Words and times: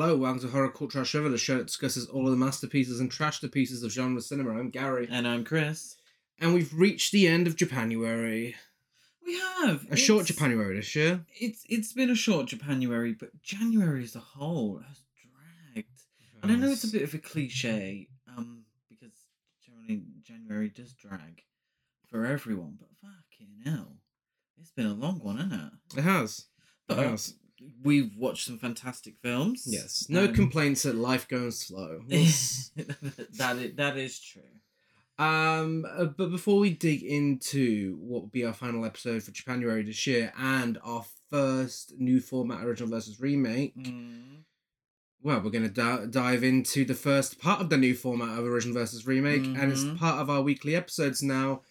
Hello, 0.00 0.16
welcome 0.16 0.40
to 0.40 0.48
Horror 0.48 0.70
Cult 0.70 0.92
Trash 0.92 1.14
Other, 1.14 1.28
the 1.28 1.36
show 1.36 1.58
that 1.58 1.66
discusses 1.66 2.06
all 2.06 2.24
of 2.24 2.30
the 2.30 2.36
masterpieces 2.38 3.00
and 3.00 3.10
trash 3.10 3.42
pieces 3.52 3.82
of 3.82 3.92
genre 3.92 4.22
cinema. 4.22 4.58
I'm 4.58 4.70
Gary, 4.70 5.06
And 5.10 5.28
I'm 5.28 5.44
Chris. 5.44 5.98
and 6.38 6.54
we've 6.54 6.72
reached 6.72 7.12
the 7.12 7.28
end 7.28 7.46
of 7.46 7.54
Japanuary. 7.54 8.56
We 9.22 9.34
have 9.38 9.86
A 9.90 9.96
short 9.96 10.22
It's- 10.22 10.28
Japanuary 10.34 10.76
this 10.76 10.96
year. 10.96 11.26
It's 11.38 11.66
it's 11.68 11.92
been 11.92 12.08
a 12.08 12.14
short 12.14 12.46
Japanuary, 12.46 13.12
but 13.12 13.42
January 13.42 14.02
as 14.02 14.16
a 14.16 14.20
whole 14.20 14.78
has 14.78 15.02
dragged. 15.74 16.00
And 16.42 16.50
I 16.50 16.54
know 16.56 16.70
it's 16.70 16.84
a 16.84 16.88
bit 16.90 17.02
of 17.02 17.12
a 17.12 17.18
cliche, 17.18 18.08
um, 18.26 18.64
because 18.88 19.12
generally 19.62 20.02
January 20.22 20.70
does 20.70 20.94
drag 20.94 21.42
for 22.08 22.24
everyone, 22.24 22.78
but 22.80 22.88
fucking 23.02 23.60
hell. 23.66 23.98
It's 24.58 24.70
been 24.72 24.86
a 24.86 24.94
long 24.94 25.18
one, 25.18 25.36
hasn't 25.36 25.74
it? 25.92 25.98
It 25.98 26.02
has. 26.04 26.46
But 26.88 27.00
It 27.00 27.10
has. 27.10 27.34
We've 27.82 28.16
watched 28.16 28.46
some 28.46 28.58
fantastic 28.58 29.14
films. 29.22 29.64
Yes. 29.66 30.06
No 30.08 30.24
Um, 30.24 30.34
complaints 30.34 30.82
that 30.84 30.94
life 30.94 31.28
goes 31.28 31.58
slow. 31.58 32.00
that 32.08 33.56
is, 33.58 33.74
that 33.76 33.96
is 33.96 34.18
true. 34.20 34.42
um, 35.24 35.84
uh, 35.88 36.04
but 36.06 36.30
before 36.30 36.58
we 36.58 36.70
dig 36.70 37.02
into 37.02 37.96
what 38.00 38.22
will 38.22 38.28
be 38.28 38.44
our 38.44 38.52
final 38.54 38.84
episode 38.84 39.22
for 39.22 39.30
Japanuary 39.32 39.82
this 39.82 40.06
year 40.06 40.32
and 40.38 40.78
our 40.82 41.04
first 41.30 41.92
new 41.98 42.20
format 42.20 42.64
original 42.64 42.90
versus 42.90 43.20
remake, 43.20 43.76
Mm. 43.76 44.44
well, 45.22 45.40
we're 45.42 45.50
going 45.50 45.64
to 45.64 45.68
di- 45.68 46.06
dive 46.06 46.42
into 46.42 46.84
the 46.84 46.94
first 46.94 47.38
part 47.38 47.60
of 47.60 47.68
the 47.68 47.76
new 47.76 47.94
format 47.94 48.38
of 48.38 48.44
original 48.46 48.74
versus 48.74 49.06
remake, 49.06 49.44
and 49.44 49.70
it's 49.70 49.84
Mhm. 49.84 49.98
part 49.98 50.18
of 50.18 50.30
our 50.30 50.40
weekly 50.42 50.74
episodes 50.74 51.22
now. 51.22 51.62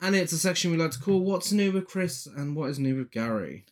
And 0.00 0.14
it's 0.14 0.32
a 0.32 0.38
section 0.38 0.70
we 0.70 0.76
like 0.76 0.90
to 0.92 0.98
call 1.00 1.20
"What's 1.24 1.50
New 1.52 1.72
with 1.72 1.86
Chris" 1.86 2.26
and 2.26 2.54
"What 2.56 2.70
is 2.70 2.78
New 2.78 2.96
with 2.96 3.10
Gary." 3.10 3.64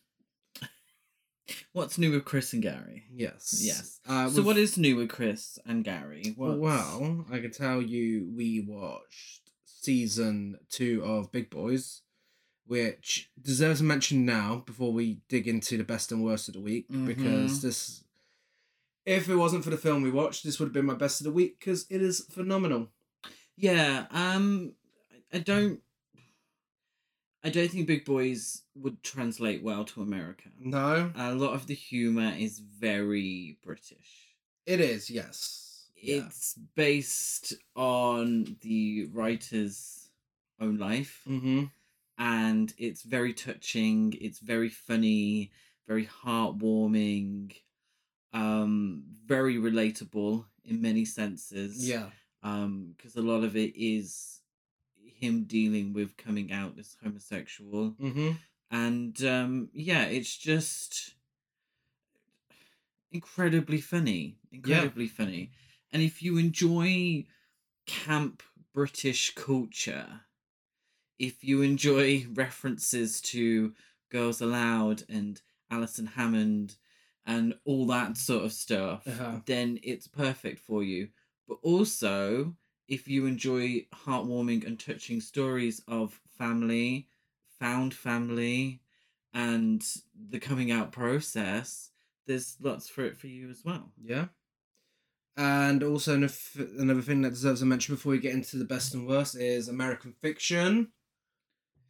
What's 1.72 1.98
new 1.98 2.12
with 2.12 2.24
Chris 2.24 2.52
and 2.52 2.62
Gary? 2.62 3.04
Yes, 3.12 3.60
Yes. 3.64 4.00
Uh, 4.08 4.28
so 4.30 4.42
what 4.42 4.56
is 4.56 4.78
new 4.78 4.96
with 4.96 5.08
Chris 5.10 5.58
and 5.66 5.82
Gary? 5.84 6.34
What's... 6.36 6.58
Well, 6.58 7.26
I 7.30 7.38
can 7.40 7.50
tell 7.50 7.82
you, 7.82 8.30
we 8.36 8.60
watched 8.60 9.40
season 9.64 10.58
two 10.70 11.02
of 11.04 11.32
Big 11.32 11.50
Boys, 11.50 12.02
which 12.66 13.30
deserves 13.40 13.80
a 13.80 13.84
mention 13.84 14.24
now 14.24 14.62
before 14.64 14.92
we 14.92 15.18
dig 15.28 15.48
into 15.48 15.76
the 15.76 15.84
best 15.84 16.12
and 16.12 16.22
worst 16.24 16.48
of 16.48 16.54
the 16.54 16.60
week, 16.60 16.86
because 16.88 17.58
Mhm. 17.58 17.62
this, 17.62 18.04
if 19.04 19.28
it 19.28 19.34
wasn't 19.36 19.64
for 19.64 19.70
the 19.70 19.76
film 19.76 20.02
we 20.02 20.10
watched, 20.12 20.44
this 20.44 20.58
would 20.60 20.66
have 20.66 20.72
been 20.72 20.86
my 20.86 20.94
best 20.94 21.20
of 21.20 21.24
the 21.24 21.32
week 21.32 21.58
because 21.58 21.86
it 21.90 22.00
is 22.00 22.20
phenomenal. 22.30 22.88
Yeah, 23.56 24.06
um 24.10 24.74
I- 25.32 25.36
I 25.36 25.38
don't 25.40 25.80
I 27.44 27.50
don't 27.50 27.68
think 27.70 27.86
Big 27.86 28.04
Boys 28.04 28.62
would 28.76 29.02
translate 29.02 29.62
well 29.62 29.84
to 29.86 30.02
America. 30.02 30.48
No, 30.60 31.10
A 31.16 31.34
lot 31.34 31.54
of 31.54 31.66
the 31.66 31.74
humor 31.74 32.32
is 32.38 32.58
very 32.60 33.58
British. 33.64 34.36
it 34.66 34.80
is. 34.80 35.10
Yes, 35.10 35.88
Yeah. 35.96 36.26
It's 36.26 36.54
based 36.76 37.54
on 37.74 38.56
the 38.60 39.08
writer's 39.12 40.08
own 40.60 40.76
life 40.78 41.22
Mm-hmm. 41.28 41.64
and 42.18 42.72
it's 42.78 43.02
very 43.02 43.32
touching, 43.34 44.14
it's 44.20 44.38
very 44.38 44.68
funny, 44.68 45.50
very 45.88 46.06
heartwarming, 46.06 47.54
um 48.32 49.02
very 49.26 49.56
relatable 49.56 50.44
in 50.64 50.80
many 50.80 51.04
senses. 51.04 51.88
Yeah. 51.88 52.10
um 52.42 52.94
because 52.96 53.16
a 53.16 53.22
lot 53.22 53.42
of 53.44 53.56
it 53.56 53.72
is 53.76 54.40
him 55.22 55.44
dealing 55.44 55.92
with 55.92 56.16
coming 56.16 56.52
out 56.52 56.74
as 56.78 56.96
homosexual 57.02 57.94
Mm-hmm. 58.00 58.30
and 58.70 59.14
um 59.24 59.68
yeah 59.72 60.04
it's 60.04 60.36
just 60.36 61.14
incredibly 63.10 63.80
funny 63.80 64.36
incredibly 64.50 65.06
funny 65.08 65.50
and 65.92 66.02
if 66.02 66.22
you 66.22 66.38
enjoy 66.38 67.24
camp 67.86 68.42
british 68.72 69.34
culture 69.34 70.06
if 71.18 71.44
you 71.44 71.62
enjoy 71.62 72.26
references 72.34 73.20
to 73.20 73.74
girls 74.10 74.40
aloud 74.40 75.02
and 75.08 75.42
alison 75.70 76.06
hammond 76.06 76.76
and 77.26 77.54
all 77.64 77.86
that 77.86 78.16
sort 78.16 78.44
of 78.44 78.52
stuff 78.52 79.06
Uh-huh. 79.06 79.40
then 79.46 79.78
it's 79.82 80.08
perfect 80.08 80.58
for 80.58 80.82
you 80.82 81.08
but 81.46 81.58
also 81.62 82.54
if 82.92 83.08
you 83.08 83.24
enjoy 83.24 83.86
heartwarming 84.04 84.66
and 84.66 84.78
touching 84.78 85.18
stories 85.18 85.80
of 85.88 86.20
family, 86.36 87.08
found 87.58 87.94
family, 87.94 88.82
and 89.32 89.82
the 90.28 90.38
coming 90.38 90.70
out 90.70 90.92
process, 90.92 91.88
there's 92.26 92.58
lots 92.60 92.90
for 92.90 93.02
it 93.06 93.16
for 93.16 93.28
you 93.28 93.48
as 93.48 93.64
well. 93.64 93.88
Yeah. 93.98 94.26
And 95.38 95.82
also 95.82 96.16
another 96.16 96.34
another 96.78 97.00
thing 97.00 97.22
that 97.22 97.30
deserves 97.30 97.62
a 97.62 97.66
mention 97.66 97.94
before 97.94 98.12
we 98.12 98.18
get 98.18 98.34
into 98.34 98.58
the 98.58 98.66
best 98.66 98.92
and 98.92 99.08
worst 99.08 99.36
is 99.36 99.68
American 99.68 100.12
Fiction, 100.20 100.88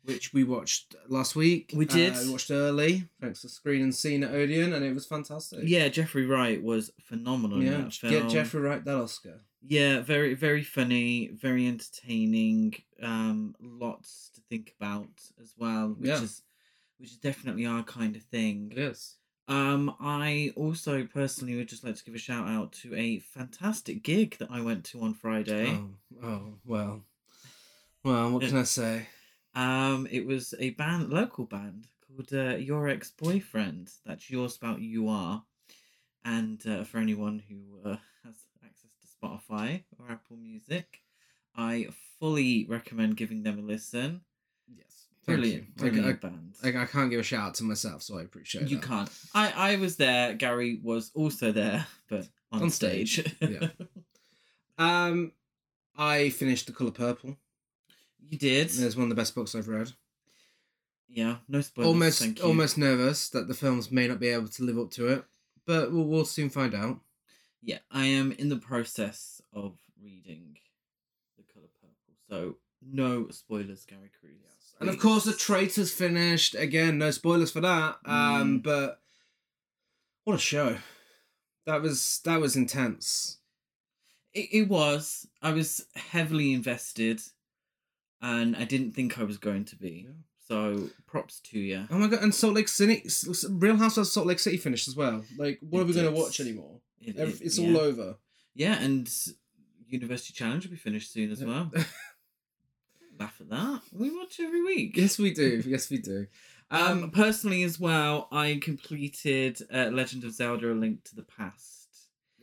which 0.05 0.33
we 0.33 0.45
watched 0.45 0.95
last 1.09 1.35
week. 1.35 1.73
We 1.75 1.85
did. 1.85 2.15
Uh, 2.15 2.21
we 2.27 2.31
watched 2.31 2.53
early, 2.53 3.09
thanks 3.21 3.41
to 3.41 3.49
Screen 3.49 3.83
Unseen 3.83 4.23
at 4.23 4.31
Odeon, 4.33 4.73
and 4.73 4.85
it 4.85 4.95
was 4.95 5.07
fantastic. 5.07 5.63
Yeah, 5.65 5.89
Jeffrey 5.89 6.27
Wright 6.27 6.63
was 6.63 6.93
phenomenal 7.01 7.61
Yeah. 7.61 7.89
Get 8.03 8.29
Jeffrey 8.29 8.61
Wright 8.61 8.85
that 8.85 8.95
Oscar. 8.95 9.41
Yeah, 9.65 10.01
very 10.01 10.35
very 10.35 10.63
funny, 10.65 11.29
very 11.29 11.67
entertaining. 11.67 12.75
Um, 13.01 13.55
lots 13.61 14.31
to 14.35 14.41
think 14.43 14.75
about 14.79 15.11
as 15.41 15.55
well, 15.57 15.91
which 15.91 16.09
Yeah. 16.09 16.23
is 16.23 16.43
which 16.99 17.11
is 17.11 17.17
definitely 17.17 17.67
our 17.67 17.83
kind 17.83 18.15
of 18.17 18.23
thing. 18.23 18.71
It 18.73 18.79
is. 18.79 19.17
Um, 19.49 19.95
I 20.01 20.53
also 20.57 21.05
personally 21.05 21.57
would 21.57 21.69
just 21.69 21.83
like 21.85 21.97
to 21.97 22.05
give 22.05 22.15
a 22.15 22.19
shout 22.19 22.47
out 22.49 22.73
to 22.75 22.95
a 22.95 23.19
fantastic 23.19 24.03
gig 24.05 24.37
that 24.39 24.51
I 24.51 24.61
went 24.61 24.85
to 24.87 25.01
on 25.01 25.15
Friday. 25.15 25.67
Oh, 25.67 25.91
oh 26.23 26.59
well. 26.65 27.05
Well, 28.05 28.31
what 28.33 28.43
can 28.43 28.57
I 28.57 28.65
say? 28.65 29.07
Um, 29.55 30.09
it 30.11 30.25
was 30.25 30.55
a 30.59 30.71
band, 30.71 31.11
local 31.11 31.45
band 31.45 31.87
called 32.07 32.33
uh, 32.33 32.57
Your 32.57 32.89
Ex 32.89 33.11
Boyfriend. 33.11 33.91
That's 34.07 34.31
yours 34.31 34.57
about 34.57 34.81
you 34.81 35.09
are. 35.09 35.45
And 36.25 36.67
uh, 36.67 36.85
for 36.85 36.97
anyone 36.97 37.43
who 37.47 37.91
uh, 37.91 37.97
has 38.25 38.37
Spotify 39.23 39.85
or 39.99 40.11
Apple 40.11 40.37
Music, 40.37 41.01
I 41.57 41.89
fully 42.19 42.67
recommend 42.69 43.17
giving 43.17 43.43
them 43.43 43.59
a 43.59 43.63
listen. 43.63 44.23
Yes. 44.75 45.07
Brilliant, 45.27 45.65
you. 45.65 45.73
I- 45.87 45.91
brilliant 45.91 46.07
I, 46.25 46.29
band. 46.29 46.55
I, 46.65 46.83
I 46.83 46.87
can't 46.87 47.11
give 47.11 47.21
a 47.21 47.23
shout 47.23 47.49
out 47.49 47.55
to 47.57 47.65
myself, 47.65 48.03
so 48.03 48.19
I 48.19 48.23
appreciate 48.23 48.69
you 48.69 48.79
that. 48.79 48.87
can't. 48.87 49.11
I 49.35 49.73
I 49.73 49.77
was 49.77 49.97
there. 49.97 50.35
Gary 50.35 50.81
was 50.83 51.11
also 51.15 51.53
there, 51.53 51.87
but 52.09 52.27
on, 52.51 52.63
On 52.63 52.71
stage. 52.71 53.21
stage, 53.21 53.37
yeah. 53.41 53.69
Um, 54.79 55.33
I 55.97 56.31
finished 56.31 56.67
The 56.67 56.73
Color 56.73 56.91
Purple. 56.93 57.37
you 58.29 58.39
did. 58.39 58.67
It's 58.75 58.97
one 58.97 59.05
of 59.05 59.09
the 59.11 59.15
best 59.15 59.35
books 59.35 59.55
I've 59.55 59.69
read. 59.69 59.93
Yeah. 61.09 61.37
No 61.47 61.61
spoilers. 61.61 61.89
almost 61.89 62.41
almost 62.41 62.79
nervous 62.79 63.29
that 63.29 63.47
the 63.49 63.55
films 63.55 63.93
may 63.93 64.09
not 64.09 64.19
be 64.19 64.29
able 64.29 64.49
to 64.49 64.63
live 64.65 64.79
up 64.79 64.91
to 64.93 65.09
it, 65.09 65.25
but 65.67 65.93
we'll, 65.93 66.05
we'll 66.05 66.25
soon 66.25 66.49
find 66.51 66.75
out. 66.75 66.99
Yeah, 67.63 67.79
I 67.91 68.07
am 68.07 68.33
in 68.33 68.49
the 68.49 68.57
process 68.57 69.41
of 69.53 69.77
reading 70.03 70.57
The 71.37 71.45
Color 71.53 71.69
Purple, 71.81 72.15
so 72.29 72.57
no 72.85 73.29
spoilers, 73.31 73.85
Gary 73.85 74.11
Cruz. 74.19 74.33
And 74.81 74.89
of 74.89 74.99
course, 74.99 75.23
the 75.25 75.33
traitors 75.33 75.93
finished 75.93 76.57
again. 76.57 76.99
No 76.99 77.13
spoilers 77.13 77.53
for 77.53 77.61
that. 77.61 77.99
Um, 78.05 78.59
Mm. 78.59 78.63
but 78.65 79.01
what 80.25 80.35
a 80.35 80.39
show! 80.39 80.79
That 81.67 81.83
was 81.83 82.21
that 82.25 82.41
was 82.41 82.57
intense. 82.57 83.39
it, 84.35 84.49
it 84.53 84.69
was. 84.69 85.29
I 85.41 85.53
was 85.53 85.87
heavily 85.95 86.53
invested, 86.53 87.21
and 88.21 88.57
I 88.57 88.65
didn't 88.65 88.93
think 88.93 89.19
I 89.21 89.25
was 89.25 89.39
going 89.39 89.65
to 89.67 89.77
be. 89.77 90.07
Yeah. 90.09 90.15
So 90.49 90.91
props 91.07 91.39
to 91.51 91.61
you. 91.61 91.87
Oh 91.91 91.99
my 91.99 92.09
god! 92.09 92.23
And 92.25 92.35
Salt 92.35 92.55
Lake 92.55 92.67
City, 92.69 93.05
Real 93.49 93.77
House 93.77 93.97
of 93.97 94.09
Salt 94.09 94.27
Lake 94.27 94.41
City 94.41 94.57
finished 94.57 94.89
as 94.89 94.97
well. 94.97 95.25
Like, 95.39 95.61
what 95.61 95.79
It 95.79 95.83
are 95.83 95.87
we 95.87 95.93
going 95.95 96.13
to 96.13 96.21
watch 96.21 96.41
anymore? 96.41 96.81
It- 97.05 97.17
it- 97.17 97.41
it's 97.41 97.59
yeah. 97.59 97.69
all 97.69 97.79
over. 97.79 98.17
Yeah, 98.55 98.81
and 98.83 99.11
University 99.89 100.33
Challenge 100.35 100.65
will 100.65 100.73
be 100.73 100.77
finished 100.77 101.13
soon 101.13 101.31
as 101.31 101.43
well. 101.45 101.71
Laugh 103.19 103.37
at 103.41 103.49
that. 103.51 103.83
We 103.93 104.11
watch 104.11 104.41
every 104.41 104.63
week. 104.63 104.97
yes, 104.97 105.19
we 105.19 105.33
do. 105.33 105.63
Yes, 105.67 105.91
we 105.91 105.99
do. 105.99 106.27
Um, 106.71 107.05
Um, 107.05 107.11
personally 107.11 107.63
as 107.63 107.79
well, 107.79 108.29
I 108.33 108.59
completed 108.63 109.59
uh, 109.73 109.91
Legend 109.93 110.25
of 110.25 110.33
Zelda: 110.33 110.73
A 110.73 110.75
Link 110.75 111.05
to 111.05 111.15
the 111.17 111.23
Past. 111.23 111.79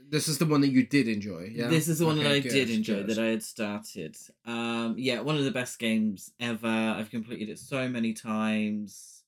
this 0.10 0.28
is 0.28 0.38
the 0.38 0.46
one 0.46 0.62
that 0.62 0.70
you 0.70 0.86
did 0.86 1.08
enjoy. 1.08 1.50
Yeah. 1.52 1.68
This 1.68 1.88
is 1.88 2.00
the 2.00 2.06
one 2.06 2.18
that 2.18 2.28
I 2.32 2.40
good, 2.40 2.52
did 2.52 2.70
enjoy, 2.70 2.96
good. 3.04 3.08
that 3.08 3.20
I 3.20 3.28
had 3.28 3.44
started. 3.44 4.16
Um, 4.46 4.96
yeah, 4.98 5.20
one 5.22 5.38
of 5.38 5.44
the 5.44 5.52
best 5.52 5.78
games 5.80 6.32
ever. 6.40 6.68
I've 6.68 7.10
completed 7.12 7.50
it 7.50 7.60
so 7.60 7.88
many 7.90 8.14
times. 8.14 9.19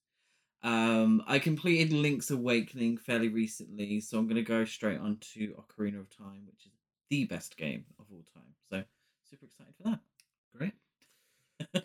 Um, 0.63 1.24
I 1.28 1.40
completed 1.40 1.92
Link's 1.92 2.30
Awakening 2.31 2.98
fairly 2.98 3.30
recently, 3.30 4.00
so 4.00 4.18
I'm 4.18 4.28
gonna 4.28 4.42
go 4.44 4.63
straight 4.66 5.00
on 5.00 5.18
to 5.34 5.56
Ocarina 5.60 6.00
of 6.00 6.16
Time, 6.16 6.44
which 6.46 6.66
is 6.66 6.72
the 7.10 7.25
best 7.25 7.58
game 7.58 7.86
of 8.00 8.06
all 8.12 8.24
time. 8.34 8.54
So 8.69 8.84
super 9.30 9.46
excited 9.46 9.74
for 9.78 9.84
that. 9.90 10.00
Great. 10.56 10.74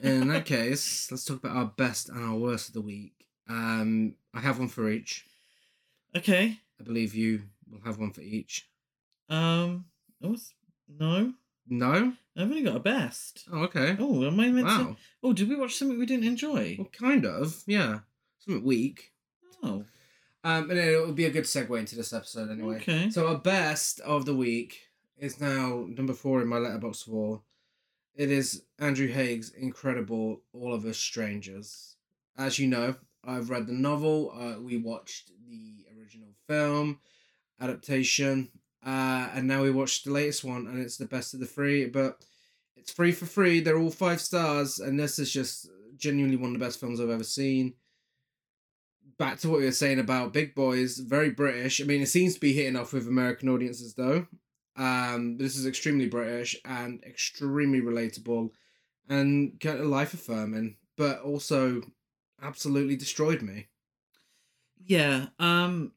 In 0.03 0.29
that 0.29 0.47
case, 0.47 1.11
let's 1.11 1.25
talk 1.25 1.39
about 1.39 1.57
our 1.57 1.73
best 1.77 2.09
and 2.09 2.25
our 2.25 2.37
worst 2.37 2.69
of 2.69 2.75
the 2.75 2.81
week. 2.81 3.27
Um, 3.49 4.15
I 4.35 4.41
have 4.41 4.59
one 4.59 4.69
for 4.69 4.91
each. 4.91 5.25
Okay. 6.15 6.59
I 6.81 6.83
believe 6.83 7.15
you 7.15 7.43
We'll 7.71 7.83
have 7.83 7.99
one 7.99 8.13
for 8.13 8.21
each. 8.21 8.69
Um, 9.29 9.87
what's 10.21 10.55
no? 10.89 11.33
No? 11.69 12.13
I've 12.37 12.51
only 12.51 12.63
got 12.63 12.77
a 12.77 12.81
best. 12.81 13.45
Oh, 13.53 13.65
okay. 13.65 13.97
Oh, 13.99 14.25
am 14.25 14.39
I 14.39 14.51
meant 14.51 14.69
to? 14.69 14.75
wow. 14.85 14.97
Oh, 15.23 15.33
did 15.33 15.49
we 15.49 15.57
watch 15.57 15.75
something 15.75 15.99
we 15.99 16.07
didn't 16.07 16.27
enjoy? 16.27 16.77
Well, 16.79 16.89
kind 16.93 17.27
of. 17.27 17.63
Yeah. 17.67 18.01
Something 18.47 18.65
weak. 18.65 19.13
Oh, 19.63 19.85
Um, 20.45 20.71
and 20.71 20.79
it 20.79 21.05
would 21.05 21.17
be 21.17 21.25
a 21.25 21.31
good 21.31 21.45
segue 21.45 21.79
into 21.79 21.97
this 21.97 22.13
episode 22.13 22.51
anyway. 22.51 22.77
okay. 22.77 23.11
So 23.11 23.27
our 23.29 23.39
best 23.39 24.01
of 24.01 24.25
the 24.25 24.35
week 24.35 24.79
is 25.19 25.41
now 25.41 25.87
number 25.89 26.13
four 26.15 26.41
in 26.43 26.49
my 26.49 26.57
Letterboxd 26.59 27.05
four. 27.07 27.43
It 28.15 28.31
is 28.31 28.63
Andrew 28.79 29.09
Haigh's 29.09 29.51
incredible 29.51 30.43
All 30.53 30.73
of 30.73 30.85
Us 30.85 30.97
Strangers. 30.99 31.97
As 32.39 32.59
you 32.59 32.69
know, 32.69 32.95
I've 33.25 33.51
read 33.51 33.67
the 33.67 33.73
novel. 33.73 34.33
Uh, 34.33 34.61
we 34.61 34.77
watched 34.77 35.33
the 35.49 35.85
original 35.99 36.29
film 36.47 37.01
adaptation, 37.61 38.49
uh, 38.85 39.29
and 39.35 39.49
now 39.49 39.63
we 39.63 39.71
watched 39.71 40.05
the 40.05 40.13
latest 40.13 40.45
one, 40.45 40.67
and 40.67 40.81
it's 40.81 40.97
the 40.97 41.07
best 41.07 41.35
of 41.35 41.41
the 41.41 41.47
three. 41.47 41.87
But 41.87 42.25
it's 42.77 42.93
free 42.93 43.13
for 43.13 43.27
free. 43.27 43.61
They're 43.61 43.79
all 43.79 43.91
five 43.91 44.21
stars, 44.21 44.79
and 44.79 44.99
this 44.99 45.19
is 45.19 45.33
just 45.33 45.69
genuinely 45.97 46.37
one 46.37 46.53
of 46.55 46.59
the 46.59 46.65
best 46.65 46.79
films 46.79 47.01
I've 47.01 47.11
ever 47.11 47.25
seen 47.25 47.75
back 49.19 49.39
to 49.41 49.49
what 49.49 49.61
you 49.61 49.67
were 49.67 49.73
saying 49.73 49.99
about 49.99 50.33
Big 50.33 50.55
Boys, 50.55 50.99
very 50.99 51.31
British. 51.31 51.81
I 51.81 51.85
mean, 51.85 52.03
it 52.03 52.09
seems 52.09 52.35
to 52.35 52.41
be 52.41 52.53
hitting 52.53 52.77
off 52.77 52.93
with 52.93 53.09
American 53.09 53.49
audiences 53.49 53.95
though. 53.95 54.27
Um, 54.77 55.39
this 55.39 55.57
is 55.57 55.67
extremely 55.67 56.07
British 56.07 56.55
and 56.65 57.03
extremely 57.05 57.81
relatable, 57.81 58.51
and 59.09 59.59
kind 59.61 59.81
of 59.81 59.87
life 59.87 60.13
affirming, 60.13 60.77
but 60.97 61.21
also 61.23 61.83
absolutely 62.43 62.97
destroyed 62.97 63.43
me. 63.43 63.69
Yeah. 64.85 65.27
Um. 65.39 65.93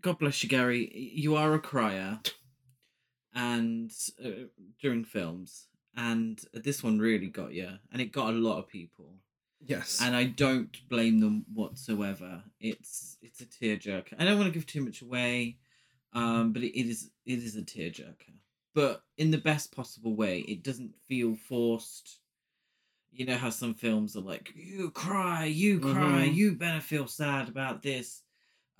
God 0.00 0.18
bless 0.18 0.42
you, 0.42 0.48
Gary. 0.48 0.90
You 1.14 1.36
are 1.36 1.54
a 1.54 1.58
crier, 1.58 2.20
and 3.34 3.90
uh, 4.22 4.48
during 4.80 5.04
films, 5.04 5.68
and 5.96 6.40
this 6.52 6.82
one 6.82 6.98
really 6.98 7.28
got 7.28 7.52
you, 7.52 7.68
and 7.92 8.02
it 8.02 8.12
got 8.12 8.30
a 8.30 8.36
lot 8.36 8.58
of 8.58 8.68
people. 8.68 9.14
Yes. 9.66 10.00
and 10.02 10.14
I 10.14 10.24
don't 10.24 10.76
blame 10.88 11.20
them 11.20 11.46
whatsoever. 11.52 12.42
It's 12.60 13.16
it's 13.22 13.40
a 13.40 13.46
tearjerker. 13.46 14.14
I 14.18 14.24
don't 14.24 14.38
want 14.38 14.52
to 14.52 14.58
give 14.58 14.66
too 14.66 14.84
much 14.84 15.02
away, 15.02 15.58
um, 16.12 16.52
but 16.52 16.62
it, 16.62 16.78
it 16.78 16.86
is 16.88 17.10
it 17.24 17.38
is 17.38 17.56
a 17.56 17.62
tearjerker, 17.62 18.34
but 18.74 19.02
in 19.16 19.30
the 19.30 19.38
best 19.38 19.74
possible 19.74 20.14
way. 20.14 20.40
It 20.40 20.62
doesn't 20.62 20.94
feel 21.08 21.34
forced. 21.36 22.18
You 23.12 23.26
know 23.26 23.36
how 23.36 23.50
some 23.50 23.74
films 23.74 24.16
are 24.16 24.20
like, 24.22 24.52
"You 24.56 24.90
cry, 24.90 25.44
you 25.46 25.78
cry, 25.80 26.28
Mhm. 26.28 26.34
you 26.34 26.54
better 26.56 26.80
feel 26.80 27.06
sad 27.06 27.48
about 27.48 27.82
this." 27.82 28.22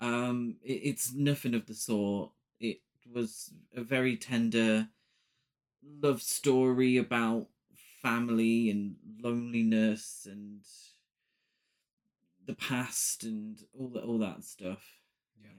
Um, 0.01 0.57
it, 0.61 0.73
it's 0.83 1.13
nothing 1.13 1.53
of 1.53 1.65
the 1.65 1.73
sort. 1.73 2.31
It 2.59 2.81
was 3.11 3.53
a 3.73 3.81
very 3.83 4.17
tender 4.17 4.89
love 5.83 6.21
story 6.21 6.97
about 6.97 7.47
family 8.05 8.69
and 8.69 8.95
loneliness 9.19 10.27
and 10.29 10.61
the 12.45 12.53
past 12.53 13.23
and 13.23 13.57
all 13.73 13.87
that 13.87 14.03
all 14.03 14.19
that 14.19 14.43
stuff. 14.43 14.83
Yeah. 15.41 15.49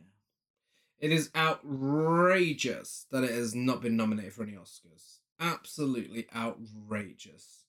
It 1.00 1.10
is 1.10 1.31
outrageous 1.34 3.06
that 3.10 3.25
it 3.25 3.32
has 3.32 3.52
not 3.56 3.82
been 3.82 3.96
nominated 3.96 4.32
for 4.32 4.44
any 4.44 4.52
Oscars. 4.52 5.19
Absolutely 5.40 6.28
outrageous. 6.34 7.64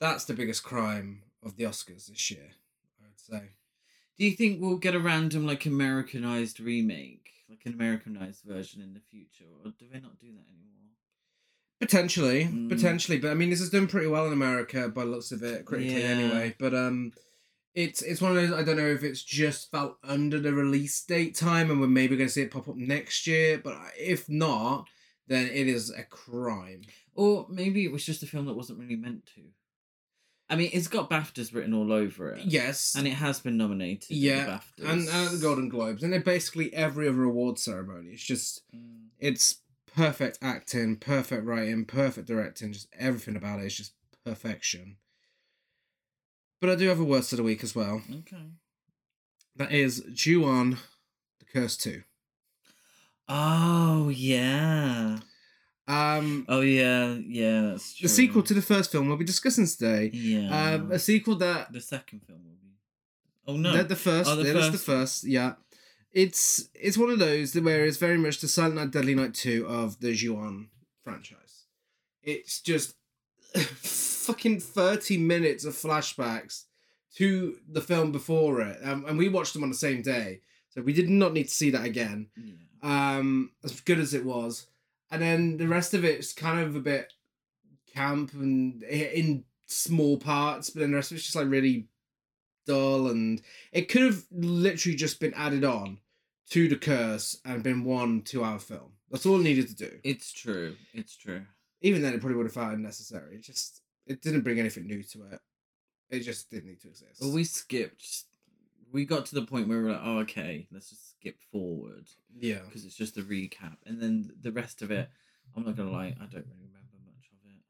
That's 0.00 0.26
the 0.26 0.34
biggest 0.34 0.62
crime 0.62 1.22
of 1.42 1.56
the 1.56 1.64
Oscars 1.64 2.06
this 2.06 2.30
year, 2.30 2.50
I 3.02 3.06
would 3.06 3.18
say. 3.18 3.52
Do 4.18 4.26
you 4.26 4.32
think 4.32 4.60
we'll 4.60 4.76
get 4.76 4.94
a 4.94 5.00
random 5.00 5.46
like 5.46 5.64
Americanized 5.64 6.60
remake, 6.60 7.30
like 7.48 7.62
an 7.64 7.72
Americanized 7.72 8.42
version 8.44 8.82
in 8.82 8.92
the 8.92 9.00
future, 9.00 9.48
or 9.64 9.72
do 9.78 9.86
they 9.90 9.98
not 9.98 10.20
do 10.20 10.26
that 10.26 10.46
anymore? 10.46 10.74
Potentially, 11.80 12.44
Mm. 12.44 12.68
potentially, 12.68 13.18
but 13.18 13.30
I 13.30 13.34
mean, 13.34 13.50
this 13.50 13.60
is 13.60 13.70
done 13.70 13.88
pretty 13.88 14.06
well 14.06 14.26
in 14.26 14.32
America 14.32 14.88
by 14.88 15.02
looks 15.02 15.32
of 15.32 15.42
it, 15.42 15.64
critically 15.64 16.00
Yeah. 16.00 16.08
anyway. 16.08 16.54
But 16.58 16.74
um, 16.74 17.12
it's 17.74 18.00
it's 18.00 18.20
one 18.20 18.36
of 18.36 18.36
those. 18.36 18.52
I 18.58 18.62
don't 18.62 18.76
know 18.76 18.86
if 18.86 19.02
it's 19.02 19.22
just 19.22 19.70
felt 19.70 19.98
under 20.04 20.38
the 20.38 20.52
release 20.54 21.02
date 21.04 21.34
time, 21.34 21.70
and 21.70 21.80
we're 21.80 21.88
maybe 21.88 22.16
going 22.16 22.28
to 22.28 22.32
see 22.32 22.42
it 22.42 22.50
pop 22.52 22.68
up 22.68 22.76
next 22.76 23.26
year. 23.26 23.58
But 23.58 23.76
if 23.98 24.28
not, 24.28 24.88
then 25.26 25.46
it 25.48 25.66
is 25.68 25.90
a 25.90 26.04
crime. 26.04 26.82
Or 27.14 27.46
maybe 27.50 27.84
it 27.84 27.92
was 27.92 28.04
just 28.04 28.22
a 28.22 28.26
film 28.26 28.46
that 28.46 28.54
wasn't 28.54 28.78
really 28.78 28.96
meant 28.96 29.26
to. 29.34 29.42
I 30.48 30.56
mean, 30.56 30.70
it's 30.72 30.88
got 30.88 31.08
BAFTAs 31.10 31.54
written 31.54 31.72
all 31.74 31.90
over 31.92 32.30
it. 32.32 32.44
Yes, 32.44 32.94
And 32.96 33.06
it 33.06 33.14
has 33.14 33.40
been 33.40 33.56
nominated. 33.56 34.10
yeah, 34.10 34.60
BAFTAs. 34.78 34.90
and 34.90 35.08
uh, 35.08 35.32
the 35.32 35.38
Golden 35.38 35.68
Globes, 35.70 36.02
and 36.02 36.12
then 36.12 36.22
basically 36.22 36.72
every 36.74 37.08
other 37.08 37.24
award 37.24 37.58
ceremony. 37.58 38.10
It's 38.12 38.22
just 38.22 38.62
Mm. 38.74 39.06
it's 39.18 39.56
perfect 39.96 40.38
acting, 40.42 40.96
perfect 40.96 41.44
writing, 41.44 41.84
perfect 41.84 42.26
directing, 42.26 42.72
just 42.72 42.88
everything 42.98 43.36
about 43.36 43.60
it 43.60 43.66
is 43.66 43.76
just 43.76 43.92
perfection. 44.24 44.96
But 46.60 46.70
I 46.70 46.74
do 46.76 46.88
have 46.88 47.00
a 47.00 47.04
worst 47.04 47.32
of 47.32 47.36
the 47.38 47.42
week 47.42 47.62
as 47.62 47.74
well. 47.74 48.02
Okay. 48.20 48.44
That 49.56 49.70
is 49.72 50.02
Ju-on 50.12 50.78
The 51.38 51.44
Curse 51.52 51.76
2. 51.76 52.02
Oh 53.28 54.08
yeah. 54.10 55.18
Um, 55.86 56.46
Oh 56.48 56.60
yeah, 56.62 57.14
yeah, 57.26 57.60
that's 57.72 57.94
true. 57.94 58.08
the 58.08 58.14
sequel 58.14 58.42
to 58.42 58.54
the 58.54 58.62
first 58.62 58.90
film 58.90 59.08
we'll 59.08 59.16
be 59.18 59.24
discussing 59.24 59.66
today. 59.66 60.10
Yeah. 60.12 60.74
Um, 60.74 60.90
a 60.92 60.98
sequel 60.98 61.36
that 61.36 61.72
the 61.72 61.80
second 61.80 62.22
film 62.26 62.40
will 62.44 62.56
be. 62.62 62.72
Oh 63.46 63.56
no. 63.56 63.76
the, 63.76 63.84
the 63.84 63.96
first, 63.96 64.30
Oh, 64.30 64.36
the 64.36 64.42
is 64.42 64.52
the 64.54 64.72
first. 64.72 64.84
first, 64.86 65.24
yeah. 65.24 65.54
It's 66.14 66.68
it's 66.74 66.96
one 66.96 67.10
of 67.10 67.18
those 67.18 67.54
where 67.54 67.84
it's 67.84 67.96
very 67.96 68.16
much 68.18 68.40
the 68.40 68.48
Silent 68.48 68.76
Night, 68.76 68.90
Deadly 68.92 69.14
Night 69.14 69.34
two 69.34 69.66
of 69.66 70.00
the 70.00 70.12
Juon 70.14 70.68
franchise. 71.02 71.64
It's 72.22 72.60
just 72.60 72.94
fucking 73.54 74.60
thirty 74.60 75.18
minutes 75.18 75.64
of 75.64 75.74
flashbacks 75.74 76.64
to 77.16 77.56
the 77.68 77.80
film 77.80 78.12
before 78.12 78.60
it, 78.60 78.78
um, 78.82 79.04
and 79.06 79.18
we 79.18 79.28
watched 79.28 79.54
them 79.54 79.64
on 79.64 79.70
the 79.70 79.76
same 79.76 80.02
day, 80.02 80.40
so 80.70 80.82
we 80.82 80.92
did 80.92 81.08
not 81.10 81.32
need 81.32 81.48
to 81.48 81.54
see 81.54 81.70
that 81.70 81.84
again. 81.84 82.28
Yeah. 82.36 83.16
um, 83.16 83.50
as 83.64 83.80
good 83.80 83.98
as 83.98 84.14
it 84.14 84.24
was. 84.24 84.66
And 85.10 85.22
then 85.22 85.56
the 85.56 85.68
rest 85.68 85.94
of 85.94 86.04
it's 86.04 86.32
kind 86.32 86.60
of 86.60 86.76
a 86.76 86.80
bit 86.80 87.12
camp 87.92 88.32
and 88.34 88.82
in 88.84 89.44
small 89.66 90.16
parts, 90.18 90.70
but 90.70 90.80
then 90.80 90.90
the 90.90 90.96
rest 90.96 91.10
of 91.10 91.16
it's 91.16 91.24
just 91.24 91.36
like 91.36 91.48
really 91.48 91.86
dull. 92.66 93.08
And 93.08 93.40
it 93.72 93.88
could 93.88 94.02
have 94.02 94.24
literally 94.30 94.96
just 94.96 95.20
been 95.20 95.34
added 95.34 95.64
on 95.64 95.98
to 96.50 96.68
the 96.68 96.76
curse 96.76 97.38
and 97.44 97.62
been 97.62 97.84
one 97.84 98.22
two 98.22 98.44
hour 98.44 98.58
film. 98.58 98.92
That's 99.10 99.26
all 99.26 99.40
it 99.40 99.44
needed 99.44 99.68
to 99.68 99.74
do. 99.74 99.98
It's 100.02 100.32
true. 100.32 100.76
It's 100.92 101.16
true. 101.16 101.42
Even 101.80 102.02
then, 102.02 102.14
it 102.14 102.20
probably 102.20 102.36
would 102.36 102.46
have 102.46 102.54
felt 102.54 102.72
unnecessary. 102.72 103.36
It 103.36 103.42
just 103.42 103.82
it 104.06 104.22
didn't 104.22 104.42
bring 104.42 104.58
anything 104.58 104.86
new 104.86 105.02
to 105.02 105.24
it. 105.32 105.40
It 106.10 106.20
just 106.20 106.50
didn't 106.50 106.66
need 106.68 106.80
to 106.82 106.88
exist. 106.88 107.20
Well, 107.20 107.32
we 107.32 107.44
skipped. 107.44 108.24
We 108.92 109.04
got 109.04 109.26
to 109.26 109.34
the 109.34 109.46
point 109.46 109.68
where 109.68 109.78
we 109.78 109.84
were 109.84 109.92
like, 109.92 110.00
oh, 110.04 110.18
okay, 110.18 110.68
let's 110.70 110.90
just 110.90 111.12
skip 111.12 111.36
forward 111.50 112.06
yeah. 112.38 112.60
because 112.64 112.84
it's 112.84 112.94
just 112.94 113.16
a 113.16 113.22
recap, 113.22 113.76
and 113.86 114.00
then 114.00 114.30
the 114.40 114.52
rest 114.52 114.82
of 114.82 114.90
it. 114.90 115.08
I'm 115.56 115.64
not 115.64 115.76
gonna 115.76 115.90
lie, 115.90 116.06
I 116.06 116.24
don't 116.24 116.46
really 116.46 116.66
remember 116.66 116.98
much 117.04 117.30
of 117.30 117.48
it. 117.48 117.62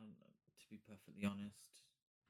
Um, 0.00 0.12
to 0.60 0.68
be 0.70 0.78
perfectly 0.88 1.24
honest. 1.24 1.56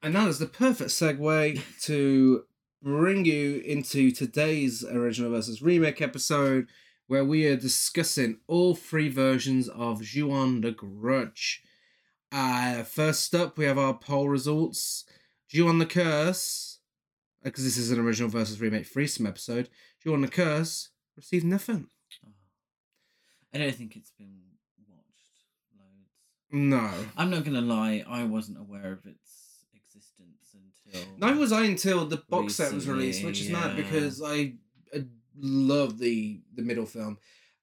And 0.02 0.14
that 0.14 0.28
is 0.28 0.38
the 0.38 0.46
perfect 0.46 0.90
segue 0.90 1.61
to 1.82 2.44
bring 2.85 3.25
you 3.25 3.62
into 3.64 4.11
today's 4.11 4.85
original 4.85 5.31
versus 5.31 5.62
remake 5.62 6.03
episode, 6.03 6.69
where 7.07 7.25
we 7.25 7.47
are 7.47 7.57
discussing 7.57 8.38
all 8.47 8.75
three 8.75 9.09
versions 9.09 9.71
of 9.71 10.03
Juon 10.03 10.61
the 10.61 10.71
Grudge. 10.71 11.62
Uh, 12.31 12.83
first 12.83 13.35
up, 13.35 13.57
we 13.57 13.64
have 13.64 13.79
our 13.79 13.95
poll 13.95 14.29
results. 14.29 15.05
Juon 15.53 15.79
the 15.79 15.87
Curse, 15.87 16.81
because 17.43 17.64
this 17.64 17.79
is 17.79 17.91
an 17.91 17.99
original 17.99 18.29
versus 18.29 18.61
remake 18.61 18.87
threesome 18.87 19.26
episode, 19.26 19.71
Juon 20.05 20.21
the 20.21 20.29
Curse 20.29 20.91
received 21.17 21.47
nothing. 21.47 21.87
Oh. 22.26 22.33
I 23.55 23.59
don't 23.59 23.75
think 23.75 23.97
it's 23.97 24.12
been 24.19 24.43
watched 24.91 25.47
loads. 25.79 26.53
No. 26.53 26.91
I'm 27.17 27.31
not 27.31 27.45
gonna 27.45 27.62
lie, 27.62 28.05
I 28.07 28.25
wasn't 28.25 28.59
aware 28.59 28.93
of 28.93 29.07
until. 29.07 29.24
Neither 31.19 31.38
was 31.41 31.53
I 31.53 31.64
until 31.64 32.05
the 32.07 32.19
box 32.29 32.55
set 32.57 32.73
was 32.73 32.87
released, 32.88 33.25
which 33.25 33.41
is 33.41 33.50
mad 33.50 33.76
because 33.76 34.23
I, 34.23 34.55
I 34.95 35.05
love 35.38 35.99
the 35.99 36.41
the 36.55 36.62
middle 36.62 36.87
film, 36.87 37.19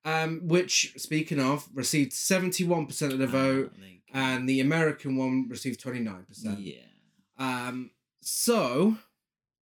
um, 0.05 0.41
which 0.47 0.93
speaking 0.97 1.39
of 1.39 1.67
received 1.73 2.13
seventy 2.13 2.63
one 2.65 2.87
percent 2.87 3.13
of 3.13 3.19
the 3.19 3.27
vote, 3.27 3.71
Ah, 3.73 3.79
go. 4.13 4.19
and 4.19 4.49
the 4.49 4.59
American 4.59 5.15
one 5.15 5.47
received 5.49 5.79
twenty 5.79 5.99
nine 5.99 6.25
percent. 6.27 6.59
yeah. 6.59 6.79
Um, 7.37 7.91
so 8.21 8.97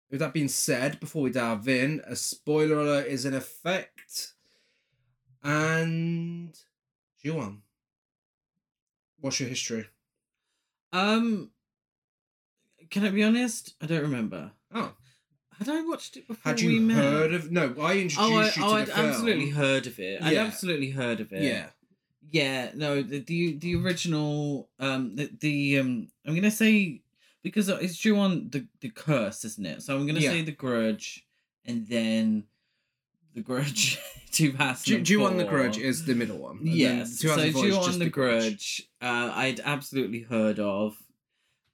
with 0.10 0.20
that 0.22 0.34
being 0.34 0.48
said, 0.48 1.00
before 1.00 1.22
we 1.22 1.30
dive 1.30 1.68
in, 1.68 2.01
a 2.08 2.16
spoiler 2.16 2.80
alert 2.80 3.06
is 3.08 3.25
in 3.25 3.34
effect, 3.36 4.34
and 5.44 6.58
Juan, 7.24 7.62
what's 9.20 9.39
your 9.39 9.50
history? 9.50 9.86
Um. 10.92 11.51
Can 12.89 13.05
I 13.05 13.10
be 13.10 13.24
honest? 13.24 13.75
I 13.81 13.86
don't 13.86 14.01
remember. 14.01 14.51
Oh, 14.74 14.93
Had 15.58 15.69
I 15.69 15.81
watched 15.81 16.17
it 16.17 16.27
before 16.27 16.51
Had 16.53 16.62
we 16.62 16.75
you 16.75 16.81
met? 16.81 16.96
heard 17.03 17.34
of? 17.34 17.51
No, 17.51 17.75
I 17.79 17.93
introduced 17.98 18.19
Oh, 18.19 18.36
I, 18.38 18.46
you 18.46 18.51
to 18.51 18.63
oh 18.63 18.69
the 18.72 18.81
I'd 18.81 18.88
film. 18.88 19.10
absolutely 19.10 19.50
heard 19.50 19.88
of 19.88 20.00
it. 20.00 20.22
I'd 20.22 20.34
Yeah. 20.34 20.43
absolutely 20.46 20.89
heard 20.91 21.19
of 21.19 21.31
it. 21.34 21.43
Yeah, 21.43 21.69
Yeah, 22.31 22.72
no, 22.75 23.01
the 23.01 23.19
the, 23.19 23.58
the 23.58 23.75
original 23.75 24.69
um 24.79 25.15
the, 25.15 25.29
the 25.39 25.79
um 25.79 26.08
I'm 26.25 26.36
gonna 26.36 26.50
say 26.51 27.01
because 27.43 27.69
it's 27.69 27.98
Ju-on 27.98 28.50
the 28.50 28.67
the 28.81 28.89
curse, 28.89 29.43
isn't 29.46 29.65
it? 29.65 29.81
So 29.84 29.96
I'm 29.96 30.05
gonna 30.08 30.19
Yeah. 30.19 30.31
say 30.31 30.41
the 30.41 30.51
grudge 30.51 31.25
and 31.65 31.88
then 31.88 32.46
the 33.36 33.41
grudge 33.41 34.00
two 34.31 34.51
Ju- 34.84 35.01
Ju-on 35.01 35.38
the 35.38 35.43
Grudge 35.46 35.77
is 35.77 36.05
the 36.05 36.15
middle 36.15 36.38
one. 36.38 36.58
and 36.60 36.67
then 36.67 36.75
Yes, 36.75 37.19
so 37.19 37.27
2004 37.36 37.46
is 37.65 37.72
due 37.72 37.75
just 37.77 37.89
on 37.93 38.00
the 38.00 38.10
grudge, 38.10 38.89
uh, 39.01 39.31
I'd 39.34 39.60
absolutely 39.60 40.22
heard 40.22 40.60
of, 40.60 40.96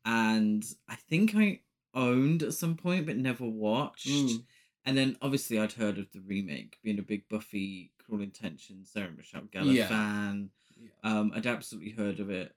and 0.05 0.63
I 0.87 0.95
think 0.95 1.35
I 1.35 1.59
owned 1.93 2.43
at 2.43 2.53
some 2.53 2.75
point 2.75 3.05
but 3.07 3.17
never 3.17 3.45
watched. 3.45 4.07
Mm. 4.07 4.43
And 4.85 4.95
then 4.97 5.17
obviously 5.21 5.59
I'd 5.59 5.73
heard 5.73 5.97
of 5.97 6.11
the 6.11 6.21
remake, 6.21 6.77
being 6.83 6.99
a 6.99 7.03
big 7.03 7.27
Buffy, 7.27 7.91
Cruel 7.97 8.21
Intentions, 8.21 8.91
Sarah 8.93 9.09
Michelle 9.15 9.41
Gellar 9.51 9.73
Yeah. 9.73 9.87
fan. 9.87 10.51
Yeah. 10.77 10.89
Um, 11.03 11.31
I'd 11.35 11.47
absolutely 11.47 11.91
heard 11.91 12.19
of 12.19 12.29
it. 12.29 12.53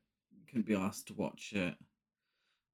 Couldn't 0.46 0.66
be 0.66 0.74
asked 0.74 1.06
to 1.08 1.14
watch 1.14 1.52
it. 1.54 1.74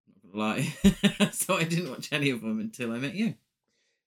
Not 0.09 0.33
gonna 0.33 0.45
lie. 0.45 1.31
so 1.33 1.55
I 1.57 1.65
didn't 1.65 1.91
watch 1.91 2.09
any 2.13 2.31
of 2.31 2.41
them 2.41 2.59
until 2.61 2.93
I 2.93 2.99
met 2.99 3.15
you. 3.15 3.35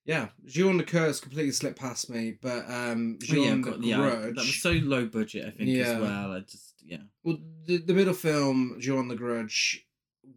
Yeah, 0.05 0.29
on 0.69 0.77
the 0.77 0.85
Curse 0.85 1.19
completely 1.19 1.51
slipped 1.51 1.79
past 1.79 2.09
me, 2.09 2.37
but 2.41 2.69
um, 2.69 3.17
Oh, 3.21 3.25
Due 3.25 3.41
yeah, 3.41 3.51
the 3.81 3.87
yeah, 3.87 3.95
Grudge. 3.97 4.35
that 4.35 4.45
was 4.45 4.61
so 4.61 4.71
low 4.71 5.05
budget, 5.05 5.45
I 5.45 5.49
think, 5.51 5.69
Yeah. 5.69 5.83
as 5.83 6.01
well. 6.01 6.31
I 6.31 6.39
just 6.39 6.75
yeah. 6.85 6.97
Well, 7.23 7.37
the, 7.65 7.77
the 7.77 7.93
middle 7.93 8.13
film, 8.13 8.77
on 8.97 9.09
the 9.09 9.15
Grudge, 9.17 9.85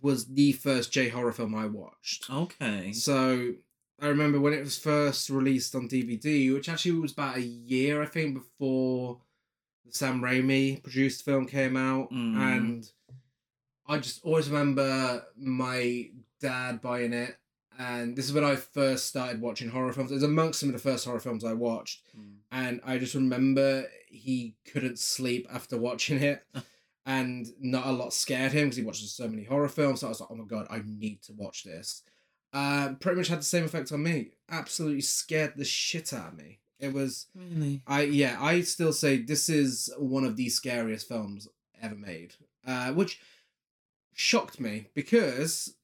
was 0.02 0.26
the 0.26 0.52
first 0.52 0.92
J 0.92 1.09
horror 1.09 1.33
film 1.33 1.54
I 1.54 1.66
watched. 1.66 2.28
Okay. 2.30 2.92
So 2.92 3.52
I 4.00 4.07
remember 4.07 4.40
when 4.40 4.52
it 4.52 4.61
was 4.64 4.78
first 4.78 5.28
released 5.30 5.75
on 5.75 5.88
DVD, 5.88 6.52
which 6.54 6.69
actually 6.69 6.92
was 6.92 7.12
about 7.12 7.37
a 7.37 7.42
year, 7.42 8.02
I 8.02 8.07
think, 8.07 8.35
before 8.35 9.21
the 9.85 9.92
Sam 9.92 10.21
Raimi 10.23 10.83
produced 10.83 11.25
film 11.25 11.47
came 11.47 11.76
out, 11.76 12.11
Mm. 12.12 12.37
and 12.37 12.90
I 13.87 13.99
just 13.99 14.25
always 14.25 14.49
remember 14.49 15.25
my 15.37 16.11
dad 16.40 16.80
buying 16.80 17.12
it. 17.12 17.37
And 17.78 18.14
this 18.14 18.26
is 18.26 18.33
when 18.35 18.45
I 18.45 18.57
first 18.57 19.07
started 19.07 19.40
watching 19.40 19.71
horror 19.71 19.92
films. 19.92 20.11
It 20.11 20.14
was 20.14 20.23
amongst 20.23 20.61
some 20.61 20.69
of 20.69 20.75
the 20.75 20.78
first 20.78 21.07
horror 21.07 21.19
films 21.19 21.45
I 21.45 21.54
watched. 21.54 22.02
Mm. 22.16 22.35
And 22.52 22.80
I 22.85 22.99
just 22.99 23.14
remember 23.14 23.87
he 24.07 24.54
couldn't 24.71 24.99
sleep 24.99 25.47
after 25.50 25.78
watching 25.78 26.23
it. 26.23 26.45
and 27.07 27.49
not 27.61 27.87
a 27.87 27.92
lot 27.92 28.12
scared 28.12 28.52
him 28.52 28.66
because 28.66 28.76
he 28.76 28.85
watches 28.85 29.12
so 29.12 29.28
many 29.28 29.45
horror 29.45 29.69
films. 29.69 30.00
So 30.00 30.07
I 30.07 30.11
was 30.11 30.21
like, 30.21 30.30
oh 30.30 30.37
my 30.37 30.45
god, 30.45 30.66
I 30.71 30.83
need 30.85 31.23
to 31.23 31.33
watch 31.33 31.64
this. 31.64 32.02
Uh, 32.52 32.95
pretty 33.00 33.16
much 33.16 33.28
had 33.28 33.40
the 33.40 33.45
same 33.45 33.64
effect 33.64 33.92
on 33.92 34.02
me. 34.02 34.33
Absolutely 34.49 35.00
scared 35.02 35.54
the 35.57 35.64
shit 35.64 36.12
out 36.12 36.33
of 36.33 36.38
me. 36.38 36.59
It 36.78 36.92
was 36.92 37.26
Really? 37.35 37.83
I 37.87 38.02
yeah, 38.02 38.38
I 38.40 38.62
still 38.62 38.92
say 38.92 39.19
this 39.19 39.49
is 39.49 39.92
one 39.99 40.25
of 40.25 40.37
the 40.37 40.49
scariest 40.49 41.09
films 41.09 41.49
ever 41.80 41.95
made. 41.95 42.35
Uh, 42.66 42.92
which 42.92 43.21
shocked 44.14 44.61
me 44.61 44.88
because 44.95 45.75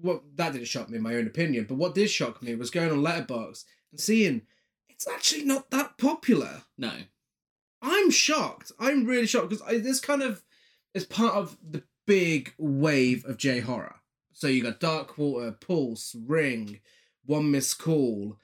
what 0.00 0.22
that 0.36 0.52
didn't 0.52 0.68
shock 0.68 0.88
me 0.88 0.96
in 0.96 1.02
my 1.02 1.14
own 1.14 1.26
opinion, 1.26 1.66
but 1.68 1.76
what 1.76 1.94
did 1.94 2.10
shock 2.10 2.42
me 2.42 2.54
was 2.54 2.70
going 2.70 2.90
on 2.90 3.02
Letterboxd 3.02 3.64
and 3.90 4.00
seeing 4.00 4.42
it's 4.88 5.08
actually 5.08 5.44
not 5.44 5.70
that 5.70 5.98
popular. 5.98 6.62
No. 6.78 6.92
I'm 7.82 8.10
shocked. 8.10 8.72
I'm 8.78 9.04
really 9.04 9.26
shocked 9.26 9.50
because 9.50 9.82
this 9.82 10.00
kind 10.00 10.22
of 10.22 10.42
is 10.94 11.04
part 11.04 11.34
of 11.34 11.56
the 11.68 11.82
big 12.06 12.54
wave 12.58 13.24
of 13.24 13.36
J 13.36 13.60
horror. 13.60 13.96
So 14.32 14.46
you 14.46 14.62
got 14.62 14.80
Dark 14.80 15.16
Water, 15.18 15.52
Pulse, 15.52 16.16
Ring, 16.26 16.80
One 17.24 17.50
Missed 17.50 17.78
Call, 17.78 18.38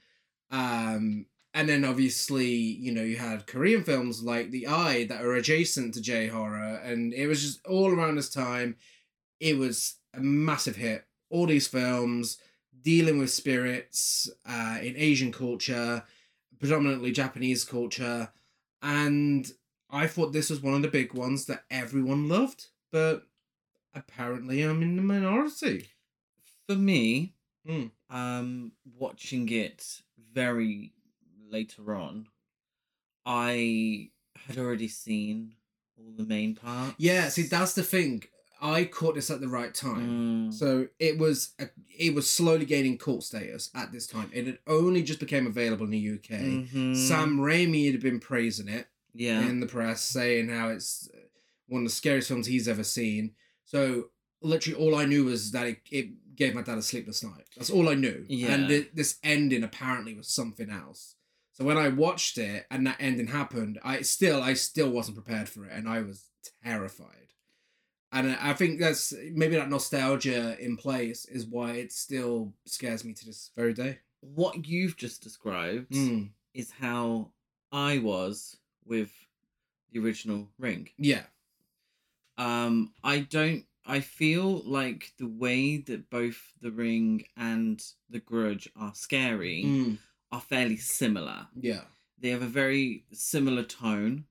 um, 0.49 1.25
and 1.53 1.67
then 1.67 1.83
obviously 1.83 2.47
you 2.47 2.91
know 2.91 3.03
you 3.03 3.17
had 3.17 3.47
Korean 3.47 3.83
films 3.83 4.23
like 4.23 4.51
The 4.51 4.67
Eye 4.67 5.05
that 5.05 5.21
are 5.21 5.33
adjacent 5.33 5.93
to 5.95 6.01
J 6.01 6.27
horror, 6.27 6.81
and 6.83 7.13
it 7.13 7.27
was 7.27 7.41
just 7.41 7.65
all 7.65 7.91
around 7.91 8.15
this 8.15 8.29
time. 8.29 8.75
It 9.39 9.57
was 9.57 9.95
a 10.13 10.19
massive 10.19 10.75
hit. 10.75 11.05
All 11.29 11.47
these 11.47 11.67
films 11.67 12.37
dealing 12.81 13.19
with 13.19 13.29
spirits 13.29 14.29
uh, 14.45 14.77
in 14.81 14.95
Asian 14.97 15.31
culture, 15.31 16.03
predominantly 16.59 17.11
Japanese 17.11 17.63
culture 17.63 18.29
and 18.81 19.51
I 19.91 20.07
thought 20.07 20.31
this 20.33 20.49
was 20.49 20.61
one 20.61 20.73
of 20.75 20.81
the 20.81 20.87
big 20.87 21.13
ones 21.13 21.45
that 21.45 21.65
everyone 21.69 22.27
loved, 22.29 22.67
but 22.91 23.27
apparently 23.93 24.61
I'm 24.63 24.81
in 24.81 24.95
the 24.95 25.01
minority. 25.01 25.87
For 26.67 26.75
me, 26.75 27.33
Mm. 27.67 27.91
um, 28.09 28.71
watching 28.97 29.47
it 29.49 30.01
very 30.33 30.93
later 31.49 31.93
on, 31.93 32.27
I 33.25 34.09
had 34.47 34.57
already 34.57 34.87
seen 34.87 35.55
all 35.97 36.11
the 36.15 36.23
main 36.25 36.55
parts. 36.55 36.95
Yeah, 36.97 37.29
see 37.29 37.43
that's 37.43 37.73
the 37.73 37.83
thing. 37.83 38.23
I 38.63 38.85
caught 38.85 39.15
this 39.15 39.31
at 39.31 39.41
the 39.41 39.47
right 39.47 39.73
time. 39.73 40.49
Mm, 40.49 40.53
So 40.53 40.87
it 40.99 41.17
was 41.17 41.53
a, 41.59 41.69
it 41.97 42.13
was 42.13 42.29
slowly 42.29 42.65
gaining 42.65 42.97
cult 42.97 43.23
status 43.23 43.71
at 43.73 43.91
this 43.91 44.05
time. 44.07 44.29
It 44.33 44.45
had 44.45 44.59
only 44.67 45.01
just 45.01 45.19
became 45.19 45.47
available 45.47 45.85
in 45.85 45.91
the 45.91 45.97
UK. 46.15 46.39
mhm, 46.39 46.95
Sam 46.95 47.39
Raimi 47.39 47.91
had 47.91 48.01
been 48.01 48.19
praising 48.19 48.67
it 48.67 48.87
Yeah. 49.13 49.41
in 49.41 49.59
the 49.59 49.67
press, 49.67 50.01
saying 50.01 50.49
how 50.49 50.69
it's 50.69 51.09
one 51.67 51.81
of 51.81 51.87
the 51.87 51.93
scariest 51.95 52.27
films 52.27 52.47
he's 52.47 52.67
ever 52.67 52.83
seen. 52.83 53.31
So 53.65 54.09
literally, 54.41 54.79
all 54.79 54.95
I 54.95 55.05
knew 55.05 55.25
was 55.25 55.51
that 55.51 55.67
it, 55.67 55.79
it 55.89 56.35
gave 56.35 56.55
my 56.55 56.61
dad 56.61 56.77
a 56.77 56.81
sleepless 56.81 57.23
night. 57.23 57.45
That's 57.55 57.69
all 57.69 57.89
I 57.89 57.93
knew. 57.93 58.25
Yeah. 58.27 58.53
And 58.53 58.71
it, 58.71 58.95
this 58.95 59.17
ending 59.23 59.63
apparently 59.63 60.13
was 60.15 60.27
something 60.27 60.69
else. 60.69 61.15
So 61.53 61.65
when 61.65 61.77
I 61.77 61.89
watched 61.89 62.37
it 62.37 62.65
and 62.71 62.87
that 62.87 62.97
ending 62.99 63.27
happened, 63.27 63.79
I 63.83 64.01
still 64.01 64.41
I 64.41 64.53
still 64.53 64.89
wasn't 64.89 65.17
prepared 65.17 65.47
for 65.49 65.65
it, 65.65 65.71
and 65.73 65.87
I 65.87 66.01
was 66.01 66.25
terrified. 66.63 67.33
And 68.11 68.31
I 68.31 68.51
I 68.51 68.53
think 68.53 68.79
that's 68.79 69.13
maybe 69.33 69.55
that 69.57 69.69
nostalgia 69.69 70.57
in 70.59 70.75
place 70.77 71.25
is 71.25 71.45
why 71.45 71.73
it 71.73 71.91
still 71.91 72.53
scares 72.65 73.03
me 73.05 73.13
to 73.13 73.25
this 73.25 73.51
very 73.55 73.73
day. 73.73 73.99
what 74.21 74.65
you've 74.67 74.97
just 74.97 75.21
described 75.23 75.91
Mm. 75.91 76.29
is 76.53 76.71
how 76.71 77.31
I 77.71 77.97
was 77.99 78.57
with 78.85 79.11
the 79.91 79.99
original 79.99 80.47
Ring. 80.57 80.89
Yeah. 80.97 81.23
Um, 82.37 82.93
I 83.03 83.19
don't. 83.19 83.65
I 83.85 83.99
feel 83.99 84.61
like 84.65 85.11
the 85.17 85.27
way 85.27 85.77
that 85.77 86.09
both 86.09 86.53
the 86.61 86.71
Ring 86.71 87.25
and 87.35 87.83
the 88.09 88.19
Grudge 88.19 88.69
are 88.75 88.93
scary 88.93 89.63
Mm. 89.65 89.97
are 90.31 90.41
fairly 90.41 90.77
similar. 90.77 91.47
Yeah. 91.59 91.81
They 92.19 92.29
have 92.29 92.43
a 92.43 92.47
very 92.47 93.05
similar 93.11 93.63
tone, 93.63 94.25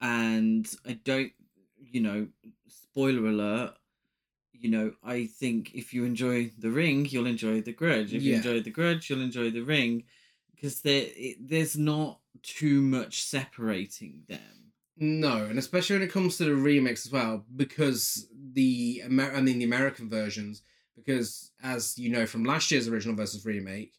and 0.00 0.68
I 0.86 0.92
don't. 0.94 1.32
You 1.80 2.00
know, 2.02 2.28
spoiler 2.68 3.26
alert. 3.28 3.74
You 4.52 4.70
know, 4.70 4.92
I 5.04 5.26
think 5.26 5.74
if 5.74 5.94
you 5.94 6.04
enjoy 6.04 6.50
the 6.58 6.70
Ring, 6.70 7.06
you'll 7.06 7.26
enjoy 7.26 7.60
the 7.62 7.72
Grudge. 7.72 8.12
If 8.12 8.22
you 8.22 8.34
enjoy 8.34 8.60
the 8.60 8.70
Grudge, 8.70 9.08
you'll 9.08 9.22
enjoy 9.22 9.50
the 9.50 9.62
Ring, 9.62 10.04
because 10.58 10.80
there 10.80 11.06
there's 11.40 11.76
not 11.76 12.20
too 12.42 12.80
much 12.80 13.22
separating 13.22 14.22
them. 14.28 14.72
No, 14.96 15.44
and 15.44 15.58
especially 15.58 15.96
when 15.96 16.08
it 16.08 16.12
comes 16.12 16.36
to 16.36 16.44
the 16.44 16.50
remix 16.50 17.06
as 17.06 17.12
well, 17.12 17.44
because 17.54 18.26
the 18.52 19.02
Amer- 19.04 19.34
I 19.34 19.40
mean 19.40 19.58
the 19.58 19.64
American 19.64 20.10
versions, 20.10 20.62
because 20.96 21.52
as 21.62 21.96
you 21.98 22.10
know 22.10 22.26
from 22.26 22.44
last 22.44 22.70
year's 22.70 22.88
original 22.88 23.14
versus 23.14 23.44
remake, 23.46 23.94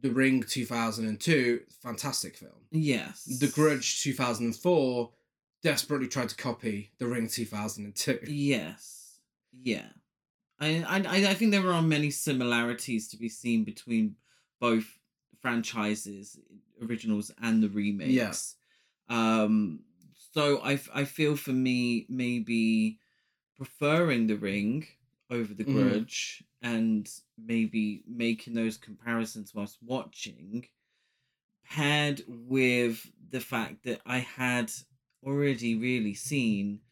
The 0.00 0.10
Ring 0.10 0.42
two 0.42 0.66
thousand 0.66 1.06
and 1.06 1.20
two, 1.20 1.60
fantastic 1.82 2.36
film. 2.36 2.66
Yes. 2.72 3.24
The 3.38 3.48
Grudge 3.48 4.02
two 4.02 4.12
thousand 4.12 4.46
and 4.46 4.56
four, 4.56 5.10
desperately 5.62 6.08
tried 6.08 6.30
to 6.30 6.36
copy 6.36 6.90
The 6.98 7.06
Ring 7.06 7.28
two 7.28 7.44
thousand 7.44 7.84
and 7.84 7.94
two. 7.94 8.18
Yes. 8.26 9.20
Yeah. 9.52 9.86
I, 10.58 10.84
I 10.88 11.30
I 11.30 11.34
think 11.34 11.52
there 11.52 11.72
are 11.72 11.82
many 11.82 12.10
similarities 12.10 13.08
to 13.08 13.16
be 13.16 13.28
seen 13.28 13.62
between 13.64 14.16
both 14.60 14.98
franchises, 15.42 16.38
originals 16.82 17.30
and 17.40 17.62
the 17.62 17.68
remakes. 17.68 18.56
Yeah. 19.08 19.16
Um 19.16 19.84
so 20.34 20.60
I, 20.62 20.80
I 20.94 21.04
feel 21.04 21.36
for 21.36 21.52
me 21.52 22.06
maybe 22.08 23.00
preferring 23.56 24.26
the 24.28 24.36
ring 24.36 24.86
over 25.30 25.54
the 25.54 25.64
Mhm. 25.64 25.72
grudge 25.74 26.44
and 26.62 27.10
maybe 27.38 28.04
making 28.06 28.54
those 28.54 28.78
comparisons 28.78 29.54
whilst 29.54 29.78
watching 29.82 30.68
paired 31.64 32.22
with 32.28 33.10
the 33.30 33.40
fact 33.40 33.84
that 33.84 34.00
I 34.06 34.18
had 34.18 34.72
already 35.24 35.74
really 35.76 36.14
seen 36.14 36.82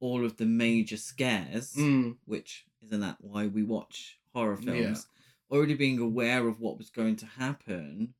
all 0.00 0.24
of 0.24 0.36
the 0.38 0.46
major 0.46 0.96
scares 0.98 1.76
Mm, 1.76 2.18
which 2.26 2.66
isn't 2.82 3.00
that 3.00 3.20
why 3.22 3.46
we 3.48 3.62
watch 3.64 4.18
horror 4.34 4.56
Yeah. 4.56 5.02
Already 5.50 5.74
being 5.74 5.98
aware 5.98 6.46
of 6.48 6.60
what 6.60 6.78
was 6.78 6.90
going 6.90 7.16
to 7.16 7.26
happen 7.26 8.14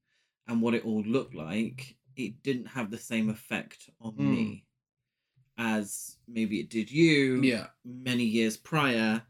and 0.47 0.61
what 0.61 0.75
it 0.75 0.85
all 0.85 1.03
looked 1.03 1.35
like 1.35 1.97
it 2.17 2.43
didn't 2.43 2.67
have 2.67 2.91
the 2.91 2.99
same 2.99 3.31
effect 3.31 3.89
on 4.01 4.13
Mm. 4.15 4.19
me 4.19 4.65
as 5.59 6.17
maybe 6.27 6.59
it 6.61 6.71
did 6.71 6.91
you 6.91 7.41
yeah, 7.43 7.67
many 7.85 8.25
years 8.25 8.57
prior 8.57 9.23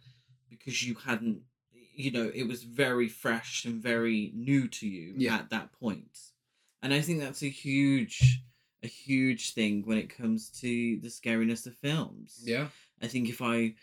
because 0.49 0.83
you 0.87 0.95
hadn't 0.95 1.43
you 1.93 2.11
know, 2.11 2.31
it 2.35 2.45
was 2.45 2.63
very 2.63 3.09
fresh 3.09 3.67
and 3.67 3.83
very 3.83 4.33
new 4.35 4.67
to 4.69 4.89
you 4.89 5.13
Yeah. 5.19 5.35
at 5.37 5.51
that 5.51 5.71
point. 5.73 6.19
And 6.83 6.95
I 6.95 7.03
think 7.03 7.21
that's 7.21 7.43
a 7.43 7.49
huge 7.51 8.41
a 8.83 8.87
huge 8.87 9.53
thing 9.53 9.83
when 9.85 9.99
it 9.99 10.09
comes 10.09 10.49
to 10.61 10.99
the 11.01 11.09
scariness 11.09 11.67
of 11.67 11.77
films. 11.77 12.41
Yeah. 12.43 12.69
I 13.03 13.07
think 13.09 13.29
if 13.29 13.43
I 13.43 13.75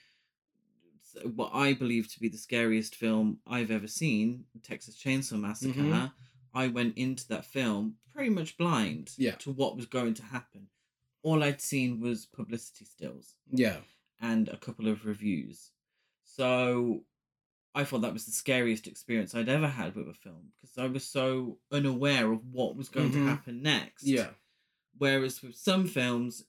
what 1.25 1.51
I 1.53 1.73
believe 1.73 2.07
to 2.13 2.19
be 2.19 2.29
the 2.29 2.37
scariest 2.37 2.95
film 2.95 3.39
I've 3.45 3.71
ever 3.71 3.87
seen, 3.87 4.45
Texas 4.63 4.95
Chainsaw 5.01 5.39
Massacre, 5.39 5.79
Mhm. 5.81 6.11
I 6.53 6.67
went 6.67 6.97
into 6.97 7.27
that 7.29 7.45
film 7.45 7.97
pretty 8.11 8.29
much 8.29 8.57
blind 8.57 9.13
Yeah. 9.17 9.35
to 9.35 9.51
what 9.51 9.75
was 9.75 9.85
going 9.85 10.13
to 10.15 10.23
happen. 10.23 10.69
All 11.21 11.43
I'd 11.43 11.61
seen 11.61 11.99
was 11.99 12.25
publicity 12.25 12.85
stills 12.85 13.35
Yeah. 13.51 13.81
and 14.19 14.47
a 14.49 14.57
couple 14.57 14.87
of 14.87 15.05
reviews. 15.05 15.71
So 16.23 17.05
I 17.75 17.83
thought 17.83 18.01
that 18.01 18.13
was 18.13 18.25
the 18.25 18.31
scariest 18.31 18.87
experience 18.87 19.35
I'd 19.35 19.49
ever 19.49 19.67
had 19.67 19.95
with 19.95 20.07
a 20.09 20.13
film 20.13 20.51
because 20.55 20.77
I 20.77 20.87
was 20.87 21.05
so 21.05 21.59
unaware 21.71 22.31
of 22.31 22.43
what 22.47 22.75
was 22.75 22.89
going 22.89 23.09
Mhm. 23.11 23.13
to 23.13 23.25
happen 23.25 23.61
next. 23.61 24.03
Yeah. 24.03 24.33
Whereas 24.97 25.41
with 25.43 25.55
some 25.55 25.87
films, 25.87 26.45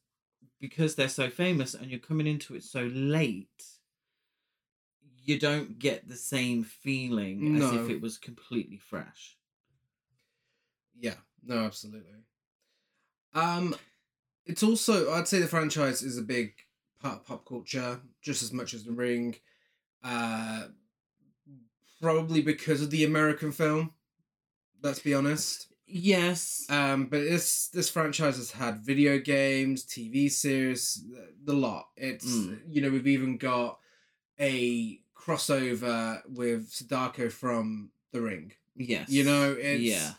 because 0.58 0.94
they're 0.94 1.08
so 1.08 1.28
famous 1.30 1.74
and 1.74 1.90
you're 1.90 2.00
coming 2.00 2.26
into 2.26 2.54
it 2.54 2.64
so 2.64 2.86
late, 2.86 3.77
you 5.28 5.38
don't 5.38 5.78
get 5.78 6.08
the 6.08 6.16
same 6.16 6.64
feeling 6.64 7.56
as 7.56 7.72
if 7.72 7.90
it 7.90 8.00
was 8.00 8.16
completely 8.18 8.78
fresh. 8.78 9.36
Yeah, 10.98 11.14
no, 11.44 11.58
absolutely. 11.64 12.14
Um, 13.34 13.74
it's 14.46 14.62
also 14.62 15.12
I'd 15.12 15.28
say 15.28 15.38
the 15.40 15.46
franchise 15.46 16.02
is 16.02 16.18
a 16.18 16.22
big 16.22 16.54
part 17.00 17.16
of 17.16 17.26
pop 17.26 17.46
culture, 17.46 18.00
just 18.22 18.42
as 18.42 18.52
much 18.52 18.74
as 18.74 18.84
The 18.84 18.92
Ring. 18.92 19.36
Uh, 20.02 20.64
probably 22.00 22.40
because 22.42 22.80
of 22.82 22.90
the 22.90 23.04
American 23.04 23.52
film. 23.52 23.92
Let's 24.82 25.00
be 25.00 25.14
honest. 25.14 25.66
Yes. 25.86 26.66
Um, 26.68 27.06
but 27.06 27.20
this 27.20 27.68
this 27.68 27.90
franchise 27.90 28.36
has 28.36 28.50
had 28.52 28.78
video 28.78 29.18
games, 29.18 29.84
TV 29.84 30.30
series, 30.30 31.02
the, 31.10 31.28
the 31.44 31.52
lot. 31.58 31.88
It's 31.96 32.26
Mm. 32.26 32.60
you 32.68 32.80
know 32.82 32.90
we've 32.90 33.06
even 33.06 33.36
got 33.38 33.78
a 34.40 35.00
crossover 35.18 36.22
with 36.28 36.70
Sadako 36.70 37.28
from 37.30 37.90
The 38.12 38.20
Ring. 38.22 38.52
yes. 38.76 39.08
You 39.10 39.24
know, 39.24 39.56
it's 39.58 39.82
yeah. 39.82 40.12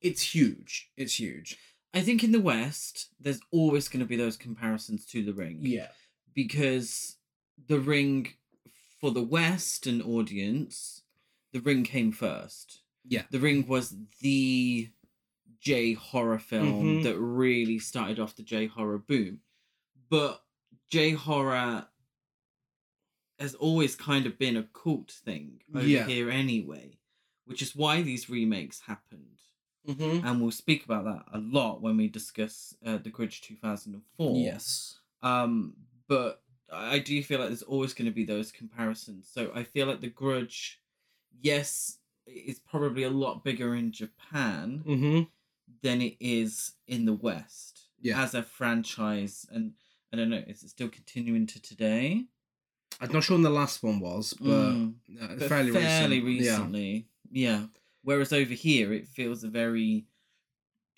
it's 0.00 0.34
huge. 0.34 0.90
It's 0.96 1.18
huge. 1.20 1.58
I 1.94 2.00
think 2.02 2.22
in 2.24 2.32
the 2.32 2.40
West, 2.40 3.08
there's 3.20 3.40
always 3.50 3.88
going 3.88 4.00
to 4.00 4.06
be 4.06 4.16
those 4.16 4.36
comparisons 4.36 5.04
to 5.06 5.24
the 5.24 5.32
Ring. 5.32 5.58
Yeah. 5.62 5.88
because 6.34 7.16
the 7.68 7.80
ring 7.80 8.28
for 9.00 9.10
the 9.10 9.22
western 9.22 10.02
audience 10.02 11.02
the 11.52 11.60
ring 11.60 11.82
came 11.84 12.12
first 12.12 12.80
Yeah. 13.08 13.22
the 13.30 13.38
ring 13.40 13.66
was 13.66 13.94
the 14.20 14.90
j 15.58 15.94
horror 15.94 16.38
film 16.38 16.82
Mhm. 17.00 17.02
that 17.04 17.18
really 17.18 17.78
started 17.78 18.20
off 18.20 18.36
the 18.36 18.42
j 18.42 18.66
horror 18.66 18.98
boom 18.98 19.40
but 20.10 20.44
j 20.90 21.12
horror 21.12 21.86
has 23.38 23.54
always 23.54 23.94
kind 23.96 24.26
of 24.26 24.38
been 24.38 24.56
a 24.56 24.62
cult 24.72 25.10
thing 25.10 25.60
over 25.74 25.84
Yeah. 25.86 26.06
here 26.06 26.30
anyway 26.30 26.98
which 27.44 27.62
is 27.62 27.76
why 27.76 28.02
these 28.02 28.28
remakes 28.30 28.80
happened 28.80 29.40
Mm-hmm. 29.88 30.26
and 30.26 30.40
we'll 30.40 30.50
speak 30.50 30.84
about 30.84 31.04
that 31.04 31.24
a 31.32 31.38
lot 31.38 31.80
when 31.80 31.96
we 31.96 32.08
discuss 32.08 32.74
uh, 32.84 32.98
the 32.98 33.08
grudge 33.10 33.40
2004 33.42 34.36
Yes. 34.44 34.98
um, 35.22 35.74
but 36.08 36.42
I 36.72 36.98
do 36.98 37.22
feel 37.22 37.38
like 37.38 37.48
there's 37.50 37.62
always 37.62 37.94
going 37.94 38.06
to 38.10 38.14
be 38.14 38.24
those 38.24 38.50
comparisons. 38.50 39.28
So 39.32 39.52
I 39.54 39.62
feel 39.62 39.86
like 39.86 40.00
the 40.00 40.08
Grudge, 40.10 40.80
yes, 41.40 41.98
is 42.26 42.58
probably 42.58 43.04
a 43.04 43.10
lot 43.10 43.44
bigger 43.44 43.76
in 43.76 43.92
Japan 43.92 44.82
Mm-hmm. 44.84 45.22
than 45.82 46.02
it 46.02 46.16
is 46.18 46.72
in 46.88 47.04
the 47.04 47.14
West 47.14 47.82
Yeah. 48.00 48.20
as 48.20 48.34
a 48.34 48.42
franchise. 48.42 49.46
And 49.52 49.74
I 50.12 50.16
don't 50.16 50.28
know, 50.30 50.42
is 50.48 50.64
it 50.64 50.70
still 50.70 50.88
continuing 50.88 51.46
to 51.46 51.62
today? 51.62 52.24
I'm 53.00 53.12
not 53.12 53.24
sure 53.24 53.34
when 53.36 53.42
the 53.42 53.50
last 53.50 53.82
one 53.82 54.00
was, 54.00 54.32
but, 54.40 54.46
Mm, 54.72 54.94
uh, 55.20 55.26
but 55.38 55.48
fairly, 55.48 55.70
recent. 55.70 56.24
recently. 56.24 57.06
Yeah. 57.30 57.66
Whereas 58.02 58.32
over 58.32 58.54
here, 58.54 58.92
it 58.92 59.08
feels 59.08 59.44
a 59.44 59.48
very 59.48 60.06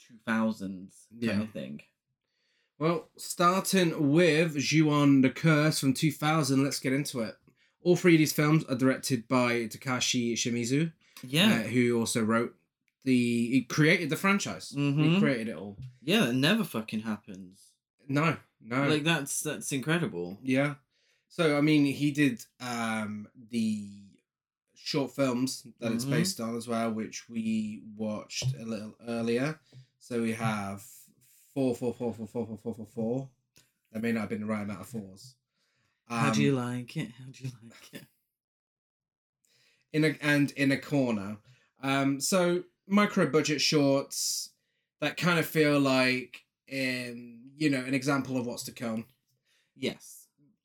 2000s 0.06 1.06
kind 1.10 1.22
Yeah. 1.22 1.40
of 1.42 1.50
thing. 1.50 1.80
Well, 2.78 3.08
starting 3.16 4.12
with 4.12 4.56
Ju-on 4.58 5.22
the 5.22 5.30
Curse 5.30 5.80
from 5.80 5.94
2000, 5.94 6.62
let's 6.62 6.78
get 6.78 6.92
into 6.92 7.20
it. 7.20 7.36
All 7.82 7.96
three 7.96 8.14
of 8.14 8.18
these 8.18 8.32
films 8.32 8.64
are 8.64 8.76
directed 8.76 9.26
by 9.26 9.66
Takashi 9.66 10.34
Shimizu, 10.34 10.92
Yeah. 11.26 11.62
uh, 11.64 11.68
who 11.68 11.98
also 11.98 12.22
wrote 12.22 12.54
the. 13.04 13.48
He 13.50 13.62
created 13.62 14.10
the 14.10 14.16
franchise. 14.16 14.70
He 14.70 14.76
Mhm. 14.78 15.18
created 15.18 15.48
it 15.48 15.56
all. 15.56 15.76
yeah, 16.02 16.28
it 16.28 16.34
never 16.34 16.62
fucking 16.64 17.00
happens. 17.00 17.72
No, 18.08 18.36
no. 18.60 18.88
Like 18.88 19.02
that's 19.04 19.40
that's 19.40 19.72
incredible. 19.72 20.38
Yeah. 20.42 20.76
So 21.28 21.56
I 21.56 21.60
mean, 21.60 21.84
he 21.84 22.10
did 22.10 22.44
um 22.60 23.28
the 23.50 23.88
short 24.74 25.12
films 25.12 25.66
that 25.80 25.92
it's 25.92 26.04
Mhm. 26.04 26.10
based 26.10 26.40
on 26.40 26.56
as 26.56 26.68
well, 26.68 26.92
which 26.92 27.28
we 27.28 27.82
watched 27.96 28.54
a 28.54 28.64
little 28.64 28.94
earlier. 29.06 29.60
So 29.98 30.22
we 30.22 30.32
have 30.32 30.82
four, 31.54 31.74
four, 31.74 31.94
four, 31.94 32.14
four, 32.14 32.26
four, 32.26 32.46
four, 32.46 32.58
four, 32.58 32.74
four, 32.74 32.86
four. 32.86 33.30
That 33.92 34.02
may 34.02 34.12
not 34.12 34.22
have 34.22 34.28
been 34.30 34.40
the 34.42 34.46
right 34.46 34.62
amount 34.62 34.80
of 34.82 34.88
fours. 34.88 35.36
How 36.12 36.28
do 36.30 36.42
you 36.42 36.52
Um, 36.52 36.56
like 36.56 36.96
it? 36.98 37.12
How 37.12 37.24
do 37.30 37.44
you 37.44 37.50
like 37.62 37.94
it? 37.94 38.06
in 39.92 40.04
a 40.04 40.16
and 40.20 40.50
in 40.52 40.72
a 40.72 40.78
corner? 40.80 41.38
Um, 41.80 42.20
so 42.20 42.64
micro 42.86 43.26
budget 43.28 43.60
shorts 43.60 44.50
that 45.00 45.16
kind 45.16 45.38
of 45.38 45.46
feel 45.46 45.78
like 45.80 46.44
um, 46.72 47.50
you 47.56 47.70
know, 47.70 47.82
an 47.84 47.94
example 47.94 48.36
of 48.36 48.46
what's 48.46 48.62
to 48.64 48.72
come. 48.72 49.06
Yes. 49.76 50.17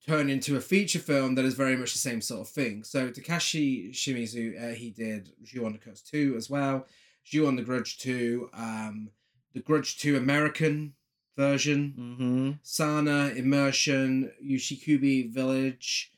Turn 0.08 0.30
into 0.30 0.58
a 0.58 0.62
feature 0.62 1.00
film 1.00 1.36
that 1.36 1.46
is 1.46 1.54
very 1.54 1.78
much 1.78 1.94
the 1.94 2.00
same 2.00 2.20
sort 2.22 2.42
of 2.42 2.50
thing. 2.50 2.84
So 2.84 3.10
Takashi 3.10 3.92
Shimizu, 3.92 4.72
uh, 4.72 4.76
he 4.76 4.90
did 4.90 5.32
Ju 5.44 5.66
on 5.66 5.72
the 5.72 5.78
Curse 5.78 6.02
2 6.02 6.36
as 6.36 6.50
well, 6.50 6.86
Ju 7.24 7.48
on 7.48 7.56
the 7.56 7.62
Grudge 7.62 7.98
2, 8.00 8.50
um, 8.54 9.10
the 9.54 9.62
Grudge 9.62 9.98
2 10.00 10.18
American 10.18 10.94
version, 11.38 11.94
Mm-hmm. 11.98 12.52
Sana, 12.64 13.32
Immersion, 13.36 14.32
Ushikubi 14.46 15.32
Village, 15.32 16.12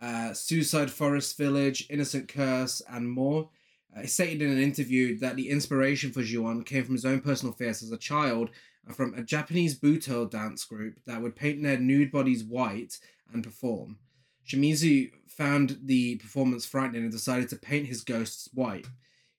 uh, 0.00 0.32
Suicide 0.32 0.90
Forest 0.90 1.36
Village, 1.36 1.86
Innocent 1.90 2.28
Curse, 2.28 2.80
and 2.88 3.10
more. 3.10 3.50
Uh, 3.94 4.02
he 4.02 4.06
stated 4.06 4.40
in 4.40 4.50
an 4.50 4.62
interview 4.62 5.18
that 5.18 5.36
the 5.36 5.50
inspiration 5.50 6.12
for 6.12 6.22
Ju-on 6.22 6.62
came 6.62 6.84
from 6.84 6.94
his 6.94 7.04
own 7.04 7.20
personal 7.20 7.54
fears 7.54 7.82
as 7.82 7.90
a 7.92 7.98
child 7.98 8.50
from 8.90 9.14
a 9.14 9.22
Japanese 9.22 9.78
Butoh 9.78 10.28
dance 10.28 10.64
group 10.64 10.98
that 11.06 11.22
would 11.22 11.36
paint 11.36 11.62
their 11.62 11.78
nude 11.78 12.10
bodies 12.10 12.42
white 12.42 12.98
and 13.32 13.44
perform. 13.44 13.98
Shimizu 14.46 15.10
found 15.28 15.78
the 15.84 16.16
performance 16.16 16.66
frightening 16.66 17.02
and 17.02 17.12
decided 17.12 17.48
to 17.50 17.56
paint 17.56 17.86
his 17.86 18.02
ghosts 18.02 18.48
white. 18.52 18.86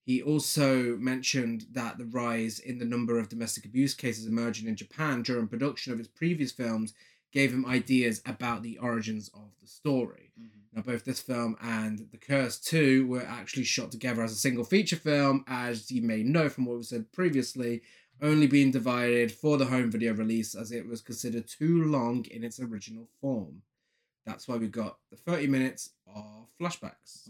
He 0.06 0.21
also 0.21 0.97
mentioned 0.97 1.65
that 1.71 1.97
the 1.97 2.06
rise 2.06 2.60
in 2.60 2.77
the 2.77 2.86
number 2.86 3.17
of 3.17 3.29
domestic 3.29 3.65
abuse 3.65 3.93
cases 3.93 4.25
emerging 4.25 4.67
in 4.67 4.75
Japan 4.75 5.21
during 5.21 5.47
production 5.47 5.93
of 5.93 5.99
his 5.99 6.08
previous 6.08 6.51
films 6.51 6.93
gave 7.32 7.53
him 7.53 7.65
ideas 7.65 8.21
about 8.25 8.63
the 8.63 8.77
origins 8.77 9.29
of 9.34 9.51
the 9.62 9.67
story. 9.67 10.32
Mm-hmm. 10.39 10.60
Now, 10.75 10.82
both 10.82 11.06
this 11.06 11.21
film 11.21 11.56
and 11.62 12.08
The 12.12 12.17
Curse 12.17 12.60
2 12.60 13.08
were 13.08 13.23
actually 13.23 13.63
shot 13.63 13.91
together 13.91 14.23
as 14.23 14.32
a 14.32 14.36
single 14.36 14.63
feature 14.63 14.95
film, 14.95 15.45
as 15.47 15.91
you 15.91 16.01
may 16.01 16.23
know 16.23 16.49
from 16.49 16.65
what 16.65 16.77
we 16.77 16.84
said 16.84 17.12
previously, 17.12 17.84
only 18.23 18.47
being 18.47 18.71
divided 18.71 19.31
for 19.31 19.57
the 19.57 19.65
home 19.65 19.91
video 19.91 20.13
release 20.13 20.55
as 20.55 20.71
it 20.71 20.88
was 20.88 21.01
considered 21.01 21.47
too 21.47 21.83
long 21.83 22.25
in 22.31 22.43
its 22.43 22.59
original 22.59 23.07
form. 23.19 23.62
That's 24.25 24.47
why 24.47 24.55
we 24.55 24.67
got 24.67 24.97
the 25.12 25.17
30 25.17 25.47
minutes 25.47 25.89
of 26.07 26.47
flashbacks. 26.59 27.27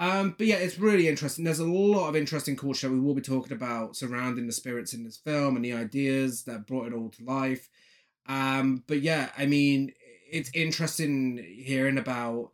Um, 0.00 0.34
but 0.36 0.48
yeah, 0.48 0.56
it's 0.56 0.80
really 0.80 1.06
interesting. 1.06 1.44
There's 1.44 1.60
a 1.60 1.64
lot 1.64 2.08
of 2.08 2.16
interesting 2.16 2.56
culture 2.56 2.90
we 2.90 2.98
will 2.98 3.14
be 3.14 3.20
talking 3.20 3.52
about 3.52 3.94
surrounding 3.94 4.48
the 4.48 4.52
spirits 4.52 4.92
in 4.92 5.04
this 5.04 5.16
film 5.16 5.54
and 5.54 5.64
the 5.64 5.74
ideas 5.74 6.42
that 6.44 6.66
brought 6.66 6.88
it 6.88 6.92
all 6.92 7.10
to 7.10 7.24
life. 7.24 7.68
Um, 8.26 8.82
but 8.88 9.00
yeah, 9.00 9.30
I 9.38 9.46
mean, 9.46 9.92
it's 10.28 10.50
interesting 10.54 11.38
hearing 11.38 11.98
about, 11.98 12.50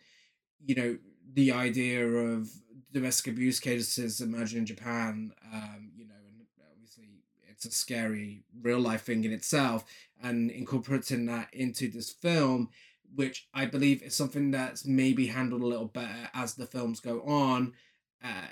you 0.63 0.75
know, 0.75 0.99
the 1.33 1.53
idea 1.53 2.07
of 2.07 2.51
domestic 2.93 3.33
abuse 3.33 3.61
cases 3.61 4.21
emerging 4.21 4.59
in 4.59 4.67
Japan. 4.67 5.33
Um, 5.51 5.93
you 5.97 6.07
know, 6.07 6.15
and 6.27 6.47
obviously 6.71 7.23
it's 7.59 7.75
a 7.75 7.79
scary 7.79 8.45
real 8.63 8.81
life 8.81 9.03
thing 9.03 9.25
in 9.25 9.33
itself, 9.33 9.85
and 10.23 10.51
incorporating 10.51 11.27
that 11.27 11.49
into 11.53 11.91
this 11.91 12.11
film 12.11 12.71
which 13.15 13.49
I 13.55 13.67
believe 13.67 14.03
is 14.03 14.15
something 14.15 14.51
that's 14.51 14.85
maybe 14.85 15.29
handled 15.29 15.63
a 15.63 15.67
little 15.67 15.87
better 15.87 16.31
as 16.35 16.55
the 16.55 16.67
films 16.67 17.01
go 17.01 17.23
on. 17.23 17.73
Uh, 18.23 18.49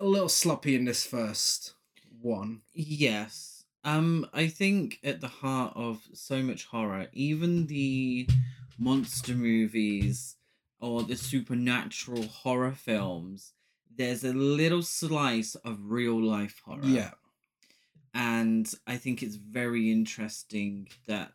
a 0.00 0.06
little 0.06 0.28
sloppy 0.28 0.76
in 0.76 0.84
this 0.84 1.04
first 1.04 1.74
one. 2.20 2.62
Yes. 2.72 3.64
Um, 3.84 4.26
I 4.32 4.48
think 4.48 4.98
at 5.02 5.20
the 5.20 5.28
heart 5.28 5.72
of 5.74 6.02
so 6.12 6.42
much 6.42 6.66
horror, 6.66 7.08
even 7.12 7.66
the 7.66 8.28
monster 8.78 9.34
movies, 9.34 10.36
or 10.80 11.02
the 11.02 11.16
supernatural 11.16 12.22
horror 12.22 12.72
films, 12.72 13.52
there's 13.96 14.22
a 14.22 14.32
little 14.32 14.82
slice 14.82 15.56
of 15.56 15.90
real 15.90 16.22
life 16.22 16.60
horror. 16.64 16.84
Yeah. 16.84 17.10
And 18.14 18.72
I 18.86 18.96
think 18.96 19.22
it's 19.22 19.36
very 19.36 19.90
interesting 19.90 20.88
that 21.06 21.32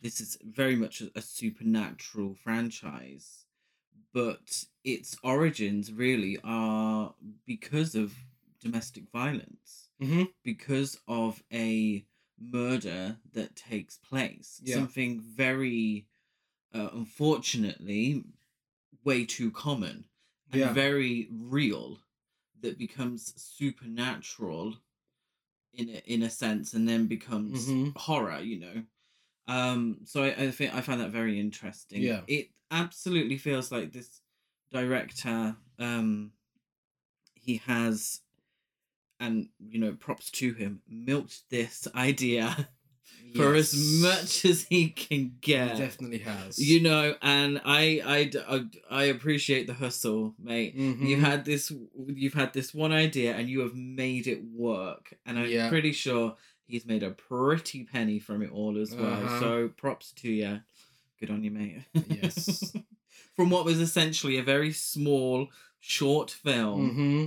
this 0.00 0.20
is 0.20 0.38
very 0.42 0.76
much 0.76 1.00
a, 1.00 1.10
a 1.16 1.22
supernatural 1.22 2.34
franchise, 2.34 3.44
but 4.12 4.64
its 4.84 5.16
origins 5.22 5.92
really 5.92 6.38
are 6.42 7.14
because 7.46 7.94
of 7.94 8.14
domestic 8.60 9.04
violence, 9.12 9.90
Mm-hmm. 10.00 10.24
because 10.44 10.98
of 11.08 11.42
a 11.52 12.04
murder 12.40 13.18
that 13.32 13.56
takes 13.56 13.96
place. 13.98 14.60
Yeah. 14.62 14.76
Something 14.76 15.20
very, 15.20 16.06
uh, 16.72 16.90
unfortunately, 16.92 18.24
way 19.04 19.24
too 19.24 19.50
common 19.50 20.04
and 20.52 20.60
Yeah. 20.60 20.72
very 20.72 21.28
real 21.32 21.98
that 22.60 22.78
becomes 22.78 23.32
supernatural 23.40 24.76
in 25.74 25.88
a, 25.90 26.02
in 26.06 26.22
a 26.22 26.30
sense 26.30 26.74
and 26.74 26.88
then 26.88 27.06
becomes 27.06 27.68
Mhm. 27.68 27.96
horror 27.96 28.40
you 28.40 28.58
know 28.60 28.82
um 29.48 30.00
so 30.04 30.24
I, 30.24 30.28
I 30.44 30.50
think 30.50 30.74
i 30.74 30.80
find 30.80 31.00
that 31.00 31.10
very 31.10 31.38
interesting 31.40 32.02
Yeah. 32.02 32.22
it 32.26 32.50
absolutely 32.70 33.38
feels 33.38 33.72
like 33.72 33.92
this 33.92 34.20
director 34.72 35.56
um 35.78 36.32
he 37.34 37.56
has 37.58 38.20
and 39.20 39.48
you 39.58 39.78
know 39.80 39.92
props 39.94 40.30
to 40.30 40.52
him 40.54 40.82
milked 40.88 41.48
this 41.50 41.88
idea 41.94 42.68
for 43.36 43.54
as 43.54 43.74
much 44.02 44.44
as 44.44 44.64
he 44.64 44.88
can 44.88 45.36
get. 45.40 45.72
He 45.76 45.78
definitely 45.78 46.18
has. 46.18 46.58
you 46.58 46.80
know 46.80 47.14
and 47.22 47.60
I, 47.64 48.00
I, 48.04 48.64
I 48.90 49.04
appreciate 49.04 49.66
the 49.66 49.74
hustle 49.74 50.34
mate 50.38 50.76
Mhm. 50.76 51.06
you 51.08 51.16
had 51.20 51.44
this 51.44 51.70
you've 52.06 52.34
had 52.34 52.52
this 52.52 52.72
one 52.74 52.92
idea 52.92 53.34
and 53.36 53.48
you 53.48 53.60
have 53.60 53.74
made 53.74 54.26
it 54.26 54.42
work 54.44 55.14
and 55.26 55.38
i'm 55.38 55.50
Yeah. 55.50 55.68
pretty 55.68 55.92
sure 55.92 56.36
he's 56.66 56.84
made 56.86 57.02
a 57.02 57.10
pretty 57.10 57.84
penny 57.84 58.18
from 58.18 58.42
it 58.42 58.50
all 58.50 58.78
as 58.80 58.94
well 58.94 59.12
Uh-huh. 59.24 59.40
so 59.40 59.68
props 59.76 60.12
to 60.12 60.30
you 60.30 60.60
good 61.20 61.30
on 61.30 61.44
you 61.44 61.50
mate 61.50 61.82
Yes. 62.08 62.72
from 63.36 63.50
what 63.50 63.64
was 63.64 63.78
essentially 63.80 64.38
a 64.38 64.42
very 64.42 64.72
small 64.72 65.48
short 65.80 66.30
film 66.30 66.90
Mm-hmm. 66.90 67.26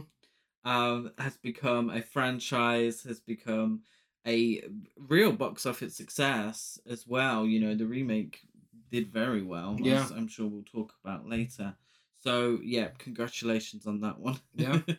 um 0.69 1.11
has 1.17 1.37
become 1.37 1.89
a 1.89 2.01
franchise 2.01 3.03
has 3.03 3.19
become 3.19 3.81
a 4.27 4.63
real 4.97 5.31
box 5.31 5.65
office 5.65 5.95
success 5.95 6.79
as 6.89 7.07
well 7.07 7.45
you 7.45 7.59
know 7.59 7.73
the 7.75 7.85
remake 7.85 8.41
did 8.91 9.11
very 9.11 9.41
well 9.41 9.77
Yeah. 9.79 10.07
i'm 10.15 10.27
sure 10.27 10.47
we'll 10.47 10.63
talk 10.63 10.93
about 11.03 11.27
later 11.27 11.75
so 12.19 12.59
yeah 12.63 12.89
congratulations 12.97 13.87
on 13.87 14.01
that 14.01 14.19
one 14.19 14.39
Yeah. 14.55 14.79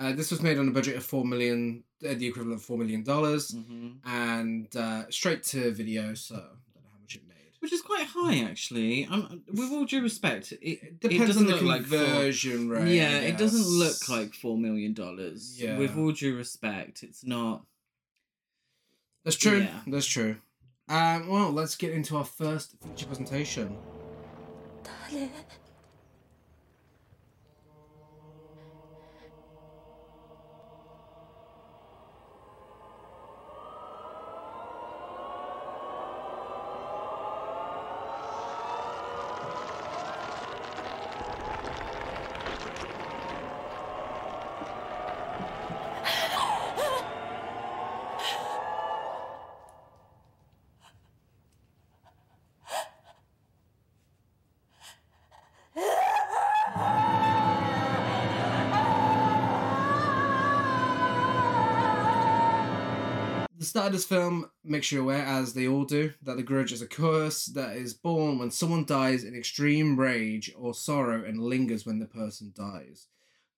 Uh, 0.00 0.12
this 0.12 0.30
was 0.30 0.40
made 0.40 0.56
on 0.60 0.68
a 0.68 0.70
budget 0.70 0.94
of 0.96 1.02
four 1.04 1.24
million, 1.24 1.82
uh, 2.08 2.14
the 2.14 2.24
equivalent 2.28 2.60
of 2.60 2.64
four 2.64 2.78
million 2.78 3.02
dollars, 3.02 3.50
hmm 3.50 3.94
and 4.04 4.68
uh, 4.76 5.02
straight 5.10 5.42
to 5.42 5.72
video. 5.72 6.14
So 6.14 6.36
I 6.36 6.38
don't 6.38 6.84
know 6.84 6.90
how 6.92 7.00
much 7.00 7.16
it 7.16 7.22
made. 7.26 7.54
which 7.58 7.72
is 7.72 7.82
quite 7.82 8.06
high 8.06 8.44
actually 8.48 9.06
um, 9.06 9.42
with 9.48 9.72
all 9.72 9.84
due 9.86 10.00
respect 10.00 10.52
it, 10.52 10.58
It 10.62 11.00
depends 11.00 11.26
doesn't 11.26 11.46
on 11.46 11.50
the 11.50 11.56
look 11.56 11.62
like 11.64 11.82
four- 11.86 11.98
conversion 11.98 12.68
rate. 12.68 12.94
yeah 12.94 13.18
it 13.18 13.36
doesn't 13.38 13.66
look 13.66 14.08
like 14.08 14.34
four 14.34 14.56
million 14.56 14.94
dollars 14.94 15.60
Yeah. 15.60 15.76
with 15.78 15.96
all 15.96 16.12
due 16.12 16.36
respect 16.36 17.02
it's 17.02 17.24
not 17.24 17.64
That's 19.28 19.36
true. 19.36 19.58
Yeah. 19.58 19.80
That's 19.86 20.06
true. 20.06 20.36
Um, 20.88 21.28
well, 21.28 21.50
let's 21.52 21.76
get 21.76 21.92
into 21.92 22.16
our 22.16 22.24
first 22.24 22.76
feature 22.82 23.04
presentation. 23.04 23.76
Start 63.68 63.86
of 63.88 63.92
this 63.92 64.04
film 64.04 64.50
makes 64.64 64.90
you 64.90 65.00
aware, 65.00 65.24
as 65.24 65.54
they 65.54 65.68
all 65.68 65.84
do, 65.84 66.12
that 66.22 66.36
the 66.36 66.42
grudge 66.42 66.72
is 66.72 66.82
a 66.82 66.86
curse 66.86 67.46
that 67.46 67.76
is 67.76 67.94
born 67.94 68.38
when 68.38 68.50
someone 68.50 68.84
dies 68.84 69.24
in 69.24 69.36
extreme 69.36 69.98
rage 69.98 70.52
or 70.56 70.74
sorrow 70.74 71.24
and 71.24 71.40
lingers 71.40 71.86
when 71.86 71.98
the 71.98 72.06
person 72.06 72.52
dies. 72.56 73.06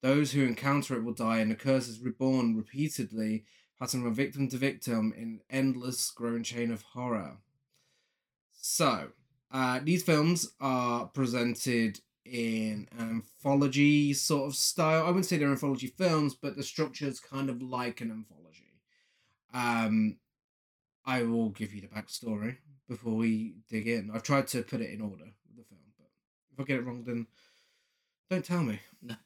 Those 0.02 0.32
who 0.32 0.44
encounter 0.44 0.96
it 0.96 1.04
will 1.04 1.14
die, 1.14 1.38
and 1.38 1.50
the 1.50 1.56
curse 1.56 1.88
is 1.88 2.00
reborn 2.00 2.56
repeatedly, 2.56 3.44
passing 3.78 4.02
from 4.02 4.14
victim 4.14 4.48
to 4.48 4.56
victim 4.56 5.14
in 5.16 5.40
endless 5.48 6.10
growing 6.10 6.42
chain 6.42 6.70
of 6.70 6.82
horror. 6.82 7.38
So, 8.52 9.08
uh, 9.50 9.80
these 9.82 10.02
films 10.02 10.52
are 10.60 11.06
presented 11.06 12.00
in 12.24 12.88
an 12.98 13.10
anthology 13.10 14.12
sort 14.12 14.48
of 14.48 14.54
style. 14.54 15.04
I 15.04 15.06
wouldn't 15.06 15.26
say 15.26 15.38
they're 15.38 15.50
anthology 15.50 15.88
films, 15.88 16.34
but 16.34 16.56
the 16.56 16.62
structure 16.62 17.06
is 17.06 17.20
kind 17.20 17.48
of 17.48 17.62
like 17.62 18.00
an 18.00 18.10
anthology. 18.10 18.49
Um, 19.52 20.18
I 21.04 21.22
will 21.22 21.50
give 21.50 21.74
you 21.74 21.80
the 21.80 21.88
backstory 21.88 22.58
before 22.88 23.14
we 23.14 23.54
dig 23.68 23.88
in. 23.88 24.10
I've 24.14 24.22
tried 24.22 24.46
to 24.48 24.62
put 24.62 24.80
it 24.80 24.90
in 24.90 25.00
order 25.00 25.24
with 25.48 25.56
the 25.56 25.64
film, 25.64 25.80
but 25.98 26.08
if 26.52 26.60
I 26.60 26.64
get 26.64 26.80
it 26.80 26.84
wrong, 26.84 27.04
then 27.04 27.26
don't 28.28 28.44
tell 28.44 28.62
me. 28.62 28.80
No. 29.02 29.16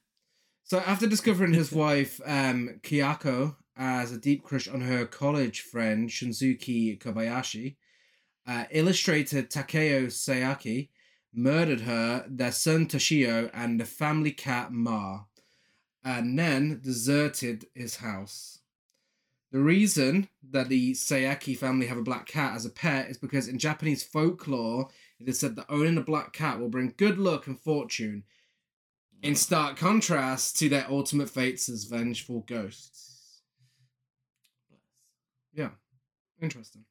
So 0.63 0.79
after 0.81 1.07
discovering 1.07 1.53
his 1.53 1.73
wife 1.85 2.21
um, 2.25 2.81
Kayako 2.83 3.57
as 3.77 4.13
a 4.13 4.19
deep 4.19 4.45
crush 4.45 4.69
on 4.69 4.81
her 4.83 5.05
college 5.05 5.61
friend 5.61 6.09
Shunsuke 6.09 6.99
Kobayashi, 6.99 7.77
uh, 8.47 8.65
illustrator 8.71 9.43
Takeo 9.43 10.07
Saeki 10.07 10.89
murdered 11.35 11.81
her, 11.83 12.25
their 12.29 12.53
son 12.53 12.87
Toshio, 12.87 13.51
and 13.53 13.81
the 13.81 13.85
family 13.85 14.31
cat 14.31 14.73
Ma, 14.73 15.25
and 16.05 16.39
then 16.39 16.81
deserted 16.83 17.67
his 17.75 17.97
house. 17.97 18.61
The 19.55 19.61
reason 19.61 20.29
that 20.51 20.69
the 20.69 20.95
Saeki 20.95 21.57
family 21.57 21.87
have 21.87 21.97
a 21.97 22.03
black 22.03 22.27
cat 22.27 22.57
as 22.57 22.67
a 22.67 22.71
pet 22.71 23.09
is 23.09 23.17
because 23.17 23.47
in 23.47 23.57
Japanese 23.57 24.03
folklore, 24.03 24.89
it 25.21 25.29
is 25.29 25.39
said 25.39 25.55
that 25.55 25.67
owning 25.69 25.97
a 25.97 26.01
black 26.01 26.33
cat 26.33 26.59
will 26.59 26.69
bring 26.69 26.93
good 26.97 27.19
luck 27.19 27.47
and 27.47 27.61
fortune, 27.61 28.25
in 29.23 29.37
stark 29.37 29.77
contrast 29.77 30.59
to 30.59 30.69
their 30.69 30.91
ultimate 30.91 31.31
fates 31.31 31.69
as 31.69 31.85
vengeful 31.85 32.41
ghosts. 32.49 33.43
Yeah, 35.53 35.71
interesting. 36.43 36.85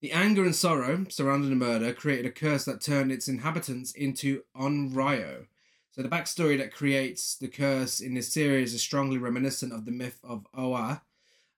The 0.00 0.10
anger 0.10 0.44
and 0.44 0.56
sorrow 0.56 1.06
surrounding 1.08 1.50
the 1.50 1.54
murder 1.64 1.92
created 1.92 2.26
a 2.26 2.32
curse 2.32 2.64
that 2.64 2.80
turned 2.80 3.12
its 3.12 3.28
inhabitants 3.28 3.92
into 3.92 4.42
Onryo. 4.56 5.46
So 5.96 6.02
the 6.02 6.10
backstory 6.10 6.58
that 6.58 6.74
creates 6.74 7.36
the 7.36 7.48
curse 7.48 8.00
in 8.00 8.12
this 8.12 8.30
series 8.30 8.74
is 8.74 8.82
strongly 8.82 9.16
reminiscent 9.16 9.72
of 9.72 9.86
the 9.86 9.90
myth 9.90 10.20
of 10.22 10.46
Oiwa, 10.54 11.00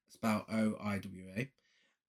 spelled 0.09 0.45
O-I-W-A, 0.49 1.51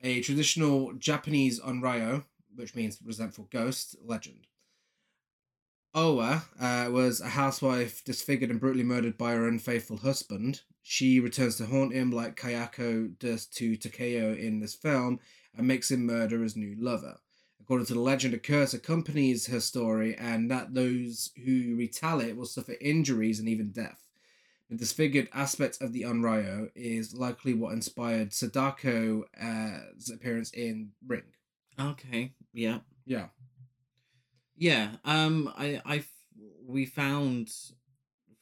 a 0.03 0.21
traditional 0.21 0.93
Japanese 0.93 1.59
Onryo, 1.59 2.23
which 2.55 2.75
means 2.75 2.99
resentful 3.03 3.47
ghost, 3.49 3.95
legend. 4.05 4.45
Oiwa 5.95 6.43
uh, 6.59 6.91
was 6.91 7.19
a 7.19 7.29
housewife 7.29 8.03
disfigured 8.03 8.51
and 8.51 8.59
brutally 8.59 8.83
murdered 8.83 9.17
by 9.17 9.31
her 9.31 9.47
unfaithful 9.47 9.97
husband. 9.97 10.61
She 10.83 11.19
returns 11.19 11.55
to 11.55 11.65
haunt 11.65 11.93
him 11.93 12.11
like 12.11 12.39
Kayako 12.39 13.17
does 13.17 13.47
to 13.47 13.75
Takeo 13.75 14.35
in 14.35 14.59
this 14.59 14.75
film 14.75 15.19
and 15.57 15.67
makes 15.67 15.89
him 15.89 16.05
murder 16.05 16.43
his 16.43 16.55
new 16.55 16.75
lover. 16.77 17.17
According 17.69 17.85
to 17.85 17.93
the 17.93 17.99
legend, 17.99 18.33
a 18.33 18.39
curse 18.39 18.73
accompanies 18.73 19.45
her 19.45 19.59
story, 19.59 20.15
and 20.15 20.49
that 20.49 20.73
those 20.73 21.29
who 21.45 21.75
retell 21.75 22.19
it 22.19 22.35
will 22.35 22.47
suffer 22.47 22.73
injuries 22.81 23.37
and 23.39 23.47
even 23.47 23.69
death. 23.69 24.07
The 24.71 24.75
disfigured 24.75 25.29
aspect 25.33 25.79
of 25.79 25.93
the 25.93 26.01
Onryo 26.01 26.71
is 26.73 27.13
likely 27.13 27.53
what 27.53 27.73
inspired 27.73 28.31
Sadako's 28.31 30.09
appearance 30.09 30.49
in 30.49 30.93
Ring. 31.05 31.21
okay 31.79 32.33
yeah 32.53 32.79
Yeah. 33.05 33.27
Yeah, 34.57 34.95
um, 35.05 35.53
I, 35.55 35.79
I, 35.85 36.03
we 36.65 36.87
found 36.87 37.51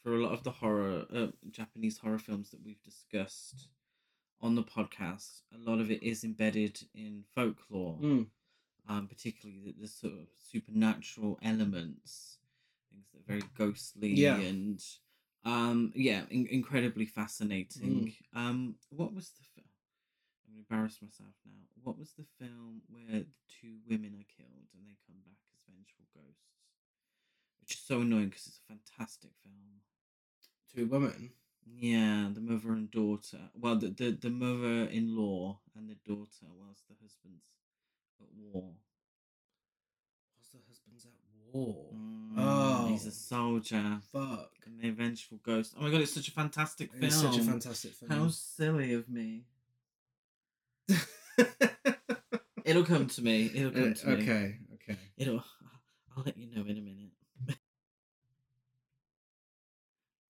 for 0.03 0.13
a 0.13 0.23
lot 0.23 0.31
of 0.31 0.43
the 0.43 0.51
horror, 0.51 1.05
uh, 1.13 1.27
Japanese 1.51 1.97
horror 1.97 2.17
films 2.19 2.51
that 2.51 2.63
we've 2.63 2.81
discussed 2.81 3.67
on 4.39 4.55
the 4.55 4.63
podcast, 4.63 5.41
a 5.53 5.69
lot 5.69 5.81
of 5.81 5.91
it 5.91 6.01
is 6.01 6.23
embedded 6.23 6.79
in 6.95 7.25
folklore, 7.35 7.99
Mm. 8.01 8.27
Um, 8.87 9.07
particularly 9.07 9.61
the, 9.65 9.73
the 9.81 9.87
sort 9.87 10.13
of 10.13 10.27
supernatural 10.51 11.39
elements. 11.41 12.39
things 12.91 13.05
that 13.13 13.19
are 13.19 13.27
very 13.27 13.43
ghostly 13.57 14.09
Yeah. 14.13 14.37
and 14.39 14.79
um 15.43 15.91
yeah, 15.95 16.23
in- 16.29 16.47
incredibly 16.47 17.05
fascinating. 17.05 18.13
Mm. 18.33 18.39
Um, 18.39 18.75
what 18.89 19.13
was 19.13 19.29
the 19.37 19.43
film? 19.55 19.67
I'm 20.45 20.53
gonna 20.53 20.65
embarrass 20.69 21.01
myself 21.01 21.33
now. 21.45 21.63
What 21.83 21.97
was 21.97 22.11
the 22.17 22.25
film 22.39 22.81
where 22.89 23.19
the 23.21 23.27
two 23.61 23.77
women 23.89 24.13
are 24.15 24.29
killed 24.37 24.67
and 24.73 24.83
they 24.87 24.97
come 25.07 25.19
back 25.25 25.39
as 25.53 25.59
vengeful 25.69 26.05
ghosts? 26.13 26.51
Which 27.61 27.73
is 27.75 27.81
so 27.81 28.01
annoying 28.01 28.29
because 28.29 28.47
it's 28.47 28.61
a 28.63 28.73
fantastic 28.73 29.31
film. 29.43 29.81
Two 30.73 30.85
women. 30.87 31.31
Yeah, 31.69 32.29
the 32.33 32.39
mother 32.41 32.71
and 32.71 32.89
daughter. 32.89 33.49
Well, 33.53 33.75
the 33.75 33.89
the, 33.89 34.11
the 34.11 34.29
mother 34.29 34.85
in 34.89 35.15
law 35.15 35.59
and 35.75 35.89
the 35.89 35.97
daughter, 36.05 36.47
whilst 36.55 36.87
the 36.87 36.95
husband's 37.01 37.43
at 38.21 38.27
war. 38.53 38.73
Was 40.39 40.49
the 40.51 40.59
husband's 40.67 41.05
at 41.05 41.11
war? 41.53 41.91
Mm, 41.93 42.89
he's 42.91 43.05
Oh. 43.05 43.09
a 43.09 43.11
soldier. 43.11 43.99
Fuck. 44.11 44.51
And 44.65 44.79
the 44.79 44.89
vengeful 44.91 45.39
ghost. 45.43 45.73
Oh 45.77 45.81
my 45.83 45.89
god, 45.91 46.01
it's 46.01 46.13
such 46.13 46.27
a 46.27 46.31
fantastic 46.31 46.91
film. 46.91 47.03
It's 47.05 47.15
such 47.21 47.37
a 47.37 47.43
fantastic 47.43 47.93
film. 47.93 48.11
How 48.11 48.27
silly 48.29 48.93
of 48.93 49.07
me. 49.09 49.45
It'll 52.65 52.83
come 52.83 53.07
to 53.07 53.21
me. 53.21 53.49
It'll 53.53 53.71
come 53.71 53.93
to 53.93 54.07
me. 54.07 54.13
Uh, 54.13 54.17
okay, 54.17 54.57
okay. 54.73 54.97
It'll. 55.17 55.43
I'll 56.15 56.23
let 56.23 56.37
you 56.37 56.47
know 56.53 56.61
in 56.67 56.77
a 56.77 56.81
minute. 56.81 57.11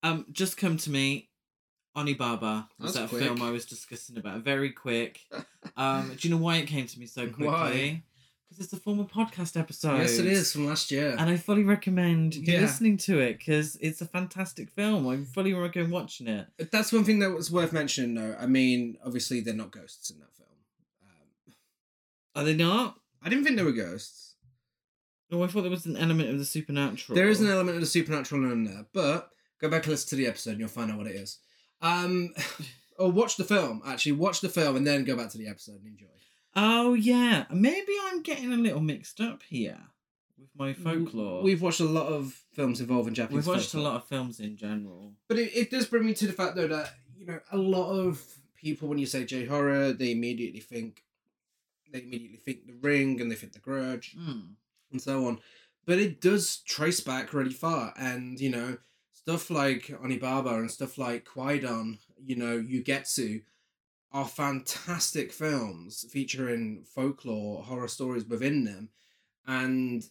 um, 0.04 0.26
just 0.32 0.58
come 0.58 0.78
to 0.78 0.90
me. 0.90 1.30
Onibaba 1.98 2.68
was 2.80 2.94
That's 2.94 3.12
that 3.12 3.20
film. 3.20 3.42
I 3.42 3.50
was 3.52 3.66
discussing 3.66 4.18
about. 4.18 4.42
Very 4.44 4.72
quick. 4.72 5.22
Um, 5.76 6.14
do 6.18 6.28
you 6.28 6.34
know 6.36 6.42
why 6.42 6.58
it 6.58 6.68
came 6.68 6.86
to 6.86 7.00
me 7.00 7.08
so 7.08 7.28
quickly? 7.30 8.04
Because 8.50 8.64
it's 8.66 8.74
a 8.74 8.78
former 8.78 9.04
podcast 9.04 9.60
episode. 9.60 9.98
yes, 9.98 10.20
it 10.20 10.26
is 10.28 10.54
from 10.54 10.68
last 10.68 10.90
year. 10.92 11.16
And 11.20 11.30
I 11.30 11.36
fully 11.36 11.64
recommend 11.64 12.36
you 12.36 12.54
Yeah. 12.54 12.62
listening 12.62 12.96
to 12.98 13.20
it 13.20 13.40
because 13.40 13.76
it's 13.82 14.00
a 14.00 14.06
fantastic 14.06 14.70
film. 14.70 15.08
I 15.08 15.18
fully 15.26 15.54
recommend 15.54 15.92
watching 15.92 16.28
it. 16.28 16.48
That's 16.72 16.94
one 16.94 17.04
thing 17.04 17.20
that 17.20 17.32
was 17.32 17.52
worth 17.52 17.74
mentioning, 17.74 18.16
though. 18.16 18.38
I 18.40 18.46
mean, 18.46 18.98
obviously, 19.06 19.42
they're 19.42 19.54
not 19.54 19.72
ghosts 19.72 20.10
in 20.12 20.20
that 20.20 20.34
film. 20.38 20.48
Um, 21.04 21.54
Are 22.36 22.46
they 22.46 22.56
not? 22.56 23.00
I 23.22 23.30
didn't 23.30 23.44
think 23.44 23.58
they 23.58 23.64
were 23.64 23.72
ghosts. 23.74 24.36
Oh, 25.30 25.44
I 25.44 25.48
thought 25.48 25.64
there 25.64 25.72
was 25.72 25.86
an 25.86 25.98
element 25.98 26.30
of 26.30 26.40
the 26.40 26.46
supernatural. 26.46 27.16
There 27.18 27.28
is 27.28 27.42
an 27.42 27.50
element 27.50 27.76
of 27.76 27.82
the 27.82 27.88
supernatural 27.88 28.50
in 28.50 28.64
there, 28.64 28.86
but 28.94 29.30
go 29.60 29.68
back 29.70 29.84
and 29.84 29.92
listen 29.92 30.08
to 30.12 30.16
the 30.16 30.28
episode 30.28 30.52
and 30.52 30.60
you'll 30.62 30.70
find 30.70 30.90
out 30.90 30.98
what 31.00 31.08
it 31.08 31.16
is. 31.16 31.40
Um, 31.82 32.34
or 33.00 33.12
watch 33.12 33.38
the 33.38 33.44
film. 33.44 33.82
Actually, 33.86 34.14
watch 34.14 34.42
the 34.42 34.50
film 34.50 34.76
and 34.76 34.86
then 34.88 35.04
go 35.04 35.16
back 35.16 35.30
to 35.30 35.38
the 35.38 35.48
episode 35.48 35.76
and 35.82 35.88
enjoy. 35.88 36.06
Oh 36.56 36.94
yeah, 36.96 37.46
maybe 37.52 37.94
I'm 38.06 38.22
getting 38.24 38.52
a 38.52 38.58
little 38.58 38.82
mixed 38.82 39.22
up 39.22 39.44
here 39.44 39.78
with 40.40 40.50
my 40.56 40.74
folklore. 40.74 41.44
We've 41.44 41.62
watched 41.62 41.82
a 41.82 41.86
lot 41.86 42.08
of 42.08 42.34
films 42.54 42.82
involving 42.82 43.14
Japanese. 43.14 43.46
We've 43.46 43.56
watched 43.56 43.76
a 43.76 43.82
lot 43.82 43.96
of 43.98 44.06
films 44.08 44.40
in 44.40 44.58
general. 44.58 45.14
But 45.28 45.38
it, 45.38 45.52
it 45.56 45.70
does 45.72 45.86
bring 45.86 46.06
me 46.06 46.14
to 46.16 46.26
the 46.28 46.34
fact 46.34 46.56
though 46.56 46.68
that 46.68 46.94
you 47.16 47.26
know 47.28 47.40
a 47.52 47.58
lot 47.58 47.92
of 47.92 48.24
people 48.56 48.88
when 48.88 48.98
you 48.98 49.06
say 49.06 49.24
J 49.24 49.46
horror 49.46 49.94
they 49.94 50.12
immediately 50.12 50.60
think 50.62 51.04
they 51.92 52.02
immediately 52.02 52.38
think 52.38 52.66
the 52.66 52.74
Ring 52.82 53.22
and 53.22 53.32
they 53.32 53.36
think 53.36 53.54
the 53.54 53.60
Grudge 53.60 54.16
Mm. 54.20 54.56
and 54.92 55.02
so 55.02 55.28
on. 55.28 55.40
But 55.86 56.00
it 56.00 56.20
does 56.20 56.58
trace 56.66 57.00
back 57.00 57.34
really 57.34 57.54
far, 57.54 57.94
and 57.98 58.40
you 58.40 58.50
know 58.50 58.78
stuff 59.28 59.50
like 59.50 59.88
Onibaba 59.88 60.58
and 60.58 60.72
stuff 60.72 60.98
like 60.98 61.26
Kwaidan, 61.26 61.98
you 62.24 62.38
know 62.38 62.60
Ugetsu, 62.62 63.42
are 64.14 64.26
fantastic 64.26 65.34
films 65.34 66.06
featuring 66.10 66.86
folklore 66.96 67.62
horror 67.62 67.90
stories 67.90 68.24
within 68.24 68.64
them, 68.64 68.88
and 69.46 70.06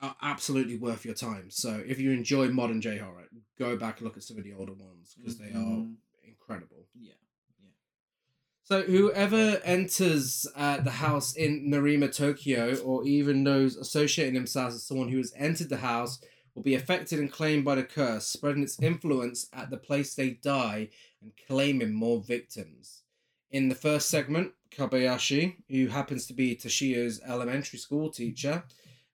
are 0.00 0.16
absolutely 0.22 0.76
worth 0.76 1.04
your 1.04 1.14
time. 1.14 1.50
So 1.50 1.80
if 1.86 2.00
you 2.00 2.10
enjoy 2.10 2.48
modern 2.48 2.80
J 2.80 2.98
horror, 2.98 3.28
go 3.60 3.76
back 3.76 3.98
and 3.98 4.06
look 4.08 4.16
at 4.16 4.24
some 4.24 4.38
of 4.38 4.42
the 4.42 4.54
older 4.54 4.74
ones 4.74 5.14
because 5.16 5.38
they 5.38 5.50
are 5.52 5.78
Mhm. 5.78 5.94
incredible. 6.24 6.88
Yeah. 6.98 7.12
So 8.64 8.82
whoever 8.82 9.60
enters 9.64 10.46
uh, 10.56 10.80
the 10.80 10.90
house 10.90 11.34
in 11.34 11.70
Nerima, 11.70 12.12
Tokyo, 12.14 12.76
or 12.80 13.06
even 13.06 13.44
those 13.44 13.76
associating 13.76 14.34
themselves 14.34 14.74
as 14.74 14.84
someone 14.84 15.08
who 15.08 15.18
has 15.18 15.32
entered 15.36 15.70
the 15.70 15.78
house, 15.78 16.20
will 16.58 16.64
be 16.64 16.74
affected 16.74 17.20
and 17.20 17.30
claimed 17.30 17.64
by 17.64 17.76
the 17.76 17.84
curse, 17.84 18.26
spreading 18.26 18.64
its 18.64 18.82
influence 18.82 19.46
at 19.52 19.70
the 19.70 19.76
place 19.76 20.12
they 20.14 20.30
die 20.30 20.88
and 21.22 21.30
claiming 21.46 21.94
more 21.94 22.20
victims. 22.20 23.04
In 23.52 23.68
the 23.68 23.76
first 23.76 24.08
segment, 24.08 24.50
Kobayashi, 24.72 25.58
who 25.70 25.86
happens 25.86 26.26
to 26.26 26.34
be 26.34 26.56
Toshio's 26.56 27.20
elementary 27.24 27.78
school 27.78 28.10
teacher, 28.10 28.64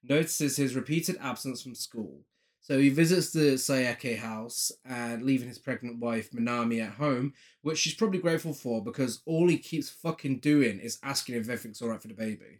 notices 0.02 0.56
his 0.56 0.74
repeated 0.74 1.18
absence 1.20 1.60
from 1.62 1.74
school. 1.74 2.22
So 2.62 2.78
he 2.78 2.88
visits 2.88 3.30
the 3.30 3.56
Saeki 3.58 4.16
house 4.16 4.72
and 4.86 5.22
leaving 5.22 5.48
his 5.48 5.58
pregnant 5.58 5.98
wife 6.00 6.30
Minami 6.30 6.82
at 6.82 6.94
home, 6.94 7.34
which 7.60 7.76
she's 7.76 7.92
probably 7.94 8.20
grateful 8.20 8.54
for 8.54 8.82
because 8.82 9.20
all 9.26 9.48
he 9.48 9.58
keeps 9.58 9.90
fucking 9.90 10.38
doing 10.38 10.80
is 10.80 10.98
asking 11.02 11.34
if 11.34 11.42
everything's 11.42 11.82
alright 11.82 12.00
for 12.00 12.08
the 12.08 12.14
baby. 12.14 12.56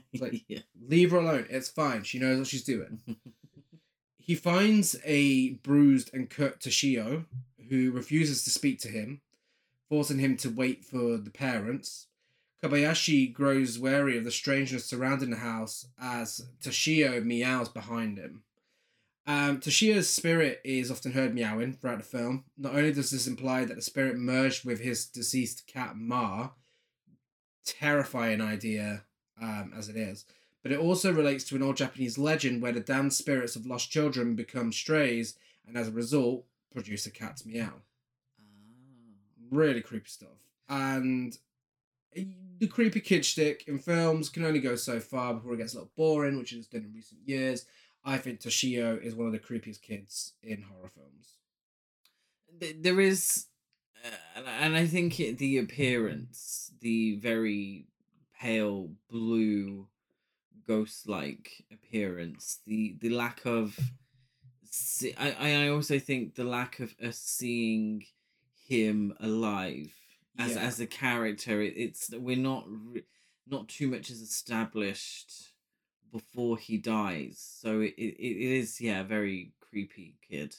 like- 0.18 0.44
yeah. 0.48 0.60
Leave 0.88 1.10
her 1.10 1.18
alone. 1.18 1.44
It's 1.50 1.68
fine. 1.68 2.04
She 2.04 2.18
knows 2.18 2.38
what 2.38 2.46
she's 2.46 2.64
doing. 2.64 3.00
He 4.24 4.34
finds 4.34 4.96
a 5.04 5.50
bruised 5.50 6.08
and 6.14 6.30
cut 6.30 6.58
Toshio, 6.58 7.26
who 7.68 7.90
refuses 7.90 8.42
to 8.44 8.50
speak 8.50 8.78
to 8.78 8.88
him, 8.88 9.20
forcing 9.90 10.18
him 10.18 10.38
to 10.38 10.48
wait 10.48 10.82
for 10.82 11.18
the 11.18 11.30
parents. 11.30 12.06
Kobayashi 12.62 13.30
grows 13.30 13.78
wary 13.78 14.16
of 14.16 14.24
the 14.24 14.30
strangeness 14.30 14.86
surrounding 14.86 15.28
the 15.28 15.36
house 15.36 15.88
as 16.00 16.46
Toshio 16.62 17.22
meows 17.22 17.68
behind 17.68 18.16
him. 18.16 18.44
Um, 19.26 19.60
Toshio's 19.60 20.08
spirit 20.08 20.62
is 20.64 20.90
often 20.90 21.12
heard 21.12 21.34
meowing 21.34 21.74
throughout 21.74 21.98
the 21.98 22.04
film. 22.04 22.44
Not 22.56 22.74
only 22.74 22.94
does 22.94 23.10
this 23.10 23.26
imply 23.26 23.66
that 23.66 23.74
the 23.74 23.82
spirit 23.82 24.16
merged 24.16 24.64
with 24.64 24.80
his 24.80 25.04
deceased 25.04 25.66
cat 25.66 25.98
Ma, 25.98 26.48
terrifying 27.66 28.40
idea 28.40 29.04
um, 29.38 29.74
as 29.76 29.90
it 29.90 29.98
is, 29.98 30.24
but 30.64 30.72
it 30.72 30.78
also 30.80 31.12
relates 31.12 31.44
to 31.44 31.54
an 31.56 31.62
old 31.62 31.76
Japanese 31.76 32.18
legend 32.18 32.60
where 32.62 32.72
the 32.72 32.80
damned 32.80 33.12
spirits 33.12 33.54
of 33.54 33.66
lost 33.66 33.90
children 33.90 34.34
become 34.34 34.72
strays 34.72 35.36
and 35.68 35.76
as 35.76 35.86
a 35.88 35.92
result 35.92 36.44
produce 36.72 37.04
a 37.06 37.10
cat's 37.10 37.44
meow. 37.46 37.74
Ah. 38.40 38.42
Really 39.50 39.82
creepy 39.82 40.08
stuff. 40.08 40.40
And 40.68 41.36
the 42.58 42.66
creepy 42.66 43.00
kid 43.00 43.24
shtick 43.26 43.64
in 43.68 43.78
films 43.78 44.28
can 44.30 44.44
only 44.44 44.60
go 44.60 44.74
so 44.74 45.00
far 45.00 45.34
before 45.34 45.54
it 45.54 45.58
gets 45.58 45.74
a 45.74 45.76
little 45.76 45.92
boring, 45.96 46.38
which 46.38 46.52
it 46.52 46.56
has 46.56 46.66
done 46.66 46.84
in 46.84 46.94
recent 46.94 47.20
years. 47.26 47.66
I 48.02 48.16
think 48.16 48.40
Toshio 48.40 49.00
is 49.02 49.14
one 49.14 49.26
of 49.26 49.32
the 49.32 49.38
creepiest 49.38 49.82
kids 49.82 50.32
in 50.42 50.62
horror 50.62 50.90
films. 50.94 51.36
There 52.80 53.00
is 53.00 53.46
uh, 54.04 54.08
and- 54.36 54.46
and 54.46 54.76
i 54.76 54.86
think 54.86 55.18
it, 55.18 55.38
the 55.38 55.58
appearance 55.58 56.70
the 56.80 57.16
very 57.16 57.86
pale 58.40 58.90
blue 59.10 59.88
ghost 60.66 61.08
like 61.08 61.64
appearance 61.72 62.58
the 62.66 62.96
the 63.00 63.10
lack 63.10 63.44
of 63.46 63.78
see, 64.64 65.14
I, 65.16 65.64
I 65.64 65.68
also 65.68 65.98
think 65.98 66.34
the 66.34 66.44
lack 66.44 66.80
of 66.80 66.94
us 67.02 67.18
seeing 67.18 68.04
him 68.66 69.14
alive 69.20 69.92
as 70.38 70.54
Yeah. 70.54 70.62
as 70.62 70.80
a 70.80 70.86
character 70.86 71.60
it, 71.62 71.74
it's 71.76 72.10
we're 72.10 72.36
not 72.36 72.66
not 73.46 73.68
too 73.68 73.88
much 73.88 74.10
is 74.10 74.20
established 74.20 75.52
before 76.10 76.56
he 76.56 76.78
dies 76.78 77.38
so 77.60 77.80
it, 77.80 77.94
it, 77.96 78.14
it 78.18 78.58
is 78.58 78.80
yeah 78.80 79.02
very 79.02 79.52
creepy 79.60 80.16
kid 80.28 80.54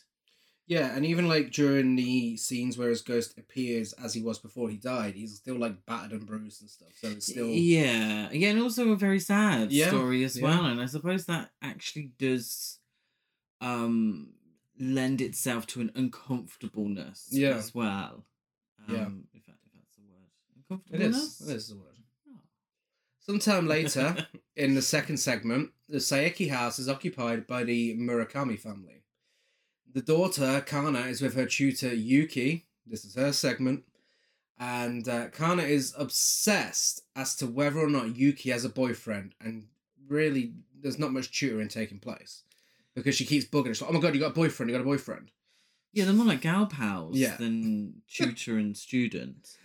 Yeah, 0.68 0.96
and 0.96 1.06
even 1.06 1.28
like 1.28 1.52
during 1.52 1.96
the 1.96 2.38
scenes 2.38 2.76
where 2.78 2.90
his 2.90 3.04
ghost 3.04 3.38
appears 3.38 3.94
as 3.94 4.16
he 4.16 4.22
was 4.24 4.40
before 4.40 4.68
he 4.70 4.78
died, 4.78 5.14
he's 5.14 5.36
still 5.36 5.58
like 5.58 5.86
battered 5.86 6.14
and 6.14 6.26
bruised 6.26 6.62
and 6.62 6.70
stuff. 6.70 6.90
So 6.96 7.10
it's 7.10 7.28
still 7.28 7.48
yeah 7.48 8.30
yeah 8.32 8.50
and 8.50 8.60
also 8.62 8.90
a 8.92 8.96
very 8.96 9.20
sad 9.20 9.72
Yeah, 9.72 9.90
story 9.90 10.24
as 10.24 10.38
yeah. 10.38 10.44
well 10.46 10.66
and 10.66 10.82
i 10.82 10.88
suppose 10.88 11.26
that 11.28 11.52
actually 11.62 12.12
does 12.18 12.80
um 13.62 14.30
lend 14.80 15.22
itself 15.22 15.68
to 15.68 15.82
an 15.82 15.92
uncomfortableness 15.96 17.28
Yeah. 17.32 17.56
as 17.58 17.74
well 17.74 18.26
um, 18.88 18.96
Yeah. 18.96 19.08
if, 19.34 19.46
that, 19.46 19.56
if 19.66 19.72
that's 19.74 19.98
a 19.98 20.02
word 20.02 20.30
it 20.32 20.56
uncomfortableness 20.58 21.42
is. 21.42 21.50
It 21.50 21.56
is 21.56 21.68
the 21.70 21.76
word. 21.76 21.98
Oh. 22.30 22.40
Sometime 23.20 23.68
later, 23.76 24.28
in 24.56 24.76
the 24.76 24.82
second 24.82 25.18
segment, 25.18 25.72
the 25.88 25.98
Saeki 26.00 26.50
house 26.50 26.80
is 26.80 26.90
occupied 26.90 27.48
by 27.48 27.64
the 27.64 27.96
Murakami 27.98 28.60
family. 28.60 29.04
The 29.96 30.02
daughter, 30.02 30.62
Kana, 30.66 31.00
is 31.08 31.22
with 31.22 31.34
her 31.36 31.46
tutor, 31.48 31.94
Yuki. 31.96 32.66
This 32.86 33.04
is 33.06 33.16
her 33.16 33.32
segment. 33.34 33.84
And 34.60 35.08
uh, 35.10 35.30
Kana 35.30 35.64
is 35.64 35.94
obsessed 35.98 37.02
as 37.16 37.36
to 37.38 37.48
whether 37.48 37.80
or 37.80 37.90
not 37.90 38.16
Yuki 38.16 38.52
has 38.52 38.64
a 38.66 38.70
boyfriend. 38.70 39.34
And 39.42 39.68
really, 40.08 40.54
there's 40.82 41.00
not 41.00 41.12
much 41.14 41.32
tutoring 41.38 41.70
taking 41.70 42.00
place. 42.00 42.44
Because 42.94 43.16
she 43.16 43.26
keeps 43.26 43.46
bugging. 43.46 43.68
She's 43.70 43.82
like, 43.82 43.90
oh 43.90 43.94
my 43.94 44.00
god, 44.02 44.14
you 44.14 44.20
got 44.22 44.32
a 44.32 44.36
boyfriend, 44.36 44.70
you 44.70 44.76
got 44.78 44.82
a 44.82 44.86
boyfriend. 44.86 45.32
yeah 45.94 46.06
they're 46.06 46.14
more 46.14 46.26
like 46.26 46.42
gal 46.42 46.66
pals 46.68 47.16
Yeah. 47.18 47.36
than 47.38 48.02
tutor 48.08 48.58
and 48.58 48.76
student 48.78 49.58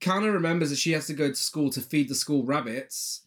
Kana 0.00 0.30
remembers 0.30 0.70
that 0.70 0.78
she 0.78 0.92
has 0.92 1.06
to 1.08 1.12
go 1.14 1.28
to 1.28 1.34
school 1.36 1.68
to 1.70 1.82
feed 1.82 2.08
the 2.08 2.14
school 2.14 2.42
rabbits, 2.42 3.20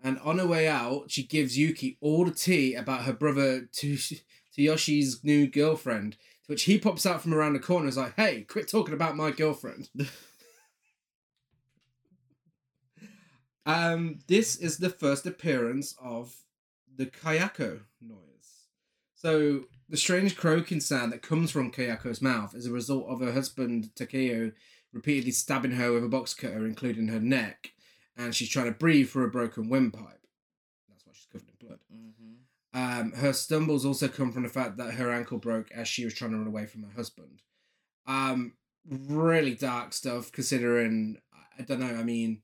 and 0.00 0.16
on 0.20 0.38
her 0.38 0.46
way 0.46 0.68
out, 0.68 1.10
she 1.10 1.24
gives 1.24 1.58
Yuki 1.58 1.96
all 2.00 2.24
the 2.24 2.30
tea 2.30 2.74
about 2.76 3.02
her 3.02 3.12
brother 3.12 3.68
Tush- 3.72 4.22
to 4.54 4.62
Yoshi's 4.62 5.22
new 5.24 5.46
girlfriend, 5.46 6.12
to 6.12 6.48
which 6.48 6.64
he 6.64 6.78
pops 6.78 7.06
out 7.06 7.22
from 7.22 7.34
around 7.34 7.54
the 7.54 7.58
corner 7.58 7.84
and 7.84 7.88
is 7.88 7.96
like, 7.96 8.14
hey, 8.16 8.42
quit 8.42 8.68
talking 8.68 8.94
about 8.94 9.16
my 9.16 9.30
girlfriend. 9.30 9.88
um, 13.66 14.18
this 14.28 14.56
is 14.56 14.78
the 14.78 14.90
first 14.90 15.26
appearance 15.26 15.94
of 16.02 16.34
the 16.96 17.06
Kayako 17.06 17.80
noise. 18.00 18.68
So 19.14 19.64
the 19.88 19.96
strange 19.96 20.36
croaking 20.36 20.80
sound 20.80 21.12
that 21.12 21.22
comes 21.22 21.50
from 21.50 21.72
Kayako's 21.72 22.22
mouth 22.22 22.54
is 22.54 22.66
a 22.66 22.72
result 22.72 23.06
of 23.08 23.20
her 23.20 23.32
husband 23.32 23.94
Takeo 23.96 24.52
repeatedly 24.92 25.32
stabbing 25.32 25.72
her 25.72 25.92
with 25.92 26.04
a 26.04 26.08
box 26.08 26.34
cutter, 26.34 26.64
including 26.64 27.08
her 27.08 27.20
neck, 27.20 27.72
and 28.16 28.34
she's 28.34 28.48
trying 28.48 28.66
to 28.66 28.78
breathe 28.78 29.10
through 29.10 29.26
a 29.26 29.30
broken 29.30 29.68
windpipe. 29.68 30.26
That's 30.88 31.04
why 31.04 31.12
she's 31.14 31.26
covered 31.26 31.48
in 31.48 31.66
blood. 31.66 31.80
Mm-hmm. 31.92 32.34
Um, 32.74 33.12
her 33.12 33.32
stumbles 33.32 33.86
also 33.86 34.08
come 34.08 34.32
from 34.32 34.42
the 34.42 34.48
fact 34.48 34.76
that 34.78 34.94
her 34.94 35.12
ankle 35.12 35.38
broke 35.38 35.70
as 35.70 35.86
she 35.86 36.04
was 36.04 36.12
trying 36.12 36.32
to 36.32 36.38
run 36.38 36.48
away 36.48 36.66
from 36.66 36.82
her 36.82 36.92
husband. 36.94 37.40
Um, 38.04 38.54
really 38.86 39.54
dark 39.54 39.92
stuff, 39.92 40.32
considering 40.32 41.18
I 41.56 41.62
don't 41.62 41.78
know. 41.78 41.94
I 41.94 42.02
mean, 42.02 42.42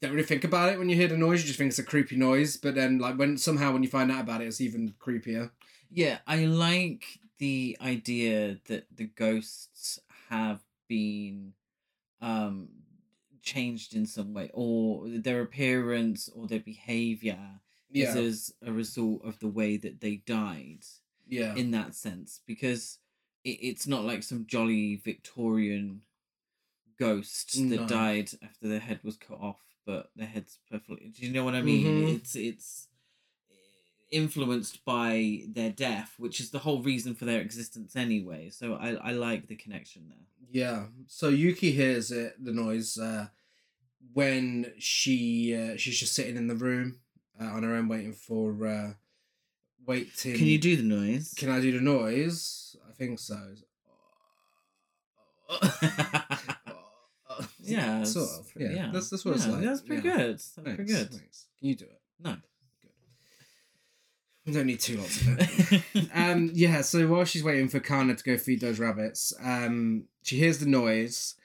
don't 0.00 0.10
really 0.10 0.24
think 0.24 0.42
about 0.42 0.72
it 0.72 0.80
when 0.80 0.88
you 0.88 0.96
hear 0.96 1.06
the 1.06 1.16
noise. 1.16 1.42
You 1.42 1.46
just 1.46 1.58
think 1.58 1.70
it's 1.70 1.78
a 1.78 1.84
creepy 1.84 2.16
noise, 2.16 2.56
but 2.56 2.74
then 2.74 2.98
like 2.98 3.16
when 3.16 3.38
somehow 3.38 3.72
when 3.72 3.84
you 3.84 3.88
find 3.88 4.10
out 4.10 4.22
about 4.22 4.40
it, 4.40 4.48
it's 4.48 4.60
even 4.60 4.94
creepier. 5.00 5.52
Yeah, 5.88 6.18
I 6.26 6.46
like 6.46 7.04
the 7.38 7.76
idea 7.80 8.58
that 8.66 8.86
the 8.94 9.06
ghosts 9.06 10.00
have 10.28 10.60
been 10.88 11.52
um 12.20 12.68
changed 13.42 13.94
in 13.94 14.06
some 14.06 14.34
way 14.34 14.50
or 14.54 15.08
their 15.08 15.40
appearance 15.40 16.28
or 16.34 16.46
their 16.46 16.60
behavior 16.60 17.60
Yeah, 17.92 18.16
is 18.16 18.16
as 18.16 18.68
a 18.68 18.72
result 18.72 19.22
of 19.24 19.38
the 19.38 19.48
way 19.48 19.76
that 19.76 20.00
they 20.00 20.16
died 20.16 20.84
yeah, 21.28 21.54
in 21.54 21.70
that 21.72 21.94
sense 21.94 22.40
because 22.46 22.98
it, 23.44 23.58
it's 23.60 23.86
not 23.86 24.04
like 24.04 24.22
some 24.22 24.46
jolly 24.46 24.96
Victorian 24.96 26.02
ghost 26.98 27.54
that 27.70 27.88
died 27.88 28.30
after 28.42 28.68
their 28.68 28.80
head 28.80 29.00
was 29.02 29.16
cut 29.16 29.38
off 29.40 29.60
but 29.84 30.10
their 30.14 30.26
head's 30.26 30.58
perfectly 30.70 31.12
do 31.14 31.26
you 31.26 31.32
know 31.32 31.44
what 31.44 31.54
I 31.54 31.62
mean? 31.62 31.86
Mhm. 32.06 32.16
it's 32.16 32.36
it's 32.36 32.88
influenced 34.10 34.84
by 34.84 35.42
their 35.48 35.70
death 35.70 36.14
which 36.18 36.38
is 36.38 36.50
the 36.50 36.60
whole 36.60 36.82
reason 36.82 37.14
for 37.14 37.24
their 37.24 37.40
existence 37.40 37.96
anyway 37.96 38.50
so 38.50 38.74
I, 38.74 38.90
I 38.94 39.12
like 39.12 39.48
the 39.48 39.56
connection 39.56 40.08
there. 40.08 40.26
Yeah. 40.52 40.84
So 41.06 41.30
Yuki 41.30 41.72
hears 41.72 42.12
it, 42.12 42.34
the 42.38 42.52
noise, 42.52 42.98
uh, 42.98 43.28
when 44.12 44.72
she 44.78 45.56
uh, 45.56 45.76
she's 45.78 45.98
just 45.98 46.14
sitting 46.14 46.36
in 46.36 46.46
the 46.46 46.54
room 46.54 46.98
uh, 47.40 47.44
on 47.46 47.62
her 47.62 47.74
own, 47.74 47.88
waiting 47.88 48.12
for 48.12 48.66
uh, 48.66 48.92
waiting. 49.86 50.36
can 50.36 50.46
you 50.46 50.58
do 50.58 50.76
the 50.76 50.82
noise 50.82 51.34
Can 51.36 51.48
I 51.50 51.60
do 51.60 51.72
the 51.72 51.80
noise? 51.80 52.76
I 52.88 52.92
think 52.92 53.18
so. 53.18 53.36
yeah 57.62 58.02
sort 58.04 58.24
it's- 58.28 58.38
of. 58.38 58.52
Yeah, 58.60 58.90
that's 58.92 59.10
that's 59.10 59.24
what 59.24 59.34
it's 59.36 59.46
yeah, 59.46 59.52
like. 59.52 59.62
that's 59.64 59.80
pretty 59.82 60.08
Yeah. 60.08 60.16
good 60.16 60.30
that's 60.34 60.48
Thanks, 60.50 60.76
pretty 60.76 60.92
good 60.92 61.10
Thanks. 61.10 61.46
Can 61.58 61.68
you 61.68 61.76
do 61.76 61.84
it? 61.86 62.00
no 62.24 62.36
We 64.46 64.52
don't 64.52 64.66
need 64.66 64.80
two 64.80 64.96
lots 64.96 65.20
of 65.20 65.38
it. 65.38 66.08
um, 66.14 66.50
yeah. 66.52 66.80
So 66.80 67.06
while 67.06 67.24
she's 67.24 67.44
waiting 67.44 67.68
for 67.68 67.78
Kana 67.78 68.14
to 68.16 68.24
go 68.24 68.36
feed 68.36 68.60
those 68.60 68.80
rabbits, 68.80 69.32
um, 69.40 70.04
she 70.22 70.36
hears 70.36 70.58
the 70.58 70.66
noise. 70.66 71.36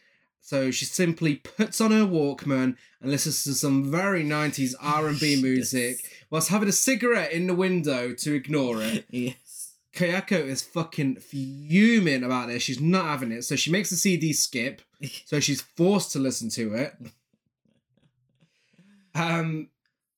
So 0.48 0.72
she 0.72 0.86
simply 0.86 1.36
puts 1.36 1.82
on 1.82 1.92
her 1.92 2.06
Walkman 2.06 2.78
and 3.02 3.12
listens 3.12 3.44
to 3.44 3.54
some 3.54 3.92
very 3.92 4.24
'90s 4.24 4.76
R&B 4.80 5.42
music 5.42 6.10
whilst 6.30 6.48
having 6.48 6.70
a 6.70 6.72
cigarette 6.72 7.34
in 7.34 7.48
the 7.48 7.54
window 7.54 8.14
to 8.14 8.34
ignore 8.34 8.82
it. 8.82 9.04
yes 9.10 9.74
Kayako 9.94 10.48
is 10.48 10.62
fucking 10.62 11.18
fuming 11.18 12.24
about 12.24 12.48
this. 12.48 12.64
She's 12.64 12.80
not 12.80 13.04
having 13.04 13.34
it. 13.34 13.44
So 13.44 13.58
she 13.58 13.72
makes 13.72 13.90
the 13.90 13.98
CD 13.98 14.32
skip. 14.32 14.82
So 15.26 15.42
she's 15.42 15.62
forced 15.62 16.14
to 16.14 16.20
listen 16.20 16.50
to 16.52 16.74
it. 16.76 16.96
Um, 19.14 19.68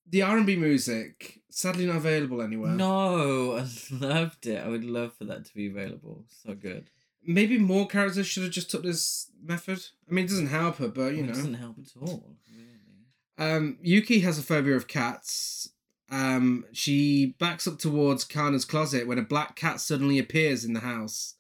the 0.08 0.22
R 0.22 0.38
and 0.38 0.46
B 0.46 0.56
music 0.56 1.42
sadly 1.50 1.88
not 1.88 1.96
available 1.96 2.44
anywhere. 2.44 2.72
No, 2.72 3.58
I 3.58 3.68
loved 3.92 4.46
it. 4.46 4.64
I 4.64 4.68
would 4.70 4.86
love 4.86 5.16
for 5.16 5.26
that 5.26 5.46
to 5.46 5.54
be 5.56 5.68
available. 5.68 6.24
So 6.44 6.54
good. 6.54 6.92
Maybe 7.26 7.58
more 7.58 7.88
characters 7.88 8.28
should 8.28 8.44
have 8.44 8.52
just 8.52 8.72
took 8.72 8.84
this 8.84 9.30
method. 9.44 9.86
I 10.10 10.14
mean, 10.14 10.26
it 10.26 10.30
doesn't 10.30 10.48
help 10.48 10.78
her, 10.78 10.88
but 10.88 11.14
you 11.14 11.24
it 11.24 11.28
know. 11.28 11.34
doesn't 11.34 11.54
help 11.56 11.78
at 11.80 11.92
all. 12.02 12.36
Really. 12.50 13.52
Um, 13.52 13.78
Yuki 13.82 14.20
has 14.20 14.38
a 14.38 14.44
phobia 14.44 14.76
of 14.76 14.88
cats. 14.88 15.70
Um, 16.12 16.66
she 16.74 17.36
backs 17.40 17.68
up 17.68 17.78
towards 17.78 18.24
Kana's 18.24 18.66
closet 18.66 19.08
when 19.08 19.20
a 19.20 19.24
black 19.24 19.56
cat 19.56 19.80
suddenly 19.80 20.18
appears 20.18 20.66
in 20.66 20.74
the 20.74 20.80
house. 20.80 21.36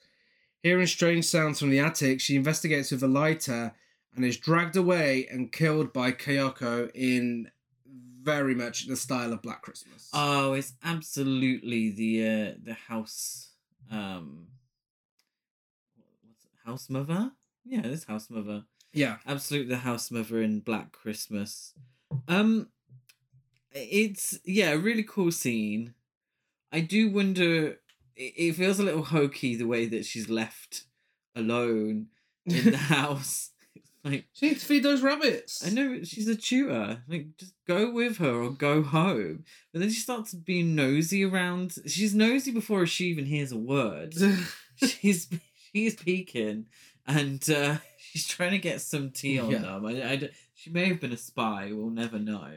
Hearing 0.61 0.87
strange 0.87 1.25
sounds 1.25 1.59
from 1.59 1.69
the 1.69 1.79
attic, 1.79 2.19
she 2.19 2.35
investigates 2.35 2.91
with 2.91 3.01
a 3.01 3.07
lighter 3.07 3.73
and 4.15 4.25
is 4.25 4.37
dragged 4.37 4.75
away 4.75 5.27
and 5.31 5.51
killed 5.51 5.93
by 5.93 6.11
Kayako 6.11 6.91
in 6.93 7.49
very 8.21 8.53
much 8.53 8.87
the 8.87 8.95
style 8.95 9.33
of 9.33 9.41
Black 9.41 9.61
Christmas. 9.61 10.09
Oh, 10.13 10.53
it's 10.53 10.73
absolutely 10.83 11.91
the 11.91 12.27
uh, 12.27 12.53
the 12.61 12.73
house 12.73 13.51
um 13.91 14.47
it? 14.47 14.58
House 16.69 16.89
mother? 16.89 17.31
Yeah, 17.65 17.81
it's 17.83 18.05
house 18.05 18.29
mother. 18.29 18.63
yeah. 18.93 19.17
Absolutely 19.27 19.69
the 19.73 19.81
house 19.81 20.11
mother 20.11 20.41
in 20.41 20.59
Black 20.59 20.91
Christmas. 20.91 21.73
Um 22.27 22.69
it's 23.71 24.39
yeah, 24.45 24.71
a 24.71 24.77
really 24.77 25.03
cool 25.03 25.31
scene. 25.31 25.93
I 26.71 26.79
do 26.81 27.09
wonder 27.09 27.77
it, 28.15 28.33
it 28.37 28.53
feels 28.53 28.79
a 28.79 28.83
little 28.83 29.03
hokey 29.03 29.55
the 29.55 29.67
way 29.67 29.85
that 29.87 30.05
she's 30.05 30.29
left 30.29 30.85
alone 31.35 32.07
in 32.45 32.71
the 32.71 32.77
house. 32.95 33.51
Like 34.01 34.27
She 34.31 34.47
needs 34.47 34.61
to 34.61 34.65
feed 34.65 34.83
those 34.83 35.01
rabbits. 35.01 35.61
I 35.67 35.71
know 35.71 36.03
she's 36.03 36.29
a 36.29 36.35
tutor. 36.35 37.03
Like, 37.09 37.35
just 37.37 37.53
go 37.67 37.91
with 37.91 38.15
her 38.19 38.31
or 38.43 38.49
go 38.51 38.81
home. 38.81 39.43
But 39.73 39.81
then 39.81 39.89
she 39.89 39.99
starts 39.99 40.33
being 40.33 40.73
nosy 40.73 41.25
around. 41.25 41.75
She's 41.85 42.15
nosy 42.15 42.51
before 42.51 42.85
she 42.85 43.07
even 43.07 43.25
hears 43.25 43.51
a 43.51 43.57
word. 43.57 44.15
she's 44.77 45.27
she's 45.71 45.95
peeking, 45.95 46.65
and 47.07 47.47
uh, 47.49 47.77
she's 47.97 48.27
trying 48.27 48.51
to 48.51 48.57
get 48.59 48.81
some 48.81 49.11
tea 49.11 49.39
on 49.39 49.51
Yeah. 49.51 49.59
them. 49.59 49.85
I, 49.85 50.03
I 50.03 50.29
she 50.53 50.69
may 50.69 50.85
have 50.85 50.99
been 50.99 51.13
a 51.13 51.17
spy. 51.17 51.69
We'll 51.71 51.89
never 51.89 52.19
know, 52.19 52.55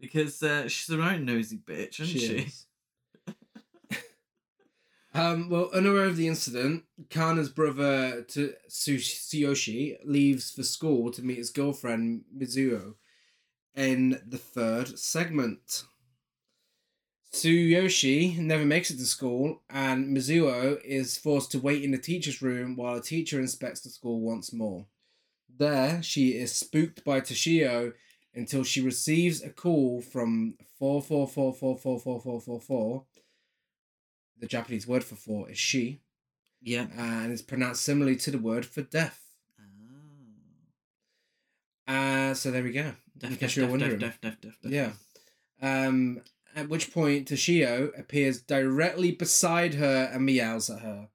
because 0.00 0.42
uh, 0.42 0.68
she's 0.68 0.90
a 0.94 0.98
right 0.98 1.20
nosy 1.20 1.58
bitch, 1.58 2.00
isn't 2.00 2.20
she? 2.20 2.36
is. 2.38 2.66
um, 5.14 5.48
well, 5.48 5.70
unaware 5.74 6.04
of 6.04 6.16
the 6.16 6.28
incident, 6.28 6.84
Kana's 7.10 7.48
brother 7.48 8.22
to 8.22 8.54
Su- 8.68 8.96
Tsuyoshi 8.96 9.96
leaves 10.04 10.50
for 10.50 10.62
school 10.62 11.10
to 11.12 11.22
meet 11.22 11.38
his 11.38 11.50
girlfriend 11.50 12.22
Mizuho 12.36 12.94
in 13.74 14.20
the 14.26 14.38
third 14.38 14.98
segment. 14.98 15.84
Tsuyoshi 17.32 18.38
never 18.38 18.64
makes 18.64 18.90
it 18.90 18.96
to 18.98 19.04
school, 19.04 19.62
and 19.68 20.16
Mizuho 20.16 20.80
is 20.82 21.18
forced 21.18 21.50
to 21.52 21.58
wait 21.60 21.84
in 21.84 21.90
the 21.90 21.98
teacher's 21.98 22.40
room 22.42 22.74
while 22.76 22.96
a 22.96 23.02
teacher 23.02 23.38
inspects 23.38 23.80
the 23.82 23.90
school 23.90 24.20
once 24.20 24.50
more. 24.52 24.86
There, 25.58 26.02
she 26.02 26.30
is 26.30 26.54
spooked 26.54 27.04
by 27.04 27.20
Toshio 27.20 27.92
until 28.34 28.64
she 28.64 28.80
receives 28.80 29.42
a 29.42 29.50
call 29.50 30.00
from 30.00 30.54
44444444. 30.80 33.04
The 34.40 34.46
Japanese 34.46 34.86
word 34.86 35.04
for 35.04 35.16
four 35.16 35.50
is 35.50 35.58
she, 35.58 36.00
Yeah. 36.62 36.86
and 36.96 37.30
it's 37.32 37.42
pronounced 37.42 37.82
similarly 37.84 38.16
to 38.16 38.30
the 38.30 38.38
word 38.38 38.64
for 38.64 38.80
death. 38.82 39.22
Uh, 41.86 42.34
so 42.34 42.50
there 42.50 42.62
we 42.62 42.72
go. 42.72 42.92
Def, 43.16 43.24
In 43.24 43.30
def, 43.30 43.38
case 43.40 43.56
you 43.56 43.62
were 43.62 43.68
def, 43.68 43.72
wondering. 43.72 43.98
def, 43.98 44.20
def, 44.20 44.38
def, 44.42 44.60
def, 44.60 44.70
Yeah. 44.70 44.92
Um, 45.62 46.20
at 46.58 46.68
which 46.68 46.92
point 46.92 47.28
Toshio 47.28 47.98
appears 47.98 48.40
directly 48.42 49.12
beside 49.12 49.74
her 49.74 50.10
and 50.12 50.24
meows 50.26 50.68
at 50.70 50.80
her. 50.80 51.08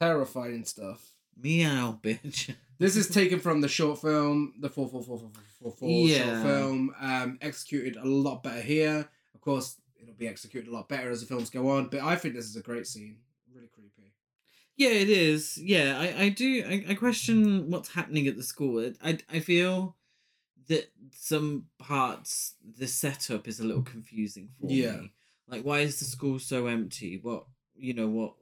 Terrifying 0.00 0.64
stuff. 0.64 1.12
Meow, 1.40 1.98
bitch. 2.02 2.54
This 2.78 2.94
is 2.94 3.08
taken 3.08 3.40
from 3.40 3.62
the 3.62 3.68
short 3.68 4.02
film, 4.02 4.52
the 4.60 4.68
44444 4.68 5.88
Yeah. 5.88 6.24
short 6.24 6.42
film, 6.46 6.94
um, 7.00 7.38
executed 7.40 7.96
a 7.96 8.04
lot 8.04 8.42
better 8.42 8.60
here. 8.60 9.08
Of 9.34 9.40
course, 9.40 9.80
it'll 9.98 10.12
be 10.12 10.28
executed 10.28 10.68
a 10.68 10.74
lot 10.74 10.86
better 10.86 11.10
as 11.10 11.20
the 11.20 11.26
films 11.26 11.48
go 11.48 11.70
on, 11.70 11.88
but 11.88 12.00
I 12.00 12.16
think 12.16 12.34
this 12.34 12.44
is 12.44 12.54
a 12.54 12.60
great 12.60 12.86
scene. 12.86 13.16
Really 13.54 13.68
creepy. 13.68 14.12
Yeah, 14.76 14.90
it 14.90 15.08
is. 15.08 15.56
Yeah, 15.56 15.98
I, 15.98 16.24
I 16.24 16.28
do. 16.28 16.64
I, 16.68 16.84
I 16.90 16.94
question 16.96 17.70
what's 17.70 17.94
happening 17.94 18.26
at 18.26 18.36
the 18.36 18.42
school. 18.42 18.78
It- 18.78 18.98
I, 19.02 19.18
I 19.32 19.40
feel 19.40 19.96
that 20.68 20.90
some 21.12 21.66
parts, 21.78 22.54
the 22.78 22.86
setup 22.86 23.46
is 23.48 23.60
a 23.60 23.64
little 23.64 23.82
confusing 23.82 24.50
for 24.60 24.70
Yeah. 24.70 24.96
me. 24.96 25.12
Like, 25.48 25.62
why 25.62 25.80
is 25.80 25.98
the 25.98 26.04
school 26.04 26.38
so 26.38 26.66
empty? 26.66 27.18
What, 27.18 27.46
you 27.76 27.94
know, 27.94 28.08
what 28.08 28.34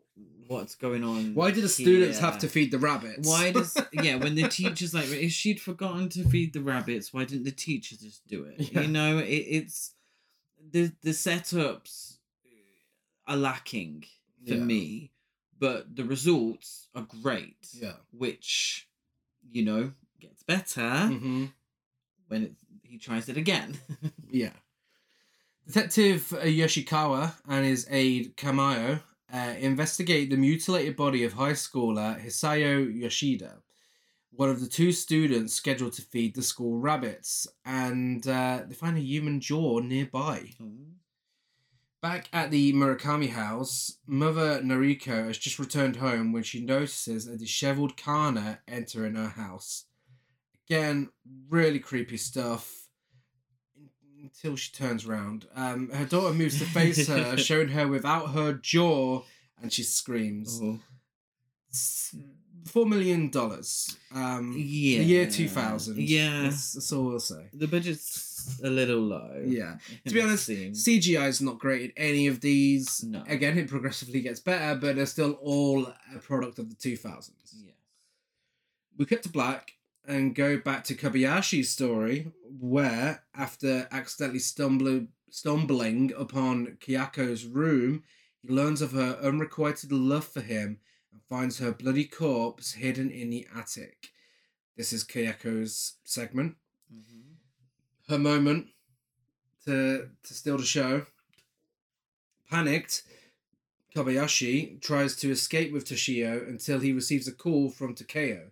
what's 0.47 0.75
going 0.77 1.03
on? 1.03 1.35
Why 1.35 1.51
do 1.51 1.61
the 1.61 1.68
students 1.68 2.18
have 2.20 2.39
to 2.39 2.49
feed 2.49 2.70
the 2.70 2.79
rabbits? 2.79 3.27
Why 3.29 3.51
does 3.51 3.77
yeah? 3.93 4.14
When 4.16 4.37
the 4.37 4.47
teacher's 4.49 4.95
like, 4.95 5.09
if 5.09 5.33
she'd 5.33 5.61
forgotten 5.61 6.09
to 6.11 6.25
feed 6.25 6.53
the 6.53 6.61
rabbits, 6.61 7.12
why 7.12 7.25
didn't 7.25 7.45
the 7.45 7.51
teacher 7.51 7.97
just 7.97 8.27
do 8.29 8.45
it? 8.45 8.70
Yeah. 8.72 8.83
You 8.83 8.89
know, 8.89 9.18
it, 9.18 9.25
it's 9.59 9.95
the 10.70 10.93
the 11.03 11.11
setups 11.11 12.18
are 13.27 13.37
lacking 13.37 14.05
for 14.47 14.55
Yeah. 14.55 14.61
me, 14.61 15.11
but 15.59 15.97
the 15.97 16.05
results 16.05 16.89
are 16.95 17.07
great. 17.22 17.68
Yeah. 17.72 17.95
Which, 18.12 18.89
you 19.51 19.64
know, 19.64 19.93
gets 20.20 20.43
better 20.43 21.07
hmm 21.09 21.47
when 22.35 22.43
it, 22.43 22.53
he 22.82 22.99
tries 22.99 23.28
it 23.28 23.37
again. 23.37 23.78
Yeah. 24.30 24.51
Detective 25.64 26.22
Yoshikawa 26.43 27.35
and 27.49 27.64
his 27.64 27.87
aide 27.89 28.37
Kamayo 28.37 29.01
uh, 29.32 29.55
investigate 29.61 30.28
the 30.28 30.37
mutilated 30.37 30.97
body 30.97 31.22
of 31.22 31.35
high 31.35 31.53
schooler 31.53 32.20
Hisayo 32.20 32.93
Yoshida, 32.93 33.62
one 34.32 34.51
of 34.51 34.61
the 34.61 34.66
two 34.66 34.91
students 34.91 35.55
scheduled 35.55 35.93
to 35.93 36.03
feed 36.03 36.35
the 36.35 36.43
school 36.43 36.80
rabbits, 36.80 37.47
and 37.64 38.26
uh, 38.26 38.62
they 38.66 38.74
find 38.74 38.97
a 38.97 39.01
human 39.01 39.39
jaw 39.39 39.78
nearby. 39.78 40.51
Back 42.03 42.28
at 42.32 42.51
the 42.51 42.72
Murakami 42.72 43.30
house, 43.30 43.99
Mother 44.05 44.61
Noriko 44.62 45.28
has 45.28 45.39
just 45.39 45.61
returned 45.61 45.97
home 45.97 46.32
when 46.32 46.43
she 46.43 46.61
notices 46.61 47.28
a 47.28 47.39
disheveled 47.39 47.97
Kana 47.97 48.59
entering 48.66 49.14
her 49.14 49.28
house. 49.28 49.85
Again, 50.69 51.11
really 51.49 51.79
creepy 51.79 52.17
stuff 52.17 52.89
until 54.23 54.57
she 54.57 54.73
turns 54.73 55.07
around. 55.07 55.47
Um, 55.55 55.91
her 55.91 56.07
daughter 56.07 56.33
moves 56.35 56.59
to 56.59 56.65
face 56.65 57.07
her, 57.07 57.37
showing 57.39 57.69
her 57.69 57.87
without 57.87 58.31
her 58.31 58.55
jaw, 58.55 59.23
and 59.61 59.73
she 59.73 59.83
screams. 59.83 60.61
Oh. 60.62 60.81
Four 62.67 62.87
million 62.87 63.29
dollars. 63.31 63.95
Um, 64.15 64.55
Yeah. 64.57 64.99
the 64.99 65.05
year 65.05 65.31
2000. 65.31 65.99
Yeah. 65.99 66.45
That's, 66.45 66.73
that's 66.73 66.93
all 66.93 67.05
we'll 67.05 67.21
say. 67.21 67.49
The 67.53 67.67
budget's 67.69 68.59
a 68.65 68.71
little 68.71 69.01
low. 69.01 69.43
Yeah. 69.45 69.77
To 70.07 70.15
be 70.15 70.23
honest. 70.23 70.49
CGI 70.49 71.29
is 71.29 71.43
not 71.43 71.59
great 71.59 71.83
in 71.83 71.93
any 71.97 72.27
of 72.27 72.41
these. 72.41 73.05
No. 73.05 73.23
Again, 73.29 73.59
it 73.59 73.69
progressively 73.69 74.23
gets 74.23 74.41
better, 74.41 74.79
but 74.81 74.97
they're 74.97 75.05
still 75.07 75.33
all 75.43 75.87
a 76.15 76.19
product 76.21 76.59
of 76.59 76.71
the 76.71 76.77
2000s. 76.77 77.31
Yes. 77.53 77.75
We 78.97 79.05
cut 79.05 79.23
to 79.25 79.29
black 79.29 79.73
and 80.07 80.35
go 80.35 80.59
back 80.59 80.85
to 80.85 80.95
Kobayashi's 80.95 81.71
story, 81.71 82.33
where, 82.61 83.25
after 83.35 83.89
accidentally 83.91 84.39
stumbling, 84.39 85.09
stumbling 85.31 86.13
upon 86.17 86.77
Kayako's 86.81 87.47
room, 87.47 88.05
he 88.43 88.49
learns 88.49 88.83
of 88.83 88.93
her 88.93 89.19
unrequited 89.23 89.91
love 89.93 90.27
for 90.27 90.41
him 90.41 90.81
and 91.13 91.23
finds 91.23 91.59
her 91.59 91.73
bloody 91.73 92.05
corpse 92.05 92.73
hidden 92.73 93.11
in 93.11 93.31
the 93.31 93.47
attic. 93.55 94.11
This 94.77 94.93
is 94.93 95.05
Kayako's 95.05 95.95
segment. 96.05 96.57
Mhm. 96.93 97.23
her 98.09 98.19
moment 98.19 98.69
to 99.65 100.11
to 100.23 100.35
steal 100.35 100.59
the 100.59 100.65
show. 100.65 101.07
Panicked, 102.51 103.03
Kobayashi 103.95 104.81
tries 104.83 105.17
to 105.17 105.31
escape 105.31 105.73
with 105.73 105.87
Toshio 105.87 106.47
until 106.47 106.81
he 106.81 106.93
receives 106.93 107.27
a 107.27 107.33
call 107.33 107.71
from 107.71 107.95
Takeo, 107.95 108.51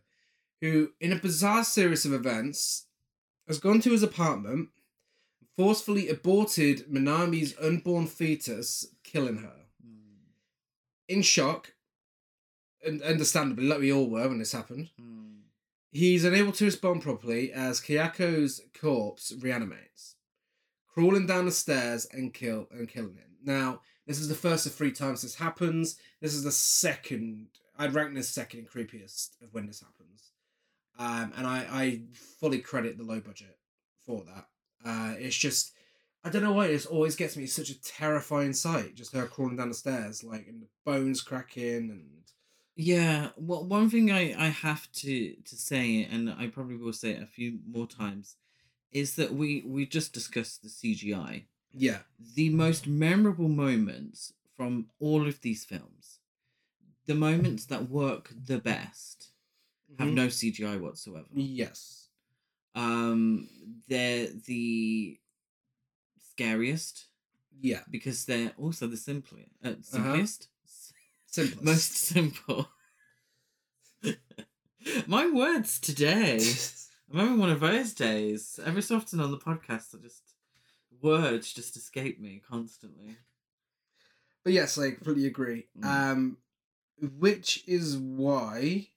who, 0.63 0.93
in 1.01 1.13
a 1.13 1.17
bizarre 1.17 1.65
series 1.65 2.07
of 2.07 2.15
events, 2.15 2.87
has 3.47 3.59
gone 3.59 3.81
to 3.83 3.91
his 3.91 4.03
apartment, 4.03 4.71
forcefully 5.55 6.09
aborted 6.09 6.87
Minami's 6.91 7.55
unborn 7.61 8.07
fetus, 8.07 8.87
killing 9.05 9.39
her. 9.39 9.67
Mm. 9.87 10.31
In 11.09 11.21
shock, 11.21 11.75
and 12.83 13.03
understandably, 13.03 13.67
like 13.67 13.81
we 13.81 13.93
all 13.93 14.09
were 14.09 14.29
when 14.29 14.39
this 14.39 14.53
happened, 14.53 14.89
Mm. 14.99 15.33
He's 15.95 16.25
unable 16.25 16.53
to 16.53 16.65
respond 16.65 17.03
properly 17.03 17.53
as 17.53 17.79
Kayako's 17.79 18.63
corpse 18.81 19.31
reanimates, 19.39 20.17
crawling 20.89 21.27
down 21.27 21.45
the 21.45 21.53
stairs 21.53 22.07
and 22.11 22.33
kill 22.33 22.67
and 22.71 22.89
killing 22.89 23.17
him. 23.17 23.37
Now, 23.45 23.83
this 24.07 24.19
is 24.19 24.29
the 24.29 24.35
first 24.35 24.65
of 24.65 24.73
three 24.73 24.93
times 24.93 25.21
this 25.21 25.35
happens. 25.35 25.99
This 26.23 26.33
is 26.33 26.45
the 26.45 26.51
second. 26.51 27.49
I'd 27.79 27.93
rank 27.93 28.15
this 28.15 28.31
second 28.31 28.71
creepiest 28.71 29.43
of 29.43 29.53
when 29.53 29.67
this 29.67 29.81
happens, 29.81 30.02
um, 30.99 31.33
and 31.37 31.47
I, 31.47 31.67
I 31.71 32.03
fully 32.13 32.59
credit 32.61 32.97
the 32.99 33.05
low 33.05 33.21
budget 33.21 33.59
for 34.05 34.25
that. 34.25 34.47
Uh, 34.85 35.15
it's 35.19 35.37
just 35.37 35.73
I 36.25 36.31
don't 36.31 36.43
know 36.43 36.53
why 36.53 36.69
this 36.69 36.87
always 36.87 37.17
gets 37.17 37.37
me. 37.37 37.45
It's 37.45 37.53
such 37.53 37.71
a 37.71 37.83
terrifying 37.83 38.53
sight, 38.53 38.95
just 38.95 39.13
her 39.15 39.27
crawling 39.27 39.57
down 39.57 39.69
the 39.69 39.75
stairs, 39.75 40.23
like 40.23 40.47
and 40.47 40.63
the 40.63 40.69
bones 40.85 41.21
cracking 41.21 41.91
and 41.91 42.23
Yeah, 42.77 43.31
well, 43.37 43.65
one 43.65 43.91
thing 43.91 44.11
I, 44.11 44.35
I 44.39 44.49
have 44.49 44.91
to, 44.93 45.35
to 45.35 45.57
say, 45.57 46.05
and 46.11 46.31
I 46.31 46.47
probably 46.47 46.77
will 46.77 46.93
say 46.93 47.11
it 47.11 47.23
a 47.23 47.27
few 47.27 47.59
more 47.67 47.87
times, 47.87 48.37
is 48.93 49.17
that 49.17 49.35
we, 49.35 49.63
we 49.67 49.85
just 49.87 50.13
discussed 50.13 50.63
the 50.63 50.69
CGI. 50.69 51.45
yeah, 51.73 51.99
The 52.35 52.51
most 52.51 52.87
memorable 52.87 53.49
moments 53.49 54.33
from 54.57 54.87
all 55.01 55.27
of 55.27 55.41
these 55.41 55.65
films, 55.65 56.21
the 57.07 57.15
moments 57.15 57.67
that 57.67 57.91
work 57.91 58.31
the 58.47 58.59
best, 58.59 59.32
have 59.99 60.09
Mhm. 60.09 60.15
no 60.15 60.27
CGI 60.29 60.77
whatsoever. 60.79 61.29
yes, 61.35 62.09
Um, 62.75 63.49
they're 63.89 64.29
the 64.29 65.21
scariest 66.19 67.07
yeah, 67.61 67.83
because 67.91 68.25
they're 68.25 68.53
also 68.59 68.87
the 68.87 68.97
simplest. 68.97 69.49
Uh, 69.63 69.81
simplest? 69.83 70.49
simplest. 71.27 71.63
Most 71.65 71.93
simple. 71.95 72.69
My 75.07 75.31
words 75.31 75.79
today. 75.79 76.41
I'm 77.13 77.19
having 77.19 77.39
one 77.39 77.51
of 77.51 77.61
those 77.61 77.93
days. 77.93 78.59
Every 78.65 78.83
so 78.83 78.97
often 78.97 79.21
on 79.21 79.31
the 79.31 79.39
podcast, 79.39 79.95
I 79.95 79.99
just 80.03 80.35
words 81.01 81.53
just 81.53 81.77
escape 81.77 82.19
me 82.21 82.41
constantly. 82.49 83.17
But 84.45 84.55
yes, 84.55 84.79
I 84.79 84.93
completely 84.93 85.27
agree. 85.27 85.69
Mm. 85.79 85.85
Um, 85.85 86.37
which 87.19 87.65
is 87.67 87.97
why 87.99 88.89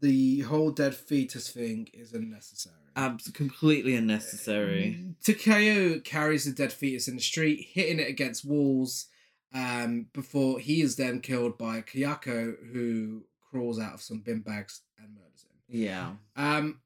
the 0.00 0.40
whole 0.40 0.70
dead 0.70 0.94
fetus 0.94 1.50
thing 1.50 1.88
is 1.92 2.12
unnecessary. 2.12 2.74
Abs- 2.94 3.30
completely 3.30 3.94
unnecessary. 3.94 5.14
Takeo 5.22 6.00
carries 6.00 6.44
the 6.44 6.52
dead 6.52 6.72
fetus 6.72 7.08
in 7.08 7.16
the 7.16 7.22
street, 7.22 7.68
hitting 7.72 8.00
it 8.00 8.08
against 8.08 8.44
walls, 8.44 9.06
um, 9.54 10.06
before 10.12 10.58
he 10.58 10.80
is 10.80 10.96
then 10.96 11.20
killed 11.20 11.58
by 11.58 11.80
Kayako, 11.80 12.54
who 12.72 13.24
crawls 13.50 13.78
out 13.78 13.94
of 13.94 14.02
some 14.02 14.20
bin 14.20 14.40
bags 14.40 14.82
and 14.98 15.14
murders 15.14 15.44
him. 15.44 15.60
Yeah. 15.68 16.12
Um, 16.36 16.80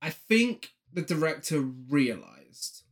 I 0.00 0.10
think 0.10 0.70
the 0.92 1.02
director 1.02 1.60
realized. 1.60 2.82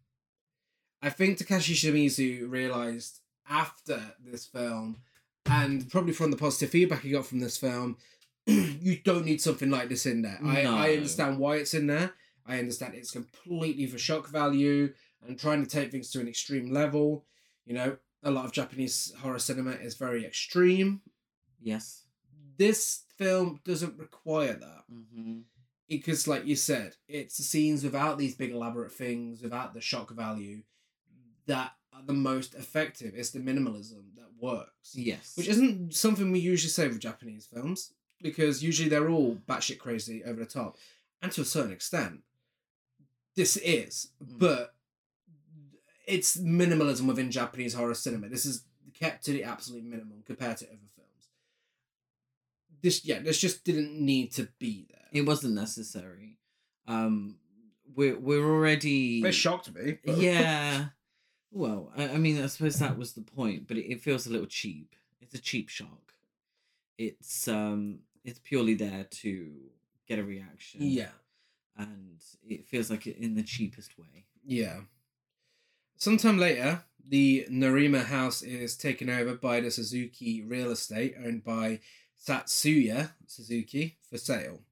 I 1.02 1.10
think 1.10 1.38
Takashi 1.38 1.74
Shimizu 1.74 2.50
realized 2.50 3.20
after 3.48 4.14
this 4.24 4.46
film, 4.46 5.02
and 5.46 5.90
probably 5.90 6.12
from 6.12 6.30
the 6.30 6.36
positive 6.36 6.70
feedback 6.70 7.02
he 7.02 7.10
got 7.10 7.26
from 7.26 7.40
this 7.40 7.56
film, 7.56 7.98
you 8.46 8.98
don't 9.04 9.24
need 9.24 9.40
something 9.40 9.70
like 9.70 9.88
this 9.88 10.06
in 10.06 10.22
there. 10.22 10.38
I, 10.44 10.64
I 10.64 10.92
understand 10.96 11.38
why 11.38 11.56
it's 11.56 11.74
in 11.74 11.86
there. 11.86 12.12
I 12.46 12.58
understand 12.58 12.94
it's 12.94 13.10
completely 13.12 13.86
for 13.86 13.98
shock 13.98 14.28
value 14.28 14.92
and 15.26 15.38
trying 15.38 15.62
to 15.64 15.68
take 15.70 15.90
things 15.92 16.10
to 16.10 16.20
an 16.20 16.28
extreme 16.28 16.72
level. 16.72 17.24
You 17.64 17.74
know, 17.74 17.96
a 18.24 18.30
lot 18.30 18.44
of 18.44 18.52
Japanese 18.52 19.12
horror 19.20 19.38
cinema 19.38 19.70
is 19.72 19.94
very 19.94 20.24
extreme. 20.26 21.02
Yes. 21.60 22.02
This 22.58 23.04
film 23.16 23.60
doesn't 23.64 23.98
require 23.98 24.54
that 24.54 24.82
Mm-hmm. 24.92 25.38
because 25.88 26.26
like 26.28 26.44
you 26.44 26.56
said 26.56 26.96
it's 27.08 27.36
the 27.36 27.42
scenes 27.44 27.82
without 27.84 28.18
these 28.18 28.34
big 28.34 28.50
elaborate 28.50 28.92
things 28.92 29.40
without 29.40 29.72
the 29.72 29.80
shock 29.80 30.10
value 30.10 30.62
that 31.46 31.72
are 31.94 32.02
the 32.04 32.12
most 32.12 32.54
effective 32.54 33.12
it's 33.16 33.30
the 33.30 33.38
minimalism 33.38 34.02
that 34.16 34.28
works 34.40 34.92
Yes. 34.94 35.32
which 35.36 35.48
isn't 35.48 35.94
something 35.94 36.30
we 36.30 36.40
usually 36.40 36.68
say 36.68 36.88
with 36.88 36.98
japanese 37.00 37.46
films 37.46 37.92
because 38.22 38.62
usually 38.62 38.88
they're 38.88 39.10
all 39.10 39.38
batshit 39.48 39.78
crazy 39.78 40.22
over 40.24 40.38
the 40.40 40.46
top 40.46 40.76
and 41.20 41.30
to 41.32 41.40
a 41.42 41.44
certain 41.44 41.72
extent 41.72 42.20
this 43.36 43.56
is 43.58 44.08
Mm. 44.22 44.38
but 44.38 44.74
it's 46.06 46.36
minimalism 46.36 47.06
within 47.06 47.30
japanese 47.30 47.74
horror 47.74 47.94
cinema 47.94 48.28
this 48.28 48.44
is 48.46 48.64
kept 48.94 49.24
to 49.24 49.32
the 49.32 49.44
absolute 49.44 49.84
minimum 49.84 50.22
compared 50.26 50.56
to 50.58 50.66
other 50.66 50.76
films 50.96 51.28
this 52.82 53.04
yeah 53.04 53.18
this 53.20 53.38
just 53.38 53.64
didn't 53.64 53.92
need 53.98 54.32
to 54.32 54.48
be 54.58 54.86
there 54.90 54.98
it 55.12 55.26
wasn't 55.26 55.52
necessary. 55.54 56.38
Um, 56.88 57.36
we're 57.94 58.18
we're 58.18 58.42
already. 58.42 59.20
It 59.22 59.32
shocked 59.32 59.70
me. 59.74 59.98
but- 60.02 60.16
yeah. 60.30 60.86
Well, 61.50 61.92
I, 61.94 62.08
I 62.08 62.16
mean, 62.16 62.42
I 62.42 62.46
suppose 62.46 62.78
that 62.78 62.96
was 62.96 63.12
the 63.12 63.20
point, 63.20 63.68
but 63.68 63.76
it, 63.76 63.92
it 63.92 64.00
feels 64.00 64.26
a 64.26 64.30
little 64.30 64.46
cheap. 64.46 64.96
It's 65.20 65.34
a 65.34 65.38
cheap 65.38 65.68
shock. 65.68 66.14
It's 66.96 67.46
um, 67.46 67.98
it's 68.24 68.38
purely 68.38 68.74
there 68.74 69.04
to 69.10 69.52
get 70.08 70.18
a 70.18 70.24
reaction. 70.24 70.80
yeah, 70.82 71.10
and 71.76 72.18
it 72.48 72.66
feels 72.66 72.90
like 72.90 73.06
it 73.06 73.16
in 73.18 73.34
the 73.34 73.42
cheapest 73.42 73.98
way. 73.98 74.24
yeah. 74.44 74.80
Sometime 75.96 76.36
later, 76.38 76.82
the 77.08 77.46
Nerima 77.48 78.04
house 78.06 78.42
is 78.42 78.76
taken 78.76 79.08
over 79.08 79.34
by 79.36 79.60
the 79.60 79.70
Suzuki 79.70 80.42
real 80.42 80.72
estate 80.72 81.14
owned 81.24 81.44
by 81.44 81.78
Tatsuya 82.26 83.10
Suzuki 83.26 83.98
for 84.10 84.18
sale. 84.18 84.62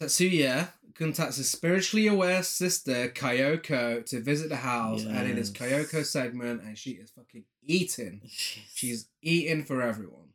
Tatsuya 0.00 0.68
contacts 0.94 1.36
his 1.36 1.50
spiritually 1.50 2.06
aware 2.06 2.42
sister 2.42 3.08
Kyoko 3.08 4.04
to 4.06 4.20
visit 4.20 4.48
the 4.48 4.56
house, 4.56 5.04
and 5.04 5.28
it 5.30 5.38
is 5.38 5.50
Yes. 5.58 5.72
Kyoko's 5.72 6.10
segment, 6.10 6.62
and 6.62 6.76
she 6.76 6.90
is 6.92 7.10
fucking 7.10 7.44
eating. 7.62 8.20
She's 8.74 9.08
eating 9.22 9.64
for 9.64 9.80
everyone. 9.82 10.27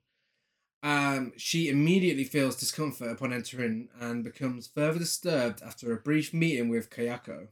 Um, 0.84 1.32
she 1.38 1.70
immediately 1.70 2.26
feels 2.26 2.58
discomfort 2.58 3.10
upon 3.10 3.32
entering 3.32 3.88
and 4.00 4.22
becomes 4.22 4.68
further 4.68 5.00
disturbed 5.00 5.62
after 5.66 5.94
a 5.94 5.98
brief 5.98 6.34
meeting 6.34 6.68
with 6.68 6.90
Kayako. 6.90 7.48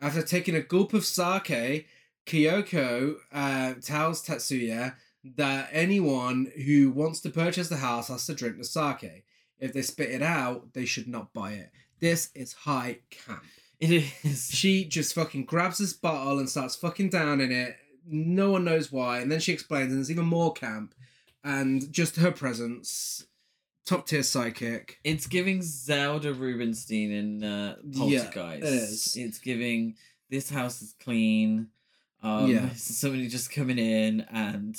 After 0.00 0.22
taking 0.22 0.56
a 0.56 0.60
gulp 0.60 0.92
of 0.92 1.04
sake, 1.04 1.86
Kyoko 2.26 3.14
uh, 3.32 3.74
tells 3.80 4.26
Tatsuya 4.26 4.96
that 5.36 5.68
anyone 5.70 6.50
who 6.66 6.90
wants 6.90 7.20
to 7.20 7.30
purchase 7.30 7.68
the 7.68 7.76
house 7.76 8.08
has 8.08 8.26
to 8.26 8.34
drink 8.34 8.58
the 8.58 8.64
sake. 8.64 9.24
If 9.60 9.72
they 9.72 9.82
spit 9.82 10.10
it 10.10 10.22
out, 10.22 10.74
they 10.74 10.84
should 10.84 11.06
not 11.06 11.32
buy 11.32 11.52
it. 11.52 11.70
This 12.00 12.30
is 12.34 12.52
high 12.52 12.98
camp. 13.10 13.44
it 13.78 14.12
is. 14.24 14.50
She 14.50 14.84
just 14.84 15.14
fucking 15.14 15.44
grabs 15.44 15.78
this 15.78 15.92
bottle 15.92 16.40
and 16.40 16.50
starts 16.50 16.74
fucking 16.74 17.10
down 17.10 17.40
in 17.40 17.52
it. 17.52 17.76
No 18.04 18.50
one 18.50 18.64
knows 18.64 18.90
why. 18.90 19.20
And 19.20 19.30
then 19.30 19.38
she 19.38 19.52
explains, 19.52 19.90
and 19.90 19.98
there's 19.98 20.10
even 20.10 20.26
more 20.26 20.52
camp. 20.52 20.94
And 21.44 21.92
just 21.92 22.16
her 22.16 22.30
presence, 22.30 23.26
top 23.84 24.06
tier 24.06 24.22
psychic. 24.22 24.98
It's 25.02 25.26
giving 25.26 25.60
Zelda 25.62 26.32
Rubinstein 26.32 27.10
in 27.10 27.44
uh, 27.44 27.76
Yeah, 27.84 28.28
Poltergeist. 28.28 28.62
it 28.62 28.64
is. 28.64 29.16
It's 29.16 29.38
giving 29.38 29.96
this 30.30 30.50
house 30.50 30.80
is 30.82 30.94
clean. 31.00 31.68
Um, 32.22 32.48
Yeah. 32.50 32.68
Somebody 32.76 33.26
just 33.28 33.50
coming 33.52 33.78
in 33.78 34.20
and 34.30 34.76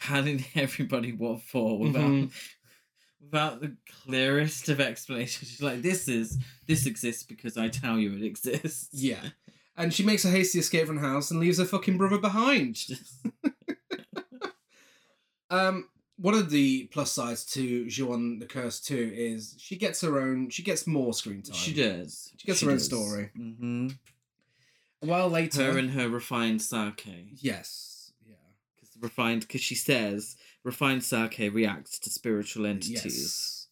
telling 0.00 0.44
everybody 0.56 1.12
what 1.12 1.42
for 1.42 1.78
without 1.78 2.02
Mhm. 2.10 2.32
without 3.20 3.60
the 3.60 3.76
clearest 4.04 4.68
of 4.68 4.80
explanations. 4.80 5.48
She's 5.50 5.62
like, 5.62 5.82
"This 5.82 6.08
is 6.08 6.38
this 6.66 6.86
exists 6.86 7.22
because 7.22 7.56
I 7.56 7.68
tell 7.68 7.96
you 7.98 8.12
it 8.16 8.24
exists." 8.24 8.88
Yeah. 8.92 9.20
And 9.74 9.94
she 9.94 10.02
makes 10.04 10.22
a 10.26 10.28
hasty 10.30 10.58
escape 10.58 10.86
from 10.86 10.96
the 10.96 11.02
house 11.08 11.30
and 11.30 11.40
leaves 11.40 11.56
her 11.56 11.64
fucking 11.64 11.96
brother 11.96 12.18
behind. 12.18 12.76
Um, 15.48 15.88
one 16.22 16.34
of 16.34 16.50
the 16.50 16.84
plus 16.92 17.10
sides 17.12 17.44
to 17.46 17.86
Ju-on 17.88 18.38
the 18.38 18.46
Curse 18.46 18.80
2 18.80 19.12
is 19.14 19.54
she 19.58 19.76
gets 19.76 20.00
her 20.02 20.18
own, 20.20 20.48
she 20.50 20.62
gets 20.62 20.86
more 20.86 21.12
screen 21.12 21.42
time. 21.42 21.54
she 21.56 21.74
does. 21.74 22.30
She 22.38 22.46
gets 22.46 22.60
her 22.60 22.70
own 22.70 22.78
story. 22.80 23.30
hmm 23.36 23.88
A 25.02 25.06
while 25.06 25.28
later. 25.28 25.72
Her 25.72 25.78
and 25.78 25.90
her 25.90 26.08
refined 26.08 26.62
sake. 26.62 27.06
yes. 27.40 28.12
Yeah. 28.24 28.34
Because 28.76 28.96
refined, 29.00 29.40
because 29.42 29.60
she 29.60 29.74
says 29.74 30.36
refined 30.64 31.02
sake 31.04 31.38
reacts 31.52 31.98
to 31.98 32.10
spiritual 32.10 32.66
entities. 32.66 33.04
Yes. 33.04 33.68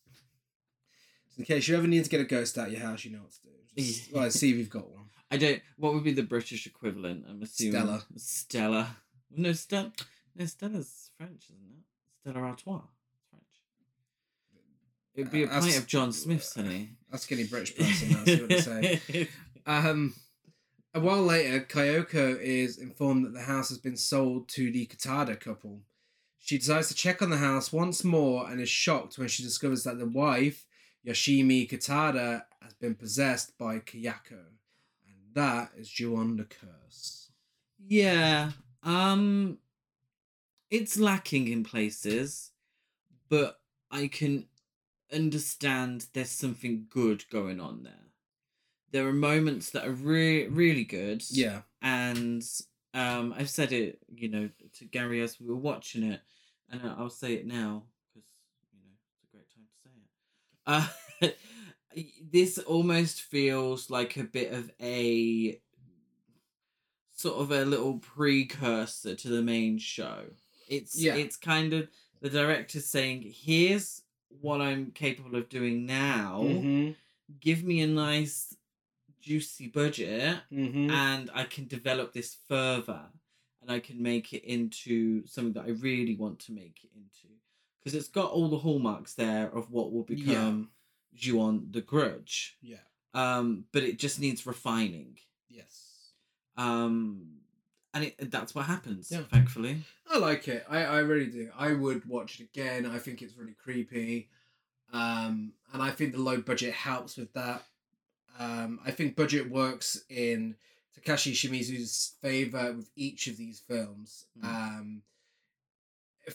So 1.29 1.39
in 1.39 1.45
case 1.45 1.69
you 1.69 1.77
ever 1.77 1.87
need 1.87 2.03
to 2.05 2.11
get 2.11 2.21
a 2.21 2.25
ghost 2.25 2.59
out 2.59 2.67
of 2.67 2.73
your 2.73 2.83
house, 2.83 3.05
you 3.05 3.13
know 3.13 3.21
what 3.21 3.33
to 3.33 3.43
do. 3.43 3.51
Just, 3.79 4.13
well, 4.13 4.29
see 4.31 4.51
if 4.51 4.57
you've 4.57 4.69
got 4.71 4.91
one. 4.91 5.05
I 5.31 5.37
don't. 5.37 5.63
What 5.77 5.95
would 5.95 6.03
be 6.03 6.13
the 6.13 6.25
British 6.25 6.67
equivalent? 6.67 7.25
I'm 7.29 7.41
assuming 7.43 7.81
Stella. 7.81 8.05
Stella. 8.17 8.97
No, 9.37 9.53
Stella. 9.53 9.93
No, 10.35 10.45
Stella's 10.47 11.11
French, 11.17 11.45
isn't 11.45 11.71
it? 11.79 11.85
Stella 12.21 12.41
Artois. 12.47 12.83
French. 13.31 13.45
It 15.15 15.23
would 15.25 15.31
be 15.33 15.43
a 15.45 15.47
Uh, 15.51 15.61
pint 15.61 15.77
of 15.79 15.87
John 15.87 16.13
Smith's, 16.13 16.55
honey. 16.55 16.91
Ask 17.13 17.31
any 17.33 17.45
British 17.45 17.77
person, 17.77 18.25
see 18.27 18.41
what 18.41 18.49
they 18.49 18.61
say. 18.61 19.29
Um, 19.67 20.15
a 20.95 21.01
while 21.01 21.23
later, 21.23 21.61
Kyoko 21.61 22.41
is 22.41 22.79
informed 22.79 23.27
that 23.27 23.35
the 23.35 23.43
house 23.43 23.69
has 23.69 23.77
been 23.79 23.97
sold 23.97 24.49
to 24.49 24.73
the 24.73 24.87
Katada 24.87 25.39
couple. 25.39 25.83
She 26.39 26.57
decides 26.59 26.89
to 26.89 26.95
check 26.95 27.21
on 27.21 27.29
the 27.31 27.37
house 27.37 27.71
once 27.71 28.03
more 28.03 28.49
and 28.51 28.59
is 28.61 28.71
shocked 28.71 29.19
when 29.19 29.29
she 29.29 29.43
discovers 29.43 29.85
that 29.85 29.99
the 29.99 30.07
wife, 30.07 30.65
Yoshimi 31.07 31.71
Katada, 31.71 32.45
has 32.63 32.73
been 32.73 32.95
possessed 32.95 33.57
by 33.59 33.79
Kayako. 33.81 34.41
And 35.07 35.35
that 35.35 35.73
is 35.77 35.89
Ju-on 35.91 36.39
the 36.39 36.45
Curse. 36.45 37.31
Yeah. 37.87 38.53
Um 38.83 39.59
it's 40.71 40.99
lacking 40.99 41.49
in 41.49 41.65
places, 41.65 42.53
but 43.29 43.61
I 43.91 44.07
can 44.07 44.47
understand 45.13 46.07
there's 46.13 46.31
something 46.31 46.87
good 46.89 47.25
going 47.31 47.61
on 47.61 47.83
there. 47.83 47.95
There 48.93 49.07
are 49.07 49.13
moments 49.13 49.71
that 49.71 49.87
are 49.87 49.93
re- 49.93 50.49
really 50.49 50.85
good. 50.85 51.23
Yeah. 51.31 51.63
And 51.83 52.45
um 52.95 53.35
I've 53.37 53.51
said 53.51 53.73
it, 53.73 54.01
you 54.15 54.29
know, 54.29 54.51
to 54.75 54.85
Gary 54.85 55.21
as 55.23 55.41
we 55.41 55.47
were 55.47 55.57
watching 55.57 56.03
it, 56.05 56.21
and 56.71 56.83
I'll 56.83 57.11
say 57.11 57.35
it 57.35 57.47
now 57.47 57.85
because 58.13 58.29
you 58.73 58.79
know 58.81 58.91
it's 59.13 59.23
a 59.23 59.37
great 59.37 59.49
time 59.55 59.65
to 59.67 59.77
say 59.83 61.27
it. 61.27 61.33
Uh, 61.97 62.07
this 62.33 62.59
almost 62.59 63.23
feels 63.23 63.91
like 63.91 64.17
a 64.17 64.25
bit 64.25 64.53
of 64.53 64.71
a 64.81 65.61
sort 67.13 67.37
of 67.37 67.51
a 67.51 67.65
little 67.65 67.99
precursor 67.99 69.15
to 69.15 69.29
the 69.29 69.43
main 69.43 69.79
show. 69.79 70.25
It's 70.71 70.95
Yeah. 70.99 71.17
it's 71.17 71.37
kind 71.37 71.73
of 71.75 71.89
the 72.23 72.31
director 72.31 72.81
saying, 72.81 73.23
"Here's 73.47 74.03
what 74.41 74.61
I'm 74.63 74.93
capable 74.93 75.37
of 75.37 75.49
doing 75.51 75.85
now. 75.85 76.43
Mm-hmm. 76.45 76.93
Give 77.41 77.63
me 77.65 77.81
a 77.83 77.87
nice 77.87 78.57
juicy 79.21 79.67
budget." 79.69 80.39
Mm-hmm. 80.53 80.91
and 80.91 81.31
I 81.35 81.45
can 81.45 81.67
develop 81.67 82.13
this 82.13 82.37
further 82.49 83.03
and 83.61 83.71
I 83.71 83.81
can 83.81 84.03
make 84.03 84.33
it 84.33 84.45
into 84.45 85.27
something 85.27 85.53
that 85.55 85.67
I 85.69 85.73
really 85.89 86.17
want 86.17 86.39
to 86.47 86.53
make 86.53 86.79
it 86.85 86.91
into 86.97 87.35
because 87.79 87.95
it's 87.95 88.09
got 88.09 88.31
all 88.31 88.49
the 88.49 88.59
hallmarks 88.59 89.15
there 89.15 89.49
of 89.55 89.71
what 89.71 89.93
will 89.93 90.07
Yeah. 90.09 90.17
become 90.17 90.71
Ju-on 91.15 91.69
the 91.73 91.81
Grudge. 91.83 92.57
Yeah. 92.63 92.85
Um, 93.15 93.67
but 93.73 93.83
it 93.83 93.99
just 93.99 94.21
needs 94.21 94.47
refining. 94.47 95.19
Yes. 95.49 96.13
Um, 96.57 97.40
and 97.95 98.05
it, 98.05 98.31
that's 98.31 98.55
what 98.55 98.67
happens, 98.67 99.11
Yeah. 99.11 99.23
thankfully. 99.31 99.85
I 100.09 100.19
like 100.19 100.49
it. 100.49 100.65
I, 100.69 100.85
I 100.85 100.99
really 101.01 101.27
do. 101.27 101.51
I 101.57 101.73
would 101.73 102.05
watch 102.07 102.41
it 102.41 102.45
again. 102.45 102.87
I 102.87 102.99
think 102.99 103.23
it's 103.23 103.37
really 103.37 103.55
creepy. 103.63 104.29
Um, 104.93 105.53
and 105.73 105.83
I 105.83 105.91
think 105.91 106.13
the 106.13 106.21
low 106.21 106.41
budget 106.41 106.75
helps 106.75 107.17
with 107.17 107.33
that. 107.35 107.63
Um, 108.39 108.81
I 108.85 108.91
think 108.91 109.17
budget 109.17 109.51
works 109.51 110.03
in 110.09 110.57
Takashi 110.99 111.33
Shimizu's 111.33 112.15
favor 112.23 112.73
with 112.73 112.91
each 112.97 113.27
of 113.27 113.37
these 113.37 113.61
films. 113.61 114.27
Mm. 114.43 114.45
Um, 114.49 115.03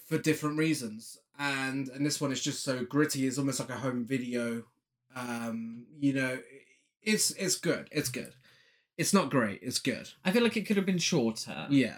for 0.07 0.17
different 0.17 0.57
reasons. 0.57 1.17
And 1.37 1.89
and 1.89 2.05
this 2.05 2.21
one 2.21 2.31
is 2.31 2.41
just 2.41 2.63
so 2.63 2.83
gritty. 2.85 3.27
It's 3.27 3.37
almost 3.37 3.59
like 3.59 3.69
a 3.69 3.75
home 3.77 4.05
video. 4.05 4.63
Um, 5.15 5.85
you 5.99 6.13
know, 6.13 6.39
it's 7.03 7.31
it's 7.31 7.55
good. 7.57 7.87
It's 7.91 8.09
good. 8.09 8.33
It's 8.97 9.13
not 9.13 9.29
great. 9.29 9.59
It's 9.61 9.79
good. 9.79 10.09
I 10.23 10.31
feel 10.31 10.43
like 10.43 10.57
it 10.57 10.65
could 10.65 10.77
have 10.77 10.85
been 10.85 10.97
shorter. 10.97 11.67
Yeah. 11.69 11.97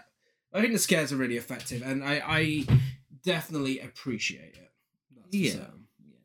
I 0.52 0.60
think 0.60 0.72
the 0.72 0.78
scares 0.78 1.12
are 1.12 1.16
really 1.16 1.36
effective 1.36 1.82
and 1.82 2.02
I, 2.02 2.22
I 2.26 2.66
definitely 3.22 3.80
appreciate 3.80 4.56
it. 4.56 4.70
That's 5.14 5.34
Yeah. 5.34 5.52
certain. 5.52 5.86
Yeah. 6.04 6.16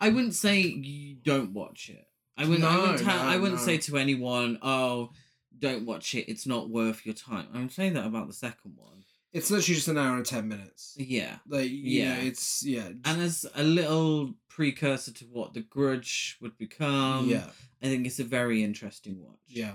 I 0.00 0.08
wouldn't 0.10 0.34
say 0.34 0.60
you 0.60 1.16
don't 1.16 1.52
watch 1.52 1.90
it. 1.90 2.04
I 2.36 2.44
wouldn't. 2.46 2.64
I 2.64 2.78
wouldn't, 2.78 2.98
tell, 3.00 3.16
no, 3.16 3.22
I 3.30 3.36
wouldn't 3.36 3.58
no. 3.60 3.66
say 3.66 3.78
to 3.78 3.96
anyone, 3.98 4.60
"Oh, 4.62 5.10
don't 5.58 5.84
watch 5.86 6.14
it. 6.14 6.30
It's 6.30 6.46
not 6.46 6.70
worth 6.70 7.04
your 7.04 7.16
time." 7.16 7.48
I'm 7.52 7.68
saying 7.68 7.94
that 7.94 8.06
about 8.06 8.28
the 8.28 8.32
second 8.32 8.74
one. 8.76 9.02
It's 9.32 9.50
literally 9.50 9.74
just 9.74 9.88
an 9.88 9.98
hour 9.98 10.16
and 10.16 10.24
ten 10.24 10.46
minutes. 10.46 10.94
Yeah, 10.96 11.38
Like 11.48 11.68
Yeah. 11.72 12.14
know, 12.14 12.20
it's 12.22 12.64
yeah. 12.64 12.90
and 13.04 13.20
as 13.20 13.44
a 13.56 13.64
little 13.64 14.34
precursor 14.58 15.12
to 15.12 15.24
what 15.26 15.54
the 15.54 15.60
Grudge 15.60 16.36
would 16.40 16.58
become, 16.58 17.28
yeah. 17.28 17.44
I 17.80 17.86
think 17.86 18.08
it's 18.08 18.18
a 18.18 18.24
very 18.24 18.64
interesting 18.64 19.22
watch. 19.22 19.38
Yeah. 19.46 19.74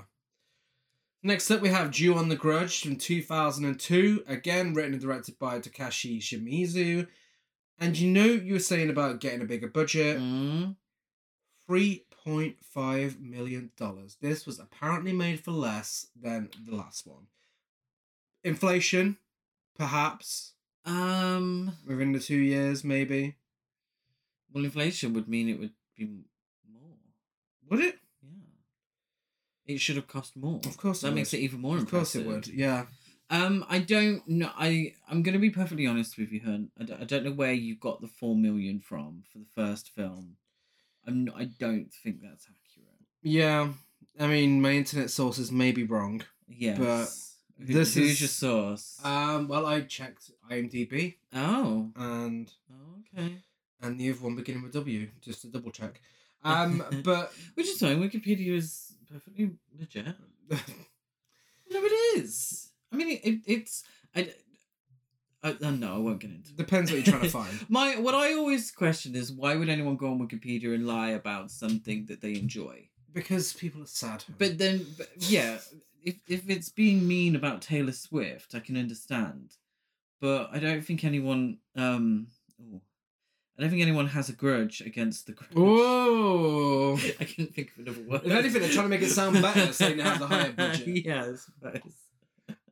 Next 1.23 1.49
up 1.49 1.61
we 1.61 1.69
have 1.69 1.89
Ju-on 1.89 2.27
the 2.27 2.35
Grudge 2.35 2.81
from 2.83 2.97
2002, 2.97 4.25
again 4.27 4.73
written 4.73 4.91
and 4.91 5.01
directed 5.01 5.39
by 5.39 5.59
Takashi 5.59 6.19
Shimizu. 6.19 7.07
And 7.79 7.97
you 7.97 8.11
know 8.11 8.25
you 8.25 8.51
were 8.53 8.59
saying 8.59 8.89
about 8.89 9.21
getting 9.21 9.41
a 9.41 9.45
bigger 9.45 9.69
budget. 9.69 10.19
Mm. 10.19 10.75
$3.5 11.69 13.21
million. 13.21 13.71
This 14.19 14.45
was 14.45 14.59
apparently 14.59 15.13
made 15.13 15.39
for 15.39 15.51
less 15.51 16.07
than 16.21 16.49
the 16.65 16.75
last 16.75 17.07
one. 17.07 17.27
Inflation, 18.43 19.15
perhaps, 19.77 20.51
Um. 20.85 21.77
within 21.87 22.11
the 22.11 22.19
two 22.19 22.35
years, 22.35 22.83
maybe. 22.83 23.35
Well, 24.53 24.63
inflation 24.65 25.13
would 25.13 25.27
mean 25.27 25.49
it 25.49 25.59
would 25.59 25.73
be 25.97 26.05
more. 26.05 26.97
Would 27.69 27.79
it? 27.79 27.99
Yeah. 28.21 29.75
It 29.75 29.79
should 29.79 29.95
have 29.95 30.07
cost 30.07 30.35
more. 30.35 30.59
Of 30.65 30.77
course 30.77 31.03
it 31.03 31.07
That 31.07 31.13
makes 31.13 31.31
would. 31.31 31.39
it 31.39 31.43
even 31.43 31.61
more 31.61 31.77
of 31.77 31.89
course 31.89 32.15
it 32.15 32.25
would, 32.25 32.47
yeah. 32.47 32.85
Um, 33.29 33.65
I 33.67 33.79
don't 33.79 34.27
know. 34.27 34.51
I 34.55 34.93
I'm 35.09 35.23
gonna 35.23 35.39
be 35.39 35.49
perfectly 35.49 35.87
honest 35.87 36.17
with 36.17 36.31
you, 36.31 36.41
Hun. 36.41 36.69
I 36.79 36.83
don't, 36.83 37.01
I 37.01 37.05
don't 37.05 37.25
know 37.25 37.31
where 37.31 37.53
you 37.53 37.75
got 37.75 38.01
the 38.01 38.07
four 38.07 38.35
million 38.35 38.79
from 38.79 39.23
for 39.31 39.39
the 39.39 39.47
first 39.55 39.89
film. 39.89 40.35
I'm. 41.07 41.25
Not, 41.25 41.35
I 41.37 41.45
don't 41.45 41.91
think 41.91 42.21
that's 42.21 42.45
accurate. 42.45 42.89
Yeah, 43.23 43.69
I 44.19 44.27
mean, 44.27 44.61
my 44.61 44.71
internet 44.71 45.09
sources 45.09 45.51
may 45.51 45.71
be 45.71 45.83
wrong. 45.83 46.21
Yes. 46.47 46.77
Who- 46.77 47.65
this 47.65 47.93
who's 47.95 48.11
is- 48.11 48.21
your 48.21 48.27
source? 48.27 48.99
Um, 49.03 49.47
well, 49.47 49.65
I 49.65 49.81
checked 49.81 50.31
IMDb 50.51 51.15
oh. 51.33 51.91
and 51.95 52.51
Oh, 52.71 53.03
Okay. 53.17 53.35
And 53.83 53.99
the 53.99 54.09
other 54.09 54.21
one 54.21 54.35
beginning 54.35 54.63
with 54.63 54.73
W, 54.73 55.09
just 55.21 55.41
to 55.41 55.47
double 55.47 55.71
check. 55.71 56.01
Um, 56.45 56.83
but 57.05 57.31
Which 57.53 57.69
is 57.69 57.79
fine. 57.79 58.01
Wikipedia 58.01 58.57
is 58.57 58.95
perfectly 59.09 59.51
legit. 59.79 60.07
No, 61.71 61.79
it 61.81 62.19
is. 62.19 62.69
I 62.91 62.97
mean, 62.97 63.11
it, 63.11 63.21
it, 63.23 63.39
it's. 63.47 63.83
I, 64.13 64.33
I, 65.41 65.51
uh, 65.51 65.71
no, 65.71 65.95
I 65.95 65.97
won't 65.97 66.19
get 66.19 66.31
into. 66.31 66.51
it. 66.51 66.57
depends 66.57 66.91
what 66.91 66.97
you're 66.97 67.05
trying 67.05 67.23
to 67.23 67.29
find. 67.41 67.65
My 67.69 67.95
what 67.95 68.13
I 68.13 68.33
always 68.33 68.71
question 68.71 69.15
is 69.15 69.31
why 69.31 69.55
would 69.55 69.69
anyone 69.69 69.95
go 69.95 70.07
on 70.11 70.19
Wikipedia 70.19 70.75
and 70.75 70.85
lie 70.85 71.11
about 71.11 71.49
something 71.49 72.05
that 72.07 72.21
they 72.21 72.33
enjoy? 72.33 72.89
Because 73.11 73.53
people 73.53 73.81
are 73.81 73.87
sad. 73.87 74.23
But 74.37 74.57
then, 74.57 74.85
but, 74.97 75.09
yeah, 75.17 75.59
if 76.03 76.15
if 76.27 76.49
it's 76.49 76.69
being 76.69 77.07
mean 77.07 77.35
about 77.35 77.61
Taylor 77.61 77.91
Swift, 77.91 78.53
I 78.53 78.59
can 78.59 78.77
understand. 78.77 79.53
But 80.19 80.49
I 80.51 80.59
don't 80.59 80.85
think 80.85 81.03
anyone. 81.03 81.59
Um, 81.75 82.27
ooh, 82.61 82.81
I 83.57 83.61
don't 83.61 83.69
think 83.69 83.81
anyone 83.83 84.07
has 84.07 84.29
a 84.29 84.33
grudge 84.33 84.81
against 84.81 85.27
the 85.27 85.33
grudge. 85.33 85.53
Whoa. 85.53 86.97
I 87.19 87.23
couldn't 87.23 87.53
think 87.53 87.71
of 87.71 87.85
another 87.85 88.01
word. 88.01 88.21
If 88.25 88.31
anything, 88.31 88.61
they're 88.61 88.71
trying 88.71 88.85
to 88.85 88.89
make 88.89 89.01
it 89.01 89.09
sound 89.09 89.41
better, 89.41 89.71
saying 89.71 89.99
it 89.99 90.05
has 90.05 90.21
a 90.21 90.27
higher 90.27 90.51
budget. 90.51 91.05
yeah, 91.05 91.25
I 91.31 91.35
suppose. 91.35 91.93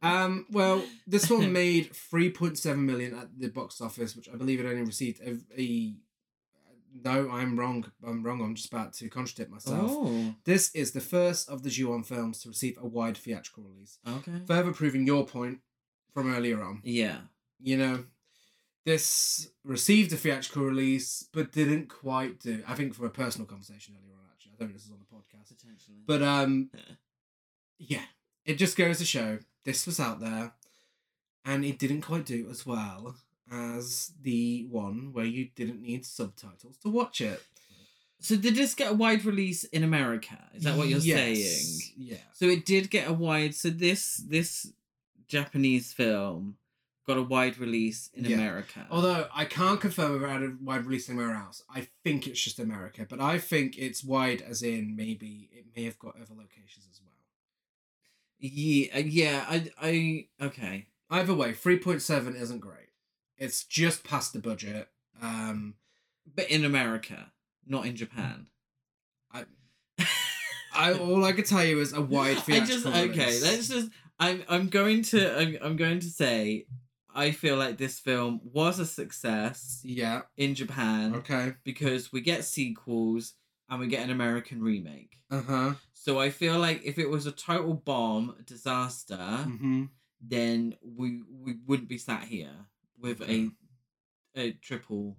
Um, 0.02 0.48
well, 0.52 0.84
this 1.06 1.30
one 1.30 1.54
made 1.54 1.92
3.7 1.94 2.78
million 2.78 3.14
at 3.16 3.28
the 3.38 3.50
box 3.50 3.80
office, 3.80 4.16
which 4.16 4.28
I 4.28 4.36
believe 4.36 4.60
it 4.60 4.66
only 4.66 4.82
received 4.82 5.22
a, 5.22 5.38
a 5.60 5.94
no, 7.04 7.30
I'm 7.30 7.58
wrong. 7.58 7.86
I'm 8.06 8.24
wrong. 8.24 8.42
I'm 8.42 8.56
just 8.56 8.72
about 8.72 8.94
to 8.94 9.10
contradict 9.10 9.52
myself. 9.52 9.92
Oh, 9.92 10.36
This 10.46 10.74
is 10.76 10.92
the 10.92 11.00
first 11.00 11.50
of 11.50 11.64
the 11.64 11.70
Ju-on 11.70 12.04
films 12.04 12.42
to 12.42 12.50
receive 12.50 12.78
a 12.82 12.88
wide 12.88 13.18
theatrical 13.18 13.64
release, 13.64 14.00
okay. 14.08 14.42
further 14.46 14.74
proving 14.74 15.06
your 15.06 15.26
point 15.26 15.60
from 16.14 16.34
earlier 16.34 16.62
on. 16.62 16.82
Yeah. 16.84 17.18
You 17.62 17.78
know, 17.78 18.06
this 18.86 19.50
received 19.64 20.12
a 20.14 20.18
theatrical 20.18 20.64
release, 20.64 21.28
but 21.32 21.52
didn't 21.52 21.88
quite 21.90 22.40
do. 22.40 22.64
I 22.68 22.74
think 22.76 22.94
from 22.96 23.06
a 23.06 23.10
personal 23.10 23.46
conversation 23.48 23.96
earlier 24.02 24.16
on, 24.16 24.26
actually, 24.34 24.54
I 24.54 24.56
don't 24.60 24.68
know 24.70 24.72
if 24.72 24.78
this 24.78 24.86
is 24.86 24.92
on 24.92 25.00
the 25.00 25.16
podcast, 25.16 25.56
Potentially. 25.56 25.98
but 26.08 26.22
um, 26.24 26.70
yeah, 27.78 28.04
it 28.46 28.56
just 28.56 28.78
goes 28.78 28.98
to 29.00 29.06
show 29.06 29.40
this 29.66 29.86
was 29.86 30.00
out 30.00 30.20
there, 30.20 30.54
and 31.46 31.64
it 31.66 31.78
didn't 31.78 32.02
quite 32.02 32.26
do 32.26 32.48
as 32.50 32.66
well 32.66 33.16
as 33.52 34.14
the 34.22 34.66
one 34.70 35.10
where 35.14 35.26
you 35.26 35.50
didn't 35.56 35.82
need 35.82 36.06
subtitles 36.06 36.78
to 36.78 36.90
watch 36.90 37.20
it. 37.22 37.42
so 38.20 38.36
did 38.38 38.56
this 38.56 38.74
get 38.74 38.92
a 38.92 38.96
wide 38.96 39.26
release 39.26 39.64
in 39.66 39.84
America? 39.84 40.38
Is 40.56 40.64
that 40.64 40.78
what 40.78 40.88
you're 40.88 41.00
Yes, 41.00 41.18
saying? 41.38 41.94
Yeah. 41.98 42.18
So 42.34 42.46
it 42.46 42.66
did 42.66 42.90
get 42.90 43.08
a 43.10 43.14
wide. 43.14 43.54
So 43.56 43.70
this 43.70 44.18
this 44.28 44.72
Japanese 45.28 45.92
film 45.94 46.56
got 47.08 47.18
a 47.18 47.22
wide 47.24 47.58
release 47.58 48.10
in 48.14 48.26
Yeah. 48.26 48.36
America. 48.38 48.86
Although 48.92 49.28
I 49.34 49.46
can't 49.46 49.82
confirm 49.82 50.16
if 50.16 50.22
it 50.22 50.30
had 50.30 50.44
a 50.44 50.56
wide 50.62 50.86
release 50.86 51.10
anywhere 51.10 51.34
else. 51.36 51.64
I 51.70 51.88
think 52.04 52.28
it's 52.28 52.42
just 52.42 52.60
America, 52.60 53.06
but 53.10 53.20
I 53.20 53.40
think 53.40 53.78
it's 53.78 54.04
wide 54.04 54.42
as 54.42 54.62
in 54.62 54.96
maybe 54.96 55.50
it 55.52 55.66
may 55.76 55.84
have 55.86 55.98
got 56.00 56.16
other 56.16 56.36
locations 56.36 56.86
as 56.92 57.00
well. 57.04 57.12
yeah, 58.40 58.96
uh, 58.96 59.00
yeah. 59.00 59.46
I 59.48 59.70
I 59.82 60.28
okay. 60.46 60.88
Either 61.10 61.34
way, 61.34 61.52
3.7 61.54 62.36
isn't 62.40 62.60
great. 62.60 62.88
It's 63.38 63.64
just 63.66 64.04
past 64.04 64.32
the 64.34 64.40
budget. 64.40 64.90
Um, 65.22 65.76
But 66.36 66.50
in 66.50 66.64
America, 66.64 67.34
not 67.66 67.86
in 67.86 67.96
Japan. 67.96 68.48
I- 69.32 69.46
I 70.74 70.94
all 70.94 71.26
I 71.26 71.34
could 71.34 71.46
tell 71.46 71.66
you 71.66 71.80
is 71.82 71.92
a 71.94 72.02
wide 72.02 72.38
I 72.48 72.60
just 72.62 72.86
okay. 72.86 73.10
release. 73.10 73.44
Let's 73.44 73.68
just. 73.68 73.90
I'm 74.20 74.44
I'm 74.48 74.68
going 74.70 75.02
to 75.12 75.38
I'm, 75.38 75.58
I'm 75.62 75.76
going 75.76 76.00
to 76.00 76.10
say 76.10 76.66
I 77.14 77.32
feel 77.32 77.58
like 77.58 77.78
this 77.78 78.00
film 78.00 78.40
was 78.44 78.80
a 78.80 78.86
success 78.86 79.82
Yeah. 79.84 80.22
in 80.38 80.56
Japan 80.56 81.16
Okay. 81.16 81.54
because 81.64 82.12
we 82.12 82.22
get 82.22 82.44
sequels 82.46 83.34
and 83.70 83.80
we 83.80 83.88
get 83.88 84.04
an 84.04 84.10
American 84.12 84.62
remake. 84.62 85.18
Uh 85.30 85.42
huh. 85.42 85.74
So 85.94 86.20
I 86.20 86.30
feel 86.30 86.58
like 86.60 86.82
if 86.84 86.98
it 86.98 87.10
was 87.10 87.26
a 87.26 87.32
total 87.32 87.74
bomb 87.74 88.36
disaster, 88.46 89.16
Mm-hmm. 89.18 89.86
then 90.22 90.76
we 90.84 91.22
we 91.30 91.56
wouldn't 91.68 91.90
be 91.90 91.98
sat 91.98 92.24
here 92.24 92.68
with 93.00 93.22
a 93.22 93.50
a 94.36 94.52
triple 94.54 95.18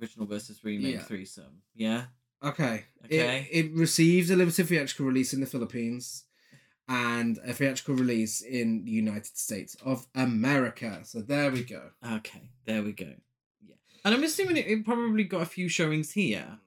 original 0.00 0.26
versus 0.26 0.62
remake 0.64 0.94
Yeah. 0.96 1.02
threesome. 1.02 1.62
Yeah. 1.74 2.04
Okay. 2.42 2.84
Okay. 3.04 3.48
It, 3.50 3.66
it 3.66 3.72
received 3.74 4.30
a 4.30 4.36
limited 4.36 4.66
theatrical 4.66 5.06
release 5.06 5.32
in 5.32 5.40
the 5.40 5.46
Philippines 5.46 6.24
and 6.88 7.38
a 7.46 7.52
theatrical 7.52 7.94
release 7.94 8.42
in 8.42 8.84
the 8.84 8.90
United 8.90 9.36
States 9.36 9.76
of 9.84 10.06
America. 10.14 11.00
So 11.04 11.20
there 11.20 11.50
we 11.50 11.64
go. 11.64 11.90
Okay. 12.16 12.50
There 12.66 12.82
we 12.82 12.92
go. 12.92 13.12
Yeah. 13.66 13.76
And 14.04 14.14
I'm 14.14 14.22
assuming 14.22 14.56
it, 14.58 14.66
it 14.66 14.84
probably 14.84 15.24
got 15.24 15.42
a 15.42 15.46
few 15.46 15.68
showings 15.68 16.12
here. 16.12 16.58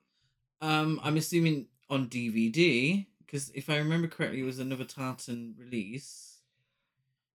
Um, 0.62 1.00
I'm 1.04 1.18
assuming 1.18 1.68
on 1.90 2.08
DVD 2.08 3.06
because 3.26 3.50
if 3.52 3.70
I 3.70 3.78
remember 3.78 4.08
correctly, 4.08 4.42
it 4.42 4.46
was 4.46 4.60
another 4.60 4.86
Tartan 4.86 5.56
release. 5.58 6.24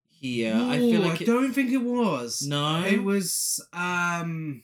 Here, 0.09 0.55
I 0.55 0.77
feel 0.77 1.01
like 1.01 1.21
I 1.21 1.25
it, 1.25 1.27
don't 1.27 1.55
think 1.55 1.71
it 1.73 1.79
was. 1.79 2.43
no. 2.47 2.85
It 2.85 3.03
was 3.03 3.67
um 3.73 4.63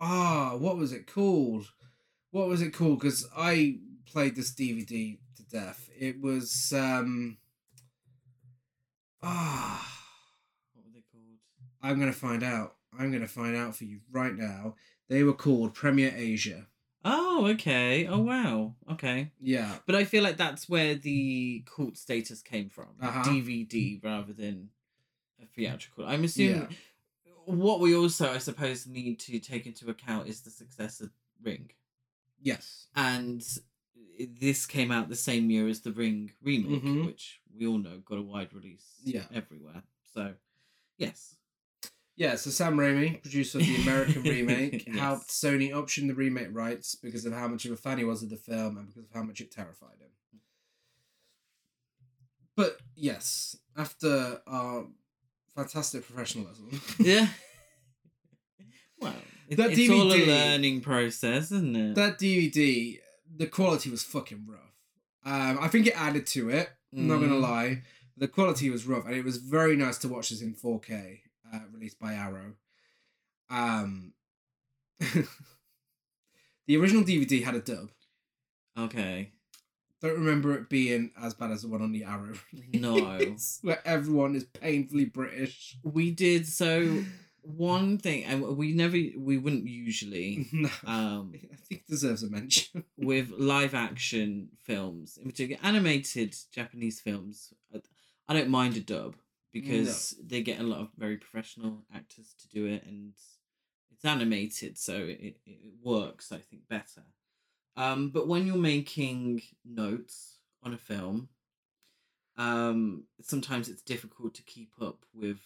ah, 0.00 0.56
what 0.56 0.78
was 0.78 0.92
it 0.92 1.06
called? 1.06 1.66
What 2.30 2.48
was 2.48 2.62
it 2.62 2.72
called? 2.72 3.00
Because 3.00 3.28
I 3.36 3.80
played 4.06 4.34
this 4.34 4.52
DVD 4.52 5.18
death. 5.50 5.88
It 5.98 6.20
was 6.20 6.72
um 6.76 7.38
ah 9.22 10.02
What 10.74 10.84
were 10.86 10.92
they 10.92 11.02
called? 11.12 11.38
I'm 11.82 11.98
gonna 11.98 12.12
find 12.12 12.42
out. 12.42 12.76
I'm 12.98 13.12
gonna 13.12 13.28
find 13.28 13.56
out 13.56 13.76
for 13.76 13.84
you 13.84 14.00
right 14.10 14.34
now. 14.34 14.74
They 15.08 15.22
were 15.22 15.34
called 15.34 15.74
Premier 15.74 16.12
Asia. 16.16 16.66
Oh, 17.08 17.46
okay. 17.50 18.08
Oh, 18.08 18.18
wow. 18.18 18.74
Okay. 18.90 19.30
Yeah. 19.40 19.76
But 19.86 19.94
I 19.94 20.02
feel 20.04 20.24
like 20.24 20.36
that's 20.36 20.68
where 20.68 20.96
the 20.96 21.62
cult 21.64 21.96
status 21.96 22.42
came 22.42 22.68
from. 22.68 22.88
Uh-huh. 23.00 23.22
DVD 23.22 24.02
rather 24.02 24.32
than 24.32 24.70
a 25.40 25.46
theatrical. 25.46 26.04
I'm 26.04 26.24
assuming 26.24 26.62
Yeah. 26.62 27.32
what 27.44 27.78
we 27.78 27.94
also, 27.94 28.32
I 28.32 28.38
suppose, 28.38 28.88
need 28.88 29.20
to 29.20 29.38
take 29.38 29.66
into 29.66 29.88
account 29.88 30.26
is 30.26 30.40
the 30.40 30.50
success 30.50 31.00
of 31.00 31.10
Ring. 31.40 31.70
Yes. 32.42 32.88
And 32.96 33.46
this 34.18 34.66
came 34.66 34.90
out 34.90 35.08
the 35.08 35.16
same 35.16 35.50
year 35.50 35.68
as 35.68 35.80
the 35.80 35.92
Ring 35.92 36.32
remake, 36.42 36.82
Mhm. 36.82 37.06
which 37.06 37.40
we 37.54 37.66
all 37.66 37.78
know 37.78 37.98
got 38.04 38.18
a 38.18 38.22
wide 38.22 38.52
release 38.52 39.00
Yeah. 39.04 39.26
everywhere. 39.32 39.82
So, 40.14 40.34
yes. 40.98 41.36
Yeah, 42.16 42.36
so 42.36 42.48
Sam 42.50 42.76
Raimi, 42.76 43.20
producer 43.20 43.58
of 43.58 43.66
the 43.66 43.76
American 43.76 44.22
remake, 44.22 44.86
Yes. 44.86 44.98
helped 44.98 45.28
Sony 45.28 45.74
option 45.74 46.06
the 46.06 46.14
remake 46.14 46.48
rights 46.50 46.94
because 46.94 47.26
of 47.26 47.32
how 47.34 47.46
much 47.48 47.64
of 47.66 47.72
a 47.72 47.76
fan 47.76 47.98
he 47.98 48.04
was 48.04 48.22
of 48.22 48.30
the 48.30 48.36
film 48.36 48.78
and 48.78 48.88
because 48.88 49.04
of 49.04 49.10
how 49.12 49.22
much 49.22 49.40
it 49.42 49.50
terrified 49.50 49.98
him. 50.00 50.40
But 52.54 52.78
yes, 52.94 53.56
after 53.76 54.40
our 54.46 54.86
fantastic 55.54 56.06
professionalism, 56.06 56.80
Yeah. 56.98 57.28
well, 58.98 59.14
it, 59.48 59.56
That 59.56 59.72
it's 59.72 59.90
all 59.90 60.10
a 60.10 60.16
DVD 60.16 60.26
learning 60.26 60.80
process, 60.80 61.52
isn't 61.52 61.76
it? 61.76 61.94
that 61.96 62.18
DVD, 62.18 62.98
the 63.36 63.46
quality 63.46 63.90
was 63.90 64.02
fucking 64.02 64.46
rough. 64.48 64.60
Um, 65.24 65.58
I 65.60 65.68
think 65.68 65.86
it 65.86 66.00
added 66.00 66.26
to 66.28 66.50
it. 66.50 66.70
I'm 66.96 67.08
not 67.08 67.20
gonna 67.20 67.34
Mm. 67.34 67.40
lie, 67.42 67.82
the 68.16 68.28
quality 68.28 68.70
was 68.70 68.86
rough, 68.86 69.04
and 69.06 69.14
it 69.14 69.24
was 69.24 69.36
very 69.38 69.76
nice 69.76 69.98
to 69.98 70.08
watch 70.08 70.30
this 70.30 70.40
in 70.40 70.54
4K, 70.54 71.22
uh, 71.52 71.60
released 71.72 71.98
by 71.98 72.14
Arrow. 72.14 72.54
Um, 73.50 74.12
the 76.66 76.76
original 76.76 77.02
DVD 77.04 77.42
had 77.42 77.54
a 77.54 77.60
dub. 77.60 77.90
Okay. 78.78 79.32
Don't 80.00 80.18
remember 80.18 80.54
it 80.54 80.68
being 80.68 81.10
as 81.20 81.34
bad 81.34 81.50
as 81.50 81.62
the 81.62 81.68
one 81.68 81.82
on 81.82 81.92
the 81.92 82.04
Arrow. 82.04 82.34
No. 82.72 83.18
where 83.62 83.86
everyone 83.86 84.34
is 84.36 84.44
painfully 84.44 85.06
British. 85.06 85.76
We 85.82 86.10
did 86.10 86.46
so 86.46 87.02
one 87.46 87.98
thing, 87.98 88.24
and 88.24 88.56
we 88.56 88.72
never, 88.72 88.96
we 89.16 89.38
wouldn't 89.38 89.66
usually, 89.66 90.46
no, 90.52 90.68
um, 90.84 91.32
I 91.52 91.56
think 91.56 91.82
it 91.82 91.86
deserves 91.86 92.22
a 92.22 92.28
mention. 92.30 92.84
with 92.96 93.30
live 93.30 93.74
action 93.74 94.48
films, 94.64 95.16
in 95.16 95.30
particular 95.30 95.60
animated 95.62 96.36
Japanese 96.52 97.00
films. 97.00 97.52
I- 97.74 97.80
I 98.28 98.32
don't 98.34 98.50
mind 98.50 98.76
a 98.76 98.80
dub 98.80 99.14
because 99.52 100.16
they 100.20 100.42
get 100.42 100.58
a 100.58 100.64
lot 100.64 100.80
of 100.80 100.88
very 100.98 101.16
professional 101.16 101.84
actors 101.94 102.34
to 102.40 102.48
do 102.48 102.66
it, 102.66 102.82
and 102.84 103.12
it's 103.92 104.04
animated, 104.04 104.76
so 104.78 104.94
it, 104.96 105.36
it 105.46 105.74
works, 105.80 106.32
I 106.32 106.38
think, 106.38 106.66
better. 106.68 107.04
Um, 107.76 108.10
but 108.10 108.26
when 108.26 108.44
you're 108.46 108.56
making 108.56 109.42
notes 109.64 110.38
on 110.64 110.74
a 110.74 110.78
film, 110.78 111.28
um, 112.36 113.04
sometimes 113.22 113.68
it's 113.68 113.82
difficult 113.82 114.34
to 114.34 114.42
keep 114.42 114.72
up 114.80 115.04
with 115.14 115.38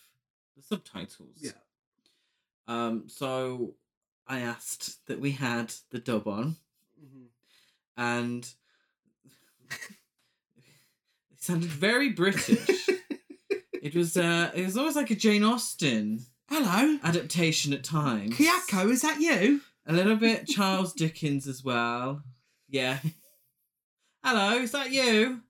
the 0.57 0.63
subtitles. 0.63 1.37
Yeah. 1.37 1.51
Um, 2.71 3.09
so 3.09 3.75
I 4.29 4.41
asked 4.41 5.05
that 5.09 5.19
we 5.19 5.33
had 5.33 5.75
the 5.91 5.99
dub 5.99 6.29
on, 6.29 6.55
and 7.97 8.49
it 11.33 11.41
sounded 11.41 11.69
very 11.69 12.11
British. 12.11 12.89
it 13.73 13.97
was 13.97 14.17
uh, 14.17 14.53
it 14.55 14.65
was 14.65 14.77
almost 14.77 14.95
like 14.95 15.11
a 15.11 15.17
Jane 15.17 15.43
Austen 15.43 16.25
Hello, 16.49 16.97
adaptation 17.03 17.73
at 17.73 17.83
times. 17.83 18.37
Kayako, 18.37 18.93
is 18.93 19.03
that 19.03 19.21
you? 19.21 19.63
A 19.85 19.93
little 19.93 20.15
bit 20.15 20.47
Charles 20.47 20.93
Dickens 20.93 21.49
as 21.49 21.65
well. 21.65 22.23
Yeah. 22.69 23.01
Hello, 24.23 24.59
is 24.59 24.71
that 24.71 24.93
you? 24.93 25.41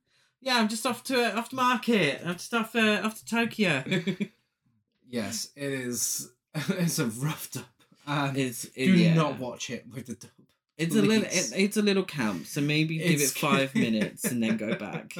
Yeah, 0.41 0.57
I'm 0.57 0.69
just 0.69 0.87
off 0.87 1.05
to 1.05 1.37
off 1.37 1.51
to 1.51 1.57
market. 1.57 2.23
I'm 2.25 2.37
just 2.37 2.55
off 2.55 2.75
uh, 2.75 3.03
off 3.05 3.19
to 3.19 3.27
Tokyo. 3.27 3.85
yes, 5.07 5.51
it 5.55 5.71
is. 5.71 6.31
It's 6.71 6.99
a 6.99 7.07
rough 7.07 7.51
dub. 7.51 7.65
And 8.07 8.37
it's 8.37 8.65
it, 8.75 8.87
do 8.87 8.93
yeah. 8.93 9.15
not 9.15 9.39
watch 9.39 9.71
it 9.71 9.87
with 9.93 10.07
the 10.07 10.15
dub. 10.15 10.31
It's 10.77 10.97
a 10.97 11.03
little. 11.03 11.25
It, 11.25 11.53
it's 11.55 11.77
a 11.77 11.83
little 11.83 12.03
camp. 12.05 12.47
So 12.47 12.61
maybe 12.61 12.97
give 12.99 13.21
it 13.21 13.31
five 13.31 13.75
minutes 13.75 14.25
and 14.25 14.43
then 14.43 14.57
go 14.57 14.75
back. 14.89 15.15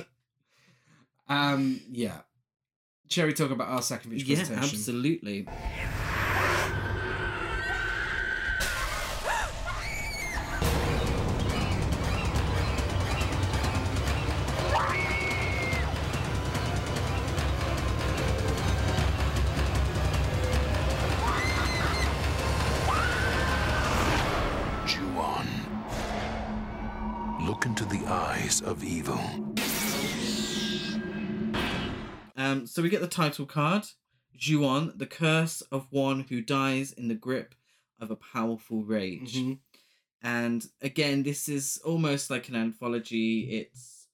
Um, 1.29 1.81
yeah. 1.91 2.21
Shall 3.11 3.27
we 3.27 3.33
talk 3.35 3.51
about 3.51 3.69
our 3.69 3.83
second 3.83 4.13
feature 4.13 4.27
Yeah, 4.27 4.37
presentation? 4.37 4.63
absolutely. 4.79 5.47
Um, 32.51 32.67
so 32.67 32.83
we 32.83 32.89
get 32.89 33.01
the 33.01 33.07
title 33.07 33.47
card, 33.47 33.85
Ju-on, 34.37 34.95
the 34.97 35.07
curse 35.07 35.61
of 35.73 35.87
one 35.91 36.21
who 36.29 36.41
dies 36.41 36.93
in 36.93 37.09
the 37.09 37.15
grip 37.15 37.55
of 38.01 38.11
a 38.11 38.17
powerful 38.17 38.83
rage. 38.85 39.37
Mhm. 39.37 39.59
And 40.23 40.67
again, 40.83 41.23
this 41.23 41.49
is 41.49 41.79
almost 41.85 42.31
like 42.31 42.49
an 42.49 42.57
anthology. 42.57 43.51
It's 43.51 44.09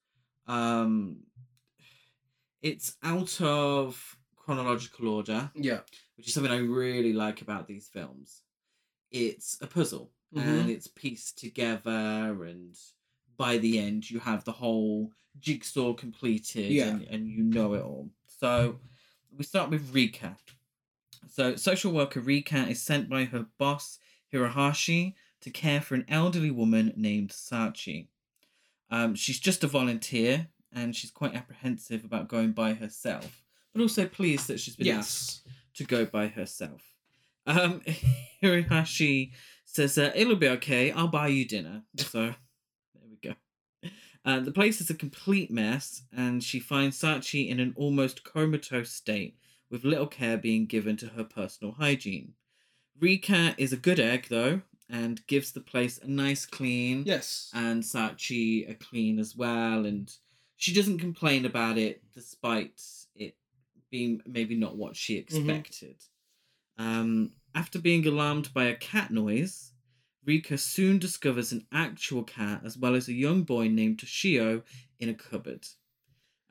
um 0.47 1.25
it's 2.63 2.97
out 3.03 3.41
of 3.41 4.17
chronological 4.37 5.09
order, 5.09 5.51
Yeah. 5.55 5.81
which 6.17 6.29
is 6.29 6.35
something 6.35 6.53
I 6.53 6.59
really 6.59 7.13
like 7.13 7.43
about 7.43 7.67
these 7.69 7.89
films. 7.89 8.43
It's 9.11 9.59
a 9.61 9.67
puzzle 9.67 10.13
and 10.35 10.69
it's 10.69 10.87
pieced 10.89 11.39
together 11.39 12.45
and 12.45 12.77
by 13.37 13.57
the 13.59 13.79
end 13.79 14.11
you 14.11 14.19
have 14.21 14.45
the 14.45 14.53
whole 14.53 15.13
jigsaw 15.39 15.95
completed 15.95 16.71
Yeah. 16.73 16.89
and, 16.89 17.03
and 17.03 17.29
you 17.29 17.43
know 17.43 17.75
it 17.75 17.83
all. 17.83 18.11
So 18.39 18.81
we 19.37 19.45
start 19.45 19.71
with 19.71 19.95
Rika. 19.95 20.37
So 21.29 21.57
social 21.57 21.93
worker 21.93 22.21
Rika 22.21 22.69
is 22.69 22.83
sent 22.83 23.09
by 23.09 23.25
her 23.25 23.47
boss 23.59 23.99
Hirohashi 24.33 25.15
to 25.41 25.51
care 25.51 25.81
for 25.81 25.95
an 25.95 26.05
elderly 26.09 26.51
woman 26.51 26.93
named 26.97 27.31
Sachi. 27.31 28.09
Um, 28.91 29.15
she's 29.15 29.41
just 29.41 29.65
a 29.65 29.67
volunteer 29.67 30.49
and 30.73 30.95
she's 30.95 31.11
quite 31.11 31.35
apprehensive 31.35 32.05
about 32.05 32.29
going 32.29 32.53
by 32.53 32.75
herself, 32.75 33.43
but 33.73 33.81
also 33.83 34.07
pleased 34.07 34.49
that 34.49 34.61
she's 34.61 34.77
been 34.77 34.87
asked 34.99 35.47
to 35.75 35.85
go 35.85 36.05
by 36.05 36.29
herself. 36.29 36.83
Um, 37.47 37.81
Hirohashi 38.43 39.33
says, 39.65 39.99
uh, 39.99 40.13
It'll 40.15 40.37
be 40.37 40.49
okay, 40.49 40.93
I'll 40.93 41.09
buy 41.09 41.29
you 41.29 41.47
dinner. 41.47 41.83
So, 41.97 42.21
there 42.21 42.29
we 42.29 42.31
go. 42.31 42.46
Uh, 44.27 44.41
the 44.41 44.51
place 44.51 44.81
is 44.81 44.91
a 44.91 44.95
complete 44.95 45.53
mess, 45.53 46.03
and 46.13 46.43
she 46.43 46.59
finds 46.59 47.01
Sachi 47.01 47.49
in 47.49 47.61
an 47.61 47.73
almost 47.77 48.25
comatose 48.25 48.91
state, 48.91 49.37
with 49.71 49.85
little 49.85 50.09
care 50.09 50.37
being 50.37 50.67
given 50.67 50.97
to 50.97 51.07
her 51.07 51.23
personal 51.23 51.75
hygiene. 51.75 52.35
Rika 52.99 53.55
is 53.57 53.73
a 53.73 53.77
good 53.77 54.01
egg, 54.01 54.27
though, 54.29 54.63
and 54.91 55.25
gives 55.29 55.53
the 55.53 55.61
place 55.61 55.99
a 55.99 56.09
nice 56.09 56.45
clean 56.45 57.05
Yes. 57.07 57.51
and 57.55 57.83
Sachi 57.85 58.69
a 58.69 58.75
clean 58.75 59.21
as 59.21 59.37
well, 59.37 59.87
and 59.87 60.13
she 60.57 60.75
doesn't 60.75 60.99
complain 60.99 61.45
about 61.47 61.79
it 61.79 62.03
despite 62.13 62.83
it 63.15 63.37
being 63.91 64.23
maybe 64.27 64.57
not 64.57 64.77
what 64.77 64.97
she 64.97 65.17
expected. 65.17 66.03
Um, 66.79 67.33
after 67.55 67.79
being 67.79 68.07
alarmed 68.07 68.53
by 68.53 68.65
a 68.65 68.77
cat 68.77 69.11
noise, 69.13 69.73
Rika 70.27 70.59
soon 70.59 70.99
discovers 70.99 71.53
an 71.53 71.67
actual 71.73 72.23
cat 72.25 72.63
as 72.65 72.77
well 72.77 72.95
as 72.95 73.09
a 73.09 73.13
young 73.13 73.45
boy 73.45 73.69
named 73.69 73.99
Toshio 73.99 74.63
in 74.99 75.09
a 75.09 75.15
cupboard. 75.15 75.67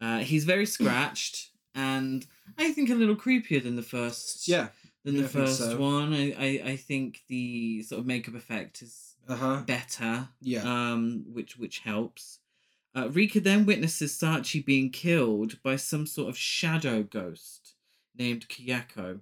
Uh, 0.01 0.19
he's 0.19 0.45
very 0.45 0.65
scratched 0.77 1.49
and 1.75 2.25
I 2.57 2.71
think 2.71 2.89
a 2.89 2.95
little 2.95 3.15
creepier 3.15 3.61
than 3.61 3.75
the 3.75 3.81
first 3.83 4.47
yeah. 4.47 4.69
than 5.03 5.15
Yeah, 5.15 5.23
the 5.23 5.27
first 5.27 5.57
so. 5.59 5.77
one. 5.77 6.13
I, 6.13 6.31
I, 6.31 6.61
I 6.71 6.75
think 6.77 7.19
the 7.27 7.83
sort 7.83 7.99
of 7.99 8.05
makeup 8.05 8.35
effect 8.35 8.81
is 8.81 9.15
Uh 9.27 9.35
huh. 9.35 9.61
better 9.65 10.29
Yeah. 10.41 10.63
um, 10.63 11.25
which 11.33 11.57
which 11.57 11.79
helps. 11.79 12.39
Uh, 12.95 13.09
Rika 13.09 13.41
then 13.41 13.65
witnesses 13.65 14.13
Sachi 14.17 14.63
being 14.65 14.89
killed 14.89 15.61
by 15.61 15.75
some 15.75 16.07
sort 16.07 16.29
of 16.29 16.37
shadow 16.37 17.03
ghost 17.03 17.73
named 18.17 18.47
Kayako, 18.47 19.19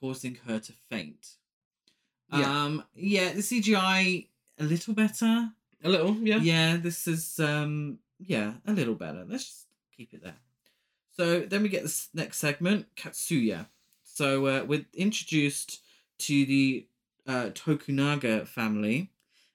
causing 0.00 0.38
her 0.46 0.58
to 0.58 0.72
faint. 0.90 1.36
Yeah. 2.32 2.64
Um, 2.64 2.84
yeah, 2.94 3.32
the 3.32 3.40
CGI 3.42 4.26
a 4.58 4.64
little 4.64 4.94
better. 4.94 5.50
a 5.84 5.88
little. 5.88 6.14
Yeah. 6.16 6.38
Yeah, 6.38 6.76
this 6.76 7.06
is 7.08 7.38
um, 7.40 7.98
yeah, 8.18 8.54
a 8.66 8.72
little 8.72 8.94
better. 8.94 9.24
Let's 9.28 9.44
just 9.44 9.66
keep 9.96 10.14
it 10.14 10.22
there. 10.22 10.36
So 11.16 11.40
then 11.40 11.62
we 11.62 11.68
get 11.68 11.82
this 11.82 12.08
next 12.14 12.38
segment, 12.38 12.86
Katsuya. 12.96 13.66
So 14.04 14.46
uh, 14.46 14.64
we're 14.66 14.86
introduced 14.94 15.80
to 16.20 16.46
the 16.46 16.86
uh, 17.26 17.50
Tokunaga 17.52 18.46
family, 18.46 19.10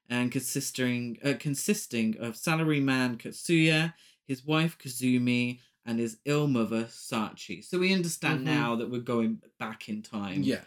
and 0.10 0.32
consisting 0.32 1.18
uh, 1.24 1.34
consisting 1.40 2.16
of 2.20 2.34
salaryman 2.36 3.18
Katsuya, 3.18 3.94
his 4.26 4.46
wife 4.46 4.78
Kazumi, 4.78 5.60
and 5.86 6.00
his 6.00 6.18
ill 6.26 6.48
mother 6.48 6.84
Sachi. 6.86 7.64
So 7.64 7.80
we 7.80 7.94
understand 7.94 8.42
Mhm. 8.42 8.44
now 8.44 8.76
that 8.76 8.90
we're 8.92 9.00
going 9.02 9.42
back 9.58 9.90
in 9.90 10.02
time 10.02 10.44
Yeah. 10.44 10.62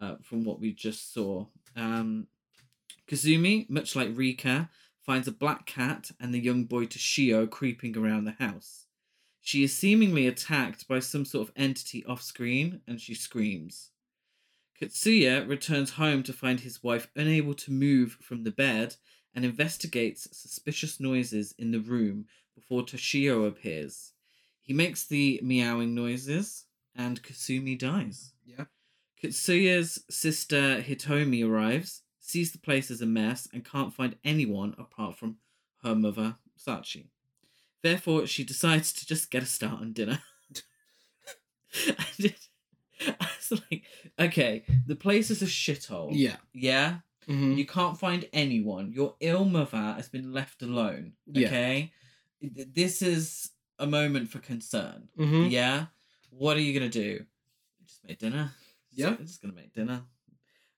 Uh, 0.00 0.16
from 0.22 0.44
what 0.44 0.60
we 0.60 0.72
just 0.72 1.14
saw. 1.14 1.46
Um, 1.74 2.26
Kazumi, 3.08 3.68
much 3.70 3.96
like 3.96 4.10
Rika, 4.14 4.68
finds 5.00 5.28
a 5.28 5.32
black 5.32 5.64
cat 5.64 6.10
and 6.20 6.34
the 6.34 6.40
young 6.40 6.64
boy 6.64 6.84
Toshio 6.86 7.48
creeping 7.48 7.96
around 7.96 8.24
the 8.24 8.32
house. 8.32 8.86
She 9.40 9.62
is 9.62 9.72
seemingly 9.72 10.26
attacked 10.26 10.88
by 10.88 10.98
some 10.98 11.24
sort 11.24 11.48
of 11.48 11.54
entity 11.56 12.04
off 12.04 12.20
screen 12.20 12.80
and 12.86 13.00
she 13.00 13.14
screams. 13.14 13.90
Katsuya 14.80 15.48
returns 15.48 15.92
home 15.92 16.22
to 16.24 16.32
find 16.32 16.60
his 16.60 16.82
wife 16.82 17.08
unable 17.14 17.54
to 17.54 17.70
move 17.70 18.18
from 18.20 18.42
the 18.42 18.50
bed 18.50 18.96
and 19.34 19.44
investigates 19.44 20.28
suspicious 20.32 20.98
noises 20.98 21.54
in 21.58 21.70
the 21.70 21.78
room 21.78 22.26
before 22.54 22.82
Toshio 22.82 23.46
appears. 23.46 24.12
He 24.60 24.74
makes 24.74 25.06
the 25.06 25.40
meowing 25.42 25.94
noises 25.94 26.64
and 26.94 27.22
Kazumi 27.22 27.78
dies. 27.78 28.32
Yeah. 28.44 28.64
Katsuya's 29.22 30.04
sister 30.10 30.82
Hitomi 30.82 31.46
arrives, 31.48 32.02
sees 32.20 32.52
the 32.52 32.58
place 32.58 32.90
as 32.90 33.00
a 33.00 33.06
mess, 33.06 33.48
and 33.52 33.64
can't 33.64 33.94
find 33.94 34.16
anyone 34.24 34.74
apart 34.78 35.16
from 35.16 35.36
her 35.82 35.94
mother, 35.94 36.36
Sachi. 36.58 37.06
Therefore, 37.82 38.26
she 38.26 38.44
decides 38.44 38.92
to 38.94 39.06
just 39.06 39.30
get 39.30 39.42
a 39.42 39.46
start 39.46 39.80
on 39.80 39.92
dinner. 39.92 40.20
I, 43.06 43.28
was 43.50 43.60
like, 43.70 43.82
okay, 44.18 44.64
the 44.86 44.96
place 44.96 45.30
is 45.30 45.42
a 45.42 45.46
shithole. 45.46 46.10
Yeah. 46.12 46.36
Yeah? 46.52 46.98
Mm-hmm. 47.28 47.52
You 47.54 47.66
can't 47.66 47.98
find 47.98 48.28
anyone. 48.32 48.92
Your 48.92 49.14
ill 49.20 49.44
mother 49.44 49.94
has 49.96 50.08
been 50.08 50.32
left 50.32 50.62
alone. 50.62 51.12
Yeah. 51.26 51.46
Okay? 51.48 51.92
Th- 52.40 52.68
This 52.72 53.02
is 53.02 53.50
a 53.78 53.86
moment 53.86 54.30
for 54.30 54.38
concern. 54.38 55.08
Mm-hmm. 55.18 55.46
Yeah. 55.50 55.86
What 56.30 56.56
are 56.56 56.60
you 56.60 56.78
gonna 56.78 56.90
do? 56.90 57.24
Just 57.86 58.04
make 58.06 58.18
dinner. 58.18 58.52
Yeah. 58.96 59.16
Just 59.16 59.42
gonna 59.42 59.54
make 59.54 59.72
dinner. 59.72 60.02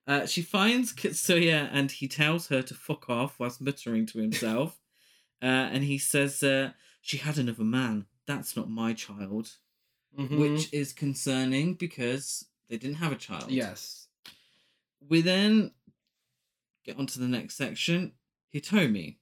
Uh, 0.06 0.26
she 0.26 0.42
finds 0.42 0.92
Katsuya 0.92 1.68
and 1.72 1.90
he 1.90 2.08
tells 2.08 2.48
her 2.48 2.62
to 2.62 2.74
fuck 2.74 3.10
off 3.10 3.38
whilst 3.38 3.60
muttering 3.60 4.06
to 4.06 4.18
himself. 4.18 4.80
uh, 5.42 5.46
and 5.46 5.84
he 5.84 5.98
says, 5.98 6.42
uh, 6.42 6.72
"She 7.00 7.18
had 7.18 7.38
another 7.38 7.64
man. 7.64 8.06
That's 8.26 8.56
not 8.56 8.70
my 8.70 8.92
child," 8.92 9.56
Mm-hmm. 10.18 10.40
which 10.40 10.72
is 10.72 10.92
concerning 10.92 11.74
because 11.74 12.46
they 12.68 12.76
didn't 12.78 12.96
have 12.96 13.12
a 13.12 13.16
child. 13.16 13.50
Yes. 13.50 14.08
We 15.06 15.20
then 15.20 15.72
get 16.84 16.98
on 16.98 17.06
to 17.06 17.20
the 17.20 17.28
next 17.28 17.56
section. 17.56 18.12
Hitomi. 18.54 19.16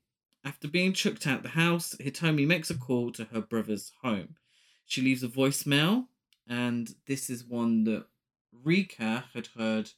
After 0.45 0.69
being 0.69 0.93
chucked 0.93 1.27
out 1.27 1.43
the 1.43 1.51
house, 1.51 1.97
Hitomi 2.01 2.47
makes 2.47 2.71
a 2.71 2.79
call 2.79 3.11
to 3.13 3.25
her 3.25 3.41
brother's 3.41 3.91
home. 4.03 4.37
She 4.87 5.03
leaves 5.03 5.25
a 5.25 5.29
voicemail, 5.29 6.07
and 6.49 6.95
this 7.07 7.29
is 7.29 7.45
one 7.45 7.83
that 7.85 8.07
Rika 8.65 9.25
had 9.35 9.49
heard 9.57 9.91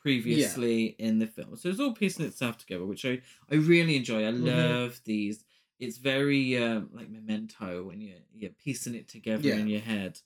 previously 0.00 0.96
in 0.98 1.18
the 1.18 1.26
film. 1.26 1.56
So 1.56 1.68
it's 1.68 1.80
all 1.80 1.92
piecing 1.94 2.24
itself 2.26 2.58
together, 2.58 2.84
which 2.86 3.04
I, 3.04 3.20
I 3.50 3.56
really 3.56 3.96
enjoy. 3.96 4.24
I 4.26 4.30
Mhm. 4.32 4.44
love 4.44 5.00
these. 5.04 5.44
It's 5.78 5.98
very 5.98 6.56
um, 6.58 6.90
like 6.92 7.08
memento 7.10 7.84
when 7.84 8.00
you're, 8.00 8.18
you're 8.34 8.50
piecing 8.50 8.94
it 8.94 9.08
together 9.08 9.46
Yeah. 9.48 9.56
in 9.58 9.68
your 9.68 9.80
head. 9.80 10.20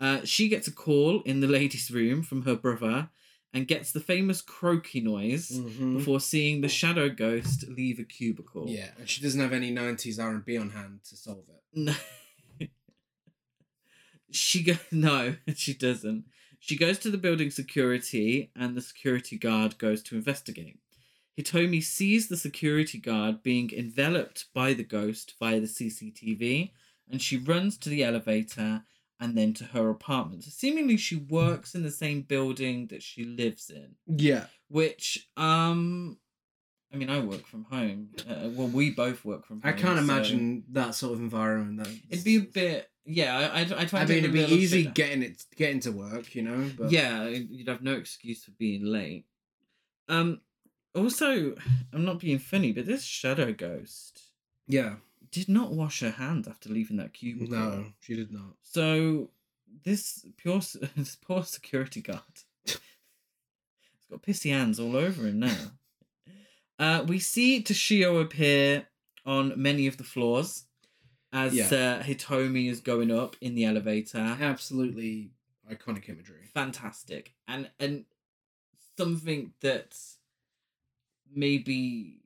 Uh, 0.00 0.24
she 0.24 0.48
gets 0.48 0.66
a 0.68 0.72
call 0.72 1.22
in 1.22 1.40
the 1.40 1.46
ladies' 1.46 1.90
room 1.90 2.22
from 2.22 2.42
her 2.42 2.56
brother, 2.56 3.10
and 3.52 3.68
gets 3.68 3.92
the 3.92 4.00
famous 4.00 4.42
croaky 4.42 5.00
noise 5.00 5.50
Mhm. 5.52 5.98
before 5.98 6.18
seeing 6.20 6.60
the 6.60 6.68
shadow 6.68 7.08
ghost 7.08 7.68
leave 7.68 8.00
a 8.00 8.04
cubicle. 8.04 8.68
Yeah, 8.68 8.90
and 8.98 9.08
she 9.08 9.22
doesn't 9.22 9.40
have 9.40 9.52
any 9.52 9.70
'90s 9.70 10.18
R&B 10.18 10.56
on 10.56 10.70
hand 10.70 11.04
to 11.04 11.16
solve 11.16 11.44
it. 11.48 11.62
No. 11.72 11.94
she 14.30 14.62
go 14.62 14.74
no, 14.92 15.36
she 15.54 15.74
doesn't. 15.74 16.24
She 16.66 16.76
goes 16.78 16.98
to 17.00 17.10
the 17.10 17.18
building 17.18 17.50
security 17.50 18.50
and 18.56 18.74
the 18.74 18.80
security 18.80 19.36
guard 19.36 19.76
goes 19.76 20.02
to 20.04 20.16
investigate. 20.16 20.78
Hitomi 21.38 21.82
sees 21.82 22.28
the 22.28 22.38
security 22.38 22.96
guard 22.96 23.42
being 23.42 23.70
enveloped 23.76 24.46
by 24.54 24.72
the 24.72 24.82
ghost 24.82 25.34
via 25.38 25.60
the 25.60 25.66
CCTV 25.66 26.70
and 27.10 27.20
she 27.20 27.36
runs 27.36 27.76
to 27.78 27.90
the 27.90 28.02
elevator 28.02 28.82
and 29.20 29.36
then 29.36 29.52
to 29.54 29.64
her 29.64 29.90
apartment. 29.90 30.44
So 30.44 30.50
seemingly 30.50 30.96
she 30.96 31.16
works 31.16 31.74
in 31.74 31.82
the 31.82 31.90
same 31.90 32.22
building 32.22 32.86
that 32.86 33.02
she 33.02 33.24
lives 33.24 33.68
in, 33.68 33.96
Yeah, 34.06 34.46
which 34.68 35.28
um 35.36 36.16
I 36.90 36.96
mean 36.96 37.10
I 37.10 37.20
work 37.20 37.46
from 37.46 37.64
home. 37.64 38.08
Uh, 38.26 38.48
well 38.54 38.68
we 38.68 38.88
both 38.90 39.22
work 39.22 39.44
from 39.44 39.60
home. 39.60 39.68
I 39.68 39.72
can't 39.76 39.98
so- 39.98 40.02
imagine 40.04 40.64
that 40.72 40.94
sort 40.94 41.12
of 41.12 41.20
environment. 41.20 41.76
That 41.84 41.94
It'd 42.08 42.24
be 42.24 42.36
a 42.36 42.40
bit, 42.40 42.88
yeah. 43.04 43.50
I, 43.52 43.60
I, 43.60 43.60
I 43.62 43.84
try. 43.84 44.02
I 44.02 44.04
to 44.04 44.12
mean, 44.12 44.18
it'd 44.24 44.32
be 44.32 44.44
easy 44.44 44.86
getting 44.86 45.22
it 45.22 45.44
getting 45.56 45.80
to 45.80 45.92
work, 45.92 46.34
you 46.34 46.42
know. 46.42 46.70
But 46.76 46.90
Yeah, 46.90 47.26
you'd 47.28 47.68
have 47.68 47.82
no 47.82 47.92
excuse 47.94 48.44
for 48.44 48.52
being 48.52 48.84
late. 48.84 49.26
Um. 50.08 50.40
Also, 50.94 51.56
I'm 51.92 52.04
not 52.04 52.20
being 52.20 52.38
funny, 52.38 52.70
but 52.70 52.86
this 52.86 53.02
shadow 53.02 53.52
ghost 53.52 54.20
yeah, 54.68 54.94
did 55.30 55.48
not 55.48 55.72
wash 55.72 56.00
her 56.00 56.12
hands 56.12 56.46
after 56.46 56.68
leaving 56.68 56.98
that 56.98 57.12
cubicle. 57.12 57.48
no, 57.56 57.86
she 58.00 58.14
did 58.14 58.32
not. 58.32 58.54
So 58.62 59.30
this 59.82 60.24
pure, 60.36 60.60
this 60.96 61.16
poor 61.16 61.42
security 61.42 62.00
guard, 62.00 62.20
he's 62.64 62.78
got 64.10 64.22
pissy 64.22 64.50
hands 64.52 64.78
all 64.78 64.96
over 64.96 65.26
him 65.26 65.40
now. 65.40 65.72
uh, 66.78 67.04
we 67.06 67.18
see 67.18 67.60
Toshio 67.62 68.22
appear 68.22 68.86
on 69.26 69.52
many 69.60 69.86
of 69.86 69.96
the 69.96 70.04
floors 70.04 70.66
as 71.34 71.52
Yeah. 71.54 71.64
uh, 71.66 72.02
Hitomi 72.02 72.70
is 72.70 72.80
going 72.80 73.10
up 73.10 73.36
in 73.42 73.54
the 73.54 73.64
elevator. 73.64 74.18
Absolutely 74.40 75.32
iconic 75.70 76.08
imagery. 76.08 76.50
fantastic 76.54 77.34
and 77.48 77.70
and 77.80 78.04
something 78.96 79.52
that 79.60 79.96
maybe 81.34 82.20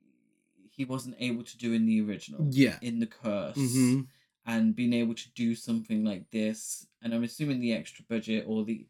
he 0.71 0.85
wasn't 0.85 1.15
able 1.19 1.43
to 1.43 1.57
do 1.57 1.73
in 1.73 1.85
the 1.85 2.01
original 2.01 2.47
Yeah. 2.51 2.77
in 2.81 2.99
the 2.99 3.07
curse 3.07 3.57
Mm-hmm. 3.57 4.01
and 4.45 4.75
being 4.75 4.93
able 4.93 5.15
to 5.15 5.29
do 5.33 5.55
something 5.55 6.03
like 6.03 6.29
this 6.31 6.85
and 7.01 7.13
i'm 7.13 7.23
assuming 7.23 7.59
the 7.59 7.73
extra 7.73 8.03
budget 8.09 8.45
or 8.47 8.63
the 8.65 8.87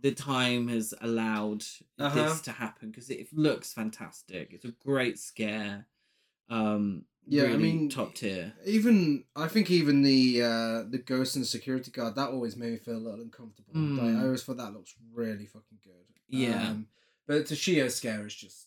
the 0.00 0.12
time 0.12 0.68
has 0.68 0.92
allowed 1.00 1.64
Uh-huh. 1.98 2.14
this 2.14 2.40
to 2.42 2.52
happen 2.52 2.90
because 2.90 3.10
it 3.10 3.28
looks 3.32 3.72
fantastic 3.72 4.52
it's 4.52 4.64
a 4.64 4.72
great 4.88 5.18
scare 5.18 5.86
um 6.48 7.04
Yeah, 7.26 7.44
I 7.44 7.56
mean, 7.56 7.88
top 7.88 8.14
tier 8.14 8.52
Even 8.66 9.24
I 9.34 9.48
think 9.48 9.70
even 9.70 10.02
the 10.02 10.42
uh 10.42 10.82
the 10.90 11.02
ghost 11.04 11.36
and 11.36 11.42
the 11.44 11.48
security 11.48 11.90
guard 11.90 12.14
that 12.16 12.28
always 12.30 12.56
made 12.56 12.72
me 12.72 12.78
feel 12.78 12.96
a 12.96 13.04
little 13.06 13.20
uncomfortable. 13.20 13.72
Mm. 13.74 13.98
Like, 13.98 14.22
I 14.22 14.24
always 14.26 14.42
thought 14.42 14.58
that 14.58 14.72
looks 14.74 14.94
really 15.12 15.46
fucking 15.46 15.78
good. 15.82 15.92
Yeah. 16.28 16.68
Um, 16.70 16.86
but 17.26 17.46
Toshio 17.46 17.90
scare 17.90 18.26
is 18.26 18.34
just 18.34 18.66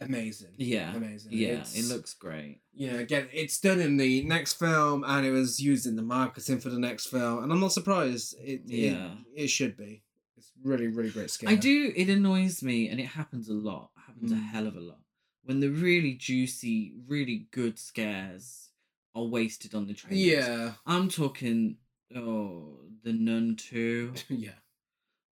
amazing. 0.00 0.54
yeah 0.58 0.94
amazing. 0.94 1.32
yeah 1.32 1.48
It's- 1.60 1.76
it 1.78 1.84
looks 1.94 2.14
great 2.14 2.60
you 2.76 2.90
know, 2.90 2.98
again, 2.98 3.28
it's 3.32 3.60
done 3.60 3.80
in 3.80 3.96
the 3.98 4.24
next 4.24 4.54
film 4.54 5.04
and 5.06 5.24
it 5.24 5.30
was 5.30 5.60
used 5.60 5.86
in 5.86 5.94
the 5.94 6.02
marketing 6.02 6.58
for 6.58 6.70
the 6.70 6.78
next 6.80 7.06
film, 7.06 7.44
and 7.44 7.52
I'm 7.52 7.60
not 7.60 7.72
surprised. 7.72 8.34
It 8.40 8.62
Yeah. 8.66 9.12
it, 9.36 9.44
it 9.44 9.46
should 9.48 9.76
be. 9.76 10.02
It's 10.36 10.50
really 10.64 10.88
really 10.88 11.10
great 11.10 11.30
scare. 11.30 11.50
I 11.50 11.54
do. 11.54 11.92
It 11.94 12.08
annoys 12.08 12.60
me, 12.64 12.88
and 12.88 12.98
it 12.98 13.06
happens 13.06 13.48
a 13.48 13.52
lot. 13.52 13.90
Happens 14.08 14.32
a 14.32 14.34
Mm. 14.34 14.48
hell 14.50 14.66
of 14.66 14.74
a 14.76 14.80
lot 14.80 14.98
when 15.44 15.60
the 15.60 15.68
really 15.68 16.14
juicy, 16.14 16.92
really 17.06 17.46
good 17.50 17.78
scares 17.78 18.68
are 19.14 19.24
wasted 19.24 19.74
on 19.74 19.86
the 19.86 19.94
trailers. 19.94 20.18
Yeah, 20.18 20.72
I'm 20.86 21.08
talking. 21.08 21.76
Oh, 22.14 22.78
the 23.02 23.12
Nun 23.12 23.56
two. 23.56 24.14
yeah. 24.28 24.50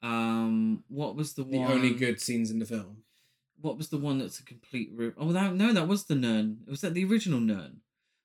Um, 0.02 0.84
what 0.88 1.16
was 1.16 1.32
the, 1.34 1.44
The 1.44 1.58
one? 1.58 1.72
only 1.72 1.94
good 1.94 2.20
scenes 2.20 2.50
in 2.50 2.58
the 2.58 2.66
film. 2.66 2.98
What 3.60 3.78
was 3.78 3.88
the 3.88 3.96
one 3.96 4.18
that's 4.18 4.38
a 4.38 4.44
complete 4.44 4.90
rip? 4.94 5.14
Oh, 5.16 5.32
that 5.32 5.54
no, 5.54 5.72
that 5.72 5.88
was 5.88 6.04
the 6.04 6.14
Nun. 6.14 6.58
It 6.66 6.70
was 6.70 6.82
that 6.82 6.92
the 6.94 7.04
original 7.04 7.40
Nun? 7.40 7.80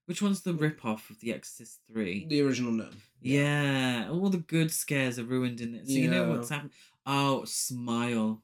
Which 0.05 0.21
one's 0.21 0.41
the 0.41 0.53
rip 0.53 0.83
off 0.83 1.09
of 1.09 1.19
the 1.19 1.31
Exorcist 1.33 1.79
three? 1.91 2.25
The 2.27 2.41
original 2.41 2.71
Nun. 2.71 2.95
yeah. 3.21 4.07
all 4.11 4.29
the 4.29 4.39
good 4.39 4.71
scares 4.71 5.19
are 5.19 5.23
ruined 5.23 5.61
in 5.61 5.75
it. 5.75 5.87
So 5.87 5.93
you 5.93 6.09
know 6.09 6.29
what's 6.29 6.49
happened. 6.49 6.71
Oh, 7.05 7.45
smile. 7.45 8.41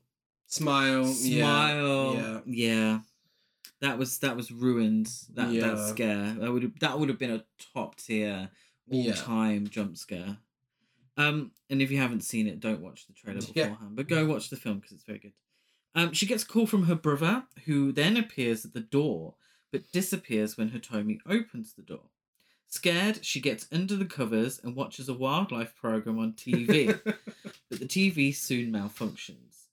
Smile. 0.47 1.05
Smile. 1.05 2.13
Yeah. 2.15 2.39
Yeah. 2.45 2.99
That 3.82 3.97
was 3.97 4.19
that 4.19 4.36
was 4.36 4.51
ruined. 4.51 5.11
That 5.34 5.59
that 5.59 5.80
scare. 5.89 6.34
That 6.39 6.51
would 6.51 6.63
have 6.63 6.80
that 6.80 6.99
would 6.99 7.09
have 7.09 7.19
been 7.19 7.32
a 7.32 7.43
top 7.73 7.97
tier 7.97 8.49
all 8.89 9.03
Yeah. 9.03 9.13
time 9.15 9.67
jump 9.67 9.97
scare. 9.97 10.38
Um, 11.17 11.51
and 11.69 11.82
if 11.82 11.91
you 11.91 11.97
haven't 11.97 12.21
seen 12.21 12.47
it, 12.47 12.59
don't 12.59 12.82
watch 12.82 13.07
the 13.07 13.13
trailer 13.13 13.39
Yeah. 13.53 13.67
beforehand, 13.69 13.95
but 13.95 14.07
go 14.07 14.26
watch 14.26 14.49
the 14.49 14.57
film 14.57 14.80
because 14.80 14.91
it's 14.93 15.03
very 15.03 15.19
good. 15.19 15.34
Um, 15.93 16.11
she 16.13 16.26
gets 16.26 16.43
a 16.43 16.47
call 16.47 16.67
from 16.67 16.84
her 16.84 16.95
brother, 16.95 17.45
who 17.65 17.93
then 17.93 18.17
appears 18.17 18.65
at 18.65 18.73
the 18.73 18.82
door, 18.82 19.36
but 19.71 19.91
disappears 19.93 20.57
when 20.57 20.71
Hitomi 20.71 21.19
opens 21.26 21.73
the 21.73 21.84
door. 21.84 22.09
Scared, 22.67 23.23
she 23.23 23.39
gets 23.39 23.67
under 23.71 23.95
the 23.95 24.05
covers 24.05 24.59
and 24.61 24.76
watches 24.76 25.07
a 25.07 25.13
wildlife 25.13 25.73
program 25.76 26.19
on 26.19 26.34
TV 26.34 26.99
but 27.05 27.80
the 27.80 27.86
TV 27.86 28.36
soon 28.36 28.71
malfunctions. 28.73 29.67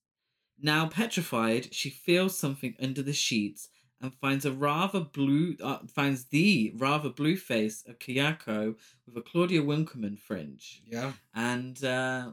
Now 0.61 0.87
petrified, 0.87 1.75
she 1.75 1.91
feels 1.91 2.39
something 2.39 2.77
under 2.81 3.03
the 3.03 3.13
sheets 3.13 3.69
and 4.03 4.13
finds 4.17 4.45
a 4.45 4.53
rather 4.53 5.01
blue 5.01 5.57
uh, 5.63 5.79
finds 5.87 6.25
the 6.25 6.73
rather 6.77 7.09
blue 7.09 7.37
face 7.37 7.85
of 7.87 7.99
Kayako 7.99 8.75
with 9.07 9.17
a 9.17 9.23
Claudia 9.23 9.63
Winkleman 9.63 10.17
fringe. 10.17 10.83
yeah. 10.87 11.13
And 11.35 11.77
uh, 11.85 12.33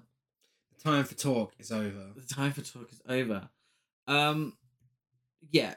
The 0.75 0.83
time 0.83 1.03
for 1.05 1.15
talk 1.15 1.53
is 1.59 1.71
over. 1.71 2.07
the 2.15 2.33
time 2.33 2.51
for 2.51 2.61
talk 2.61 2.91
is 2.91 3.01
over. 3.07 3.49
Um, 4.07 4.57
yeah, 5.51 5.75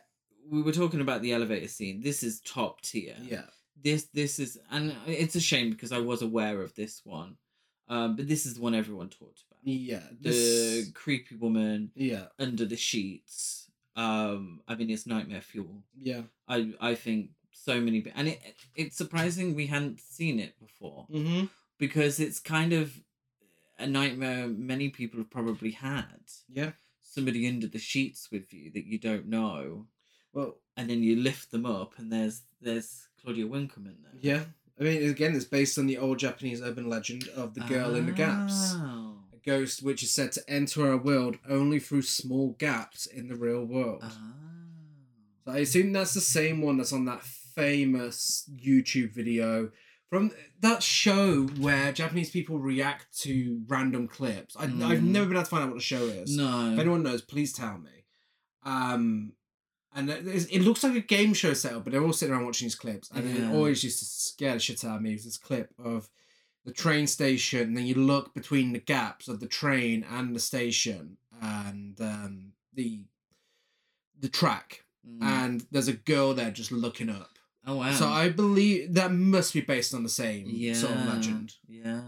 we 0.51 0.62
were 0.62 0.72
talking 0.72 1.01
about 1.01 1.22
the 1.22 1.32
elevator 1.32 1.68
scene. 1.68 2.01
This 2.03 2.22
is 2.22 2.40
top 2.40 2.80
tier. 2.80 3.14
Yeah. 3.22 3.43
This 3.80 4.05
this 4.14 4.38
is 4.38 4.59
and 4.70 4.95
it's 5.07 5.34
a 5.34 5.40
shame 5.40 5.70
because 5.70 5.93
I 5.93 5.99
was 5.99 6.22
aware 6.22 6.62
of 6.62 6.74
this 6.74 7.03
one. 7.05 7.36
Um, 7.88 8.16
but 8.16 8.28
this 8.28 8.47
is 8.47 8.55
the 8.55 8.62
one 8.62 8.74
everyone 8.74 9.09
talked 9.11 9.43
about. 9.47 9.59
Yeah. 9.64 10.01
the 10.20 10.86
creepy 10.95 11.36
woman 11.36 11.90
Yeah. 11.95 12.26
under 12.38 12.64
the 12.64 12.76
sheets. 12.76 13.61
Um, 13.97 14.61
I 14.66 14.74
mean, 14.74 14.90
it's 14.90 15.07
nightmare 15.07 15.43
fuel. 15.43 15.82
Yeah. 16.01 16.22
I 16.49 16.72
I 16.80 16.95
think 16.95 17.30
so 17.53 17.80
many, 17.80 18.05
and 18.14 18.28
it 18.28 18.40
it's 18.74 18.97
surprising 18.97 19.55
we 19.55 19.66
hadn't 19.66 20.01
seen 20.01 20.40
it 20.40 20.59
before 20.59 21.07
Mm-hmm. 21.12 21.47
because 21.78 22.18
it's 22.20 22.40
kind 22.40 22.72
of 22.72 23.01
a 23.78 23.86
nightmare 23.86 24.47
many 24.49 24.88
people 24.88 25.18
have 25.18 25.30
probably 25.30 25.72
had. 25.72 26.20
Yeah. 26.49 26.72
Somebody 27.03 27.47
under 27.47 27.66
the 27.66 27.78
sheets 27.78 28.30
with 28.30 28.53
you 28.55 28.70
that 28.72 28.86
you 28.86 28.99
don't 28.99 29.26
know, 29.26 29.86
Well. 30.32 30.57
and 30.76 30.88
then 30.88 31.03
you 31.03 31.16
lift 31.16 31.51
them 31.51 31.66
up, 31.66 31.99
and 31.99 32.11
there's 32.11 32.43
there's 32.62 33.09
Claudia 33.20 33.47
Winkleman 33.47 33.99
there. 34.03 34.18
Yeah. 34.20 34.45
I 34.80 34.84
mean, 34.84 35.11
again, 35.11 35.34
it's 35.36 35.45
based 35.45 35.78
on 35.78 35.86
the 35.86 35.99
old 35.99 36.18
Japanese 36.18 36.62
urban 36.62 36.88
legend 36.88 37.28
of 37.36 37.53
the 37.55 37.61
girl 37.61 37.95
in 37.95 38.07
the 38.07 38.12
gaps. 38.12 38.74
Ghost 39.45 39.82
which 39.82 40.03
is 40.03 40.11
said 40.12 40.32
to 40.32 40.43
enter 40.49 40.88
our 40.90 40.97
world 40.97 41.36
only 41.49 41.78
through 41.80 42.03
small 42.03 42.57
gaps 42.59 43.07
in 43.07 43.28
the 43.28 43.34
real 43.36 43.64
world. 43.64 44.01
Ah. 44.03 44.16
So 45.45 45.53
I 45.53 45.59
assume 45.59 45.93
that's 45.93 46.14
the 46.14 46.20
same 46.20 46.61
one 46.62 46.76
that's 46.78 46.93
on 46.93 47.05
that 47.07 47.22
famous 47.22 48.49
YouTube 48.55 49.12
video 49.12 49.70
from 50.09 50.30
that 50.61 50.82
show 50.82 51.45
where 51.59 51.90
Japanese 51.93 52.30
people 52.30 52.59
react 52.59 53.07
to 53.20 53.62
random 53.66 54.07
clips. 54.09 54.57
I, 54.59 54.64
I've 54.64 54.70
Mm. 54.70 55.03
never 55.05 55.26
been 55.26 55.36
able 55.36 55.45
to 55.45 55.51
find 55.51 55.62
out 55.64 55.68
what 55.70 55.76
the 55.78 55.82
show 55.82 56.03
is. 56.05 56.36
No. 56.36 56.72
If 56.72 56.78
anyone 56.78 57.03
knows, 57.03 57.22
please 57.22 57.53
tell 57.53 57.78
me. 57.78 58.05
Um, 58.62 59.32
and 59.95 60.09
it, 60.11 60.53
it 60.53 60.62
looks 60.62 60.82
like 60.84 60.95
a 60.95 61.01
game 61.01 61.34
show 61.34 61.55
setup, 61.55 61.84
but 61.84 61.93
they're 61.93 62.03
all 62.05 62.12
sitting 62.12 62.34
around 62.34 62.47
watching 62.47 62.66
these 62.66 62.74
clips, 62.74 63.11
and 63.11 63.28
Yeah. 63.28 63.51
it 63.51 63.55
always 63.55 63.82
used 63.82 63.99
to 63.99 64.05
scare 64.05 64.55
the 64.55 64.61
shit 64.61 64.84
out 64.84 64.97
of 64.97 65.03
me. 65.03 65.11
It 65.11 65.14
Was 65.16 65.24
this 65.24 65.38
clip 65.38 65.70
of 65.82 66.09
the 66.64 66.72
train 66.72 67.06
station, 67.06 67.60
and 67.68 67.76
then 67.76 67.86
you 67.86 67.94
look 67.94 68.34
between 68.34 68.72
the 68.72 68.78
gaps 68.78 69.28
of 69.28 69.40
the 69.40 69.46
train 69.48 70.04
and 70.08 70.34
the 70.34 70.40
station, 70.40 71.16
and 71.40 72.00
um, 72.00 72.52
the 72.72 73.04
the 74.18 74.28
track, 74.28 74.84
Mm. 75.04 75.18
and 75.22 75.66
there's 75.72 75.88
a 75.88 75.92
girl 75.94 76.32
there 76.32 76.52
just 76.52 76.70
looking 76.70 77.08
up. 77.10 77.36
oh 77.66 77.76
wow. 77.76 77.92
So 77.92 78.06
I 78.08 78.28
believe 78.28 78.94
that 78.94 79.10
must 79.12 79.52
be 79.52 79.60
based 79.60 79.92
on 79.94 80.04
the 80.04 80.08
same 80.08 80.46
yeah, 80.48 80.74
sort 80.74 80.92
of 80.96 81.06
legend. 81.06 81.54
Yeah. 81.68 82.02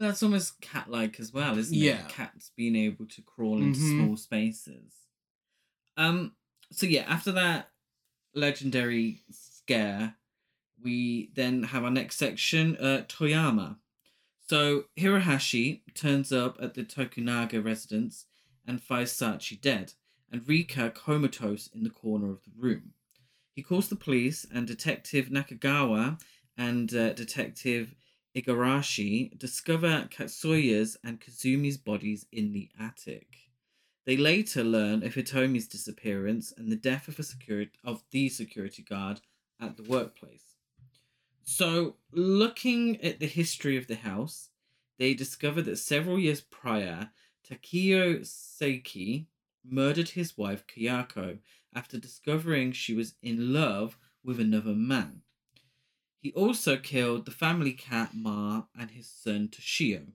That's 0.00 0.22
almost 0.22 0.58
cat 0.62 0.90
like 0.90 1.20
as 1.20 1.32
well, 1.34 1.58
isn't 1.58 1.76
Yeah. 1.76 2.06
it? 2.06 2.08
Cats 2.08 2.50
being 2.56 2.76
able 2.76 3.04
to 3.06 3.20
crawl 3.22 3.58
into 3.60 3.78
Mhm. 3.78 3.90
small 3.90 4.16
spaces. 4.16 4.92
Um 5.98 6.34
so 6.72 6.86
yeah, 6.86 7.02
after 7.02 7.30
that 7.32 7.70
legendary 8.34 9.20
scare, 9.30 10.16
we 10.84 11.30
then 11.34 11.64
have 11.64 11.82
our 11.82 11.90
next 11.90 12.16
section, 12.16 12.76
uh 12.76 13.04
Toyama. 13.08 13.78
So 14.46 14.84
Hirohashi 14.98 15.80
turns 15.94 16.30
up 16.30 16.58
at 16.60 16.74
the 16.74 16.84
Tokunaga 16.84 17.64
residence 17.64 18.26
and 18.66 18.82
finds 18.82 19.12
Sachi 19.12 19.60
dead, 19.60 19.94
and 20.30 20.46
Rika 20.46 20.90
comatose 20.90 21.68
in 21.74 21.82
the 21.82 21.90
corner 21.90 22.30
of 22.30 22.42
the 22.44 22.52
room. 22.56 22.92
He 23.54 23.62
calls 23.62 23.88
the 23.88 23.96
police, 23.96 24.46
and 24.52 24.66
Detective 24.66 25.28
Nakagawa 25.28 26.20
and 26.56 26.94
uh, 26.94 27.12
Detective 27.12 27.94
Igarashi 28.36 29.38
discover 29.38 30.08
Katsuya's 30.10 30.96
and 31.04 31.20
Kazumi's 31.20 31.76
bodies 31.76 32.26
in 32.32 32.52
the 32.52 32.68
attic. 32.78 33.28
They 34.06 34.16
later 34.16 34.64
learn 34.64 35.02
of 35.02 35.14
Hitomi's 35.14 35.68
disappearance 35.68 36.52
and 36.56 36.70
the 36.70 36.76
death 36.76 37.08
of 37.08 37.18
a 37.18 37.22
security 37.22 37.78
of 37.84 38.02
the 38.10 38.28
security 38.28 38.82
guard 38.82 39.20
at 39.60 39.76
the 39.76 39.84
workplace. 39.84 40.53
So, 41.44 41.96
looking 42.10 43.00
at 43.02 43.20
the 43.20 43.26
history 43.26 43.76
of 43.76 43.86
the 43.86 43.96
house, 43.96 44.48
they 44.98 45.12
discover 45.12 45.60
that 45.62 45.76
several 45.76 46.18
years 46.18 46.40
prior, 46.40 47.10
Takeo 47.46 48.20
Saeki 48.20 49.26
murdered 49.62 50.10
his 50.10 50.38
wife 50.38 50.66
Kayako 50.66 51.38
after 51.74 51.98
discovering 51.98 52.72
she 52.72 52.94
was 52.94 53.14
in 53.22 53.52
love 53.52 53.98
with 54.22 54.40
another 54.40 54.74
man. 54.74 55.20
He 56.20 56.32
also 56.32 56.78
killed 56.78 57.26
the 57.26 57.30
family 57.30 57.72
cat 57.74 58.12
Ma 58.14 58.64
and 58.78 58.90
his 58.90 59.10
son 59.10 59.48
Toshio. 59.48 60.12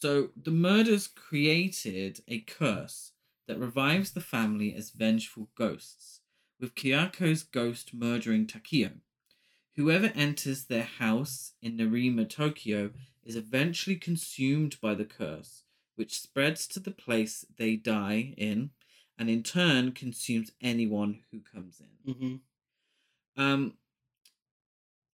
So 0.00 0.30
the 0.36 0.50
murders 0.50 1.06
created 1.06 2.24
a 2.26 2.40
curse 2.40 3.12
that 3.46 3.60
revives 3.60 4.10
the 4.10 4.20
family 4.20 4.74
as 4.74 4.90
vengeful 4.90 5.50
ghosts, 5.56 6.20
with 6.58 6.74
Kayako's 6.74 7.44
ghost 7.44 7.94
murdering 7.94 8.48
Takio. 8.48 9.02
Whoever 9.76 10.12
enters 10.14 10.64
their 10.64 10.82
house 10.82 11.52
in 11.62 11.76
Nerima, 11.78 12.28
Tokyo, 12.28 12.90
is 13.24 13.36
eventually 13.36 13.96
consumed 13.96 14.76
by 14.80 14.94
the 14.94 15.04
curse, 15.04 15.62
which 15.96 16.20
spreads 16.20 16.66
to 16.68 16.80
the 16.80 16.90
place 16.90 17.44
they 17.56 17.76
die 17.76 18.34
in, 18.36 18.70
and 19.18 19.30
in 19.30 19.42
turn 19.42 19.92
consumes 19.92 20.50
anyone 20.60 21.20
who 21.30 21.40
comes 21.40 21.80
in. 21.80 22.12
Mm-hmm. 22.14 23.42
Um, 23.42 23.74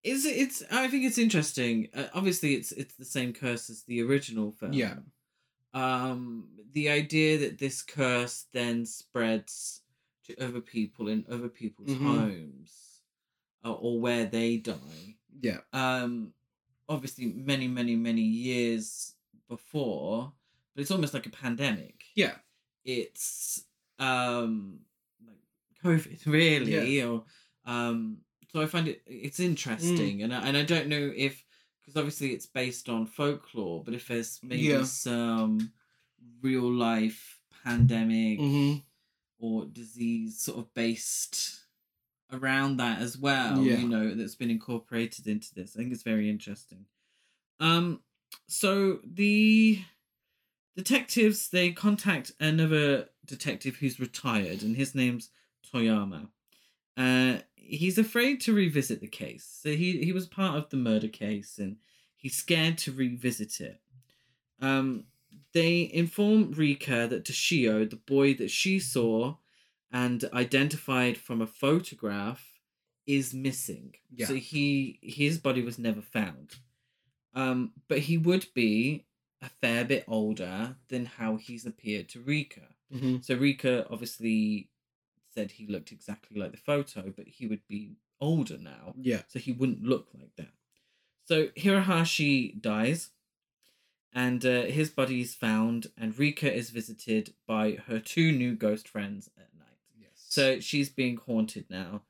is 0.03 0.25
it? 0.25 0.37
It's. 0.37 0.63
I 0.71 0.89
think 0.89 1.05
it's 1.05 1.19
interesting. 1.19 1.89
Uh, 1.95 2.07
obviously, 2.15 2.55
it's 2.55 2.73
it's 2.73 2.95
the 2.95 3.05
same 3.05 3.33
curse 3.33 3.69
as 3.71 3.83
the 3.83 4.01
original 4.03 4.53
film. 4.53 4.73
Yeah. 4.73 4.95
Um, 5.75 6.49
the 6.73 6.89
idea 6.89 7.39
that 7.39 7.59
this 7.59 7.83
curse 7.83 8.47
then 8.53 8.87
spreads 8.87 9.83
to 10.25 10.37
other 10.45 10.61
people 10.61 11.09
in 11.09 11.25
other 11.31 11.49
people's 11.49 11.91
Mhm. 11.91 11.99
homes, 12.19 12.73
or, 13.65 13.79
or 13.81 14.01
where 14.01 14.25
they 14.27 14.57
die. 14.59 15.17
Yeah. 15.41 15.59
Um, 15.73 16.33
obviously, 16.89 17.27
many, 17.27 17.69
many, 17.69 17.97
many 17.97 18.23
years 18.23 19.15
before, 19.49 20.33
but 20.75 20.83
it's 20.83 20.91
almost 20.91 21.15
like 21.15 21.27
a 21.27 21.31
pandemic 21.31 22.03
Yeah. 22.15 22.35
it's 22.85 23.65
um 23.99 24.79
like 25.27 25.37
COVID 25.85 26.27
really 26.27 27.03
or 27.03 27.25
um 27.65 28.19
so 28.53 28.63
I 28.63 28.67
find 28.67 28.87
it 28.89 29.03
it's 29.07 29.41
interesting 29.41 30.23
and 30.23 30.33
I, 30.35 30.47
and 30.47 30.57
I 30.57 30.63
don't 30.65 30.87
know 30.89 31.13
if 31.17 31.45
because 31.81 31.97
obviously 31.97 32.33
it's 32.33 32.47
based 32.47 32.89
on 32.89 33.07
folklore 33.07 33.83
but 33.85 33.95
if 33.95 34.07
there's 34.09 34.39
maybe 34.43 34.63
Yeah. 34.63 34.85
some 34.85 35.73
real 36.43 36.71
life 36.71 37.41
pandemic 37.65 38.39
Mm-hmm. 38.39 38.79
or 39.41 39.67
disease 39.67 40.41
sort 40.41 40.59
of 40.59 40.73
based 40.75 41.65
around 42.33 42.77
that 42.77 43.01
as 43.01 43.17
well 43.17 43.63
Yeah. 43.63 43.79
you 43.79 43.89
know 43.89 44.15
that's 44.15 44.35
been 44.35 44.51
incorporated 44.51 45.27
into 45.27 45.55
this. 45.55 45.75
I 45.77 45.81
think 45.81 45.93
it's 45.93 46.03
very 46.03 46.29
interesting. 46.29 46.87
Um 47.61 48.01
so 48.47 49.01
the 49.05 49.81
detectives 50.77 51.49
they 51.49 51.73
contact 51.73 52.33
another 52.41 53.09
detective 53.27 53.77
who's 53.77 53.99
retired 54.01 54.63
and 54.63 54.77
his 54.77 54.95
name's 54.95 55.31
toyama. 55.73 56.29
Uh 56.97 57.39
he's 57.55 57.99
afraid 57.99 58.41
to 58.43 58.53
revisit 58.55 59.01
the 59.01 59.07
case. 59.09 59.59
So 59.63 59.71
he 59.71 59.99
he 60.05 60.13
was 60.13 60.27
part 60.27 60.57
of 60.57 60.71
the 60.71 60.77
murder 60.77 61.09
case 61.09 61.59
and 61.59 61.77
he's 62.17 62.37
scared 62.37 62.79
to 62.79 62.93
revisit 62.93 63.61
it. 63.61 63.81
Um 64.61 65.05
they 65.55 65.91
inform 65.93 66.53
Rika 66.53 67.07
that 67.09 67.25
Toshio, 67.25 67.89
the 67.89 67.97
boy 67.97 68.35
that 68.35 68.51
she 68.51 68.79
saw 68.79 69.37
and 69.93 70.25
identified 70.33 71.17
from 71.17 71.41
a 71.41 71.47
photograph, 71.47 72.53
is 73.07 73.33
missing. 73.33 73.95
Yeah. 74.15 74.27
So 74.27 74.35
he 74.35 74.99
his 75.03 75.39
body 75.39 75.63
was 75.63 75.79
never 75.79 76.03
found. 76.03 76.57
Um, 77.35 77.73
but 77.89 78.01
he 78.01 78.19
would 78.19 78.47
be 78.55 79.07
a 79.41 79.49
fair 79.49 79.85
bit 79.85 80.05
older 80.09 80.77
than 80.89 81.07
how 81.07 81.37
he's 81.37 81.65
appeared 81.65 82.09
to 82.11 82.21
Rika. 82.21 82.69
Mm-hmm. 82.95 83.19
So 83.23 83.35
Rika 83.37 83.87
obviously 83.91 84.71
said 85.35 85.53
he 85.53 85.67
looked 85.67 85.93
exactly 85.93 86.39
like 86.41 86.51
the 86.51 86.59
photo, 86.59 87.13
but 87.17 87.27
he 87.29 87.47
would 87.47 87.63
be 87.69 87.97
older 88.21 88.59
now 88.59 88.95
Yeah. 89.01 89.23
so 89.29 89.39
he 89.39 89.53
wouldn't 89.53 89.85
look 89.85 90.09
like 90.19 90.35
that. 90.37 90.53
So 91.27 91.47
Hirohashi 91.49 92.61
dies, 92.61 93.11
and 94.13 94.45
uh, 94.45 94.63
his 94.63 94.91
body 94.91 95.21
is 95.21 95.35
found, 95.35 95.89
and 95.97 96.19
Rika 96.19 96.53
is 96.53 96.71
visited 96.71 97.35
by 97.47 97.79
her 97.87 98.01
two 98.01 98.33
new 98.33 98.55
ghost 98.55 98.89
friends 98.89 99.31
at. 99.39 99.49
So 100.39 100.61
she's 100.61 100.89
being 100.89 101.19
haunted 101.27 101.67
now. 101.69 102.03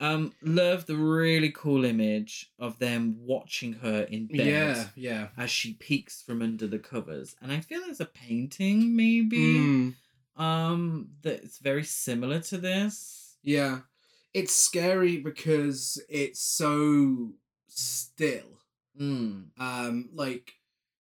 Um, 0.00 0.32
love 0.42 0.86
the 0.86 0.96
really 0.96 1.50
cool 1.50 1.84
image 1.84 2.50
of 2.58 2.78
them 2.78 3.16
watching 3.18 3.74
her 3.74 4.02
in 4.02 4.26
bed 4.28 4.46
yeah. 4.46 4.84
Yeah. 4.94 5.28
as 5.36 5.50
she 5.50 5.74
peeks 5.74 6.22
from 6.22 6.40
under 6.40 6.66
the 6.66 6.78
covers, 6.78 7.34
and 7.42 7.52
I 7.52 7.60
feel 7.60 7.80
there's 7.80 8.00
a 8.00 8.06
painting 8.06 8.96
maybe. 8.96 9.36
Mm. 9.36 9.94
Um, 10.36 11.08
that's 11.22 11.58
very 11.58 11.84
similar 11.84 12.40
to 12.40 12.58
this. 12.58 13.36
Yeah. 13.42 13.80
It's 14.32 14.54
scary 14.54 15.18
because 15.18 16.02
it's 16.08 16.40
so 16.40 17.32
still. 17.68 18.60
Mm. 19.00 19.46
Um, 19.58 20.10
like 20.14 20.52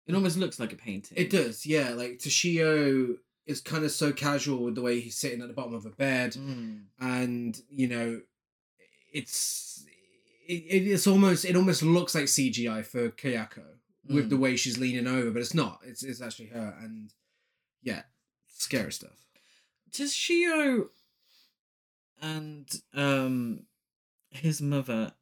It 0.06 0.14
almost 0.14 0.38
looks 0.38 0.58
like 0.58 0.72
a 0.72 0.76
painting. 0.76 1.18
it 1.18 1.28
does, 1.30 1.66
yeah. 1.66 1.90
Like 1.90 2.18
Toshio 2.18 3.16
is 3.46 3.60
kind 3.60 3.84
of 3.84 3.90
so 3.90 4.12
casual 4.12 4.62
with 4.62 4.74
the 4.74 4.82
way 4.82 5.00
he's 5.00 5.16
sitting 5.16 5.42
at 5.42 5.48
the 5.48 5.54
bottom 5.54 5.74
of 5.74 5.84
a 5.86 5.90
bed, 5.90 6.32
Mm. 6.34 6.84
and 7.00 7.60
you 7.68 7.88
know, 7.88 8.20
it's 9.12 9.84
it, 10.48 10.62
it- 10.68 10.88
it's 10.90 11.06
almost 11.06 11.44
it 11.44 11.56
almost 11.56 11.82
looks 11.82 12.14
like 12.14 12.24
CGI 12.24 12.84
for 12.84 13.10
Kayako 13.10 13.64
with 14.08 14.26
Mm. 14.26 14.30
the 14.30 14.36
way 14.36 14.56
she's 14.56 14.78
leaning 14.78 15.06
over, 15.06 15.30
but 15.30 15.40
it's 15.42 15.54
not. 15.54 15.80
It's 15.84 16.02
it's 16.02 16.20
actually 16.20 16.48
her, 16.48 16.76
and 16.80 17.12
yeah, 17.82 18.02
scary 18.48 18.92
stuff. 18.92 19.18
Toshio 19.90 20.88
and 22.20 22.68
um 22.94 23.66
his 24.30 24.62
mother 24.62 25.12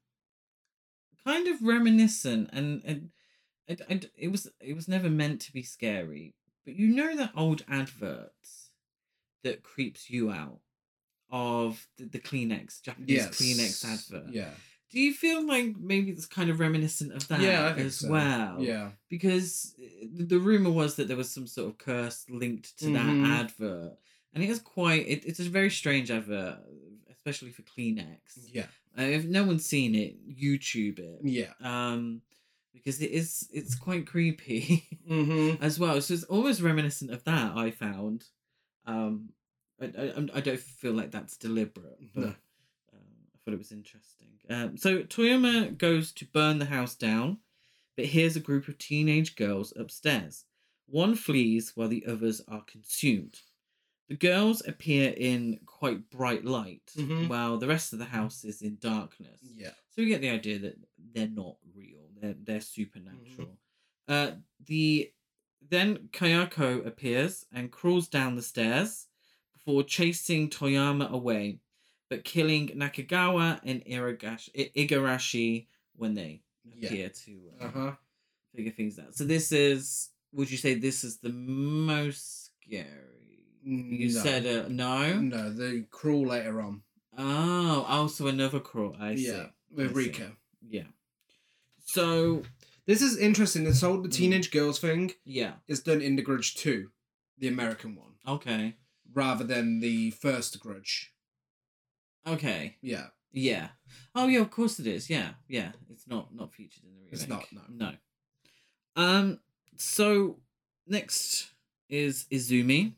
kind 1.24 1.48
of 1.48 1.60
reminiscent 1.62 2.48
and 2.52 2.82
and 2.84 3.10
I, 3.68 3.76
I, 3.88 4.00
it 4.16 4.28
was 4.28 4.48
it 4.60 4.74
was 4.74 4.88
never 4.88 5.08
meant 5.10 5.40
to 5.42 5.52
be 5.52 5.62
scary 5.62 6.34
but 6.70 6.78
you 6.78 6.94
know 6.94 7.16
that 7.16 7.32
old 7.36 7.64
advert 7.68 8.32
that 9.42 9.62
creeps 9.62 10.08
you 10.10 10.30
out 10.30 10.60
of 11.30 11.86
the, 11.98 12.04
the 12.04 12.18
kleenex 12.18 12.80
japanese 12.82 13.08
Yes. 13.10 13.28
kleenex 13.40 13.84
advert 13.84 14.32
Yeah. 14.32 14.50
do 14.90 14.98
you 15.00 15.12
feel 15.14 15.44
like 15.46 15.76
maybe 15.78 16.10
it's 16.10 16.26
kind 16.26 16.50
of 16.50 16.60
reminiscent 16.60 17.12
of 17.12 17.26
that 17.28 17.40
yeah, 17.40 17.74
as 17.76 17.96
so. 17.96 18.10
well 18.10 18.56
Yeah. 18.60 18.90
because 19.08 19.74
uh, 19.80 20.06
the 20.12 20.38
rumor 20.38 20.70
was 20.70 20.96
that 20.96 21.08
there 21.08 21.16
was 21.16 21.30
some 21.30 21.46
sort 21.46 21.68
of 21.70 21.78
curse 21.78 22.24
linked 22.28 22.78
to 22.78 22.86
Mhm. 22.86 22.94
that 22.94 23.40
advert 23.40 23.98
and 24.32 24.44
it 24.44 24.50
is 24.50 24.60
quite 24.60 25.06
it, 25.08 25.24
it's 25.24 25.40
a 25.40 25.44
very 25.44 25.70
strange 25.70 26.10
advert 26.10 26.58
especially 27.10 27.50
for 27.50 27.62
kleenex 27.62 28.18
Yeah. 28.52 28.66
uh, 28.98 29.02
if 29.02 29.24
no 29.24 29.44
one's 29.44 29.64
seen 29.66 29.94
it 29.94 30.12
youtube 30.28 30.98
it 30.98 31.20
Yeah. 31.24 31.52
um 31.60 32.22
because 32.72 33.00
it 33.00 33.10
is 33.10 33.48
it's 33.52 33.74
quite 33.74 34.06
creepy 34.06 34.84
Mm-hmm. 35.10 35.62
as 35.62 35.78
well 35.78 36.00
so 36.00 36.14
it's 36.14 36.24
almost 36.24 36.60
reminiscent 36.60 37.10
of 37.10 37.24
that 37.24 37.56
i 37.56 37.70
found 37.70 38.24
um 38.86 39.30
i, 39.80 39.86
I, 39.86 40.02
I'm- 40.10 40.26
don't 40.42 40.60
feel 40.60 40.92
like 40.92 41.10
that's 41.10 41.36
deliberate 41.36 41.98
but 42.14 42.20
No. 42.20 42.26
um, 42.28 42.34
I 43.34 43.38
thought 43.44 43.54
it 43.54 43.58
was 43.58 43.72
interesting. 43.72 44.28
Um, 44.50 44.76
so 44.76 45.02
Toyama 45.02 45.76
goes 45.78 46.12
to 46.12 46.26
burn 46.26 46.58
the 46.58 46.66
house 46.66 46.94
down, 46.94 47.38
but 47.96 48.06
hears 48.06 48.36
a 48.36 48.40
group 48.40 48.68
of 48.68 48.76
teenage 48.78 49.34
girls 49.36 49.72
upstairs. 49.76 50.44
One 50.86 51.14
flees 51.14 51.72
while 51.76 51.88
the 51.88 52.04
others 52.06 52.42
are 52.48 52.62
consumed. 52.64 53.40
The 54.10 54.16
girls 54.16 54.60
appear 54.66 55.14
in 55.16 55.60
quite 55.66 56.10
bright 56.10 56.44
light, 56.44 56.92
Mhm. 56.96 57.28
while 57.28 57.58
the 57.58 57.68
rest 57.68 57.92
of 57.92 58.00
the 58.00 58.06
house 58.06 58.44
is 58.44 58.60
in 58.60 58.76
darkness. 58.80 59.40
Yeah. 59.42 59.70
So 59.90 60.02
we 60.02 60.06
get 60.08 60.20
the 60.20 60.30
idea 60.30 60.58
that 60.58 60.76
they're 60.98 61.28
not 61.28 61.56
real; 61.74 62.10
they're 62.20 62.34
they're 62.34 62.60
supernatural. 62.60 63.56
Uh, 64.08 64.32
the 64.66 65.12
then 65.62 66.08
Kayako 66.08 66.84
appears 66.84 67.46
and 67.52 67.70
crawls 67.70 68.08
down 68.08 68.34
the 68.34 68.42
stairs 68.42 69.06
before 69.52 69.84
chasing 69.84 70.50
Toyama 70.50 71.08
away, 71.08 71.60
but 72.08 72.24
killing 72.24 72.68
Nakagawa 72.70 73.60
and 73.62 73.84
Iragashi, 73.84 74.50
I- 74.58 74.72
Igarashi 74.86 75.66
when 75.94 76.14
they 76.14 76.42
Yeah. 76.64 76.88
appear 76.88 77.08
to 77.10 77.52
uh, 77.60 77.64
Uh 77.64 77.70
huh. 77.70 77.96
figure 78.56 78.72
things 78.72 78.98
out. 78.98 79.14
So 79.14 79.24
this 79.24 79.52
is, 79.52 80.10
would 80.32 80.50
you 80.50 80.56
say 80.56 80.74
this 80.74 81.04
is 81.04 81.18
the 81.18 81.28
most 81.28 82.46
scary? 82.64 83.19
You 83.62 84.12
No. 84.12 84.20
said 84.20 84.46
uh, 84.46 84.68
no. 84.68 85.20
no. 85.20 85.50
The 85.52 85.86
crawl 85.90 86.26
later 86.28 86.60
on. 86.60 86.82
Oh, 87.18 87.84
also 87.88 88.26
another 88.26 88.60
crawl. 88.60 88.96
I 89.00 89.14
see. 89.16 89.26
yeah, 89.28 89.46
with 89.70 89.86
I 89.86 89.88
see. 89.90 89.94
Rika. 89.96 90.32
Yeah. 90.68 90.86
So 91.84 92.42
This 92.86 93.02
is 93.02 93.18
interesting. 93.18 93.64
This 93.64 93.80
whole 93.82 94.00
the 94.02 94.08
Mm. 94.08 94.12
teenage 94.14 94.50
girls 94.50 94.78
thing 94.80 95.12
yeah. 95.24 95.54
is 95.68 95.80
done 95.80 96.00
in 96.00 96.16
the 96.16 96.22
Grudge 96.22 96.54
Two, 96.54 96.90
the 97.38 97.48
American 97.48 97.94
one, 97.94 98.14
Okay. 98.26 98.76
rather 99.12 99.44
than 99.44 99.80
the 99.80 100.10
first 100.12 100.58
Grudge. 100.60 101.12
Okay. 102.26 102.76
Yeah, 102.82 103.08
Yeah. 103.32 103.68
Oh 104.14 104.26
yeah, 104.26 104.40
of 104.40 104.50
course 104.50 104.80
it 104.80 104.86
is. 104.86 105.08
Yeah. 105.10 105.34
Yeah. 105.48 105.72
It's 105.90 106.06
not 106.06 106.34
not 106.34 106.52
featured 106.54 106.84
in 106.84 106.94
the 106.94 107.00
remake. 107.00 107.12
It's 107.12 107.28
not, 107.28 107.46
no. 107.52 107.62
No. 107.68 107.92
Um. 108.96 109.40
So 109.76 110.40
next 110.86 111.52
is 111.88 112.24
Izumi. 112.32 112.94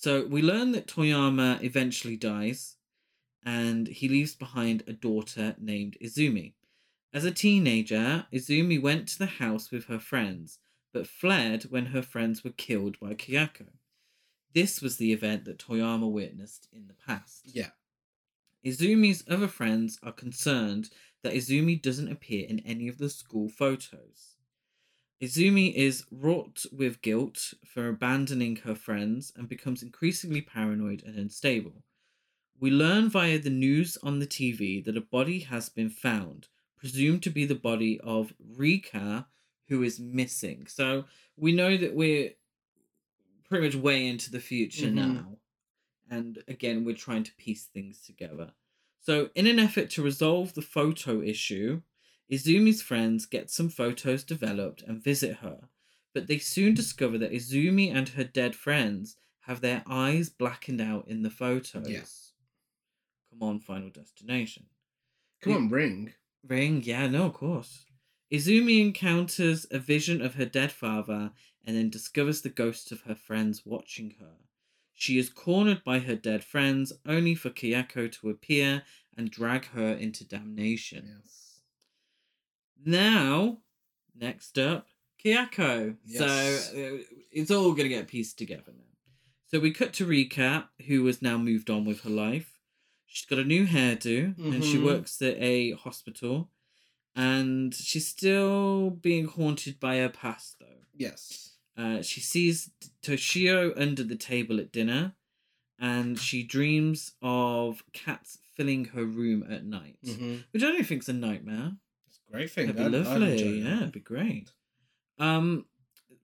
So 0.00 0.24
we 0.24 0.42
learn 0.42 0.70
that 0.72 0.86
Toyama 0.86 1.60
eventually 1.60 2.16
dies, 2.16 2.76
and 3.44 3.88
he 3.88 4.08
leaves 4.08 4.36
behind 4.36 4.84
a 4.86 4.92
daughter 4.92 5.56
named 5.58 5.96
Izumi. 6.00 6.52
As 7.12 7.24
a 7.24 7.32
teenager, 7.32 8.28
Izumi 8.32 8.80
went 8.80 9.08
to 9.08 9.18
the 9.18 9.26
house 9.26 9.72
with 9.72 9.86
her 9.86 9.98
friends, 9.98 10.60
but 10.92 11.08
fled 11.08 11.64
when 11.70 11.86
her 11.86 12.00
friends 12.00 12.44
were 12.44 12.52
killed 12.52 12.96
by 13.00 13.14
Kayako. 13.14 13.70
This 14.54 14.80
was 14.80 14.98
the 14.98 15.12
event 15.12 15.46
that 15.46 15.58
Toyama 15.58 16.06
witnessed 16.06 16.68
in 16.72 16.86
the 16.86 16.94
past. 16.94 17.40
yeah. 17.44 17.70
Izumi's 18.64 19.24
other 19.28 19.48
friends 19.48 19.98
are 20.04 20.12
concerned 20.12 20.90
that 21.24 21.34
Izumi 21.34 21.82
doesn't 21.82 22.12
appear 22.12 22.46
in 22.46 22.60
any 22.60 22.86
of 22.86 22.98
the 22.98 23.10
school 23.10 23.48
photos. 23.48 24.36
Izumi 25.22 25.72
is 25.74 26.06
wrought 26.10 26.64
with 26.72 27.02
guilt 27.02 27.54
for 27.64 27.88
abandoning 27.88 28.56
her 28.56 28.74
friends 28.74 29.32
and 29.36 29.48
becomes 29.48 29.80
increasingly 29.82 30.42
paranoid 30.42 31.04
and 31.04 31.16
unstable. 31.16 31.84
We 32.58 32.70
learn 32.70 33.10
via 33.10 33.38
the 33.38 33.50
news 33.50 33.96
on 33.98 34.20
the 34.20 34.26
TV 34.26 34.80
that 34.82 34.96
a 34.96 35.02
body 35.02 35.40
has 35.40 35.68
been 35.70 35.90
found, 35.90 36.48
presumed 36.76 37.22
to 37.24 37.30
be 37.30 37.46
the 37.46 37.54
body 37.56 38.00
of 38.00 38.34
Rika, 38.40 39.28
who 39.68 39.82
is 39.82 40.00
missing. 40.00 40.66
So 40.68 41.06
we 41.36 41.52
know 41.52 41.76
that 41.76 41.94
we're 41.94 42.34
pretty 43.44 43.66
much 43.66 43.74
way 43.76 44.06
into 44.06 44.30
the 44.30 44.40
future 44.40 44.90
Mhm. 44.90 44.90
now. 44.90 45.38
And 46.10 46.42
again, 46.48 46.84
we're 46.84 46.96
trying 46.96 47.24
to 47.24 47.34
piece 47.36 47.66
things 47.66 48.02
together. 48.02 48.54
So, 49.00 49.30
in 49.34 49.46
an 49.46 49.58
effort 49.58 49.90
to 49.90 50.02
resolve 50.02 50.54
the 50.54 50.62
photo 50.62 51.22
issue, 51.22 51.82
Izumi's 52.30 52.82
friends 52.82 53.26
get 53.26 53.50
some 53.50 53.68
photos 53.68 54.22
developed 54.22 54.82
and 54.82 55.02
visit 55.02 55.38
her, 55.38 55.68
but 56.12 56.26
they 56.26 56.38
soon 56.38 56.74
discover 56.74 57.16
that 57.18 57.32
Izumi 57.32 57.94
and 57.94 58.10
her 58.10 58.24
dead 58.24 58.54
friends 58.54 59.16
have 59.42 59.60
their 59.60 59.82
eyes 59.88 60.28
blackened 60.28 60.80
out 60.80 61.08
in 61.08 61.22
the 61.22 61.30
photos. 61.30 61.88
Yeah. 61.88 62.02
Come 63.30 63.48
on, 63.48 63.60
Final 63.60 63.90
Destination. 63.90 64.66
Come 65.40 65.54
on, 65.54 65.68
ring. 65.70 66.12
Ring, 66.46 66.82
yeah, 66.84 67.06
no, 67.06 67.26
of 67.26 67.34
course. 67.34 67.86
Izumi 68.32 68.80
encounters 68.80 69.66
a 69.70 69.78
vision 69.78 70.20
of 70.20 70.34
her 70.34 70.44
dead 70.44 70.70
father 70.70 71.32
and 71.64 71.76
then 71.76 71.88
discovers 71.88 72.42
the 72.42 72.50
ghosts 72.50 72.92
of 72.92 73.02
her 73.02 73.14
friends 73.14 73.64
watching 73.64 74.16
her. 74.20 74.36
She 74.94 75.18
is 75.18 75.30
cornered 75.30 75.84
by 75.84 76.00
her 76.00 76.16
dead 76.16 76.42
friends, 76.42 76.92
only 77.06 77.34
for 77.34 77.50
Kayako 77.50 78.10
to 78.20 78.30
appear 78.30 78.82
and 79.16 79.30
drag 79.30 79.66
her 79.66 79.92
into 79.92 80.24
damnation. 80.24 81.20
Yes. 81.22 81.37
Now, 82.84 83.58
next 84.14 84.58
up, 84.58 84.86
Kayako. 85.24 85.96
Yes. 86.04 86.70
So 86.70 86.78
uh, 86.78 86.98
it's 87.30 87.50
all 87.50 87.70
going 87.72 87.88
to 87.88 87.94
get 87.94 88.08
pieced 88.08 88.38
together 88.38 88.72
now. 88.76 88.84
So 89.50 89.60
we 89.60 89.72
cut 89.72 89.92
to 89.94 90.06
Rika, 90.06 90.68
who 90.86 91.04
has 91.06 91.22
now 91.22 91.38
moved 91.38 91.70
on 91.70 91.84
with 91.84 92.02
her 92.02 92.10
life. 92.10 92.58
She's 93.06 93.24
got 93.26 93.38
a 93.38 93.44
new 93.44 93.66
hairdo 93.66 94.36
and 94.38 94.62
she 94.62 94.76
Mhm. 94.76 94.84
works 94.84 95.20
at 95.22 95.36
a 95.38 95.72
hospital. 95.72 96.50
And 97.16 97.74
she's 97.74 98.06
still 98.06 98.90
being 98.90 99.24
haunted 99.24 99.80
by 99.80 99.96
her 99.96 100.10
past, 100.10 100.56
though. 100.60 100.84
Yes. 100.94 101.54
Uh, 101.76 102.02
she 102.02 102.20
sees 102.20 102.70
Toshio 103.02 103.72
under 103.80 104.04
the 104.04 104.14
table 104.16 104.60
at 104.60 104.70
dinner, 104.70 105.14
and 105.78 106.18
she 106.18 106.42
dreams 106.44 107.12
of 107.22 107.82
cats 107.92 108.38
filling 108.54 108.86
her 108.86 109.04
room 109.04 109.44
at 109.50 109.64
night, 109.64 109.98
Mm-hmm. 110.04 110.36
which 110.52 110.62
I 110.62 110.66
don't 110.72 110.84
think 110.86 111.02
is 111.02 111.08
a 111.08 111.12
nightmare. 111.12 111.72
Great 112.30 112.50
thing. 112.50 112.66
That'd 112.72 112.76
be 112.92 112.98
I'd- 112.98 113.08
I'd 113.08 113.20
lovely. 113.20 113.58
yeah, 113.60 113.76
it'd 113.78 113.92
be 113.92 114.00
great. 114.00 114.52
Um, 115.18 115.64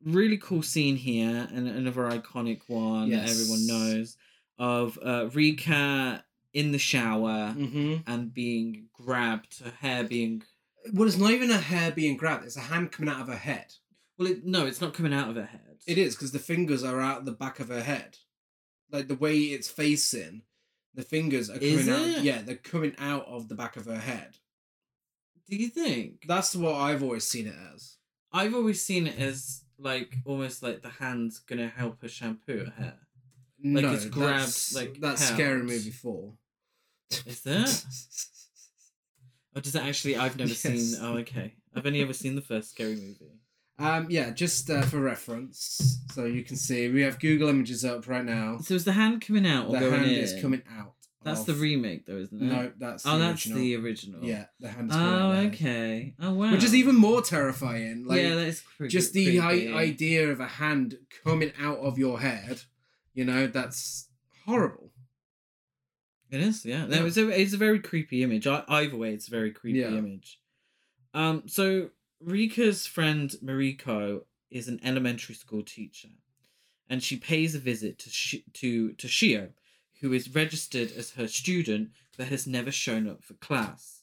really 0.05 0.37
cool 0.39 0.63
scene 0.63 0.97
here, 0.97 1.49
and 1.53 1.67
another 1.67 2.03
iconic 2.03 2.63
one 2.69 3.11
that 3.11 3.29
everyone 3.31 3.67
knows 3.67 4.17
of 4.59 4.99
uh, 5.03 5.29
Rika 5.33 6.25
in 6.53 6.71
the 6.73 6.79
shower 6.79 7.55
Mhm. 7.57 8.05
and 8.07 8.33
being 8.33 8.89
grabbed, 8.93 9.61
her 9.61 9.71
hair 9.71 10.05
being. 10.05 10.43
Well, 10.93 11.09
it's 11.09 11.17
not 11.17 11.31
even 11.33 11.51
a 11.51 11.59
hair 11.59 11.91
being 11.91 12.17
grabbed. 12.17 12.45
It's 12.45 12.57
a 12.57 12.61
hand 12.61 12.93
coming 12.93 13.13
out 13.13 13.23
of 13.23 13.29
her 13.29 13.37
head. 13.37 13.75
Well, 14.19 14.29
it, 14.29 14.45
no, 14.45 14.67
it's 14.67 14.81
not 14.81 14.95
coming 14.95 15.13
out 15.15 15.31
of 15.31 15.37
her 15.37 15.47
head. 15.47 15.79
It 15.87 15.99
is 15.99 16.15
because 16.15 16.31
the 16.33 16.39
fingers 16.39 16.85
are 16.85 17.01
out 17.01 17.25
the 17.25 17.33
back 17.33 17.59
of 17.59 17.69
her 17.69 17.83
head, 17.83 18.19
like 18.93 19.09
the 19.09 19.17
way 19.17 19.39
it's 19.39 19.69
facing. 19.69 20.43
The 20.95 21.03
fingers 21.03 21.51
are 21.51 21.59
coming 21.59 21.89
out. 21.89 22.23
Yeah, 22.23 22.43
they're 22.43 22.55
coming 22.57 22.95
out 22.99 23.27
of 23.27 23.49
the 23.49 23.57
back 23.57 23.77
of 23.77 23.87
her 23.87 23.99
head. 23.99 24.37
Do 25.49 25.57
you 25.57 25.69
think? 25.69 26.25
That's 26.27 26.55
what 26.57 26.75
I've 26.75 27.03
always 27.03 27.25
seen 27.25 27.47
it 27.47 27.55
as. 27.75 27.97
I've 28.33 28.55
always 28.55 28.83
seen 28.83 29.07
it 29.07 29.19
as 29.19 29.63
like 29.79 30.17
almost 30.25 30.63
like 30.63 30.83
the 30.83 30.89
hand's 30.89 31.39
gonna 31.41 31.69
help 31.69 32.01
her 32.03 32.09
shampoo 32.09 32.65
her 32.67 32.71
hair. 32.83 32.99
Like, 33.63 33.85
no, 33.85 33.93
it's 33.95 34.05
grabbed, 34.07 34.43
that's, 34.43 34.75
like, 34.75 35.01
that's 35.01 35.25
scary 35.27 35.59
held. 35.59 35.71
movie 35.71 35.91
four. 35.91 36.35
Is 37.27 37.41
that? 37.43 37.85
Or 39.57 39.61
does 39.61 39.75
it 39.77 39.85
actually? 39.85 40.17
I've 40.17 40.37
never 40.37 40.49
Yes. 40.51 40.59
seen. 40.59 40.97
Oh, 41.01 41.17
okay. 41.19 41.55
I've 41.77 41.87
only 41.87 42.01
ever 42.01 42.13
seen 42.13 42.35
the 42.35 42.43
first 42.43 42.71
scary 42.73 42.97
movie. 42.97 43.39
um, 43.79 44.09
yeah, 44.11 44.31
just 44.31 44.69
uh, 44.69 44.83
for 44.83 44.99
reference, 44.99 46.01
so 46.13 46.25
you 46.25 46.43
can 46.43 46.57
see 46.57 46.89
we 46.89 47.03
have 47.03 47.21
Google 47.21 47.49
Images 47.49 47.85
up 47.85 48.09
right 48.09 48.25
now. 48.25 48.59
So 48.59 48.75
is 48.75 48.85
the 48.85 48.93
hand 48.95 49.21
coming 49.25 49.47
out 49.47 49.69
or 49.69 49.79
The 49.79 49.91
hand 49.91 50.07
in? 50.11 50.19
is 50.19 50.41
coming 50.43 50.63
out. 50.77 50.95
That's 51.25 51.41
of- 51.41 51.47
the 51.47 51.55
remake, 51.55 52.07
though, 52.07 52.16
isn't 52.18 52.41
it? 52.41 52.45
No, 52.45 52.72
that's 52.79 53.05
Oh, 53.07 53.18
that's 53.18 53.45
the 53.45 53.77
original. 53.77 54.22
Yeah, 54.25 54.47
the 54.61 54.68
hand 54.68 54.91
Oh, 54.93 54.97
out. 54.97 55.22
of 55.31 55.31
the 55.31 55.37
head. 55.43 55.55
okay. 55.55 56.14
Oh, 56.20 56.35
wow. 56.35 56.53
Which 56.53 56.64
is 56.64 56.75
even 56.75 56.95
more 56.97 57.22
terrifying. 57.22 58.05
Like, 58.07 58.20
yeah, 58.22 58.35
that's 58.35 58.61
creepy. 58.61 58.93
just 58.93 59.12
the 59.14 59.41
I- 59.41 59.49
creepy. 59.49 59.72
idea 59.72 60.31
of 60.31 60.41
a 60.41 60.47
hand 60.47 60.99
coming 61.25 61.53
out 61.59 61.79
of 61.79 61.99
your 61.99 62.20
head, 62.20 62.62
you 63.14 63.25
know, 63.25 63.47
that's 63.47 64.09
horrible. 64.44 64.93
It 66.31 66.40
is, 66.40 66.65
yeah. 66.65 66.86
Yeah. 66.89 66.99
No, 67.01 67.07
it's 67.07 67.16
a 67.16 67.28
it's 67.28 67.53
a 67.53 67.57
very 67.59 67.78
creepy 67.78 68.23
image. 68.23 68.47
I, 68.47 68.65
either 68.69 68.97
way, 68.97 69.12
it's 69.15 69.28
a 69.28 69.31
very 69.31 69.51
creepy 69.53 69.78
Yeah. 69.81 69.89
image. 69.97 70.40
Um, 71.12 71.44
so 71.47 71.90
Rika's 72.24 72.86
friend 72.86 73.31
Mariko 73.43 74.24
is 74.51 74.66
an 74.69 74.81
elementary 74.82 75.35
school 75.36 75.62
teacher, 75.62 76.09
and 76.89 77.03
she 77.03 77.16
pays 77.16 77.55
a 77.55 77.59
visit 77.61 77.99
to 78.01 78.11
Shi- 78.11 78.44
to 78.55 78.93
to 78.94 79.07
Shio, 79.07 79.51
who 80.05 80.12
is 80.12 80.35
registered 80.35 80.93
as 80.93 81.12
her 81.12 81.26
student 81.26 81.89
but 82.18 82.26
has 82.26 82.47
never 82.47 82.70
shown 82.70 83.09
up 83.09 83.24
for 83.24 83.32
class. 83.32 84.02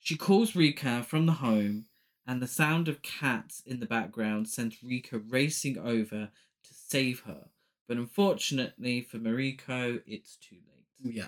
She 0.00 0.16
calls 0.16 0.56
Rika 0.56 1.02
from 1.02 1.26
the 1.26 1.32
home, 1.32 1.84
and 2.26 2.40
the 2.40 2.46
sound 2.46 2.88
of 2.88 3.02
cats 3.02 3.62
in 3.66 3.78
the 3.78 3.84
background 3.84 4.48
sends 4.48 4.82
Rika 4.82 5.18
racing 5.18 5.76
over 5.76 6.30
to 6.64 6.74
save 6.74 7.20
her. 7.26 7.50
But 7.86 7.98
unfortunately 7.98 9.02
for 9.02 9.18
Mariko, 9.18 10.00
it's 10.06 10.36
too 10.36 10.56
late. 10.56 11.14
Yeah. 11.14 11.26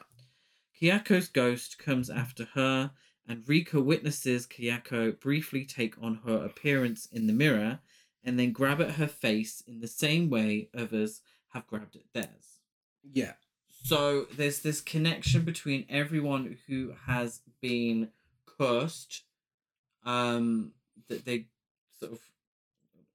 Kayako's 0.80 1.28
ghost 1.28 1.78
comes 1.78 2.08
after 2.08 2.46
her, 2.54 2.92
and 3.26 3.46
Rika 3.46 3.78
witnesses 3.78 4.46
Kiyako 4.46 5.20
briefly 5.20 5.66
take 5.66 6.02
on 6.02 6.20
her 6.24 6.46
appearance 6.46 7.04
in 7.12 7.26
the 7.26 7.34
mirror 7.34 7.80
and 8.24 8.38
then 8.38 8.52
grab 8.52 8.80
at 8.80 8.92
her 8.92 9.06
face 9.06 9.62
in 9.66 9.80
the 9.80 9.86
same 9.86 10.30
way 10.30 10.70
others 10.74 11.20
have 11.48 11.66
grabbed 11.66 11.96
at 11.96 12.10
theirs. 12.14 12.60
Yeah. 13.02 13.34
So 13.82 14.26
there's 14.36 14.60
this 14.60 14.80
connection 14.80 15.42
between 15.42 15.86
everyone 15.88 16.58
who 16.66 16.94
has 17.06 17.40
been 17.60 18.08
cursed, 18.46 19.22
um, 20.04 20.72
that 21.08 21.24
they 21.24 21.46
sort 21.98 22.12
of 22.12 22.18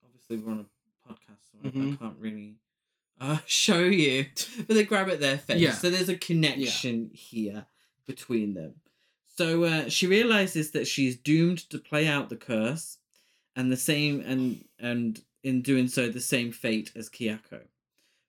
obviously 0.03 0.38
we're 0.38 0.52
on 0.52 0.65
a 0.65 1.11
podcast, 1.11 1.41
so 1.52 1.57
I- 1.64 1.68
I 1.94 1.95
can't 1.98 2.18
really 2.19 2.56
uh, 3.19 3.38
show 3.45 3.84
you, 3.84 4.26
but 4.68 4.69
they 4.76 4.84
grab 4.84 5.10
at 5.10 5.19
their 5.19 5.38
face. 5.38 5.60
Yeah. 5.61 5.73
So 5.73 5.90
there's 5.90 6.10
a 6.10 6.18
connection 6.18 7.11
here 7.14 7.65
between 8.07 8.53
them. 8.53 8.76
So 9.35 9.64
uh, 9.64 9.90
she 9.90 10.07
realizes 10.07 10.72
that 10.72 10.88
she's 10.88 11.15
doomed 11.18 11.69
to 11.69 11.77
play 11.80 12.07
out 12.07 12.30
the 12.30 12.35
curse, 12.35 12.98
and 13.56 13.72
the 13.72 13.77
same, 13.77 14.22
and 14.22 14.65
and 14.80 15.22
in 15.44 15.61
doing 15.61 15.88
so, 15.88 16.10
the 16.10 16.22
same 16.22 16.52
fate 16.52 16.91
as 16.95 17.10
Kayako. 17.10 17.61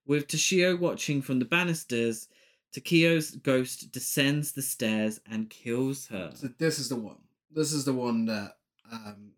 With 0.07 0.27
Toshio 0.29 0.79
watching 0.79 1.23
from 1.23 1.39
the 1.39 1.45
banisters, 1.45 2.29
Takeo's 2.75 3.31
ghost 3.33 3.91
descends 3.93 4.53
the 4.53 4.63
stairs 4.63 5.21
and 5.31 5.49
kills 5.49 6.07
her. 6.09 6.33
So 6.35 6.49
this 6.59 6.79
is 6.79 6.89
the 6.89 6.97
one. 6.97 7.17
This 7.51 7.73
is 7.73 7.85
the 7.85 7.93
one 7.95 8.27
that 8.27 8.57
um 8.93 9.33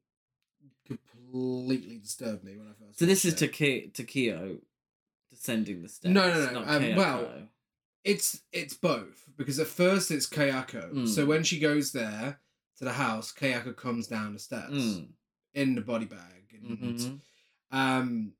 completely 0.87 1.99
disturbed 1.99 2.45
me 2.45 2.57
when 2.57 2.69
I 2.69 2.73
first. 2.85 2.99
So 2.99 3.07
this 3.07 3.25
is 3.25 3.35
it. 3.35 3.39
Taki- 3.39 3.91
Takio 3.93 4.59
descending 5.31 5.83
the 5.83 5.89
steps. 5.89 6.13
No, 6.15 6.29
no, 6.33 6.51
no, 6.53 6.65
um, 6.67 6.97
well, 6.97 7.31
It's 8.05 8.43
it's 8.53 8.75
both 8.75 9.25
because 9.37 9.59
at 9.59 9.67
first 9.67 10.11
it's 10.11 10.29
Kayako. 10.29 10.93
Mm. 10.93 11.09
So 11.09 11.27
when 11.27 11.43
she 11.43 11.59
goes 11.59 11.93
there 11.93 12.39
to 12.79 12.85
the 12.85 12.93
house, 12.93 13.33
Kayako 13.33 13.77
comes 13.77 14.07
down 14.07 14.33
the 14.35 14.39
steps 14.39 14.71
Mm. 14.73 15.09
in 15.55 15.75
the 15.75 15.81
body 15.81 16.07
bag. 16.07 16.45
And, 16.53 16.79
Mhm. 16.79 17.21
um, 17.73 18.33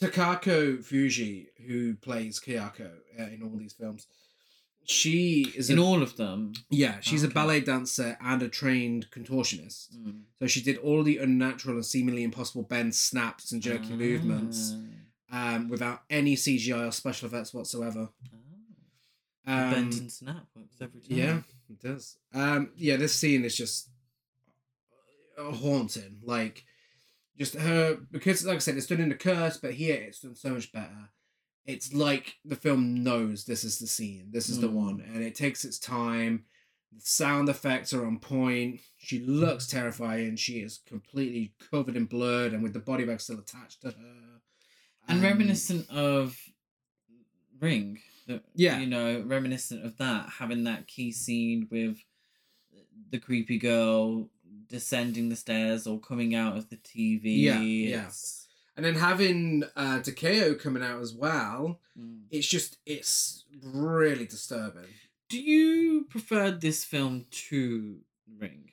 Takako 0.00 0.84
Fuji, 0.84 1.48
who 1.66 1.94
plays 1.96 2.38
Kayako 2.40 2.90
uh, 3.18 3.22
in 3.24 3.42
all 3.42 3.56
these 3.58 3.72
films, 3.72 4.06
she 4.84 5.52
is 5.56 5.68
in 5.70 5.78
a, 5.78 5.82
all 5.84 6.02
of 6.02 6.16
them. 6.16 6.52
yeah, 6.70 6.96
she's 7.00 7.24
a 7.24 7.28
ballet 7.28 7.60
dancer 7.60 8.16
and 8.20 8.40
a 8.42 8.48
trained 8.48 9.06
contortionist. 9.10 9.96
Mm. 9.96 10.20
So 10.38 10.46
she 10.46 10.60
did 10.62 10.76
all 10.78 11.02
the 11.02 11.18
unnatural 11.18 11.74
and 11.76 11.84
seemingly 11.84 12.22
impossible 12.22 12.62
bends, 12.62 13.00
snaps, 13.00 13.50
and 13.52 13.60
jerky 13.62 13.94
movements 13.94 14.74
Ah. 15.32 15.54
um, 15.56 15.68
without 15.68 16.02
any 16.08 16.36
CGI 16.36 16.88
or 16.88 16.92
special 16.92 17.26
effects 17.28 17.52
whatsoever. 17.52 18.10
Ah. 19.46 19.64
Um, 19.66 19.70
Bend 19.72 19.92
and 19.94 20.12
snap 20.12 20.46
works 20.54 20.76
every 20.80 21.00
time. 21.00 21.16
Yeah, 21.18 21.38
it 21.70 21.80
does. 21.82 22.16
Um, 22.34 22.70
yeah, 22.76 22.96
this 22.96 23.14
scene 23.14 23.44
is 23.44 23.56
just 23.56 23.88
uh, 25.38 25.50
haunting. 25.52 26.18
Like, 26.22 26.64
just 27.38 27.54
her 27.54 27.96
because, 28.10 28.44
like 28.44 28.56
I 28.56 28.58
said, 28.58 28.76
it's 28.76 28.86
done 28.86 29.00
in 29.00 29.08
the 29.08 29.14
curse, 29.14 29.56
but 29.56 29.74
here 29.74 29.94
it's 29.96 30.20
done 30.20 30.34
so 30.34 30.50
much 30.50 30.72
better. 30.72 31.10
It's 31.64 31.92
like 31.92 32.36
the 32.44 32.56
film 32.56 33.02
knows 33.02 33.44
this 33.44 33.64
is 33.64 33.78
the 33.78 33.86
scene, 33.86 34.28
this 34.30 34.48
is 34.48 34.60
the 34.60 34.68
Mm. 34.68 34.72
one, 34.72 35.00
and 35.00 35.22
it 35.22 35.34
takes 35.34 35.64
its 35.64 35.78
time. 35.78 36.44
The 36.92 37.00
sound 37.00 37.48
effects 37.48 37.92
are 37.92 38.06
on 38.06 38.20
point. 38.20 38.80
She 38.96 39.18
looks 39.18 39.66
terrifying. 39.66 40.36
She 40.36 40.60
is 40.60 40.78
completely 40.86 41.52
covered 41.70 41.96
in 41.96 42.06
blood 42.06 42.52
and 42.52 42.62
with 42.62 42.72
the 42.72 42.78
body 42.78 43.04
bag 43.04 43.20
still 43.20 43.38
attached 43.40 43.82
to 43.82 43.90
her. 43.90 44.40
and 45.08 45.18
Um, 45.18 45.22
reminiscent 45.24 45.88
of 45.90 46.36
Ring. 47.60 48.00
The, 48.26 48.42
Yeah. 48.54 48.78
you 48.80 48.86
know, 48.86 49.20
reminiscent 49.22 49.84
of 49.84 49.96
that, 49.98 50.28
having 50.30 50.64
that 50.64 50.86
key 50.88 51.12
scene 51.12 51.68
with 51.70 51.98
the 53.10 53.18
creepy 53.20 53.58
girl 53.58 54.28
descending 54.68 55.28
the 55.28 55.36
stairs 55.36 55.86
or 55.86 55.98
coming 56.00 56.34
out 56.34 56.56
of 56.56 56.68
the 56.70 56.76
TV. 56.76 57.38
Yeah, 57.42 57.60
yeah. 57.60 58.10
And 58.76 58.84
then 58.84 58.94
having 58.96 59.64
uh 59.74 60.00
Takeo 60.00 60.54
coming 60.54 60.82
out 60.82 61.00
as 61.00 61.12
well, 61.14 61.80
Mm. 61.98 62.24
it's 62.30 62.46
just 62.46 62.76
it's 62.84 63.44
really 63.62 64.26
disturbing. 64.26 64.84
Do 65.30 65.40
you 65.40 66.04
prefer 66.10 66.50
this 66.50 66.84
film 66.84 67.24
to 67.48 68.00
Ring? 68.38 68.70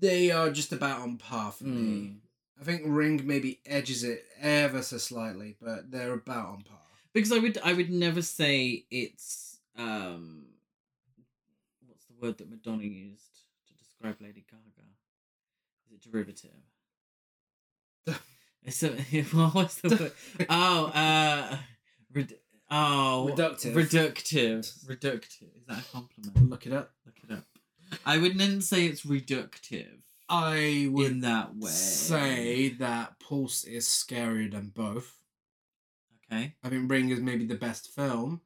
They 0.00 0.30
are 0.30 0.50
just 0.50 0.72
about 0.72 1.00
on 1.02 1.18
par 1.18 1.52
for 1.52 1.64
me. 1.64 1.80
Mm. 2.00 2.16
I 2.60 2.64
think 2.64 2.82
Ring 2.84 3.22
maybe 3.26 3.60
edges 3.64 4.02
it 4.04 4.24
ever 4.40 4.82
so 4.82 4.98
slightly, 4.98 5.56
but 5.62 5.90
they're 5.90 6.12
about 6.14 6.46
on 6.48 6.62
par. 6.62 6.78
Because 7.12 7.32
I 7.32 7.38
would 7.38 7.58
I 7.62 7.72
would 7.74 7.90
never 7.90 8.22
say 8.22 8.86
it's 8.90 9.58
um 9.78 10.46
what's 11.86 12.04
the 12.06 12.14
word 12.20 12.38
that 12.38 12.50
Madonna 12.50 12.82
used 12.84 13.39
describe 14.00 14.20
Lady 14.20 14.44
Gaga? 14.50 14.88
Is 15.86 15.92
it 15.92 16.10
derivative? 16.10 16.50
a 18.08 19.24
well, 19.36 19.50
what's 19.50 19.76
the 19.76 19.88
word? 19.96 20.12
Oh, 20.48 20.86
uh 20.86 21.56
red, 22.12 22.34
oh 22.70 23.30
Reductive. 23.30 23.74
Reductive. 23.74 24.86
Reductive. 24.86 25.56
Is 25.56 25.66
that 25.68 25.78
a 25.78 25.92
compliment? 25.92 26.50
Look 26.50 26.66
it 26.66 26.72
up. 26.72 26.92
Look 27.04 27.16
it 27.28 27.32
up. 27.32 27.44
I 28.06 28.18
wouldn't 28.18 28.40
say 28.62 28.86
it's 28.86 29.04
reductive 29.04 30.00
I 30.28 30.88
would 30.90 31.12
in 31.12 31.20
that 31.20 31.56
way. 31.56 31.70
say 31.70 32.68
that 32.78 33.18
Pulse 33.18 33.64
is 33.64 33.86
scarier 33.86 34.50
than 34.50 34.72
both. 34.74 35.16
Okay. 36.32 36.54
I 36.62 36.68
think 36.68 36.90
Ring 36.90 37.10
is 37.10 37.20
maybe 37.20 37.44
the 37.46 37.56
best 37.56 37.90
film, 37.92 38.40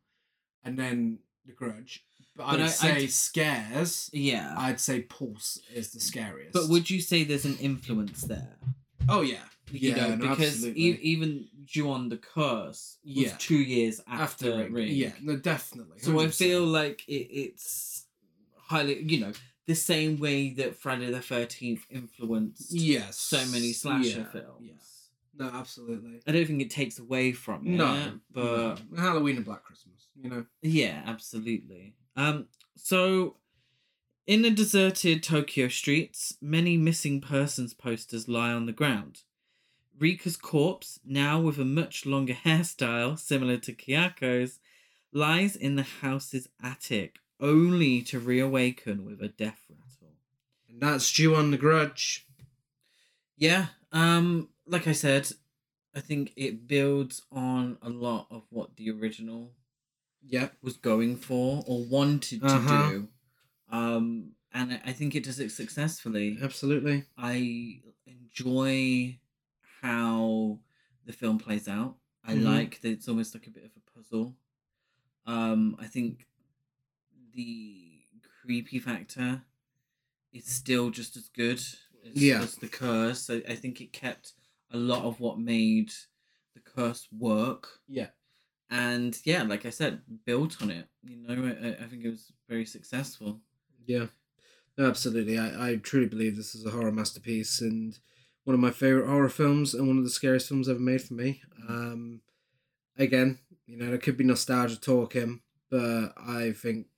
and 0.64 0.78
then 0.78 1.18
The 1.44 1.52
Grudge. 1.52 2.02
But, 2.36 2.60
I- 2.60 2.66
say 2.66 2.92
I'd- 2.96 3.06
scares. 3.08 4.10
Yeah. 4.12 4.54
I'd 4.56 4.80
say 4.80 5.02
Pulse 5.02 5.60
is 5.72 5.90
the 5.92 6.00
scariest. 6.00 6.52
but 6.52 6.68
would 6.68 6.90
you 6.90 7.00
say 7.00 7.24
there's 7.24 7.44
an 7.44 7.56
influence 7.58 8.22
there? 8.22 8.56
Oh 9.08 9.20
yeah, 9.20 9.44
you 9.70 9.90
yeah, 9.90 9.96
know, 9.96 10.08
no, 10.16 10.28
because 10.30 10.54
absolutely. 10.54 10.82
e- 10.82 10.98
even 11.02 11.46
Ju-on 11.64 12.08
the 12.08 12.16
Curse 12.16 12.98
was 13.04 13.14
Yeah. 13.16 13.36
two 13.38 13.58
years 13.58 14.00
after, 14.06 14.50
after 14.52 14.56
Ring. 14.64 14.72
Ring. 14.72 14.88
Yeah, 14.92 15.12
no, 15.22 15.36
definitely. 15.36 15.98
So 16.00 16.18
I 16.20 16.28
feel 16.28 16.64
like 16.64 17.04
it, 17.06 17.28
it's 17.30 18.06
highly, 18.56 19.02
you 19.02 19.20
know, 19.20 19.32
the 19.66 19.74
same 19.74 20.18
way 20.18 20.50
that 20.54 20.76
Friday 20.76 21.10
the 21.10 21.20
Thirteenth 21.20 21.86
influenced 21.90 22.72
yes, 22.72 23.16
so 23.18 23.44
many 23.46 23.72
slasher 23.72 24.20
Yeah, 24.20 24.24
films. 24.24 24.60
yeah. 24.62 24.72
No, 25.36 25.46
absolutely. 25.52 26.20
I 26.26 26.32
don't 26.32 26.46
think 26.46 26.62
it 26.62 26.70
takes 26.70 26.98
away 26.98 27.32
from 27.32 27.66
it. 27.66 27.70
No, 27.70 28.20
but 28.30 28.80
no. 28.90 29.00
Halloween 29.00 29.36
and 29.36 29.44
Black 29.44 29.64
Christmas. 29.64 30.06
You 30.20 30.30
know. 30.30 30.46
Yeah, 30.62 31.02
absolutely. 31.06 31.94
Um, 32.16 32.46
so 32.76 33.36
in 34.26 34.42
the 34.42 34.50
deserted 34.50 35.22
Tokyo 35.22 35.68
streets, 35.68 36.36
many 36.40 36.76
missing 36.76 37.20
persons 37.20 37.74
posters 37.74 38.28
lie 38.28 38.52
on 38.52 38.66
the 38.66 38.72
ground. 38.72 39.22
Rika's 39.98 40.36
corpse, 40.36 40.98
now 41.04 41.40
with 41.40 41.58
a 41.58 41.64
much 41.64 42.06
longer 42.06 42.32
hairstyle 42.44 43.18
similar 43.18 43.58
to 43.58 43.72
Kayako's, 43.72 44.58
lies 45.12 45.54
in 45.54 45.76
the 45.76 45.86
house's 46.00 46.48
attic, 46.62 47.18
only 47.40 48.02
to 48.02 48.18
reawaken 48.18 49.04
with 49.04 49.20
a 49.20 49.28
death 49.28 49.66
rattle. 49.68 50.14
And 50.68 50.80
that's 50.80 51.10
Ju-on 51.12 51.50
the 51.50 51.58
Grudge. 51.58 52.26
Yeah, 53.36 53.66
um, 53.92 54.48
like 54.66 54.88
I 54.88 54.92
said, 54.92 55.30
I 55.94 56.00
think 56.00 56.32
it 56.34 56.66
builds 56.66 57.22
on 57.30 57.78
a 57.82 57.90
lot 57.90 58.26
of 58.30 58.42
what 58.50 58.76
the 58.76 58.90
original 58.90 59.52
Yep. 60.26 60.56
was 60.62 60.76
going 60.78 61.16
for 61.16 61.62
or 61.66 61.84
wanted 61.84 62.40
to 62.40 62.46
Uh-huh. 62.46 62.90
do. 62.90 63.08
Um, 63.68 64.32
and 64.52 64.80
I- 64.84 64.92
think 64.92 65.14
it 65.14 65.24
does 65.24 65.38
it 65.40 65.50
successfully. 65.50 66.38
Absolutely. 66.40 67.04
I 67.16 67.82
enjoy 68.06 69.18
how 69.82 70.60
the 71.04 71.12
film 71.12 71.38
plays 71.38 71.68
out. 71.68 71.98
I 72.22 72.34
Mhm. 72.34 72.44
like 72.44 72.80
that 72.80 72.90
it's 72.90 73.08
almost 73.08 73.34
like 73.34 73.46
a 73.46 73.50
bit 73.50 73.64
of 73.64 73.72
a 73.76 73.80
puzzle. 73.90 74.36
Um, 75.26 75.76
I 75.78 75.86
think 75.86 76.26
the 77.32 78.02
creepy 78.42 78.78
factor 78.78 79.44
is 80.32 80.46
still 80.46 80.90
just 80.90 81.16
as 81.16 81.28
good 81.28 81.58
as, 81.58 82.14
Yeah. 82.14 82.42
as 82.42 82.56
the 82.56 82.68
curse. 82.68 83.28
I, 83.30 83.36
I 83.48 83.56
think 83.56 83.80
it 83.80 83.92
kept 83.92 84.32
a 84.70 84.76
lot 84.76 85.04
of 85.04 85.20
what 85.20 85.38
made 85.38 85.92
the 86.54 86.60
curse 86.60 87.08
work 87.12 87.80
Yeah. 87.88 88.10
And 88.70 89.18
yeah, 89.24 89.42
like 89.42 89.66
I 89.66 89.70
said, 89.70 90.02
built 90.24 90.60
on 90.62 90.70
it. 90.70 90.88
You 91.02 91.16
know, 91.16 91.46
I, 91.46 91.84
I 91.84 91.88
think 91.88 92.04
it 92.04 92.10
was 92.10 92.32
very 92.48 92.64
successful. 92.66 93.40
Yeah. 93.86 94.06
No, 94.76 94.88
absolutely. 94.88 95.38
I, 95.38 95.70
I 95.70 95.76
truly 95.76 96.06
believe 96.08 96.36
this 96.36 96.54
is 96.54 96.64
a 96.66 96.70
horror 96.70 96.92
masterpiece 96.92 97.60
and 97.60 97.98
one 98.44 98.54
of 98.54 98.60
my 98.60 98.70
favorite 98.72 99.06
horror 99.06 99.28
films 99.28 99.74
and 99.74 99.86
one 99.88 99.98
of 99.98 100.04
the 100.04 100.10
scariest 100.10 100.48
films 100.48 100.68
ever 100.68 100.80
made 100.80 101.02
for 101.02 101.14
me. 101.14 101.42
Um, 101.68 102.20
again, 102.96 103.38
you 103.66 103.76
know, 103.76 103.86
there 103.86 103.98
could 103.98 104.16
be 104.16 104.24
nostalgia 104.24 104.80
talking, 104.80 105.40
but 105.70 106.12
I 106.16 106.52
think, 106.52 106.88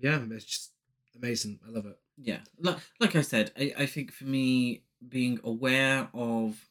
yeah, 0.00 0.20
it's 0.30 0.44
just 0.44 0.72
amazing. 1.16 1.60
I 1.66 1.70
love 1.70 1.86
it. 1.86 1.98
Yeah, 2.16 2.40
like 2.58 2.78
like 2.98 3.14
I 3.14 3.20
said, 3.22 3.52
I, 3.56 3.72
I 3.78 3.86
think 3.86 4.10
for 4.12 4.24
me 4.24 4.82
being 5.08 5.38
aware 5.44 6.08
of 6.12 6.68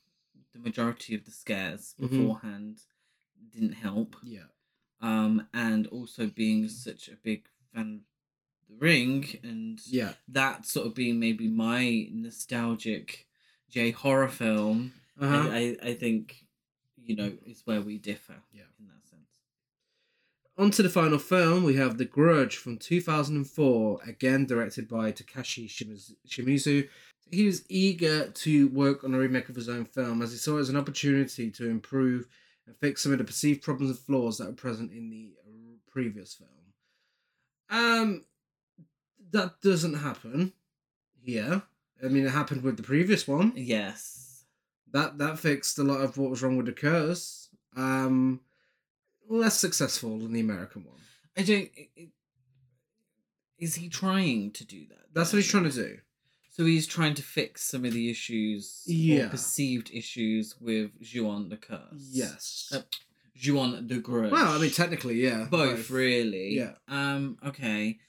the 0.53 0.59
majority 0.59 1.15
of 1.15 1.23
the 1.23 1.31
scares 1.31 1.95
Mhm. 1.99 2.09
beforehand 2.09 2.81
didn't 3.51 3.73
help. 3.73 4.15
Yeah. 4.23 4.47
Um, 5.01 5.47
and 5.53 5.87
also 5.87 6.27
being 6.27 6.69
such 6.69 7.07
a 7.07 7.15
big 7.23 7.45
fan 7.73 8.01
of 8.01 8.69
the 8.69 8.75
Ring 8.85 9.25
and 9.43 9.79
Yeah. 9.87 10.13
that 10.27 10.65
sort 10.65 10.87
of 10.87 10.95
being 10.95 11.19
maybe 11.19 11.47
my 11.47 12.07
nostalgic 12.11 13.27
J 13.69 13.91
horror 13.91 14.27
film. 14.29 14.93
Uh-huh. 15.19 15.49
I, 15.51 15.77
I 15.83 15.89
I 15.89 15.93
think 15.93 16.45
you 17.03 17.15
know 17.15 17.31
is 17.45 17.61
where 17.65 17.81
we 17.81 17.97
differ. 17.97 18.35
Yeah. 18.51 18.63
in 18.79 18.87
that 18.87 19.07
sense. 19.07 19.23
On 20.57 20.71
to 20.71 20.81
the 20.83 20.89
final 20.89 21.19
film, 21.19 21.63
we 21.63 21.75
have 21.75 21.97
The 21.97 22.05
Grudge 22.05 22.57
from 22.57 22.77
2004, 22.77 23.99
again 24.07 24.45
directed 24.45 24.87
by 24.87 25.11
Takashi 25.11 25.67
Shimizu- 25.67 26.15
Shimizu. 26.27 26.87
He 27.29 27.45
was 27.45 27.63
eager 27.69 28.29
to 28.29 28.67
work 28.69 29.03
on 29.03 29.13
a 29.13 29.19
remake 29.19 29.49
of 29.49 29.55
his 29.55 29.69
own 29.69 29.85
film 29.85 30.21
as 30.21 30.31
he 30.31 30.37
saw 30.37 30.57
it 30.57 30.61
as 30.61 30.69
an 30.69 30.77
opportunity 30.77 31.51
to 31.51 31.69
improve 31.69 32.27
and 32.67 32.75
fix 32.77 33.01
some 33.01 33.11
of 33.13 33.17
the 33.17 33.23
perceived 33.23 33.61
problems 33.63 33.89
and 33.91 33.99
flaws 33.99 34.37
that 34.37 34.47
were 34.47 34.53
present 34.53 34.91
in 34.91 35.09
the 35.09 35.33
uh, 35.47 35.75
previous 35.91 36.33
film. 36.35 36.49
Um, 37.69 38.25
that 39.31 39.59
doesn't 39.61 39.95
happen 39.95 40.53
here. 41.19 41.63
I 42.03 42.07
mean, 42.09 42.25
it 42.25 42.29
happened 42.31 42.61
with 42.63 42.77
the 42.77 42.83
previous 42.83 43.27
one 43.27 43.53
Yes. 43.55 44.45
that 44.91 45.17
that 45.17 45.39
fixed 45.39 45.79
a 45.79 45.83
lot 45.83 46.01
of 46.01 46.17
what 46.17 46.29
was 46.29 46.43
wrong 46.43 46.57
with 46.57 46.67
the 46.67 46.71
curse. 46.73 47.49
Um, 47.75 48.41
less 49.27 49.59
successful 49.59 50.17
than 50.19 50.33
the 50.33 50.39
American 50.39 50.83
one. 50.85 50.99
I 51.35 51.41
don't. 51.43 51.69
i- 51.77 51.89
i- 51.97 52.11
Is 53.57 53.75
he 53.75 53.89
trying 53.89 54.51
to 54.51 54.63
do 54.65 54.85
that? 54.89 55.13
That's 55.13 55.33
what 55.33 55.41
he's 55.41 55.49
trying 55.51 55.63
to 55.69 55.71
do. 55.71 55.97
So 56.57 56.65
he's 56.65 56.87
trying 56.87 57.13
to 57.13 57.21
fix 57.21 57.63
some 57.69 57.85
of 57.85 57.93
the 57.93 58.09
issues, 58.09 58.81
Yeah. 58.87 59.27
or 59.27 59.29
perceived 59.29 59.91
issues 59.93 60.55
with 60.59 60.99
Ju-on 60.99 61.49
the 61.49 61.57
Curse. 61.57 62.09
Yes. 62.11 62.71
Uh, 62.73 62.81
Ju-on 63.35 63.85
the 63.87 63.99
Grudge. 63.99 64.31
Well, 64.31 64.57
I 64.57 64.59
mean, 64.59 64.71
technically, 64.71 65.21
yeah. 65.23 65.45
both, 65.51 65.91
really. 65.91 66.55
Yeah. 66.55 66.73
Um. 66.87 67.37
Okay. 67.45 67.99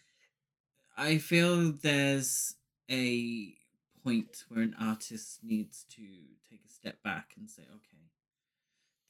I 0.96 1.18
feel 1.18 1.72
there's 1.72 2.54
a 2.90 3.54
point 4.02 4.44
where 4.48 4.62
an 4.62 4.74
artist 4.80 5.40
needs 5.44 5.84
to 5.90 6.02
take 6.50 6.62
a 6.66 6.70
step 6.72 7.02
back 7.02 7.32
and 7.36 7.50
say, 7.50 7.62
okay, 7.64 7.97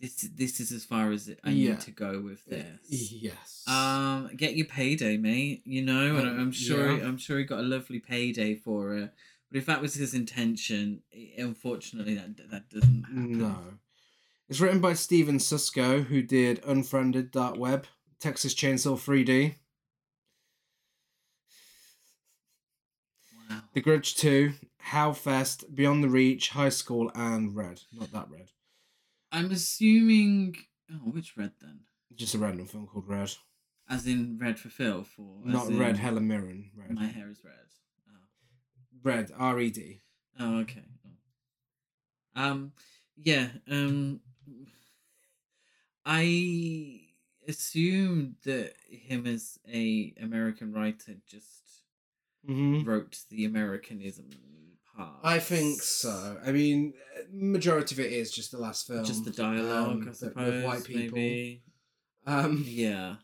this 0.00 0.28
this 0.34 0.60
is 0.60 0.70
as 0.72 0.84
far 0.84 1.10
as 1.12 1.30
I 1.44 1.50
Yeah. 1.50 1.70
need 1.72 1.80
to 1.82 1.90
go 1.90 2.20
with 2.20 2.44
this. 2.44 2.78
Yes. 2.88 3.64
Um, 3.66 4.30
get 4.36 4.56
your 4.56 4.66
payday, 4.66 5.16
mate. 5.16 5.62
You 5.64 5.82
know, 5.82 6.16
and 6.16 6.28
Um, 6.28 6.38
I'm 6.40 6.52
sure 6.52 6.96
yeah. 6.96 7.04
I'm 7.06 7.18
sure 7.18 7.38
he 7.38 7.44
got 7.44 7.60
a 7.60 7.62
lovely 7.62 7.98
payday 8.00 8.54
for 8.54 8.96
it. 8.96 9.12
But 9.50 9.58
if 9.58 9.66
that 9.66 9.80
was 9.82 9.94
his 9.94 10.14
intention, 10.14 11.02
unfortunately, 11.36 12.14
that 12.14 12.36
that 12.50 12.68
doesn't 12.70 13.02
happen. 13.04 13.38
No. 13.38 13.78
It's 14.48 14.60
written 14.60 14.80
by 14.80 14.94
Stephen 14.94 15.38
Susco, 15.38 16.04
who 16.04 16.22
did 16.22 16.62
Unfriended, 16.64 17.30
Dark 17.30 17.56
Web, 17.58 17.86
Texas 18.20 18.54
Chainsaw 18.54 18.98
3D, 18.98 19.56
Wow. 23.50 23.62
The 23.74 23.80
Grudge 23.80 24.14
2, 24.16 24.54
How 24.78 25.00
Hell 25.06 25.14
Fest, 25.14 25.74
Beyond 25.74 26.02
the 26.04 26.08
Reach, 26.08 26.50
High 26.50 26.68
School, 26.70 27.10
and 27.14 27.54
Red. 27.54 27.82
Not 27.92 28.10
that 28.12 28.30
Red. 28.30 28.50
I'm 29.32 29.50
assuming. 29.50 30.56
Oh, 30.90 31.10
which 31.10 31.36
red 31.36 31.52
then? 31.60 31.80
Just 32.14 32.34
a 32.34 32.38
random 32.38 32.66
film 32.66 32.86
called 32.86 33.08
Red. 33.08 33.30
As 33.90 34.06
in 34.06 34.38
red 34.40 34.58
for 34.58 34.68
filth, 34.68 35.14
or 35.18 35.40
as 35.46 35.52
Not 35.52 35.72
Red, 35.72 35.96
Helen 35.96 36.26
Mirren. 36.28 36.70
Red. 36.76 36.90
My 36.94 37.06
hair 37.06 37.28
is 37.30 37.42
red. 37.44 37.54
Oh. 38.08 38.20
Red, 39.02 39.30
R 39.36 39.60
E 39.60 39.70
D. 39.70 40.02
Oh, 40.38 40.58
okay. 40.60 40.84
Oh. 42.36 42.42
Um, 42.42 42.72
yeah. 43.16 43.48
Um, 43.70 44.20
I 46.04 47.00
assumed 47.46 48.36
that 48.44 48.74
him 48.90 49.26
as 49.26 49.58
a 49.72 50.14
American 50.20 50.72
writer 50.72 51.14
just 51.26 51.62
Mm-hmm. 52.48 52.88
wrote 52.88 53.18
the 53.30 53.44
Americanism 53.44 54.30
part. 54.98 55.16
I 55.22 55.38
think 55.38 55.80
so. 55.80 56.38
I 56.44 56.52
mean, 56.52 56.94
majority 57.32 57.94
of 57.94 58.00
it 58.00 58.12
is 58.12 58.30
just 58.30 58.50
the 58.50 58.58
last 58.58 58.86
film. 58.86 59.04
Just 59.04 59.24
the 59.24 59.30
dialogue, 59.30 60.02
um, 60.02 60.08
I 60.08 60.12
suppose. 60.12 60.52
With 60.54 60.64
white 60.64 60.84
people. 60.84 61.18
Maybe. 61.18 61.62
Um, 62.26 62.64
Yeah. 62.66 63.16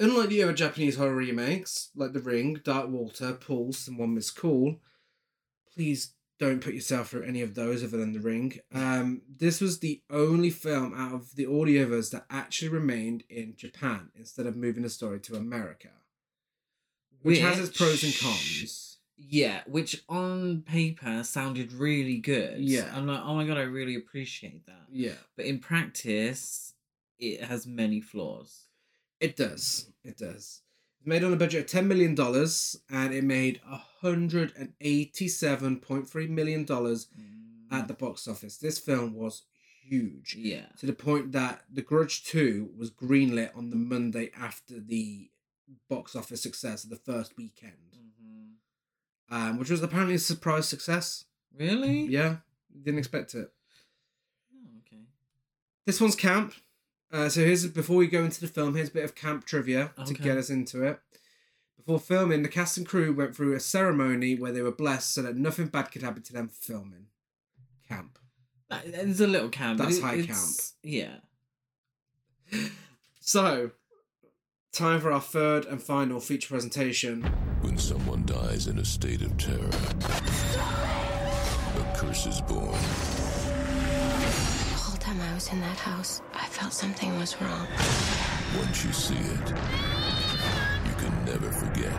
Unlike 0.00 0.28
the 0.28 0.42
other 0.44 0.52
Japanese 0.52 0.96
horror 0.96 1.14
remakes, 1.16 1.90
like 1.96 2.12
The 2.12 2.20
Ring, 2.20 2.60
Dark 2.62 2.88
Water, 2.88 3.32
Pulse, 3.32 3.88
and 3.88 3.98
One 3.98 4.14
Missed 4.14 4.36
Call, 4.36 4.76
please 5.74 6.14
don't 6.38 6.60
put 6.60 6.74
yourself 6.74 7.08
through 7.08 7.24
any 7.24 7.42
of 7.42 7.56
those 7.56 7.82
other 7.82 7.96
than 7.96 8.12
The 8.12 8.20
Ring. 8.20 8.60
Um, 8.72 9.22
this 9.28 9.60
was 9.60 9.80
the 9.80 10.02
only 10.08 10.50
film 10.50 10.94
out 10.94 11.12
of 11.14 11.34
the 11.34 11.46
others 11.46 12.10
that 12.10 12.26
actually 12.30 12.68
remained 12.68 13.24
in 13.28 13.54
Japan 13.56 14.10
instead 14.14 14.46
of 14.46 14.56
moving 14.56 14.84
the 14.84 14.88
story 14.88 15.18
to 15.18 15.34
America, 15.34 15.90
which, 17.22 17.40
has 17.40 17.58
its 17.58 17.76
pros 17.76 18.04
and 18.04 18.16
cons. 18.16 18.97
Yeah, 19.18 19.60
which 19.66 20.02
on 20.08 20.62
paper 20.62 21.24
sounded 21.24 21.72
really 21.72 22.18
good. 22.18 22.60
Yeah. 22.60 22.90
I'm 22.94 23.06
like, 23.06 23.20
oh 23.22 23.34
my 23.34 23.44
god, 23.44 23.58
I 23.58 23.62
really 23.62 23.96
appreciate 23.96 24.64
that. 24.66 24.86
Yeah, 24.90 25.12
But 25.36 25.46
in 25.46 25.58
practice, 25.58 26.74
it 27.18 27.42
has 27.42 27.66
many 27.66 28.00
flaws. 28.00 28.66
it 29.20 29.36
does. 29.36 29.90
It 30.04 30.16
does. 30.16 30.62
It's 30.98 31.06
made 31.06 31.24
on 31.24 31.32
a 31.32 31.36
budget 31.36 31.64
of 31.64 31.66
ten 31.66 31.88
million 31.88 32.14
dollars, 32.14 32.80
and 32.90 33.12
it 33.12 33.24
made 33.24 33.60
hundred 33.64 34.52
and 34.56 34.72
eighty-seven 34.80 35.80
point 35.80 36.08
three 36.08 36.28
million 36.28 36.64
dollars 36.64 37.08
at 37.70 37.84
mm. 37.84 37.88
the 37.88 37.94
box 37.94 38.28
office. 38.28 38.56
This 38.56 38.78
film 38.78 39.14
was 39.14 39.42
huge 39.88 40.36
yeah. 40.38 40.66
to 40.78 40.86
the 40.86 40.92
point 40.92 41.32
that 41.32 41.62
The 41.72 41.82
Grudge 41.82 42.24
2 42.24 42.70
was 42.76 42.90
greenlit 42.90 43.56
on 43.56 43.70
the 43.70 43.76
Monday 43.76 44.30
after 44.38 44.78
the 44.80 45.30
box 45.88 46.14
office 46.14 46.42
success 46.42 46.84
of 46.84 46.90
the 46.90 46.96
first 46.96 47.36
weekend. 47.36 47.97
Um, 49.30 49.58
which 49.58 49.70
was 49.70 49.82
apparently 49.82 50.14
a 50.14 50.18
surprise 50.18 50.68
success. 50.68 51.24
Really? 51.56 52.02
Yeah, 52.06 52.36
didn't 52.82 52.98
expect 52.98 53.34
it. 53.34 53.50
Oh, 54.54 54.78
okay. 54.86 55.02
This 55.86 56.00
one's 56.00 56.16
camp. 56.16 56.54
Uh, 57.10 57.28
so 57.28 57.40
here's 57.40 57.66
before 57.66 57.96
we 57.96 58.06
go 58.06 58.22
into 58.24 58.40
the 58.40 58.46
film, 58.48 58.74
here's 58.74 58.90
a 58.90 58.92
bit 58.92 59.04
of 59.04 59.14
camp 59.14 59.44
trivia 59.46 59.92
to 60.06 60.14
get 60.14 60.36
us 60.36 60.50
into 60.50 60.82
it. 60.84 61.00
Before 61.78 61.98
filming, 61.98 62.42
the 62.42 62.48
cast 62.48 62.76
and 62.76 62.86
crew 62.86 63.14
went 63.14 63.34
through 63.34 63.54
a 63.54 63.60
ceremony 63.60 64.34
where 64.34 64.52
they 64.52 64.60
were 64.60 64.70
blessed 64.72 65.14
so 65.14 65.22
that 65.22 65.36
nothing 65.36 65.68
bad 65.68 65.90
could 65.90 66.02
happen 66.02 66.22
to 66.22 66.32
them 66.34 66.48
for 66.48 66.60
filming. 66.60 67.06
Camp. 67.88 68.18
That, 68.68 68.82
it's 68.84 69.20
a 69.20 69.26
little 69.26 69.48
camp. 69.48 69.78
That's 69.78 69.96
it- 69.96 70.02
high 70.02 70.22
camp. 70.22 70.48
Yeah. 70.82 71.16
So, 73.20 73.72
time 74.72 75.02
for 75.02 75.12
our 75.12 75.20
third 75.20 75.66
and 75.66 75.82
final 75.82 76.18
feature 76.18 76.48
presentation. 76.48 77.22
When 77.60 77.76
someone 77.76 77.97
dies 78.28 78.66
in 78.66 78.78
a 78.78 78.84
state 78.84 79.22
of 79.22 79.34
terror, 79.38 79.70
a 81.76 81.96
curse 81.96 82.26
is 82.26 82.42
born. 82.42 82.72
The 84.68 84.76
whole 84.76 84.98
time 84.98 85.18
I 85.18 85.32
was 85.32 85.50
in 85.50 85.60
that 85.62 85.78
house, 85.78 86.20
I 86.34 86.44
felt 86.44 86.74
something 86.74 87.18
was 87.18 87.40
wrong. 87.40 87.66
Once 88.58 88.84
you 88.84 88.92
see 88.92 89.16
it, 89.16 89.48
you 90.84 90.94
can 90.98 91.24
never 91.24 91.50
forget. 91.50 91.94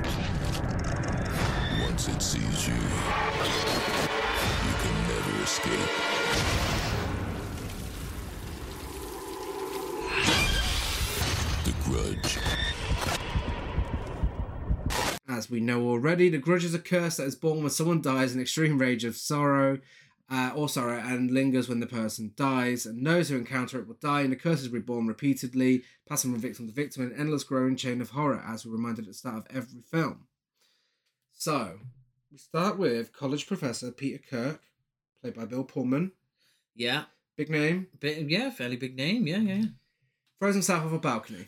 Once 1.81 2.07
it 2.07 2.22
sees 2.22 2.68
you, 2.68 2.76
you 4.68 4.73
can 4.84 4.95
never 5.07 5.41
escape. 5.41 6.09
As 15.50 15.54
we 15.54 15.62
know 15.62 15.88
already, 15.90 16.30
the 16.30 16.38
grudge 16.38 16.64
is 16.64 16.76
a 16.76 16.80
curse 16.80 17.18
that 17.18 17.26
is 17.26 17.34
born 17.36 17.62
when 17.62 17.72
someone 17.72 18.04
dies 18.04 18.36
in 18.36 18.40
extreme 18.40 18.78
rage 18.78 19.04
of 19.04 19.16
sorrow 19.16 19.80
uh, 20.30 20.52
or 20.56 20.70
sorrow 20.70 21.00
and 21.00 21.32
lingers 21.32 21.68
when 21.68 21.80
the 21.80 21.88
person 21.88 22.34
dies, 22.36 22.86
and 22.86 23.04
those 23.04 23.30
who 23.30 23.36
encounter 23.36 23.80
it 23.80 23.88
will 23.88 23.96
die, 23.96 24.22
and 24.22 24.32
the 24.32 24.36
curse 24.36 24.62
is 24.62 24.70
reborn 24.70 25.08
repeatedly, 25.08 25.82
passing 26.08 26.32
from 26.32 26.40
victim 26.40 26.68
to 26.68 26.72
victim 26.72 27.02
in 27.02 27.12
an 27.14 27.20
endless 27.20 27.44
growing 27.44 27.76
chain 27.76 28.00
of 28.00 28.12
horror, 28.12 28.44
as 28.48 28.64
we're 28.64 28.74
reminded 28.74 29.06
at 29.06 29.08
the 29.08 29.14
start 29.16 29.38
of 29.38 29.48
every 29.50 29.82
film. 29.82 30.28
So, 31.34 31.80
we 32.32 32.38
start 32.38 32.78
with 32.78 33.12
college 33.12 33.48
professor 33.48 33.90
Peter 33.92 34.20
Kirk, 34.30 34.62
played 35.24 35.34
by 35.34 35.46
Bill 35.46 35.64
Pullman, 35.64 36.12
Yeah. 36.76 37.06
big 37.38 37.50
name, 37.50 37.88
Bit, 38.00 38.30
yeah, 38.30 38.52
fairly 38.52 38.76
big 38.78 38.96
name. 38.96 39.26
Yeah, 39.26 39.40
yeah. 39.40 39.64
throws 40.40 40.54
himself 40.54 40.86
off 40.86 40.94
a 40.94 41.00
balcony. 41.00 41.48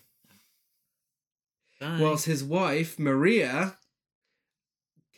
Bye. 1.79 1.99
Whilst 2.01 2.25
his 2.25 2.43
wife, 2.43 2.97
Maria, 2.97 3.77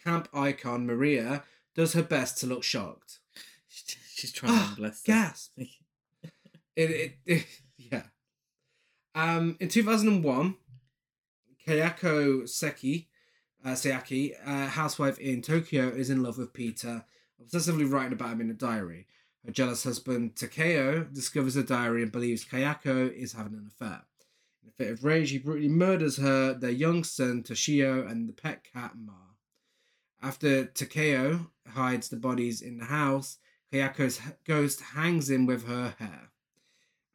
camp 0.03 0.27
icon 0.33 0.85
Maria, 0.85 1.43
does 1.75 1.93
her 1.93 2.03
best 2.03 2.37
to 2.39 2.47
look 2.47 2.63
shocked. 2.63 3.19
She's 3.67 4.31
trying 4.31 4.53
Ah, 4.53 4.71
to 4.75 4.81
bless 4.81 5.05
her. 5.05 5.13
Gasp. 5.13 5.51
It, 6.75 6.89
it, 6.89 7.13
it 7.27 7.45
yeah. 7.77 8.01
Um, 9.13 9.57
in 9.59 9.69
2001, 9.69 10.55
Kayako 11.67 12.49
Seki, 12.49 13.09
uh, 13.63 13.69
Saeki, 13.73 14.31
a 14.43 14.67
housewife 14.69 15.19
in 15.19 15.43
Tokyo, 15.43 15.89
is 15.89 16.09
in 16.09 16.23
love 16.23 16.39
with 16.39 16.51
Peter, 16.53 17.05
obsessively 17.39 17.89
writing 17.89 18.13
about 18.13 18.31
him 18.31 18.41
in 18.41 18.49
a 18.49 18.53
diary. 18.55 19.05
Her 19.45 19.51
jealous 19.51 19.83
husband, 19.83 20.35
Takeo, 20.35 21.03
discovers 21.03 21.53
the 21.53 21.63
diary 21.63 22.01
and 22.01 22.11
believes 22.11 22.43
Kayako 22.45 23.13
is 23.13 23.33
having 23.33 23.53
an 23.53 23.67
affair. 23.67 24.01
In 24.63 24.69
a 24.69 24.71
fit 24.71 24.91
of 24.93 25.03
rage, 25.03 25.29
he 25.29 25.37
brutally 25.37 25.67
murders 25.69 26.17
her, 26.17 26.53
their 26.55 26.71
young 26.71 27.03
son, 27.03 27.43
Toshio, 27.43 28.09
and 28.09 28.27
the 28.27 28.33
pet 28.33 28.63
cat, 28.73 28.93
Ma. 28.97 29.13
After 30.23 30.63
Takeo 30.65 31.51
hides 31.67 32.07
the 32.07 32.15
bodies 32.15 32.61
in 32.61 32.77
the 32.77 32.85
house, 32.85 33.39
Kayako's 33.73 34.21
ghost 34.45 34.79
hangs 34.79 35.29
him 35.29 35.45
with 35.45 35.67
her 35.67 35.95
hair. 35.99 36.31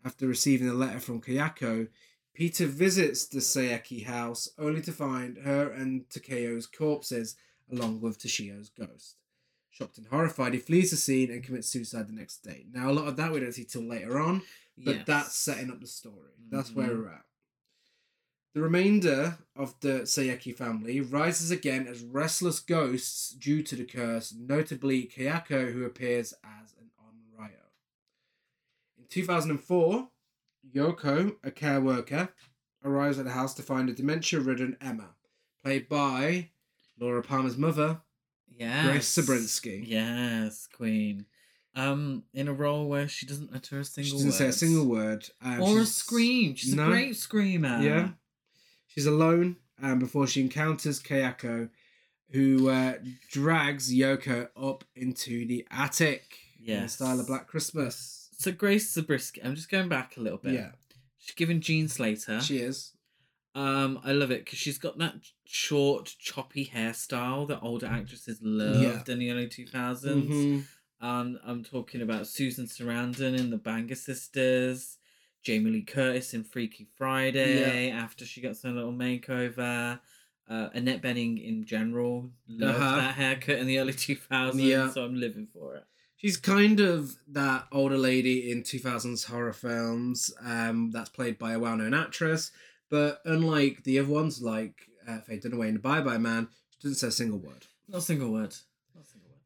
After 0.05 0.27
receiving 0.27 0.69
a 0.69 0.75
letter 0.75 1.01
from 1.01 1.23
Kayako, 1.23 1.89
Peter 2.35 2.67
visits 2.67 3.27
the 3.27 3.39
Saeki 3.39 4.05
house 4.05 4.51
only 4.59 4.83
to 4.83 4.93
find 4.93 5.39
her 5.39 5.71
and 5.71 6.09
Takeo's 6.11 6.67
corpses 6.67 7.35
along 7.73 8.03
with 8.03 8.19
Toshio's 8.19 8.69
ghost. 8.69 9.17
Shocked 9.71 9.97
and 9.97 10.07
horrified, 10.09 10.53
he 10.53 10.61
flees 10.61 10.91
the 10.91 10.97
scene 10.99 11.31
and 11.31 11.43
commits 11.43 11.69
suicide 11.69 12.09
the 12.09 12.13
next 12.13 12.43
day. 12.45 12.67
Now, 12.71 12.91
a 12.91 12.93
lot 12.93 13.09
of 13.09 13.17
that 13.17 13.33
we 13.33 13.41
don't 13.41 13.53
see 13.53 13.65
till 13.65 13.83
later 13.83 14.19
on, 14.19 14.43
but 14.77 14.97
Yes. 14.97 15.07
that's 15.07 15.35
setting 15.37 15.71
up 15.71 15.81
the 15.81 15.87
story. 15.87 16.33
That's 16.51 16.73
where 16.73 16.89
Mhm. 16.91 16.99
we're 16.99 17.09
at. 17.13 17.25
The 18.55 18.63
remainder 18.63 19.39
of 19.55 19.75
the 19.81 20.01
Saeki 20.03 20.57
family 20.57 21.01
rises 21.01 21.51
again 21.51 21.87
as 21.87 22.03
restless 22.03 22.61
ghosts 22.61 23.31
due 23.31 23.63
to 23.63 23.77
the 23.77 23.85
curse, 23.85 24.35
notably 24.37 25.05
Kayako, 25.07 25.73
who 25.73 25.85
appears 25.85 26.33
as 26.43 26.73
an 26.81 26.91
Onryo. 26.99 27.51
In 28.99 29.05
2004, 29.09 30.09
Yoko, 30.75 31.37
a 31.45 31.51
care 31.51 31.81
worker, 31.81 32.31
arrives 32.85 33.19
at 33.19 33.27
the 33.27 33.33
house 33.33 33.55
to 33.55 33.63
find 33.63 33.89
a 33.89 33.93
dementia 33.93 34.41
ridden 34.41 34.77
Emma, 34.81 35.11
played 35.63 35.89
by 35.89 36.51
Laura 36.99 37.23
Palmer's 37.23 37.57
mother, 37.57 38.01
Yes. 38.59 38.87
Grace 38.87 39.13
Zabriskie. 39.13 39.85
Yes, 39.87 40.67
Queen. 40.75 41.27
Um, 41.77 42.25
in 42.35 42.49
a 42.49 42.53
role 42.53 42.89
where 42.89 43.07
she 43.07 43.25
doesn't 43.25 43.51
utter 43.55 43.79
a 43.79 43.85
single 43.85 44.19
She 44.19 44.25
doesn't 44.25 44.33
say 44.33 44.45
a 44.45 44.49
word. 44.49 44.55
single 44.55 44.87
word. 44.87 45.29
Um, 45.41 45.63
or 45.63 45.81
a 45.81 45.87
scream. 45.87 46.57
She's 46.57 46.75
No. 46.75 46.87
a 46.87 46.91
great 46.91 47.15
screamer. 47.17 47.81
Yeah. 47.81 48.09
She's 48.99 49.07
alone 49.07 49.55
um, 49.81 50.01
before 50.01 50.27
she 50.27 50.41
encounters 50.41 51.01
Kayako, 51.01 51.69
who 52.33 52.69
uh, 52.69 52.95
drags 53.31 53.95
Yoko 53.95 54.49
up 54.61 54.83
into 54.97 55.47
the 55.47 55.65
attic 55.71 56.37
in 56.67 56.83
the 56.83 56.89
style 56.89 57.21
of 57.21 57.29
Black 57.29 57.47
Christmas. 57.47 58.29
So 58.39 58.51
Grace 58.51 58.93
Zabriskie, 58.93 59.41
I'm 59.45 59.55
just 59.55 59.71
going 59.71 59.89
back 59.89 60.17
a 60.17 60.21
little 60.21 60.39
bit. 60.39 60.55
Yeah, 60.55 60.71
She's 61.17 61.37
given 61.37 61.61
Jean 61.61 61.87
Slater. 61.87 62.41
she 62.41 62.59
is. 62.59 62.91
Um, 63.55 64.01
I 64.03 64.11
love 64.11 64.33
it 64.33 64.45
because 64.45 64.59
she's 64.59 64.79
got 64.79 64.99
that 64.99 65.15
short, 65.45 66.13
choppy 66.19 66.67
hairstyle 66.75 67.47
that 67.47 67.61
older 67.63 67.87
actresses 67.87 68.41
loved 68.43 69.07
Yeah. 69.09 69.13
in 69.13 69.21
the 69.21 69.31
early 69.31 69.47
2000s. 69.47 70.29
Mhm. 70.29 70.65
Um, 71.01 71.39
I'm 71.45 71.63
talking 71.63 72.03
about 72.03 72.27
Susan 72.27 72.67
Sarandon 72.67 73.39
in 73.39 73.51
The 73.51 73.59
Banger 73.59 73.95
Sisters, 73.95 74.98
Jamie 75.43 75.71
Lee 75.71 75.83
Curtis 75.83 76.35
in 76.35 76.45
Freaky 76.45 76.87
Friday 76.97 77.91
after 77.91 78.25
she 78.25 78.41
got 78.41 78.57
some 78.57 78.75
little 78.75 78.93
makeover. 78.93 80.01
Uh, 80.51 80.69
Annette 80.73 81.03
Bening 81.03 81.47
in 81.47 81.65
general 81.67 82.31
loved 82.49 82.77
Uh-huh. 82.81 82.97
that 82.97 83.15
haircut 83.17 83.59
in 83.59 83.67
the 83.67 83.79
early 83.79 83.93
2000s, 84.07 84.55
Yeah. 84.63 84.91
so 84.91 85.05
I'm 85.05 85.15
living 85.21 85.47
for 85.53 85.77
it. 85.77 85.85
She's 86.17 86.37
kind 86.39 86.81
of 86.81 87.15
that 87.29 87.67
older 87.71 87.99
lady 87.99 88.51
in 88.51 88.63
2000s 88.63 89.27
horror 89.27 89.53
films 89.53 90.33
um, 90.43 90.91
that's 90.91 91.11
played 91.11 91.39
by 91.39 91.53
a 91.53 91.59
well 91.59 91.77
known 91.77 91.95
actress. 91.95 92.51
But 92.91 93.21
unlike 93.27 93.85
the 93.85 93.99
other 93.99 94.09
ones, 94.09 94.41
like 94.43 94.75
uh, 95.07 95.21
Faye 95.21 95.39
Dunaway 95.39 95.69
in 95.69 95.75
The 95.75 95.81
Bye 95.81 96.01
Bye 96.01 96.19
Man, 96.19 96.49
she 96.79 96.89
doesn't 96.89 96.97
say 96.99 97.09
a 97.09 97.13
single 97.13 97.39
word. 97.39 97.67
Not 97.87 97.99
a 97.99 98.01
single 98.01 98.33
word. 98.33 98.55
Not 98.95 99.05
a 99.05 99.07
single 99.07 99.29
word. 99.29 99.39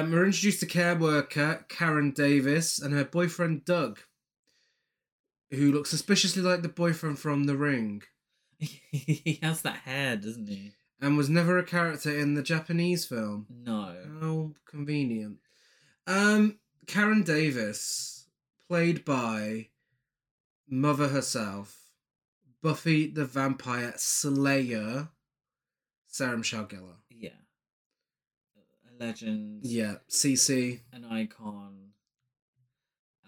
Um, 0.00 0.10
we're 0.12 0.24
introduced 0.24 0.60
to 0.60 0.66
care 0.66 0.96
worker 0.96 1.64
Karen 1.68 2.10
Davis 2.12 2.80
and 2.80 2.92
her 2.94 3.04
boyfriend 3.04 3.64
Doug, 3.66 4.00
who 5.50 5.72
looks 5.72 5.90
suspiciously 5.90 6.42
like 6.42 6.62
the 6.62 6.68
boyfriend 6.68 7.18
from 7.18 7.44
The 7.44 7.56
Ring 7.56 8.02
he 8.58 9.38
has 9.42 9.62
that 9.62 9.78
hair, 9.78 10.16
doesn't 10.16 10.48
he? 10.48 10.72
and 11.00 11.16
was 11.16 11.28
never 11.28 11.58
a 11.58 11.64
character 11.64 12.10
in 12.16 12.34
the 12.34 12.42
Japanese 12.42 13.04
film. 13.04 13.46
No. 13.50 13.94
How 14.20 14.52
convenient. 14.68 15.38
Um, 16.06 16.58
Karen 16.86 17.22
Davis, 17.22 18.26
played 18.68 19.04
by 19.04 19.68
Mother 20.68 21.08
herself, 21.08 21.76
Buffy 22.62 23.08
the 23.08 23.24
Vampire 23.24 23.92
Slayer, 23.96 25.08
Sarah 26.06 26.38
Michelle 26.38 26.64
Gellar. 26.66 26.96
Yeah. 27.10 27.30
A 28.88 29.04
legend. 29.04 29.60
Yeah, 29.64 29.96
CC. 30.08 30.80
An 30.92 31.04
icon. 31.04 31.90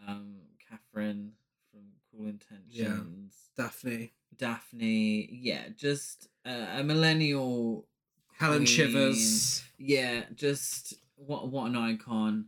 Um, 0.06 0.36
Catherine 0.70 1.32
Cruel 2.18 2.30
Intentions. 2.30 3.34
Daphne. 3.56 4.12
Daphne. 4.36 5.28
Yeah, 5.32 5.68
just 5.76 6.28
uh, 6.44 6.66
a 6.78 6.82
millennial. 6.82 7.86
Helen 8.38 8.58
Queen. 8.58 8.66
Shivers. 8.66 9.62
Yeah, 9.78 10.24
just 10.34 10.94
what 11.16 11.48
what 11.50 11.66
an 11.66 11.76
icon. 11.76 12.46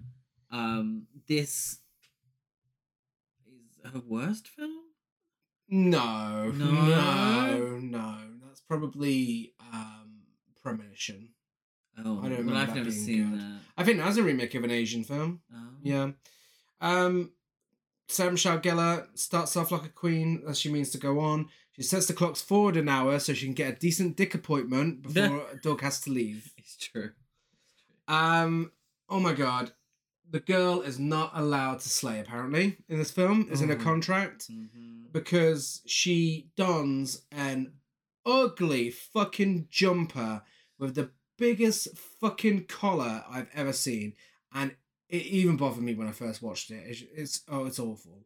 Um, 0.51 1.07
this 1.29 1.79
is 3.47 3.93
her 3.93 4.01
worst 4.07 4.49
film. 4.49 4.73
No, 5.69 6.51
No? 6.51 6.67
no, 6.73 7.79
no. 7.81 8.17
That's 8.45 8.61
probably 8.61 9.53
um, 9.73 10.23
Premonition. 10.63 11.29
Oh, 12.05 12.21
I 12.25 12.29
don't 12.29 12.47
well, 12.47 12.57
I've 12.57 12.75
never 12.75 12.91
seen 12.91 13.31
good. 13.31 13.41
that. 13.41 13.61
I 13.79 13.85
think 13.85 13.99
that's 13.99 14.17
a 14.17 14.23
remake 14.25 14.55
of 14.57 14.65
an 14.65 14.71
Asian 14.73 15.05
film. 15.05 15.41
Oh. 15.55 15.69
Yeah. 15.83 16.11
Um, 16.81 17.31
Sarah 18.11 18.33
Michelle 18.33 18.59
Gellar 18.61 19.07
starts 19.19 19.57
off 19.57 19.71
like 19.71 19.85
a 19.85 19.89
queen 19.89 20.43
as 20.49 20.59
she 20.59 20.71
means 20.71 20.91
to 20.91 20.99
go 20.99 21.21
on. 21.21 21.49
She 21.73 21.83
sets 21.83 22.07
the 22.07 22.13
clocks 22.13 22.43
forward 22.43 22.77
an 22.77 22.89
hour 22.89 23.19
so 23.21 23.33
she 23.33 23.47
can 23.47 23.55
get 23.55 23.73
a 23.73 23.77
decent 23.79 24.17
dick 24.17 24.35
appointment 24.35 25.03
before 25.15 25.45
Doug 25.63 25.81
has 25.83 26.01
to 26.03 26.11
leave. 26.11 26.53
It's 26.59 26.77
true. 26.77 27.11
Um, 28.09 28.73
oh 29.09 29.21
my 29.21 29.33
god. 29.33 29.73
The 30.31 30.41
girl 30.41 30.81
is 30.83 30.99
not 30.99 31.33
allowed 31.35 31.81
to 31.81 31.89
slay, 31.89 32.21
apparently, 32.21 32.77
in 32.89 32.99
this 32.99 33.11
film. 33.11 33.49
Is 33.51 33.63
in 33.63 33.71
a 33.71 33.75
Oh. 33.75 33.79
contract 33.79 34.49
Mm-hmm. 34.51 35.07
because 35.13 35.83
she 35.87 36.51
dons 36.57 37.23
an 37.33 37.73
ugly 38.25 38.91
fucking 38.91 39.67
jumper 39.71 40.43
with 40.79 40.95
the 40.95 41.11
biggest 41.37 41.89
fucking 42.21 42.67
collar 42.67 43.25
I've 43.29 43.49
ever 43.55 43.73
seen, 43.73 44.13
and 44.55 44.77
it 45.11 45.23
even 45.27 45.57
bothered 45.57 45.83
me 45.83 45.95
when 45.95 46.09
I 46.09 46.13
first 46.13 46.41
watched 46.43 46.71
it. 46.71 46.83
It's, 46.87 47.03
it's 47.15 47.41
oh, 47.49 47.65
it's 47.67 47.79
awful. 47.79 48.25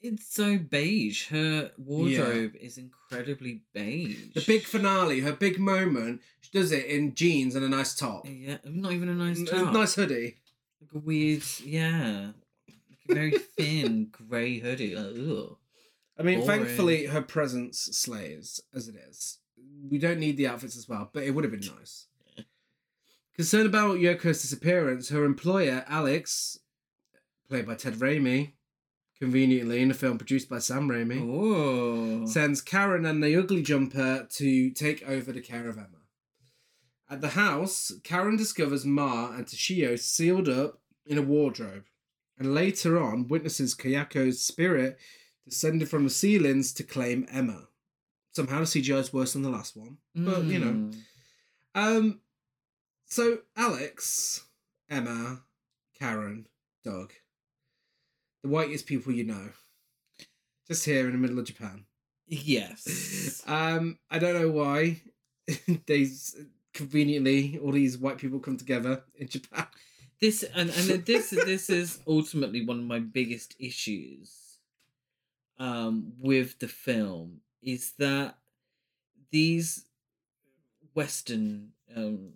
It's 0.00 0.34
so 0.34 0.58
beige. 0.58 1.28
Her 1.28 1.70
wardrobe 1.78 2.52
is 2.60 2.76
incredibly 2.76 3.62
beige. 3.72 4.34
The 4.34 4.42
big 4.46 4.62
finale, 4.64 5.20
her 5.20 5.32
big 5.32 5.58
moment, 5.58 6.20
she 6.42 6.50
does 6.52 6.72
it 6.72 6.84
in 6.86 7.14
jeans 7.14 7.54
and 7.54 7.64
a 7.64 7.68
nice 7.70 7.94
top, 7.94 8.26
Yeah, 8.28 8.58
not 8.64 8.92
even 8.92 9.08
a 9.08 9.14
nice 9.14 9.42
top. 9.48 9.72
nice 9.72 9.94
hoodie. 9.94 10.36
Like 10.82 10.90
a 10.94 10.98
weird, 10.98 11.42
yeah, 11.64 12.32
like 12.68 12.76
a 13.08 13.14
very 13.14 13.30
thin 13.56 14.08
grey 14.12 14.58
hoodie. 14.58 14.94
Like, 14.94 15.14
ugh. 15.18 15.56
I 16.18 16.22
mean, 16.22 16.40
Boring. 16.40 16.64
thankfully, 16.64 17.06
her 17.06 17.22
presence 17.22 17.78
slays 17.92 18.60
as 18.74 18.88
it 18.88 18.96
is. 19.08 19.38
We 19.90 19.96
don't 19.98 20.20
need 20.20 20.36
the 20.36 20.48
outfits 20.48 20.76
as 20.76 20.86
well, 20.88 21.08
but 21.14 21.22
it 21.22 21.30
would 21.30 21.44
have 21.44 21.50
been 21.50 21.68
nice. 21.78 22.06
Concerned 23.34 23.66
about 23.66 23.98
Yoko's 23.98 24.42
disappearance, 24.42 25.08
her 25.08 25.24
employer, 25.24 25.84
Alex, 25.88 26.60
played 27.48 27.66
by 27.66 27.74
Ted 27.74 27.94
Raimi, 27.94 28.52
conveniently 29.18 29.82
in 29.82 29.90
a 29.90 29.94
film 29.94 30.18
produced 30.18 30.48
by 30.48 30.60
Sam 30.60 30.88
Raimi, 30.88 31.20
Oh, 31.20 32.26
sends 32.26 32.60
Karen 32.60 33.04
and 33.04 33.22
the 33.22 33.36
ugly 33.36 33.62
jumper 33.62 34.28
to 34.30 34.70
take 34.70 35.02
over 35.08 35.32
the 35.32 35.40
care 35.40 35.68
of 35.68 35.78
Emma. 35.78 35.88
At 37.10 37.22
the 37.22 37.30
house, 37.30 37.92
Karen 38.04 38.36
discovers 38.36 38.86
Ma 38.86 39.32
and 39.32 39.46
Toshio 39.46 39.98
sealed 39.98 40.48
up 40.48 40.80
in 41.04 41.18
a 41.18 41.22
wardrobe, 41.22 41.84
and 42.38 42.54
later 42.54 43.02
on 43.02 43.26
witnesses 43.26 43.74
Kayako's 43.74 44.42
spirit 44.42 44.96
descended 45.44 45.88
from 45.88 46.04
the 46.04 46.10
ceilings 46.10 46.72
to 46.74 46.84
claim 46.84 47.26
Emma. 47.30 47.66
Somehow 48.30 48.60
the 48.60 48.64
CGI 48.64 49.00
is 49.00 49.12
worse 49.12 49.32
than 49.32 49.42
the 49.42 49.50
last 49.50 49.76
one, 49.76 49.98
but 50.14 50.44
you 50.44 50.58
know. 50.60 50.72
Mm. 50.72 50.96
Um, 51.76 52.20
so 53.14 53.38
Alex, 53.56 54.44
Emma, 54.90 55.42
Karen, 55.96 56.48
Doug, 56.84 57.12
the 58.42 58.48
whitest 58.48 58.86
people 58.86 59.12
you 59.12 59.22
know, 59.22 59.50
just 60.66 60.84
here 60.84 61.06
in 61.06 61.12
the 61.12 61.18
middle 61.18 61.38
of 61.38 61.46
Japan. 61.46 61.84
Yes. 62.26 63.40
Um, 63.46 63.98
I 64.10 64.18
don't 64.18 64.40
know 64.40 64.50
why 64.50 65.02
they 65.86 66.08
conveniently 66.72 67.58
all 67.62 67.72
these 67.72 67.98
white 67.98 68.16
people 68.16 68.40
come 68.40 68.56
together 68.56 69.04
in 69.16 69.28
Japan. 69.28 69.66
this 70.20 70.42
and 70.42 70.70
and 70.70 71.04
this 71.06 71.30
this 71.30 71.68
is 71.68 72.00
ultimately 72.06 72.64
one 72.64 72.78
of 72.78 72.84
my 72.84 73.00
biggest 73.00 73.54
issues 73.58 74.58
um 75.58 76.14
with 76.18 76.58
the 76.58 76.68
film 76.68 77.42
is 77.62 77.92
that 77.98 78.38
these 79.30 79.84
western 80.94 81.72
um 81.94 82.32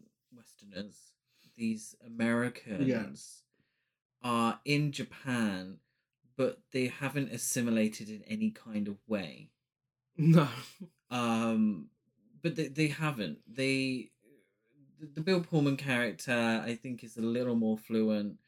these 1.57 1.95
americans 2.07 2.87
are 4.23 4.61
in 4.65 4.93
japan 4.93 5.79
but 6.37 6.61
they 6.73 6.87
haven't 6.87 7.33
assimilated 7.33 8.09
in 8.09 8.23
any 8.29 8.51
kind 8.51 8.87
of 8.89 8.97
way 9.09 9.51
No. 10.17 10.49
um 11.11 11.89
but 12.43 12.55
they, 12.57 12.69
they 12.69 12.89
haven't 12.89 13.39
they 13.47 14.11
the, 15.15 15.21
bill 15.21 15.41
pullman 15.41 15.77
character 15.77 16.63
i 16.65 16.75
think 16.75 17.03
is 17.05 17.17
a 17.17 17.21
little 17.23 17.55
more 17.57 17.79
fluent 17.79 18.39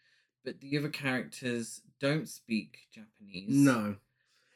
but 0.45 0.61
the 0.61 0.77
other 0.79 0.89
characters 0.89 1.83
don't 2.01 2.29
speak 2.29 2.89
japanese 2.93 3.49
No. 3.49 3.97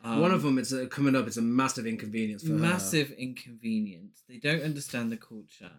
um, 0.03 0.21
One 0.21 0.31
of 0.33 0.43
them 0.43 0.59
is 0.59 0.73
uh, 0.73 0.87
coming 0.91 1.15
up. 1.17 1.27
It's 1.27 1.37
a 1.37 1.43
massive 1.43 1.87
inconvenience 1.87 2.43
for 2.43 2.53
her. 2.53 2.59
massive 2.59 3.11
inconvenience 3.13 4.23
they 4.29 4.39
don't 4.39 4.63
understand 4.63 5.11
the 5.13 5.17
culture 5.17 5.71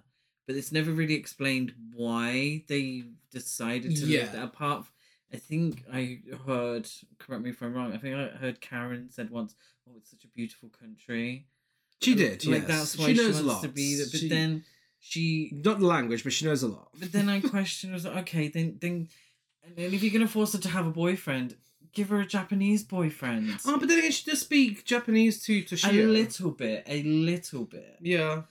but 0.47 0.55
it's 0.55 0.71
never 0.71 0.91
really 0.91 1.15
explained 1.15 1.73
why 1.93 2.63
they 2.67 3.03
decided 3.31 3.95
to 3.95 4.05
Yeah. 4.05 4.21
live 4.21 4.31
that 4.33 4.43
apart 4.43 4.85
I 5.33 5.37
think 5.37 5.83
i 5.91 6.19
heard 6.45 6.87
correct 7.19 7.43
me 7.43 7.49
if 7.49 7.61
i'm 7.61 7.73
wrong 7.73 7.91
i 7.93 7.97
think 7.97 8.15
i 8.15 8.27
heard 8.37 8.61
karen 8.61 9.09
said 9.11 9.29
once 9.29 9.53
oh 9.89 9.93
it's 9.97 10.11
such 10.11 10.23
a 10.23 10.27
beautiful 10.29 10.69
country 10.69 11.47
She 12.01 12.11
um, 12.13 12.17
did. 12.19 12.45
like 12.45 12.59
yes. 12.61 12.67
that's 12.67 12.97
why 12.97 13.07
she 13.07 13.15
she, 13.15 13.21
knows 13.21 13.35
wants 13.35 13.39
a 13.49 13.53
lot. 13.53 13.61
to 13.63 13.67
be 13.69 13.95
there. 13.95 14.05
But 14.11 14.19
She- 14.21 14.29
then 14.29 14.63
she, 14.99 15.51
not 15.53 15.79
the 15.79 15.85
language, 15.85 16.23
but 16.23 16.33
she 16.33 16.45
knows 16.45 16.63
a 16.63 16.67
lot. 16.67 16.89
but 16.99 17.11
then 17.11 17.29
I 17.29 17.39
question 17.55 17.91
was 17.93 18.05
like, 18.05 18.17
okay, 18.23 18.47
then 18.47 18.77
then, 18.81 19.07
and 19.63 19.75
then 19.75 19.93
if 19.93 20.01
you're 20.01 20.11
gonna 20.13 20.27
force 20.27 20.53
her 20.53 20.59
to 20.59 20.69
have 20.69 20.87
a 20.87 20.91
boyfriend, 20.91 21.55
give 21.93 22.09
her 22.09 22.19
a 22.21 22.25
Japanese 22.25 22.83
boyfriend. 22.83 23.57
Oh, 23.65 23.77
but 23.77 23.87
then 23.89 24.09
she 24.11 24.29
does 24.29 24.39
speak 24.41 24.83
Japanese 24.83 25.43
too 25.43 25.61
to 25.63 25.75
share. 25.77 25.91
a 25.91 26.07
little 26.07 26.51
bit, 26.51 26.83
a 26.87 27.03
little 27.03 27.65
bit. 27.65 27.97
Yeah. 28.01 28.43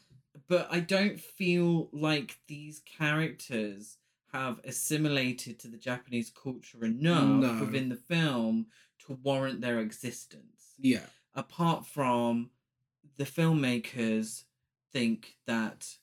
But 0.48 0.68
I 0.70 0.80
don't 0.80 1.18
feel 1.20 1.88
like 1.92 2.38
these 2.48 2.80
characters 2.84 3.98
have 4.32 4.60
assimilated 4.64 5.58
to 5.60 5.68
the 5.68 5.76
Japanese 5.76 6.30
culture 6.30 6.84
enough 6.84 7.24
No. 7.24 7.60
within 7.60 7.88
the 7.88 7.96
film 7.96 8.66
to 9.06 9.18
warrant 9.22 9.60
their 9.60 9.78
existence. 9.80 10.74
Yeah. 10.78 11.06
Apart 11.34 11.86
from 11.86 12.50
the 13.16 13.24
filmmakers 13.24 14.44
think 14.92 15.36
that 15.46 15.96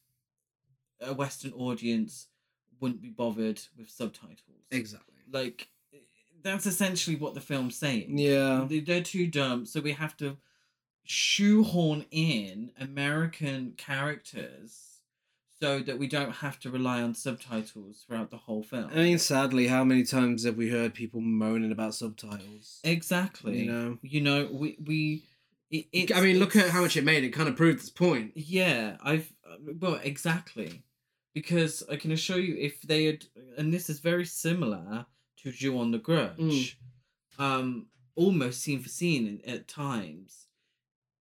a 1.02 1.14
Western 1.14 1.52
audience 1.54 2.28
wouldn't 2.80 3.02
be 3.02 3.10
bothered 3.10 3.62
with 3.78 3.90
subtitles. 3.90 4.66
Exactly. 4.72 5.08
Like 5.30 5.68
that's 6.44 6.66
essentially 6.66 7.16
what 7.16 7.34
the 7.36 7.42
film's 7.42 7.76
saying. 7.76 8.18
Yeah. 8.18 8.66
They- 8.68 8.80
They're 8.80 9.04
too 9.04 9.28
dumb, 9.28 9.66
so 9.66 9.80
we 9.82 9.92
have 9.92 10.18
to 10.18 10.38
shoehorn 11.04 12.06
in 12.12 12.72
American 12.80 13.74
characters 13.78 14.88
so 15.60 15.80
that 15.80 16.00
we 16.00 16.08
don't 16.08 16.32
have 16.38 16.60
to 16.60 16.72
rely 16.72 17.02
on 17.02 17.14
subtitles 17.14 18.04
throughout 18.08 18.32
the 18.32 18.38
whole 18.38 18.64
film. 18.64 18.90
I 18.92 18.96
mean, 18.98 19.20
sadly, 19.20 19.68
how 19.68 19.84
many 19.84 20.04
times 20.04 20.44
have 20.44 20.58
we 20.58 20.70
heard 20.70 20.94
people 20.96 21.22
moaning 21.22 21.72
about 21.72 21.94
subtitles? 21.94 22.80
exactly. 22.84 23.60
You 23.60 23.72
know? 23.72 23.98
You 24.02 24.22
know, 24.22 24.50
we 24.52 24.78
we. 24.86 25.24
It, 25.70 26.14
I 26.14 26.20
mean, 26.20 26.38
look 26.38 26.56
at 26.58 26.70
how 26.70 26.82
much 26.82 26.98
it 26.98 27.06
made. 27.06 27.24
It 27.24 27.30
kind 27.30 27.48
of 27.48 27.56
proved 27.56 27.80
its 27.80 27.90
point. 27.90 28.34
Yeah, 28.36 28.98
I've 29.04 29.32
well 29.80 30.00
exactly 30.04 30.84
because 31.34 31.82
I 31.90 31.96
can 31.96 32.12
assure 32.12 32.40
you 32.40 32.56
if 32.58 32.82
they 32.82 33.06
had, 33.06 33.26
and 33.58 33.74
this 33.74 33.90
is 33.90 34.00
very 34.00 34.26
similar 34.26 35.06
to 35.44 35.52
Ju-on 35.52 35.92
the 35.92 35.98
Grudge, 35.98 36.78
Mm. 37.40 37.40
um, 37.40 37.86
almost 38.16 38.62
scene 38.62 38.82
for 38.82 38.90
scene 38.90 39.42
at 39.48 39.68
times. 39.70 40.48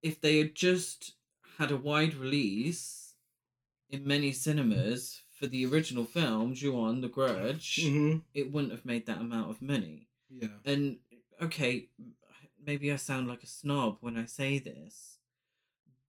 If 0.02 0.22
they 0.22 0.38
had 0.38 0.56
just 0.56 1.14
had 1.58 1.72
a 1.72 1.78
wide 1.78 2.16
release 2.16 3.16
in 3.90 4.08
many 4.08 4.32
cinemas 4.32 5.22
for 5.32 5.48
the 5.48 5.66
original 5.66 6.06
film, 6.06 6.54
on 6.54 7.02
the 7.02 7.10
Grudge, 7.10 7.80
hmm 7.84 8.18
it 8.34 8.52
wouldn't 8.52 8.72
have 8.72 8.86
made 8.86 9.08
that 9.08 9.20
amount 9.20 9.50
of 9.50 9.62
money. 9.62 10.08
Yeah. 10.30 10.50
And 10.64 11.00
okay, 11.42 11.90
maybe 12.64 12.92
I 12.92 12.96
sound 12.96 13.28
like 13.28 13.44
a 13.44 13.48
snob 13.48 13.98
when 14.02 14.18
I 14.18 14.26
say 14.26 14.60
this, 14.60 15.18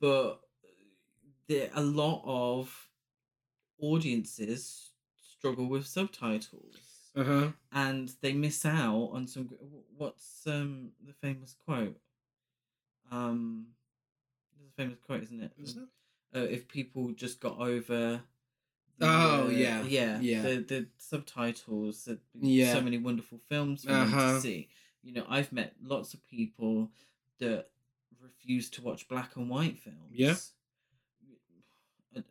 but 0.00 0.40
there 1.48 1.70
a 1.74 1.82
lot 1.82 2.22
of 2.24 2.88
audiences 3.80 4.90
struggle 5.16 5.66
with 5.66 5.86
subtitles 5.86 7.12
Uh 7.16 7.24
huh. 7.24 7.48
and 7.72 8.12
they 8.20 8.32
miss 8.32 8.64
out 8.66 9.10
on 9.12 9.26
some 9.26 9.48
what's 9.96 10.46
um 10.46 10.92
the 11.06 11.12
famous 11.14 11.54
quote 11.64 11.98
um 13.10 13.66
a 14.70 14.82
famous 14.82 14.98
quote 14.98 15.22
isn't 15.22 15.42
it 15.42 15.52
Is 15.58 15.76
uh, 16.34 16.38
if 16.40 16.68
people 16.68 17.10
just 17.12 17.40
got 17.40 17.58
over 17.58 18.20
the, 18.98 19.06
Oh, 19.06 19.46
uh, 19.46 19.48
yeah, 19.48 19.82
yeah 19.82 20.20
yeah. 20.20 20.42
the 20.42 20.56
the 20.60 20.86
subtitles 20.98 22.04
that 22.04 22.20
Yeah. 22.34 22.72
so 22.74 22.80
many 22.82 22.98
wonderful 22.98 23.38
films 23.48 23.84
for 23.84 23.90
Uh-huh. 23.92 24.34
to 24.34 24.40
see 24.40 24.68
you 25.02 25.12
know 25.12 25.24
i've 25.28 25.52
met 25.52 25.74
lots 25.82 26.14
of 26.14 26.26
people 26.26 26.90
that 27.38 27.70
refuse 28.22 28.68
to 28.70 28.82
watch 28.82 29.08
black 29.08 29.36
and 29.36 29.48
white 29.48 29.78
films 29.78 30.10
Yeah. 30.12 30.36
I, 32.16 32.22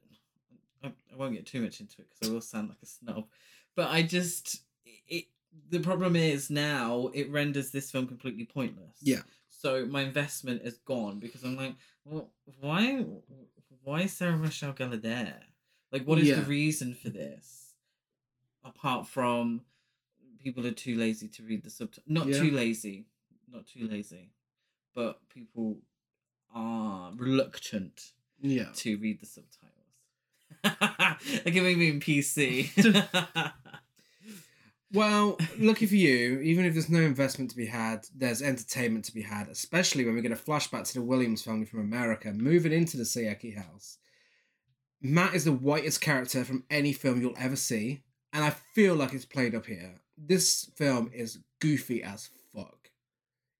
I, 0.83 0.91
I 1.13 1.15
won't 1.15 1.33
get 1.33 1.45
too 1.45 1.61
much 1.61 1.79
into 1.81 2.01
it 2.01 2.09
because 2.09 2.29
I 2.29 2.31
will 2.33 2.41
sound 2.41 2.69
like 2.69 2.77
a 2.81 2.85
snob, 2.85 3.25
but 3.75 3.89
I 3.89 4.03
just 4.03 4.61
it. 4.85 5.25
The 5.71 5.79
problem 5.79 6.15
is 6.15 6.49
now 6.49 7.09
it 7.13 7.29
renders 7.31 7.71
this 7.71 7.89
film 7.91 8.07
completely 8.07 8.45
pointless. 8.45 8.97
Yeah. 9.01 9.21
So 9.59 9.85
my 9.85 10.03
investment 10.03 10.61
is 10.63 10.77
gone 10.77 11.19
because 11.19 11.43
I'm 11.43 11.57
like, 11.57 11.75
well, 12.05 12.29
why, 12.61 13.03
why 13.83 14.03
is 14.03 14.13
Sarah 14.13 14.37
Michelle 14.37 14.71
Gellar 14.71 15.01
there? 15.01 15.41
Like, 15.91 16.05
what 16.05 16.17
is 16.17 16.29
Yeah. 16.29 16.35
the 16.35 16.43
reason 16.43 16.93
for 16.93 17.09
this? 17.09 17.73
Apart 18.63 19.05
from 19.07 19.65
people 20.41 20.65
are 20.65 20.71
too 20.71 20.95
lazy 20.95 21.27
to 21.27 21.43
read 21.43 21.63
the 21.63 21.69
subtitles. 21.69 22.07
Not 22.07 22.29
Yeah. 22.29 22.39
too 22.39 22.51
lazy, 22.51 23.07
not 23.51 23.67
too 23.67 23.85
lazy, 23.85 24.31
but 24.93 25.27
people 25.27 25.81
are 26.55 27.11
reluctant 27.15 28.13
Yeah. 28.39 28.71
to 28.75 28.97
read 28.97 29.19
the 29.19 29.25
subtitles. 29.25 29.73
like 30.63 31.53
it 31.53 31.61
made 31.63 31.77
me 31.77 31.89
in 31.89 31.99
PC. 31.99 32.71
Well, 34.91 35.37
lucky 35.59 35.85
for 35.85 35.95
you, 35.95 36.39
even 36.39 36.65
if 36.65 36.73
there's 36.73 36.89
no 36.89 37.01
investment 37.01 37.51
to 37.51 37.57
be 37.57 37.67
had, 37.67 38.07
there's 38.15 38.41
entertainment 38.41 39.05
to 39.05 39.13
be 39.13 39.21
had, 39.21 39.47
especially 39.47 40.03
when 40.03 40.15
we 40.15 40.21
get 40.21 40.31
a 40.31 40.35
flashback 40.35 40.87
to 40.87 40.93
the 40.95 41.03
Williams 41.03 41.43
family 41.43 41.65
from 41.65 41.81
America 41.81 42.33
moving 42.33 42.71
into 42.71 42.97
the 42.97 43.03
Saeki 43.03 43.55
house. 43.55 43.99
Matt 44.99 45.35
is 45.35 45.45
the 45.45 45.51
whitest 45.51 46.01
character 46.01 46.43
from 46.43 46.63
any 46.71 46.91
film 46.91 47.21
you'll 47.21 47.35
ever 47.37 47.55
see, 47.55 48.01
and 48.33 48.43
I 48.43 48.49
feel 48.49 48.95
like 48.95 49.13
it's 49.13 49.25
played 49.25 49.53
up 49.53 49.67
here. 49.67 49.95
This 50.17 50.71
film 50.75 51.11
is 51.13 51.37
goofy 51.59 52.01
as 52.01 52.31
fuck. 52.53 52.89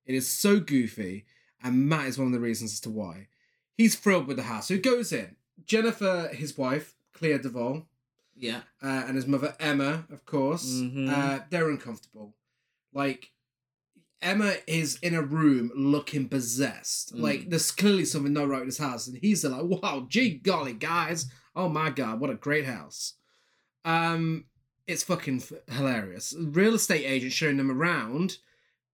It 0.08 0.16
is 0.16 0.28
so 0.28 0.60
goofy, 0.60 1.26
and 1.64 1.88
Matt 1.88 2.08
is 2.08 2.18
one 2.18 2.28
of 2.28 2.34
the 2.34 2.40
reasons 2.40 2.74
as 2.74 2.80
to 2.82 2.90
why. 2.90 3.28
He's 3.78 3.96
thrilled 3.96 4.26
with 4.26 4.38
the 4.38 4.44
house. 4.44 4.70
He 4.70 4.80
goes 4.80 5.14
in. 5.14 5.36
Jennifer, 5.64 6.30
his 6.34 6.58
wife, 6.58 6.96
Clea 7.14 7.38
DuVall, 7.38 7.86
yeah. 8.40 8.62
uh, 8.82 9.04
and 9.08 9.16
his 9.16 9.28
mother 9.28 9.56
Emma, 9.60 10.06
of 10.12 10.26
course. 10.26 10.66
Mhm. 10.66 11.10
Uh, 11.10 11.40
they're 11.50 11.70
uncomfortable. 11.70 12.36
Like 12.94 13.32
Emma 14.22 14.56
is 14.68 14.98
in 15.02 15.14
a 15.16 15.22
room 15.22 15.72
looking 15.76 16.28
possessed. 16.28 17.16
Mm. 17.16 17.22
Like 17.22 17.50
there's 17.50 17.72
clearly 17.72 18.06
something 18.06 18.34
not 18.34 18.48
right 18.50 18.66
with 18.66 18.78
house, 18.78 19.08
and 19.08 19.18
he's 19.18 19.46
like, 19.46 19.64
"Wow, 19.64 20.08
gee 20.10 20.32
golly, 20.36 20.74
guys! 20.74 21.28
Oh 21.56 21.70
my 21.70 21.90
god, 21.90 22.20
what 22.20 22.30
a 22.30 22.36
great 22.36 22.66
house!" 22.66 23.14
Um, 23.86 24.46
it's 24.88 25.04
fucking 25.04 25.38
f- 25.38 25.74
hilarious. 25.76 26.34
Real 26.38 26.74
estate 26.76 27.06
agent 27.06 27.32
showing 27.32 27.58
them 27.58 27.72
around 27.72 28.38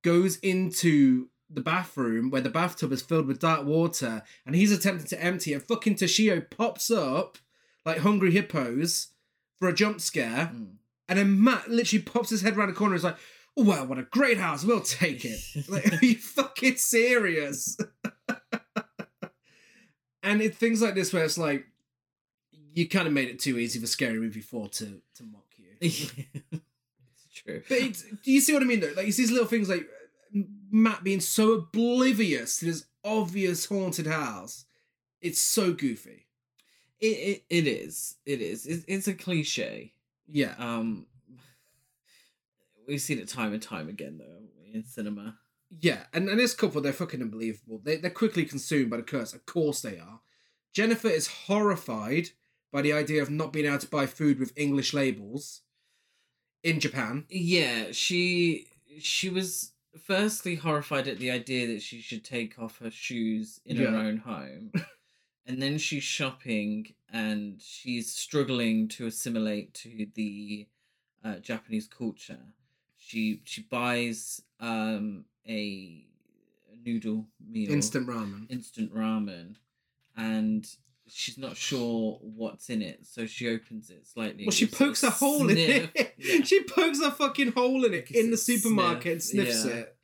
goes 0.03 0.37
into 0.37 1.29
the 1.49 1.61
bathroom 1.61 2.29
where 2.29 2.41
the 2.41 2.49
bathtub 2.49 2.91
is 2.91 3.01
filled 3.01 3.27
with 3.27 3.39
dark 3.39 3.65
water, 3.65 4.21
and 4.45 4.55
he's 4.55 4.71
attempting 4.71 5.07
to 5.07 5.23
empty 5.23 5.53
it. 5.53 5.63
Fucking 5.63 5.95
Toshio 5.95 6.47
pops 6.49 6.91
up 6.91 7.37
like 7.85 7.99
hungry 7.99 8.31
hippos 8.31 9.07
for 9.59 9.67
a 9.67 9.73
jump 9.73 10.01
scare. 10.01 10.51
Mm. 10.53 10.75
And 11.07 11.19
then 11.19 11.43
Matt 11.43 11.69
literally 11.69 12.03
pops 12.03 12.29
his 12.29 12.41
head 12.41 12.57
around 12.57 12.69
the 12.69 12.73
corner 12.73 12.93
and 12.93 12.99
is 12.99 13.03
like, 13.03 13.17
oh, 13.57 13.63
wow, 13.63 13.85
what 13.85 13.99
a 13.99 14.03
great 14.03 14.37
house. 14.37 14.63
We'll 14.63 14.81
take 14.81 15.23
it. 15.23 15.39
like, 15.69 15.93
are 15.93 16.05
you 16.05 16.15
fucking 16.15 16.77
serious? 16.77 17.77
and 20.23 20.41
it 20.41 20.55
things 20.55 20.81
like 20.81 20.95
this 20.95 21.13
where 21.13 21.23
it's 21.23 21.37
like, 21.37 21.65
you 22.73 22.89
kind 22.89 23.07
of 23.07 23.13
made 23.13 23.29
it 23.29 23.39
too 23.39 23.57
easy 23.57 23.79
for 23.79 23.87
Scary 23.87 24.19
Movie 24.19 24.41
4 24.41 24.67
to, 24.67 25.01
to 25.15 25.23
mock 25.23 25.45
you. 25.57 25.67
it's 25.79 26.11
true. 27.33 27.61
But 27.69 27.77
it's, 27.77 28.03
do 28.03 28.31
you 28.31 28.41
see 28.41 28.53
what 28.53 28.61
I 28.61 28.65
mean, 28.65 28.81
though? 28.81 28.91
Like, 28.95 29.07
it's 29.07 29.17
these 29.17 29.31
little 29.31 29.47
things 29.47 29.69
like 29.69 29.87
Matt 30.71 31.03
being 31.03 31.21
so 31.21 31.53
oblivious 31.53 32.59
to 32.59 32.65
this 32.65 32.85
obvious 33.03 33.65
haunted 33.67 34.07
house. 34.07 34.65
It's 35.21 35.39
so 35.39 35.71
goofy. 35.71 36.24
It, 37.05 37.43
it, 37.49 37.67
it 37.67 37.67
is. 37.67 38.15
It 38.25 38.41
is. 38.41 38.65
It's, 38.65 38.85
it's 38.87 39.07
a 39.07 39.13
cliche. 39.13 39.93
Yeah. 40.27 40.55
Um, 40.57 41.05
we've 42.87 43.01
seen 43.01 43.19
it 43.19 43.27
time 43.27 43.53
and 43.53 43.61
time 43.61 43.89
again, 43.89 44.17
though, 44.17 44.73
in 44.73 44.83
cinema. 44.83 45.37
Yeah, 45.69 46.03
and, 46.13 46.29
and 46.29 46.39
this 46.39 46.53
couple, 46.53 46.81
they're 46.81 46.93
fucking 46.93 47.21
unbelievable. 47.21 47.81
They, 47.83 47.97
they're 47.97 48.11
quickly 48.11 48.45
consumed 48.45 48.89
by 48.89 48.97
the 48.97 49.03
curse. 49.03 49.33
Of 49.33 49.45
course 49.45 49.81
they 49.81 49.97
are. 49.97 50.21
Jennifer 50.73 51.07
is 51.07 51.27
horrified 51.27 52.29
by 52.71 52.81
the 52.81 52.93
idea 52.93 53.21
of 53.21 53.29
not 53.29 53.53
being 53.53 53.65
able 53.65 53.79
to 53.79 53.87
buy 53.87 54.05
food 54.05 54.39
with 54.39 54.53
English 54.55 54.93
labels 54.93 55.61
in 56.63 56.79
Japan. 56.79 57.25
Yeah, 57.29 57.85
she 57.91 58.67
she 58.99 59.29
was 59.29 59.71
firstly 60.03 60.55
horrified 60.55 61.07
at 61.07 61.19
the 61.19 61.31
idea 61.31 61.67
that 61.67 61.81
she 61.81 62.01
should 62.01 62.23
take 62.23 62.59
off 62.59 62.79
her 62.79 62.91
shoes 62.91 63.61
in 63.65 63.77
her 63.77 63.95
own 63.95 64.17
home. 64.17 64.71
and 65.47 65.61
then 65.61 65.77
she's 65.77 66.03
shopping 66.03 66.93
and 67.11 67.61
she's 67.61 68.11
struggling 68.13 68.87
to 68.89 69.05
assimilate 69.07 69.73
to 69.73 70.07
the 70.15 70.67
uh, 71.23 71.35
Japanese 71.39 71.87
culture. 71.87 72.39
She 72.97 73.41
she 73.43 73.61
buys 73.61 74.41
um 74.59 75.25
a 75.47 76.05
noodle 76.85 77.27
meal 77.47 77.71
Instant 77.71 78.07
ramen. 78.07 78.49
instant 78.51 78.93
ramen 78.93 79.55
and 80.15 80.67
she's 81.07 81.37
not 81.37 81.55
sure 81.57 82.19
what's 82.21 82.69
in 82.69 82.81
it 82.81 83.05
so 83.05 83.25
she 83.25 83.49
opens 83.49 83.89
it 83.89 84.07
slightly 84.07 84.45
Well, 84.45 84.51
she 84.51 84.65
pokes 84.67 85.03
a 85.03 85.09
hole 85.09 85.49
in 85.49 85.57
it. 85.57 86.13
Yeah. 86.17 86.43
she 86.43 86.63
pokes 86.63 86.99
a 87.01 87.11
fucking 87.11 87.51
hole 87.53 87.85
in 87.85 87.93
it 87.93 88.09
in 88.11 88.27
the 88.27 88.33
it 88.33 88.37
supermarket 88.37 89.11
and 89.11 89.23
sniffs 89.23 89.65
yeah. 89.65 89.71
it. 89.73 89.95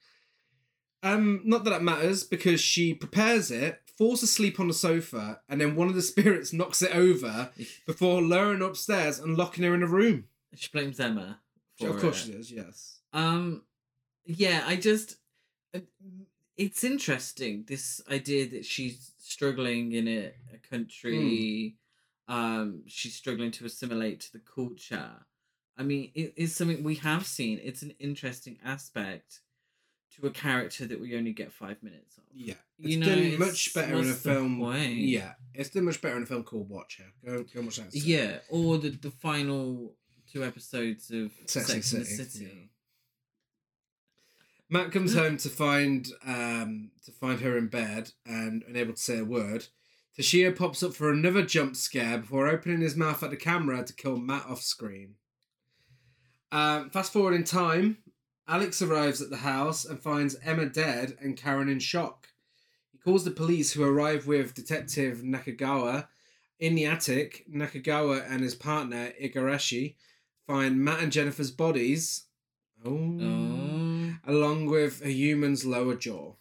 Um, 1.03 1.41
not 1.45 1.63
that 1.63 1.71
that 1.71 1.83
matters 1.83 2.23
because 2.23 2.61
she 2.61 2.93
prepares 2.93 3.49
it, 3.49 3.79
falls 4.01 4.23
asleep 4.23 4.59
on 4.59 4.67
the 4.67 4.73
sofa, 4.73 5.41
and 5.47 5.61
then 5.61 5.75
one 5.75 5.87
of 5.87 5.93
the 5.93 6.01
spirits 6.13 6.51
knocks 6.51 6.81
it 6.81 6.95
over 6.95 7.51
before 7.85 8.19
lowering 8.19 8.63
upstairs 8.63 9.19
and 9.19 9.37
locking 9.37 9.63
her 9.63 9.75
in 9.75 9.83
a 9.83 9.87
room. 9.87 10.23
she 10.55 10.69
blames 10.73 10.99
emma 10.99 11.39
for 11.77 11.89
of 11.89 12.01
course 12.01 12.23
it. 12.23 12.31
she 12.31 12.31
does, 12.31 12.51
yes. 12.51 13.01
Um, 13.13 13.61
yeah, 14.25 14.63
I 14.65 14.75
just 14.77 15.17
uh, 15.75 15.81
it's 16.57 16.83
interesting 16.83 17.65
this 17.67 18.01
idea 18.09 18.49
that 18.49 18.65
she's 18.65 19.11
struggling 19.19 19.91
in 19.91 20.07
a, 20.07 20.31
a 20.51 20.57
country. 20.67 21.75
Um, 22.27 22.81
she's 22.87 23.13
struggling 23.13 23.51
to 23.51 23.65
assimilate 23.65 24.21
to 24.21 24.31
the 24.33 24.39
culture. 24.39 25.11
I 25.77 25.83
mean, 25.83 26.09
it 26.15 26.33
is 26.35 26.55
something 26.55 26.83
we 26.83 26.95
have 26.95 27.27
seen. 27.27 27.59
It's 27.61 27.83
an 27.83 27.93
interesting 27.99 28.57
aspect 28.65 29.41
to 30.19 30.27
a 30.27 30.29
character 30.31 30.85
that 30.85 30.99
we 30.99 31.15
only 31.17 31.31
get 31.33 31.51
five 31.53 31.81
minutes 31.81 32.17
of. 32.17 32.23
Yeah, 32.33 32.55
You 32.77 32.97
know, 32.97 33.05
done 33.07 33.17
it's- 33.19 33.39
much 33.39 33.73
better 33.73 33.95
in 33.95 34.09
a 34.09 34.13
film. 34.13 34.59
Way. 34.59 34.93
Yeah, 34.93 35.33
it's 35.53 35.69
done 35.69 35.85
much 35.85 36.01
better 36.01 36.17
in 36.17 36.23
a 36.23 36.25
film 36.25 36.43
called 36.43 36.69
Watcher. 36.69 37.11
Go, 37.25 37.43
go 37.43 37.61
watch 37.61 37.77
that. 37.77 37.93
Yeah, 37.95 38.39
or 38.49 38.77
the 38.77 38.89
the 38.89 39.11
final 39.11 39.95
two 40.31 40.43
episodes 40.43 41.11
of 41.11 41.31
Sex 41.45 41.67
Sex, 41.67 41.91
and 41.93 42.01
and 42.01 42.09
the 42.09 42.15
City, 42.15 42.29
City. 42.45 42.69
Matt 44.69 44.91
comes 44.91 45.13
home 45.13 45.37
to 45.37 45.49
find 45.49 46.07
um 46.25 46.91
to 47.05 47.11
find 47.11 47.39
her 47.41 47.57
in 47.57 47.67
bed 47.67 48.11
and 48.25 48.63
unable 48.67 48.93
to 48.93 49.01
say 49.01 49.19
a 49.19 49.25
word. 49.25 49.67
Toshio 50.17 50.55
pops 50.55 50.83
up 50.83 50.93
for 50.93 51.09
another 51.11 51.41
jump 51.43 51.75
scare 51.75 52.17
before 52.17 52.47
opening 52.47 52.81
his 52.81 52.95
mouth 52.97 53.23
at 53.23 53.29
the 53.29 53.37
camera 53.37 53.83
to 53.83 53.93
kill 53.93 54.17
Matt 54.17 54.45
off 54.45 54.61
screen. 54.61 55.15
Um, 56.51 56.89
fast 56.89 57.13
forward 57.13 57.33
in 57.33 57.45
time, 57.45 57.97
Alex 58.47 58.81
arrives 58.81 59.21
at 59.21 59.29
the 59.29 59.37
house 59.37 59.85
and 59.85 60.01
finds 60.01 60.35
Emma 60.43 60.65
dead 60.65 61.17
and 61.21 61.37
Karen 61.37 61.69
in 61.69 61.79
shock. 61.79 62.27
He 62.91 62.97
calls 62.97 63.23
the 63.23 63.31
police, 63.31 63.73
who 63.73 63.83
arrive 63.83 64.27
with 64.27 64.53
Detective 64.53 65.19
Nakagawa. 65.19 66.07
In 66.59 66.75
the 66.75 66.85
attic, 66.85 67.45
Nakagawa 67.51 68.29
and 68.29 68.41
his 68.41 68.55
partner 68.55 69.11
Igarashi 69.21 69.95
find 70.45 70.83
Matt 70.83 70.99
and 71.01 71.11
Jennifer's 71.11 71.51
bodies. 71.51 72.25
Oh 72.85 73.17
Oh, 73.21 74.13
along 74.25 74.65
with 74.67 75.03
a 75.03 75.11
human's 75.11 75.65
lower 75.65 75.95
jaw. 75.95 76.33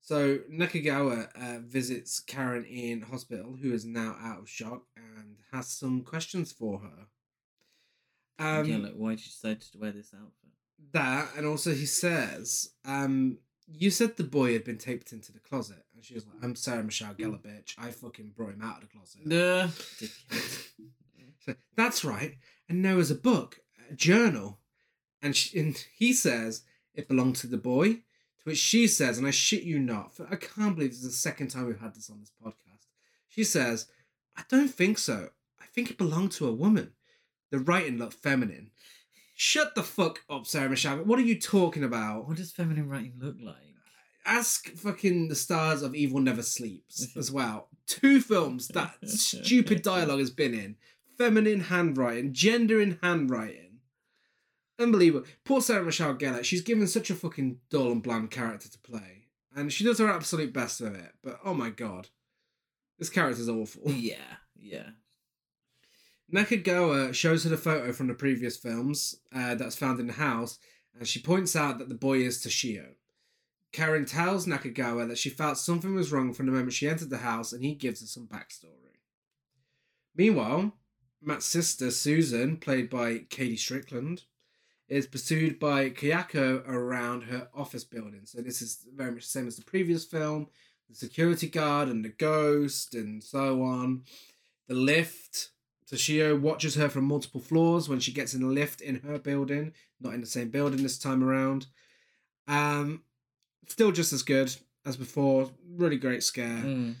So 0.00 0.38
Nakagawa 0.50 1.28
uh, 1.34 1.60
visits 1.60 2.20
Karen 2.20 2.64
in 2.64 3.02
hospital, 3.02 3.58
who 3.60 3.72
is 3.72 3.84
now 3.84 4.16
out 4.22 4.40
of 4.40 4.48
shock 4.48 4.84
and 4.96 5.36
has 5.52 5.68
some 5.68 6.02
questions 6.02 6.50
for 6.50 6.80
her. 6.80 7.06
Um, 8.38 8.64
yeah. 8.64 8.76
Like, 8.78 8.94
why 8.94 9.10
did 9.10 9.20
you 9.20 9.30
decide 9.30 9.60
to 9.60 9.78
wear 9.78 9.92
this 9.92 10.12
outfit? 10.14 10.47
That, 10.92 11.28
and 11.36 11.46
also 11.46 11.72
he 11.72 11.86
says, 11.86 12.70
um, 12.84 13.38
"You 13.66 13.90
said 13.90 14.16
the 14.16 14.24
boy 14.24 14.52
had 14.52 14.64
been 14.64 14.78
taped 14.78 15.12
into 15.12 15.32
the 15.32 15.40
closet," 15.40 15.84
and 15.94 16.04
she 16.04 16.14
was 16.14 16.26
like, 16.26 16.36
"I'm 16.42 16.54
Sarah 16.54 16.82
Michelle 16.82 17.14
Gellar, 17.14 17.42
bitch. 17.42 17.74
I 17.78 17.90
fucking 17.90 18.32
brought 18.36 18.54
him 18.54 18.62
out 18.62 18.82
of 18.82 18.88
the 18.88 18.94
closet." 18.94 19.20
So, 21.40 21.54
That's 21.76 22.04
right. 22.04 22.36
And 22.68 22.84
there 22.84 22.96
was 22.96 23.10
a 23.10 23.14
book, 23.14 23.60
a 23.90 23.94
journal. 23.94 24.60
And, 25.22 25.34
she, 25.34 25.58
and 25.58 25.84
he 25.96 26.12
says 26.12 26.62
it 26.94 27.08
belonged 27.08 27.36
to 27.36 27.46
the 27.46 27.56
boy. 27.56 27.94
To 27.94 28.44
which 28.44 28.58
she 28.58 28.86
says, 28.86 29.18
and 29.18 29.26
I 29.26 29.32
shit 29.32 29.64
you 29.64 29.80
not, 29.80 30.14
for 30.14 30.28
I 30.30 30.36
can't 30.36 30.76
believe 30.76 30.90
this 30.90 31.00
is 31.00 31.06
the 31.06 31.10
second 31.10 31.48
time 31.48 31.66
we've 31.66 31.80
had 31.80 31.94
this 31.94 32.08
on 32.08 32.20
this 32.20 32.30
podcast. 32.44 32.86
She 33.28 33.42
says, 33.42 33.86
I 34.36 34.42
don't 34.48 34.72
think 34.72 34.98
so. 34.98 35.30
I 35.60 35.64
think 35.66 35.90
it 35.90 35.98
belonged 35.98 36.32
to 36.32 36.46
a 36.46 36.52
woman. 36.52 36.92
The 37.50 37.58
writing 37.58 37.98
looked 37.98 38.14
feminine. 38.14 38.70
Shut 39.40 39.76
the 39.76 39.84
fuck 39.84 40.24
up, 40.28 40.48
Sarah 40.48 40.68
Michelle. 40.68 40.96
What 41.04 41.20
are 41.20 41.22
you 41.22 41.38
talking 41.38 41.84
about? 41.84 42.26
What 42.26 42.38
does 42.38 42.50
feminine 42.50 42.88
writing 42.88 43.12
look 43.20 43.36
like? 43.40 43.54
Ask 44.26 44.68
fucking 44.70 45.28
the 45.28 45.36
stars 45.36 45.80
of 45.80 45.94
Evil 45.94 46.18
Never 46.18 46.42
Sleeps 46.42 47.06
as 47.16 47.30
well. 47.30 47.68
Two 47.86 48.20
films 48.20 48.66
that 48.74 48.96
stupid 49.04 49.82
dialogue 49.82 50.18
has 50.18 50.32
been 50.32 50.54
in. 50.54 50.74
Feminine 51.16 51.60
handwriting, 51.60 52.32
gender 52.32 52.80
in 52.80 52.98
handwriting. 53.00 53.78
Unbelievable. 54.76 55.24
Poor 55.44 55.60
Sarah 55.60 55.84
Michelle 55.84 56.16
Gellar. 56.16 56.42
She's 56.42 56.62
given 56.62 56.88
such 56.88 57.08
a 57.08 57.14
fucking 57.14 57.60
dull 57.70 57.92
and 57.92 58.02
bland 58.02 58.32
character 58.32 58.68
to 58.68 58.78
play. 58.80 59.28
And 59.54 59.72
she 59.72 59.84
does 59.84 60.00
her 60.00 60.10
absolute 60.10 60.52
best 60.52 60.80
with 60.80 60.96
it. 60.96 61.12
But 61.22 61.38
oh 61.44 61.54
my 61.54 61.70
god. 61.70 62.08
This 62.98 63.08
character's 63.08 63.48
awful. 63.48 63.82
Yeah, 63.92 64.16
yeah. 64.56 64.88
Nakagawa 66.32 67.14
shows 67.14 67.44
her 67.44 67.50
the 67.50 67.56
photo 67.56 67.92
from 67.92 68.08
the 68.08 68.14
previous 68.14 68.56
films 68.56 69.16
uh, 69.34 69.54
that's 69.54 69.76
found 69.76 69.98
in 69.98 70.08
the 70.08 70.12
house, 70.14 70.58
and 70.96 71.08
she 71.08 71.20
points 71.20 71.56
out 71.56 71.78
that 71.78 71.88
the 71.88 71.94
boy 71.94 72.18
is 72.18 72.38
Toshio. 72.42 72.94
Karen 73.72 74.04
tells 74.04 74.46
Nakagawa 74.46 75.08
that 75.08 75.18
she 75.18 75.30
felt 75.30 75.58
something 75.58 75.94
was 75.94 76.12
wrong 76.12 76.32
from 76.32 76.46
the 76.46 76.52
moment 76.52 76.72
she 76.72 76.88
entered 76.88 77.10
the 77.10 77.18
house, 77.18 77.52
and 77.52 77.64
he 77.64 77.74
gives 77.74 78.00
her 78.00 78.06
some 78.06 78.26
backstory. 78.26 78.96
Meanwhile, 80.14 80.74
Matt's 81.22 81.46
sister, 81.46 81.90
Susan, 81.90 82.56
played 82.56 82.90
by 82.90 83.18
KaDee 83.18 83.58
Strickland, 83.58 84.22
is 84.88 85.06
pursued 85.06 85.58
by 85.58 85.90
Kayako 85.90 86.66
around 86.66 87.24
her 87.24 87.48
office 87.54 87.84
building. 87.84 88.22
So 88.24 88.40
this 88.40 88.62
is 88.62 88.86
very 88.94 89.12
much 89.12 89.24
the 89.24 89.28
same 89.28 89.46
as 89.46 89.56
the 89.56 89.64
previous 89.64 90.04
film. 90.04 90.48
The 90.88 90.94
security 90.94 91.48
guard 91.48 91.88
and 91.88 92.04
the 92.04 92.08
ghost 92.08 92.94
and 92.94 93.22
so 93.22 93.62
on. 93.62 94.04
The 94.66 94.74
lift. 94.74 95.50
Toshio 95.90 96.38
watches 96.38 96.74
her 96.74 96.88
from 96.88 97.04
multiple 97.04 97.40
floors 97.40 97.88
when 97.88 98.00
she 98.00 98.12
gets 98.12 98.34
in 98.34 98.42
the 98.42 98.46
lift 98.46 98.80
in 98.80 98.96
her 99.00 99.18
building, 99.18 99.72
not 100.00 100.14
in 100.14 100.20
the 100.20 100.26
same 100.26 100.50
building 100.50 100.82
this 100.82 100.98
time 100.98 101.24
around. 101.24 101.66
Um, 102.46 103.02
still 103.66 103.90
just 103.90 104.12
as 104.12 104.22
good 104.22 104.54
as 104.84 104.96
before. 104.96 105.50
Really 105.76 105.96
great 105.96 106.22
scare. 106.22 106.62
Mm. 106.62 106.96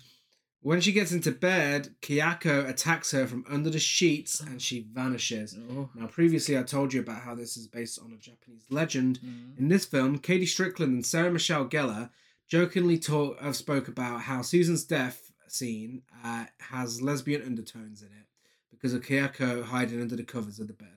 When 0.60 0.80
she 0.80 0.92
gets 0.92 1.12
into 1.12 1.30
bed, 1.30 1.94
Kayako 2.02 2.68
attacks 2.68 3.12
her 3.12 3.26
from 3.26 3.44
under 3.48 3.70
the 3.70 3.78
sheets 3.78 4.40
and 4.40 4.60
she 4.60 4.86
vanishes. 4.92 5.56
Oh. 5.70 5.88
Now, 5.94 6.06
previously, 6.06 6.58
I 6.58 6.62
told 6.62 6.92
you 6.92 7.00
about 7.00 7.22
how 7.22 7.34
this 7.34 7.56
is 7.56 7.68
based 7.68 7.98
on 8.00 8.12
a 8.12 8.16
Japanese 8.16 8.64
legend. 8.70 9.20
Mm. 9.20 9.58
In 9.58 9.68
this 9.68 9.84
film, 9.84 10.18
KaDee 10.18 10.48
Strickland 10.48 10.94
and 10.94 11.06
Sarah 11.06 11.30
Michelle 11.30 11.68
Gellar 11.68 12.10
jokingly 12.48 12.98
talk, 12.98 13.38
have 13.40 13.54
spoke 13.54 13.86
about 13.86 14.22
how 14.22 14.40
Susan's 14.42 14.84
death 14.84 15.30
scene 15.46 16.02
uh, 16.24 16.46
has 16.58 17.02
lesbian 17.02 17.42
undertones 17.42 18.02
in 18.02 18.08
it 18.08 18.26
because 18.70 18.94
of 18.94 19.02
Kayako 19.02 19.64
hiding 19.64 20.00
under 20.00 20.16
the 20.16 20.24
covers 20.24 20.58
of 20.58 20.66
the 20.68 20.72
bed. 20.72 20.88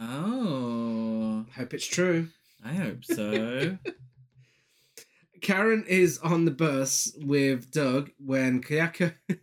Oh, 0.00 1.44
Hope 1.56 1.74
it's 1.74 1.86
true. 1.86 2.28
I 2.64 2.72
hope 2.72 3.04
so. 3.04 3.78
Karen 5.40 5.84
is 5.88 6.18
on 6.18 6.44
the 6.44 6.50
bus 6.50 7.12
with 7.18 7.70
Doug 7.70 8.10
when 8.24 8.60
Kayako. 8.62 9.14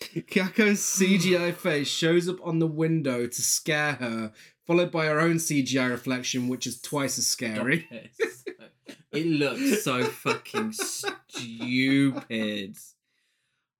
Kayako's 0.00 0.80
CGI 0.80 1.54
face 1.56 1.88
shows 1.88 2.28
up 2.28 2.44
on 2.44 2.58
the 2.58 2.66
window 2.66 3.26
to 3.26 3.42
scare 3.42 3.92
her, 3.94 4.32
followed 4.66 4.90
by 4.90 5.06
her 5.06 5.20
own 5.20 5.36
CGI 5.36 5.90
reflection, 5.90 6.48
which 6.48 6.66
is 6.66 6.80
twice 6.80 7.18
as 7.18 7.26
scary. 7.26 7.86
It. 7.90 8.10
it 9.12 9.26
looks 9.26 9.84
so 9.84 10.04
fucking 10.04 10.72
stupid. 11.28 12.76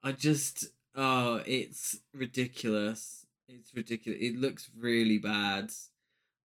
I 0.02 0.12
just, 0.12 0.66
oh, 0.94 1.42
it's 1.46 1.98
ridiculous. 2.14 3.26
It's 3.48 3.74
ridiculous. 3.74 4.18
It 4.20 4.36
looks 4.36 4.70
really 4.76 5.18
bad. 5.18 5.70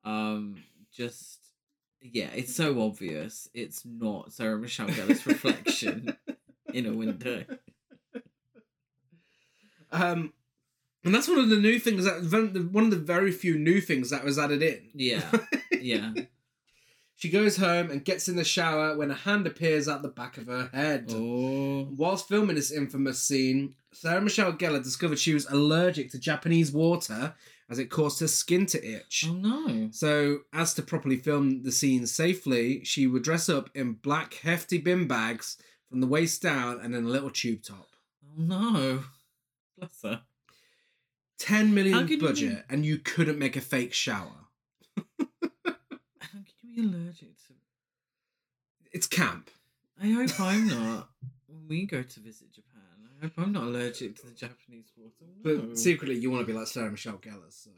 Um, 0.03 0.63
just, 0.91 1.39
yeah, 2.01 2.29
it's 2.33 2.55
so 2.55 2.81
obvious. 2.81 3.49
It's 3.53 3.83
not 3.85 4.33
Sarah 4.33 4.57
Michelle 4.57 4.87
Gellar's 4.87 5.25
reflection 5.25 6.15
in 6.73 6.85
a 6.85 6.93
window. 6.93 7.45
Um, 9.91 10.33
and 11.03 11.13
that's 11.13 11.27
one 11.27 11.37
of 11.37 11.49
the 11.49 11.57
new 11.57 11.79
things 11.79 12.05
that 12.05 12.69
one 12.71 12.85
of 12.85 12.91
the 12.91 12.97
very 12.97 13.31
few 13.31 13.57
new 13.57 13.79
things 13.79 14.09
that 14.09 14.23
was 14.23 14.39
added 14.39 14.63
in. 14.63 14.89
Yeah, 14.93 15.21
yeah. 15.71 16.11
She 17.17 17.29
goes 17.29 17.55
home 17.57 17.89
and 17.91 18.03
gets 18.03 18.27
in 18.27 18.35
the 18.35 18.43
shower 18.43 18.97
when 18.97 19.09
a 19.09 19.15
hand 19.15 19.47
appears 19.47 19.87
at 19.87 20.01
the 20.01 20.09
back 20.09 20.37
of 20.37 20.47
her 20.47 20.69
head. 20.73 21.05
Oh, 21.13 21.87
Whilst 21.95 22.27
filming 22.27 22.57
this 22.57 22.71
infamous 22.71 23.21
scene, 23.21 23.73
Sarah 23.93 24.19
Michelle 24.21 24.51
Gellar 24.53 24.83
discovered 24.83 25.17
she 25.17 25.33
was 25.33 25.45
allergic 25.45 26.11
to 26.11 26.19
Japanese 26.19 26.73
water 26.73 27.33
as 27.69 27.79
it 27.79 27.85
caused 27.89 28.19
her 28.19 28.27
skin 28.27 28.65
to 28.67 28.85
itch. 28.85 29.25
oh 29.29 29.33
no. 29.33 29.89
So, 29.91 30.39
as 30.53 30.73
to 30.75 30.81
properly 30.83 31.15
film 31.15 31.63
the 31.63 31.71
scene 31.71 32.05
safely, 32.05 32.83
she 32.83 33.07
would 33.07 33.23
dress 33.23 33.47
up 33.49 33.69
in 33.73 33.93
black, 33.93 34.35
hefty 34.35 34.77
bin 34.77 35.07
bags 35.07 35.57
from 35.89 36.01
the 36.01 36.07
waist 36.07 36.41
down 36.41 36.79
and 36.81 36.93
in 36.93 37.05
a 37.05 37.09
little 37.09 37.31
tube 37.31 37.63
top. 37.63 37.87
Oh 38.25 38.41
no. 38.41 39.03
Bless 39.77 40.01
her. 40.03 40.21
10 41.39 41.67
How 41.67 41.73
million 41.73 41.99
could 42.07 42.09
you 42.21 42.27
budget, 42.27 42.65
and 42.69 42.85
you 42.85 42.97
couldn't 42.97 43.39
make 43.39 43.55
a 43.55 43.61
fake 43.61 43.93
shower. 43.93 44.44
How 46.75 46.81
could 46.81 46.91
you 46.91 46.97
be 46.97 46.97
allergic 46.97 47.37
to 47.47 47.53
It's 48.91 49.07
camp. 49.07 49.49
I 50.01 50.07
hope 50.07 50.39
I'm 50.39 50.67
not. 50.67 51.09
When 51.47 51.67
we 51.67 51.85
go 51.85 52.01
to 52.01 52.19
visit 52.19 52.51
Japan, 52.51 52.81
I 53.05 53.23
hope 53.23 53.33
I'm 53.37 53.51
not 53.51 53.63
allergic 53.63 54.15
to 54.17 54.27
the 54.27 54.33
Japanese 54.33 54.91
water. 54.97 55.31
But 55.41 55.77
secretly, 55.77 56.15
you 56.15 56.29
want 56.29 56.45
to 56.45 56.51
be 56.51 56.57
like 56.57 56.67
Sarah 56.67 56.91
Michelle 56.91 57.17
Gellar, 57.17 57.51
so. 57.51 57.71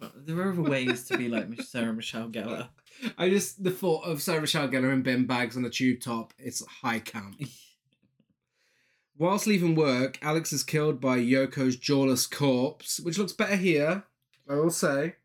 Well, 0.00 0.12
there 0.16 0.38
are 0.38 0.52
other 0.52 0.62
ways 0.62 1.06
to 1.08 1.18
be 1.18 1.28
like 1.28 1.60
Sarah 1.60 1.92
Michelle 1.92 2.28
Gellar. 2.28 2.68
I 3.18 3.28
just, 3.28 3.62
the 3.62 3.70
thought 3.70 4.04
of 4.04 4.22
Sarah 4.22 4.40
Michelle 4.40 4.68
Gellar 4.68 4.92
in 4.92 5.02
bin 5.02 5.26
bags 5.26 5.56
on 5.56 5.64
a 5.64 5.70
tube 5.70 6.00
top, 6.00 6.32
it's 6.38 6.64
high 6.64 7.00
camp. 7.00 7.42
Whilst 9.18 9.46
leaving 9.46 9.74
work, 9.74 10.18
Alex 10.22 10.50
is 10.50 10.64
killed 10.64 10.98
by 10.98 11.18
Yoko's 11.18 11.76
jawless 11.76 12.26
corpse, 12.26 13.00
which 13.00 13.18
looks 13.18 13.34
better 13.34 13.56
here, 13.56 14.04
I 14.48 14.54
will 14.54 14.70
say. 14.70 15.16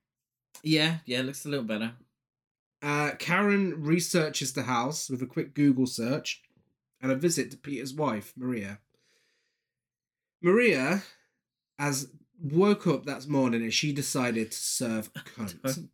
Yeah, 0.62 0.98
yeah, 1.06 1.20
it 1.20 1.28
looks 1.28 1.46
a 1.46 1.50
little 1.50 1.64
better. 1.64 1.94
Uh, 2.82 3.12
Karen 3.18 3.84
researches 3.84 4.54
the 4.54 4.64
house 4.64 5.10
with 5.10 5.22
a 5.22 5.26
quick 5.26 5.54
Google 5.56 5.88
search 5.88 6.42
and 7.02 7.12
a 7.12 7.16
visit 7.16 7.52
to 7.52 7.58
Peter's 7.58 7.94
wife, 7.94 8.34
Maria. 8.38 8.80
Maria, 10.42 11.04
as 11.80 12.10
woke 12.42 12.86
up 12.86 13.06
that 13.06 13.28
morning 13.28 13.62
and 13.64 13.74
she 13.74 13.92
decided 13.94 14.52
to 14.52 14.58
serve 14.58 15.12
cunt. 15.14 15.62
Don't 15.64 15.90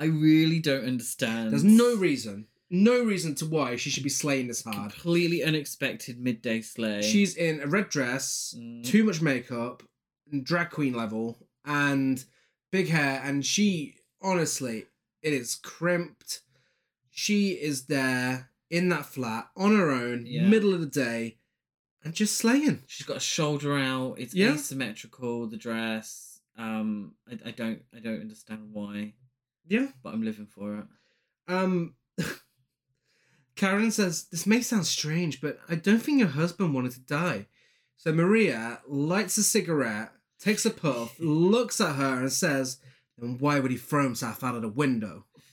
I 0.00 0.04
really 0.06 0.60
don't 0.60 0.84
understand. 0.86 1.52
There's 1.52 1.64
no 1.64 1.96
reason, 1.96 2.46
no 2.70 3.02
reason 3.04 3.34
to 3.36 3.46
why 3.46 3.76
she 3.76 3.90
should 3.90 4.04
be 4.04 4.08
slaying 4.08 4.46
this 4.46 4.62
hard. 4.62 4.92
completely 4.92 5.42
unexpected 5.42 6.20
midday 6.20 6.60
slay. 6.62 7.02
She's 7.02 7.36
in 7.36 7.60
a 7.60 7.66
red 7.66 7.88
dress, 7.88 8.54
Mm. 8.56 8.84
too 8.84 9.04
much 9.04 9.20
makeup, 9.20 9.82
drag 10.42 10.70
queen 10.70 10.94
level, 10.94 11.38
and 11.64 12.24
big 12.70 12.88
hair. 12.88 13.20
And 13.24 13.44
she, 13.44 13.96
honestly, 14.22 14.86
it 15.22 15.32
is 15.32 15.56
crimped. 15.56 16.42
She 17.10 17.50
is 17.52 17.86
there 17.86 18.50
in 18.70 18.88
that 18.90 19.06
flat 19.06 19.48
on 19.56 19.76
her 19.76 19.90
own, 19.90 20.26
Yeah. 20.26 20.46
middle 20.46 20.72
of 20.74 20.80
the 20.80 20.86
day, 20.86 21.38
and 22.04 22.14
just 22.14 22.36
slaying. 22.36 22.82
She's 22.86 23.06
got 23.06 23.16
a 23.16 23.20
shoulder 23.20 23.76
out. 23.76 24.18
It's 24.18 24.34
Yeah. 24.34 24.54
asymmetrical. 24.54 25.46
The 25.48 25.56
dress. 25.56 26.40
Um, 26.56 27.14
I, 27.30 27.38
I 27.46 27.50
don't 27.52 27.82
I 27.94 28.00
don't 28.00 28.20
understand 28.20 28.72
why, 28.72 29.14
Yeah. 29.66 29.92
but 30.02 30.12
I'm 30.14 30.22
living 30.22 30.46
for 30.46 30.78
it. 30.78 30.86
Um, 31.48 31.94
Karen 33.56 33.90
says, 33.90 34.24
This 34.30 34.46
may 34.46 34.60
sound 34.60 34.86
strange, 34.86 35.40
but 35.40 35.58
I 35.68 35.74
don't 35.74 36.00
think 36.02 36.18
your 36.20 36.28
husband 36.28 36.74
wanted 36.74 36.92
to 36.92 37.00
die. 37.00 37.46
So 37.96 38.12
Maria 38.12 38.80
lights 38.86 39.36
a 39.38 39.42
cigarette, 39.42 40.12
takes 40.38 40.64
a 40.64 40.70
puff, 40.70 41.16
looks 41.20 41.80
at 41.80 41.96
her, 41.96 42.20
and 42.20 42.32
says, 42.32 42.78
Then 43.18 43.38
why 43.38 43.58
would 43.60 43.70
he 43.70 43.76
throw 43.76 44.02
himself 44.04 44.44
out 44.44 44.54
of 44.54 44.62
the 44.62 44.68
window? 44.68 45.24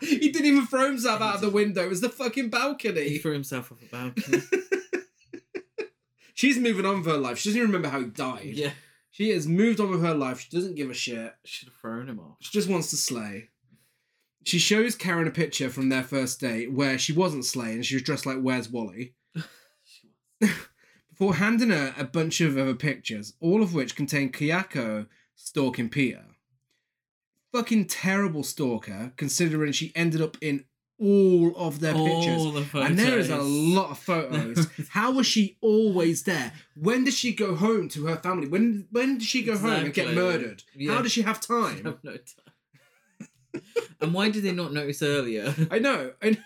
he 0.00 0.30
didn't 0.30 0.46
even 0.46 0.66
throw 0.66 0.86
himself 0.86 1.20
out 1.20 1.36
of 1.36 1.40
the 1.40 1.50
window, 1.50 1.84
it 1.84 1.88
was 1.88 2.00
the 2.00 2.08
fucking 2.08 2.50
balcony. 2.50 3.08
He 3.08 3.18
threw 3.18 3.32
himself 3.32 3.70
off 3.72 3.82
a 3.82 3.86
balcony. 3.86 4.42
She's 6.34 6.58
moving 6.58 6.84
on 6.84 6.96
with 6.98 7.06
her 7.06 7.16
life. 7.16 7.38
She 7.38 7.48
doesn't 7.48 7.60
even 7.62 7.70
remember 7.72 7.88
how 7.88 8.00
he 8.00 8.06
died. 8.06 8.54
yeah, 8.54 8.72
She 9.12 9.30
has 9.30 9.46
moved 9.46 9.78
on 9.78 9.90
with 9.90 10.02
her 10.02 10.14
life. 10.14 10.40
She 10.40 10.50
doesn't 10.54 10.74
give 10.74 10.90
a 10.90 10.94
shit. 10.94 11.32
She 11.44 11.58
should 11.58 11.68
have 11.68 11.76
thrown 11.76 12.08
him 12.08 12.18
off. 12.18 12.36
She 12.40 12.50
just 12.50 12.68
wants 12.68 12.90
to 12.90 12.96
slay. 12.96 13.50
She 14.44 14.58
shows 14.58 14.96
Karen 14.96 15.28
a 15.28 15.30
picture 15.30 15.70
from 15.70 15.88
their 15.88 16.02
first 16.02 16.40
date 16.40 16.72
where 16.72 16.98
she 16.98 17.12
wasn't 17.12 17.44
slaying. 17.46 17.82
She 17.82 17.94
was 17.94 18.02
dressed 18.02 18.26
like 18.26 18.40
Where's 18.40 18.68
Wally? 18.68 19.14
Before 21.08 21.36
handing 21.36 21.70
her 21.70 21.94
a 21.96 22.04
bunch 22.04 22.40
of 22.40 22.58
other 22.58 22.74
pictures, 22.74 23.34
all 23.40 23.62
of 23.62 23.72
which 23.72 23.94
contain 23.96 24.32
Kayako 24.32 25.06
stalking 25.34 25.88
Peter. 25.88 26.24
Fucking 27.52 27.86
terrible 27.86 28.42
stalker, 28.42 29.12
considering 29.16 29.72
she 29.72 29.92
ended 29.94 30.20
up 30.20 30.36
in 30.40 30.64
all 31.00 31.54
of 31.56 31.80
their 31.80 31.94
pictures. 31.94 32.42
The. 32.42 32.80
And 32.80 32.98
there 32.98 33.18
is 33.18 33.30
a 33.30 33.38
lot 33.38 33.90
of 33.90 33.98
photos. 33.98 34.68
How 34.90 35.12
was 35.12 35.26
she 35.26 35.56
always 35.60 36.24
there? 36.24 36.52
When 36.76 37.04
did 37.04 37.14
she 37.14 37.34
go 37.34 37.54
home 37.54 37.88
to 37.90 38.06
her 38.06 38.16
family? 38.16 38.48
When 38.48 38.88
when 38.90 39.18
did 39.18 39.26
she 39.26 39.42
go 39.42 39.56
home 39.56 39.84
and 39.84 39.94
get 39.94 40.14
murdered? 40.14 40.62
Yeah. 40.74 40.94
How 40.94 41.02
does 41.02 41.12
she 41.12 41.22
have 41.22 41.40
time? 41.46 41.84
have 41.84 42.02
no 42.02 42.16
time. 42.16 43.62
and 44.00 44.14
why 44.14 44.30
did 44.30 44.42
they 44.42 44.52
not 44.52 44.72
notice 44.72 45.02
earlier? 45.02 45.54
I 45.70 45.78
know. 45.78 46.12
I 46.22 46.36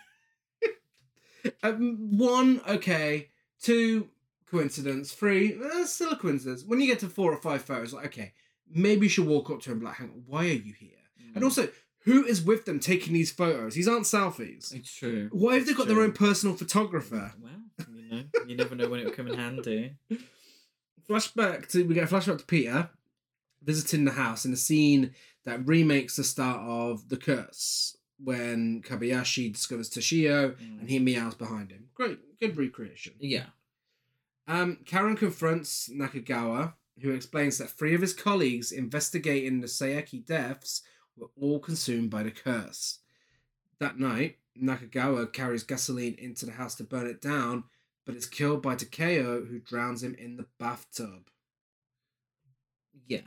um, 1.62 2.18
one, 2.18 2.60
okay. 2.68 3.28
Two, 3.60 4.08
coincidence. 4.50 5.12
Three, 5.12 5.58
eh, 5.62 5.84
still 5.84 6.12
a 6.12 6.16
coincidence. 6.16 6.64
When 6.64 6.80
you 6.80 6.86
get 6.86 7.00
to 7.00 7.08
four 7.08 7.32
or 7.32 7.40
five 7.40 7.62
photos, 7.62 7.92
like, 7.92 8.06
okay, 8.06 8.32
maybe 8.72 9.06
you 9.06 9.10
should 9.10 9.26
walk 9.26 9.50
up 9.50 9.60
to 9.62 9.70
him 9.70 9.74
and 9.74 9.80
be 9.80 9.86
like, 9.86 9.96
hang 9.96 10.08
on, 10.10 10.22
why 10.26 10.44
are 10.46 10.52
you 10.52 10.72
here? 10.72 10.90
Mm. 11.22 11.36
And 11.36 11.44
also, 11.44 11.68
who 12.04 12.24
is 12.24 12.42
with 12.42 12.64
them 12.64 12.80
taking 12.80 13.12
these 13.12 13.30
photos? 13.30 13.74
These 13.74 13.88
aren't 13.88 14.04
selfies. 14.04 14.72
it's 14.74 14.92
true. 14.94 15.28
Why 15.32 15.54
have 15.56 15.66
they 15.66 15.74
got 15.74 15.88
their 15.88 16.00
own 16.00 16.12
personal 16.12 16.56
photographer? 16.56 17.32
Well, 17.40 17.52
you 17.92 18.10
know, 18.10 18.22
you 18.46 18.56
never 18.56 18.74
know 18.74 18.88
when 18.88 19.00
it 19.00 19.04
will 19.06 19.12
come 19.12 19.28
in 19.28 19.38
handy. 19.38 19.96
Flashback 21.08 21.68
to 21.68 21.84
we 21.84 21.94
get 21.94 22.04
a 22.10 22.14
flashback 22.14 22.38
to 22.38 22.44
Peter 22.44 22.90
visiting 23.62 24.04
the 24.04 24.12
house 24.12 24.44
in 24.44 24.52
a 24.52 24.56
scene 24.56 25.14
that 25.44 25.66
remakes 25.66 26.16
the 26.16 26.24
start 26.24 26.60
of 26.60 27.08
The 27.08 27.16
Curse 27.16 27.96
when 28.22 28.82
Kobayashi 28.82 29.52
discovers 29.52 29.88
Toshio 29.90 30.54
Mm. 30.56 30.80
and 30.80 30.90
he 30.90 30.98
meows 30.98 31.34
behind 31.34 31.70
him. 31.70 31.88
Great, 31.94 32.18
good 32.40 32.56
recreation. 32.56 33.14
Yeah. 33.20 33.46
Um, 34.46 34.78
Karen 34.84 35.16
confronts 35.16 35.88
Nakagawa, 35.92 36.74
who 37.02 37.12
explains 37.12 37.58
that 37.58 37.70
three 37.70 37.94
of 37.94 38.00
his 38.00 38.12
colleagues 38.14 38.72
investigating 38.72 39.60
the 39.60 39.66
Saeki 39.66 40.24
deaths 40.24 40.82
were 41.16 41.28
all 41.40 41.58
consumed 41.60 42.10
by 42.10 42.22
the 42.22 42.30
curse. 42.30 42.98
That 43.80 43.98
night, 43.98 44.36
Nakagawa 44.60 45.32
carries 45.32 45.62
gasoline 45.62 46.16
into 46.18 46.46
the 46.46 46.52
house 46.52 46.74
to 46.76 46.84
burn 46.84 47.06
it 47.06 47.20
down, 47.20 47.64
but 48.04 48.16
is 48.16 48.26
killed 48.26 48.62
by 48.62 48.74
Takeo, 48.74 49.44
who 49.44 49.58
drowns 49.60 50.02
him 50.02 50.14
in 50.18 50.36
the 50.36 50.46
bathtub. 50.58 51.28
Yeah. 53.06 53.20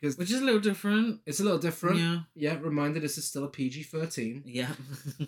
Because 0.00 0.16
Which 0.16 0.30
is 0.30 0.40
a 0.40 0.44
little 0.44 0.60
different. 0.60 1.20
it's 1.26 1.40
a 1.40 1.44
little 1.44 1.58
different. 1.58 1.98
Yeah. 1.98 2.18
Yeah, 2.34 2.58
reminder 2.60 2.98
this 3.00 3.18
is 3.18 3.26
still 3.26 3.44
a 3.44 3.48
PG 3.48 3.84
13. 3.84 4.42
Yeah. 4.46 4.70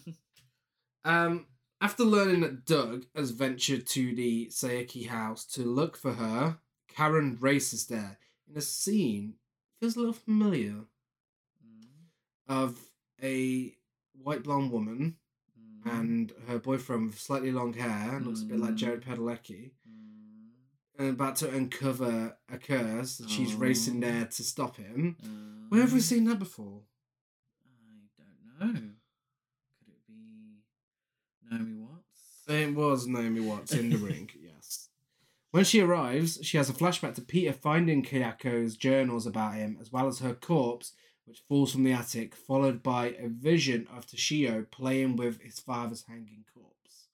Um, 1.04 1.46
after 1.80 2.02
learning 2.02 2.40
that 2.40 2.64
Doug 2.64 3.04
has 3.14 3.30
ventured 3.30 3.86
to 3.88 4.14
the 4.14 4.46
Saeki 4.46 5.08
house 5.08 5.44
to 5.48 5.62
look 5.62 5.96
for 5.98 6.14
her, 6.14 6.56
Karen 6.94 7.36
races 7.40 7.86
there 7.86 8.18
in 8.48 8.56
a 8.56 8.60
scene 8.60 9.34
feels 9.80 9.96
a 9.96 9.98
little 9.98 10.14
familiar 10.14 10.84
of 12.46 12.78
a 13.22 13.74
white 14.12 14.42
blonde 14.42 14.70
woman 14.70 15.16
Mm. 15.86 15.92
and 16.00 16.32
her 16.46 16.58
boyfriend 16.58 17.06
with 17.06 17.18
slightly 17.18 17.52
long 17.52 17.72
hair, 17.74 18.18
looks 18.20 18.42
a 18.42 18.46
bit 18.46 18.58
like 18.58 18.72
Mm. 18.74 18.76
Jared 18.76 19.02
Padalecki, 19.02 19.72
Mm. 19.88 20.50
and 20.98 21.08
about 21.10 21.36
to 21.36 21.50
uncover 21.54 22.38
a 22.48 22.58
curse. 22.58 23.20
And 23.20 23.30
she's 23.30 23.54
racing 23.54 23.98
Oh. 23.98 24.00
there 24.00 24.26
to 24.26 24.42
stop 24.44 24.76
him. 24.76 25.16
Where 25.68 25.80
have 25.82 25.92
we 25.92 25.98
Um, 25.98 26.02
seen 26.02 26.24
that 26.24 26.38
before? 26.38 26.84
I 27.66 28.66
don't 28.66 28.74
know. 28.74 28.90
Could 29.78 29.88
it 29.88 30.06
be 30.06 30.62
Naomi 31.50 31.74
Watts? 31.82 32.44
It 32.48 32.74
was 32.74 33.06
Naomi 33.06 33.40
Watts 33.40 33.72
in 33.72 33.90
the 33.90 33.96
ring. 33.98 34.30
When 35.54 35.62
she 35.62 35.80
arrives, 35.80 36.40
she 36.42 36.56
has 36.56 36.68
a 36.68 36.72
flashback 36.72 37.14
to 37.14 37.20
Peter 37.20 37.52
finding 37.52 38.02
Kayako's 38.02 38.76
journals 38.76 39.24
about 39.24 39.54
him, 39.54 39.78
as 39.80 39.92
well 39.92 40.08
as 40.08 40.18
her 40.18 40.34
corpse, 40.34 40.94
which 41.26 41.44
falls 41.46 41.70
from 41.70 41.84
the 41.84 41.92
attic, 41.92 42.34
followed 42.34 42.82
by 42.82 43.10
a 43.10 43.28
vision 43.28 43.86
of 43.96 44.04
Toshio 44.04 44.68
playing 44.72 45.14
with 45.14 45.40
his 45.42 45.60
father's 45.60 46.06
hanging 46.08 46.44
corpse. 46.52 47.06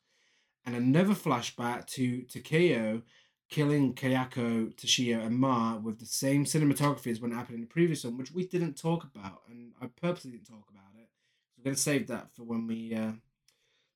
And 0.65 0.75
another 0.75 1.13
flashback 1.13 1.85
to 1.89 2.23
Takeo 2.23 3.03
killing 3.51 3.93
Kayako, 3.93 4.75
Toshio, 4.75 5.23
and 5.23 5.39
Ma 5.39 5.77
with 5.77 5.99
the 5.99 6.07
same 6.07 6.47
cinematography 6.47 7.09
as 7.09 7.21
when 7.21 7.33
it 7.33 7.35
happened 7.35 7.57
in 7.57 7.61
the 7.61 7.67
previous 7.67 8.05
one, 8.05 8.17
which 8.17 8.33
we 8.33 8.47
didn't 8.47 8.79
talk 8.81 9.05
about, 9.05 9.43
and 9.51 9.73
I 9.83 9.89
purposely 9.89 10.31
didn't 10.31 10.49
talk 10.49 10.65
about 10.71 10.99
it. 10.99 11.11
We're 11.59 11.65
going 11.65 11.77
to 11.77 11.83
save 11.83 12.07
that 12.07 12.35
for 12.35 12.45
when 12.45 12.67
we 12.67 12.95
uh, 12.95 13.13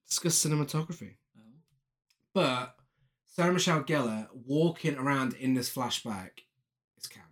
discuss 0.06 0.44
cinematography. 0.44 1.14
Oh. 1.34 1.60
But 2.34 2.76
Sarah 3.34 3.52
Michelle 3.52 3.82
Gellar 3.82 4.28
walking 4.46 4.96
around 4.96 5.34
in 5.34 5.54
this 5.54 5.68
flashback 5.68 6.30
is 6.96 7.08
camp. 7.08 7.26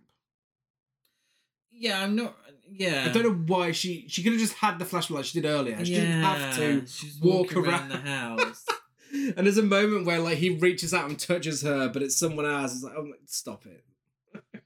Yeah, 1.71 2.01
I'm 2.01 2.17
not. 2.17 2.35
Yeah. 2.69 3.05
I 3.07 3.13
don't 3.13 3.23
know 3.23 3.53
why 3.53 3.71
she 3.71 4.05
she 4.09 4.21
could 4.21 4.33
have 4.33 4.41
just 4.41 4.55
had 4.55 4.79
the 4.79 4.85
flashback 4.85 5.11
like 5.11 5.25
she 5.25 5.39
did 5.39 5.47
earlier. 5.47 5.83
She 5.85 5.95
didn't 5.95 6.21
have 6.21 6.57
to. 6.57 6.85
She's 6.87 7.19
walk 7.21 7.55
around. 7.55 7.67
around 7.67 7.89
the 7.89 7.97
house. 8.09 8.65
And 9.13 9.45
there's 9.47 9.57
a 9.57 9.63
moment 9.63 10.05
where 10.05 10.19
like 10.19 10.39
he 10.39 10.49
reaches 10.49 10.93
out 10.93 11.07
and 11.07 11.17
touches 11.17 11.61
her, 11.61 11.87
but 11.87 12.01
it's 12.01 12.17
someone 12.17 12.45
else. 12.45 12.73
It's 12.73 12.83
like, 12.83 12.95
oh, 12.97 13.13
stop 13.25 13.63
it. 13.65 13.85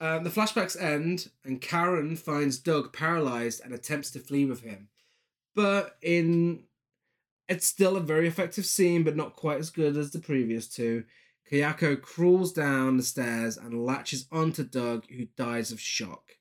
um, 0.00 0.22
the 0.22 0.30
flashbacks 0.30 0.80
end, 0.80 1.30
and 1.44 1.60
Karen 1.60 2.14
finds 2.14 2.58
Doug 2.58 2.92
paralyzed 2.92 3.60
and 3.64 3.74
attempts 3.74 4.12
to 4.12 4.20
flee 4.20 4.44
with 4.44 4.60
him. 4.60 4.88
But 5.56 5.96
in 6.00 6.67
it's 7.48 7.66
still 7.66 7.96
a 7.96 8.00
very 8.00 8.28
effective 8.28 8.66
scene, 8.66 9.02
but 9.02 9.16
not 9.16 9.36
quite 9.36 9.58
as 9.58 9.70
good 9.70 9.96
as 9.96 10.10
the 10.10 10.18
previous 10.18 10.68
two. 10.68 11.04
Kayako 11.50 12.00
crawls 12.00 12.52
down 12.52 12.96
the 12.96 13.02
stairs 13.02 13.56
and 13.56 13.84
latches 13.84 14.26
onto 14.30 14.62
Doug, 14.62 15.06
who 15.10 15.26
dies 15.36 15.72
of 15.72 15.80
shock. 15.80 16.32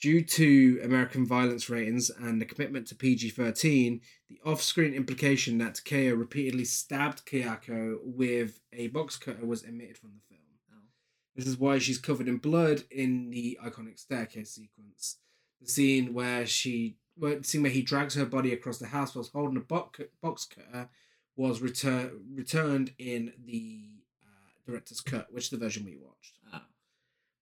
Due 0.00 0.20
to 0.20 0.80
American 0.82 1.24
violence 1.24 1.70
ratings 1.70 2.10
and 2.10 2.40
the 2.40 2.44
commitment 2.44 2.86
to 2.88 2.94
PG 2.94 3.30
13, 3.30 4.00
the 4.28 4.40
off 4.44 4.60
screen 4.60 4.92
implication 4.92 5.58
that 5.58 5.76
Takeo 5.76 6.14
repeatedly 6.14 6.64
stabbed 6.64 7.24
Kayako 7.24 7.98
with 8.02 8.60
a 8.72 8.88
box 8.88 9.16
cutter 9.16 9.46
was 9.46 9.64
omitted 9.64 9.96
from 9.96 10.10
the 10.10 10.20
film. 10.28 10.42
Oh. 10.72 10.88
This 11.36 11.46
is 11.46 11.56
why 11.56 11.78
she's 11.78 11.98
covered 11.98 12.28
in 12.28 12.38
blood 12.38 12.82
in 12.90 13.30
the 13.30 13.58
iconic 13.64 13.98
staircase 13.98 14.50
sequence. 14.50 15.18
The 15.60 15.68
scene 15.68 16.12
where 16.12 16.46
she, 16.46 16.96
scene 17.42 17.62
where 17.62 17.70
he 17.70 17.82
drags 17.82 18.14
her 18.14 18.24
body 18.24 18.52
across 18.52 18.78
the 18.78 18.86
house 18.86 19.14
whilst 19.14 19.32
holding 19.32 19.56
a 19.56 19.60
box, 19.60 20.00
box 20.20 20.46
cutter 20.46 20.88
was 21.36 21.60
return, 21.60 22.20
returned 22.34 22.92
in 22.98 23.32
the 23.44 23.84
uh, 24.22 24.50
director's 24.66 25.00
cut, 25.00 25.32
which 25.32 25.44
is 25.44 25.50
the 25.50 25.56
version 25.56 25.84
we 25.84 25.96
watched. 25.96 26.38
Oh. 26.52 26.60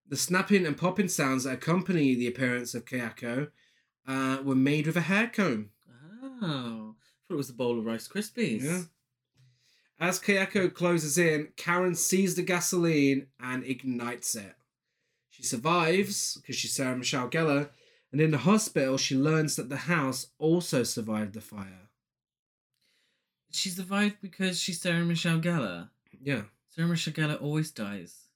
The 0.09 0.17
snapping 0.17 0.67
and 0.67 0.77
popping 0.77 1.09
sounds 1.09 1.45
that 1.45 1.55
accompany 1.55 2.15
the 2.15 2.27
appearance 2.27 2.75
of 2.75 2.85
Kayako 2.85 3.51
uh, 4.07 4.39
were 4.45 4.55
made 4.55 4.87
with 4.87 4.97
a 4.97 5.03
hair 5.03 5.29
comb. 5.29 5.71
Oh. 6.43 6.95
I 6.97 7.21
thought 7.29 7.35
it 7.35 7.37
was 7.37 7.51
a 7.51 7.55
bowl 7.55 7.79
of 7.79 7.87
Rice 7.87 8.09
Krispies. 8.09 8.63
Yeah. 8.63 8.83
As 10.01 10.19
Kayako 10.19 10.73
closes 10.73 11.19
in, 11.19 11.49
Karen 11.57 11.95
sees 11.95 12.35
the 12.35 12.43
gasoline 12.43 13.27
and 13.39 13.63
ignites 13.65 14.35
it. 14.35 14.55
She 15.29 15.43
survives 15.43 16.37
because 16.37 16.57
she's 16.57 16.73
Sarah 16.73 16.97
Michelle 16.97 17.29
Gellar, 17.29 17.69
and 18.13 18.21
in 18.21 18.31
the 18.31 18.39
hospital, 18.39 18.97
she 18.97 19.17
learns 19.17 19.57
that 19.57 19.69
the 19.69 19.77
house 19.77 20.29
also 20.39 20.83
survived 20.83 21.35
the 21.35 21.41
fire. 21.41 21.89
She 23.53 23.69
survived 23.69 24.17
because 24.21 24.61
she's 24.61 24.81
Sarah 24.81 25.05
Michelle 25.05 25.41
Gellar. 25.41 25.89
Yeah, 26.23 26.43
Sarah 26.71 26.89
Michelle 26.89 27.15
Gellar 27.15 27.41
always 27.41 27.71
dies 27.71 28.27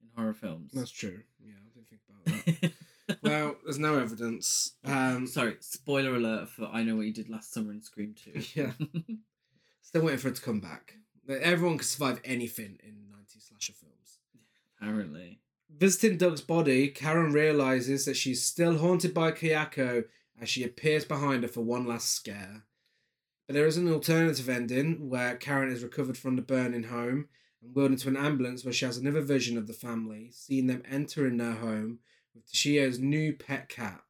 in 0.00 0.08
horror 0.16 0.34
films. 0.34 0.72
that's 0.72 0.90
true. 0.90 1.20
Yeah, 1.44 1.54
I 1.64 1.70
didn't 1.74 1.88
think 1.88 2.00
about 2.08 2.60
that. 2.60 2.72
well, 3.22 3.56
there's 3.64 3.78
no 3.78 3.98
evidence. 3.98 4.72
Um, 4.84 5.26
Sorry, 5.26 5.56
spoiler 5.60 6.14
alert 6.14 6.48
for 6.48 6.66
I 6.66 6.82
Know 6.82 6.96
What 6.96 7.06
You 7.06 7.12
Did 7.12 7.28
Last 7.28 7.52
Summer 7.52 7.72
in 7.72 7.82
Scream 7.82 8.14
2. 8.34 8.42
Yeah. 8.54 8.72
still 9.82 10.02
waiting 10.02 10.18
for 10.18 10.28
it 10.28 10.36
to 10.36 10.42
come 10.42 10.60
back. 10.60 10.94
Everyone 11.28 11.78
can 11.78 11.86
survive 11.86 12.20
anything 12.24 12.78
in 12.82 12.94
90s 13.12 13.48
slasher 13.48 13.72
films. 13.72 14.18
Apparently. 14.80 15.40
Visiting 15.70 16.16
Doug's 16.16 16.40
body, 16.40 16.88
Karen 16.88 17.32
realizes 17.32 18.04
that 18.04 18.16
she's 18.16 18.42
still 18.42 18.78
haunted 18.78 19.12
by 19.12 19.32
Kayako 19.32 20.04
as 20.40 20.48
she 20.48 20.64
appears 20.64 21.04
behind 21.04 21.42
her 21.42 21.48
for 21.48 21.62
one 21.62 21.86
last 21.86 22.12
scare. 22.12 22.64
But 23.46 23.54
there 23.54 23.66
is 23.66 23.76
an 23.76 23.92
alternative 23.92 24.48
ending 24.48 25.08
where 25.08 25.36
Karen 25.36 25.70
is 25.70 25.82
recovered 25.82 26.16
from 26.16 26.36
the 26.36 26.42
burning 26.42 26.84
home 26.84 27.28
and 27.62 27.74
wheeled 27.74 27.92
into 27.92 28.08
an 28.08 28.16
ambulance 28.16 28.64
where 28.64 28.72
she 28.72 28.84
has 28.84 28.96
another 28.96 29.20
vision 29.20 29.58
of 29.58 29.66
the 29.66 29.72
family, 29.72 30.30
seeing 30.32 30.66
them 30.66 30.82
entering 30.90 31.36
their 31.36 31.52
home 31.52 31.98
with 32.34 32.50
Toshio's 32.50 32.98
new 32.98 33.34
pet 33.34 33.68
cat. 33.68 34.02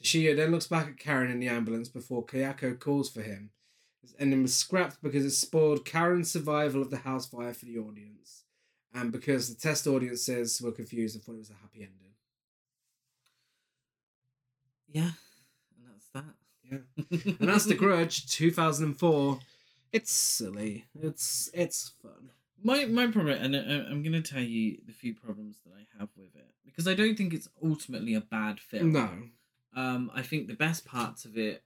Toshio 0.00 0.36
then 0.36 0.50
looks 0.50 0.68
back 0.68 0.88
at 0.88 0.98
Karen 0.98 1.30
in 1.30 1.40
the 1.40 1.48
ambulance 1.48 1.88
before 1.88 2.24
Kayako 2.26 2.78
calls 2.78 3.10
for 3.10 3.22
him. 3.22 3.50
This 4.02 4.14
ending 4.18 4.42
was 4.42 4.54
scrapped 4.54 5.02
because 5.02 5.24
it 5.24 5.30
spoiled 5.30 5.84
Karen's 5.84 6.30
survival 6.30 6.82
of 6.82 6.90
the 6.90 6.98
house 6.98 7.26
fire 7.26 7.52
for 7.52 7.64
the 7.64 7.78
audience, 7.78 8.44
and 9.00 9.12
because 9.12 9.52
the 9.54 9.60
test 9.60 9.86
audiences 9.86 10.60
were 10.62 10.72
confused 10.72 11.14
and 11.14 11.22
thought 11.24 11.34
it 11.34 11.38
was 11.38 11.50
a 11.50 11.54
happy 11.54 11.80
ending. 11.80 12.12
Yeah. 14.88 15.10
And 15.76 15.86
that's 15.92 16.08
that. 16.14 16.24
Yeah. 16.70 17.34
And 17.40 17.48
that's 17.48 17.64
The 17.64 17.74
Grudge, 17.74 18.26
2004. 18.28 19.38
It's 19.92 20.12
silly. 20.12 20.84
It's 21.00 21.48
it's 21.54 21.92
fun. 22.02 22.30
My 22.62 22.84
my 22.86 23.06
problem, 23.06 23.38
and 23.42 23.56
I- 23.56 23.88
I'm 23.90 24.02
going 24.02 24.20
to 24.20 24.22
tell 24.22 24.42
you 24.42 24.78
the 24.86 24.92
few 24.92 25.14
problems 25.14 25.56
that 25.64 25.72
I 25.72 25.86
have 25.98 26.08
with 26.16 26.34
it 26.36 26.50
because 26.66 26.86
I 26.86 26.94
don't 26.94 27.16
think 27.16 27.32
it's 27.32 27.48
ultimately 27.62 28.14
a 28.14 28.20
bad 28.20 28.60
film. 28.60 28.92
No, 28.92 29.08
Um, 29.74 30.10
I 30.14 30.20
think 30.22 30.46
the 30.46 30.54
best 30.54 30.84
parts 30.84 31.24
of 31.24 31.38
it 31.38 31.62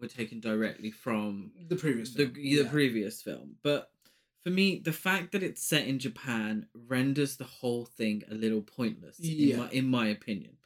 were 0.00 0.08
taken 0.08 0.40
directly 0.40 0.90
from 0.90 1.52
the 1.68 1.76
previous 1.76 2.10
the 2.14 2.24
film. 2.24 2.34
the 2.34 2.40
yeah. 2.42 2.68
previous 2.68 3.22
film, 3.22 3.56
but 3.62 3.91
for 4.42 4.50
me, 4.50 4.80
the 4.84 4.92
fact 4.92 5.32
that 5.32 5.42
it's 5.42 5.62
set 5.62 5.86
in 5.86 5.98
Japan 5.98 6.66
renders 6.74 7.36
the 7.36 7.44
whole 7.44 7.84
thing 7.84 8.22
a 8.30 8.34
little 8.34 8.62
pointless. 8.62 9.20
Yeah. 9.20 9.54
In 9.54 9.60
my, 9.60 9.70
in 9.70 9.88
my 9.88 10.06
opinion, 10.08 10.56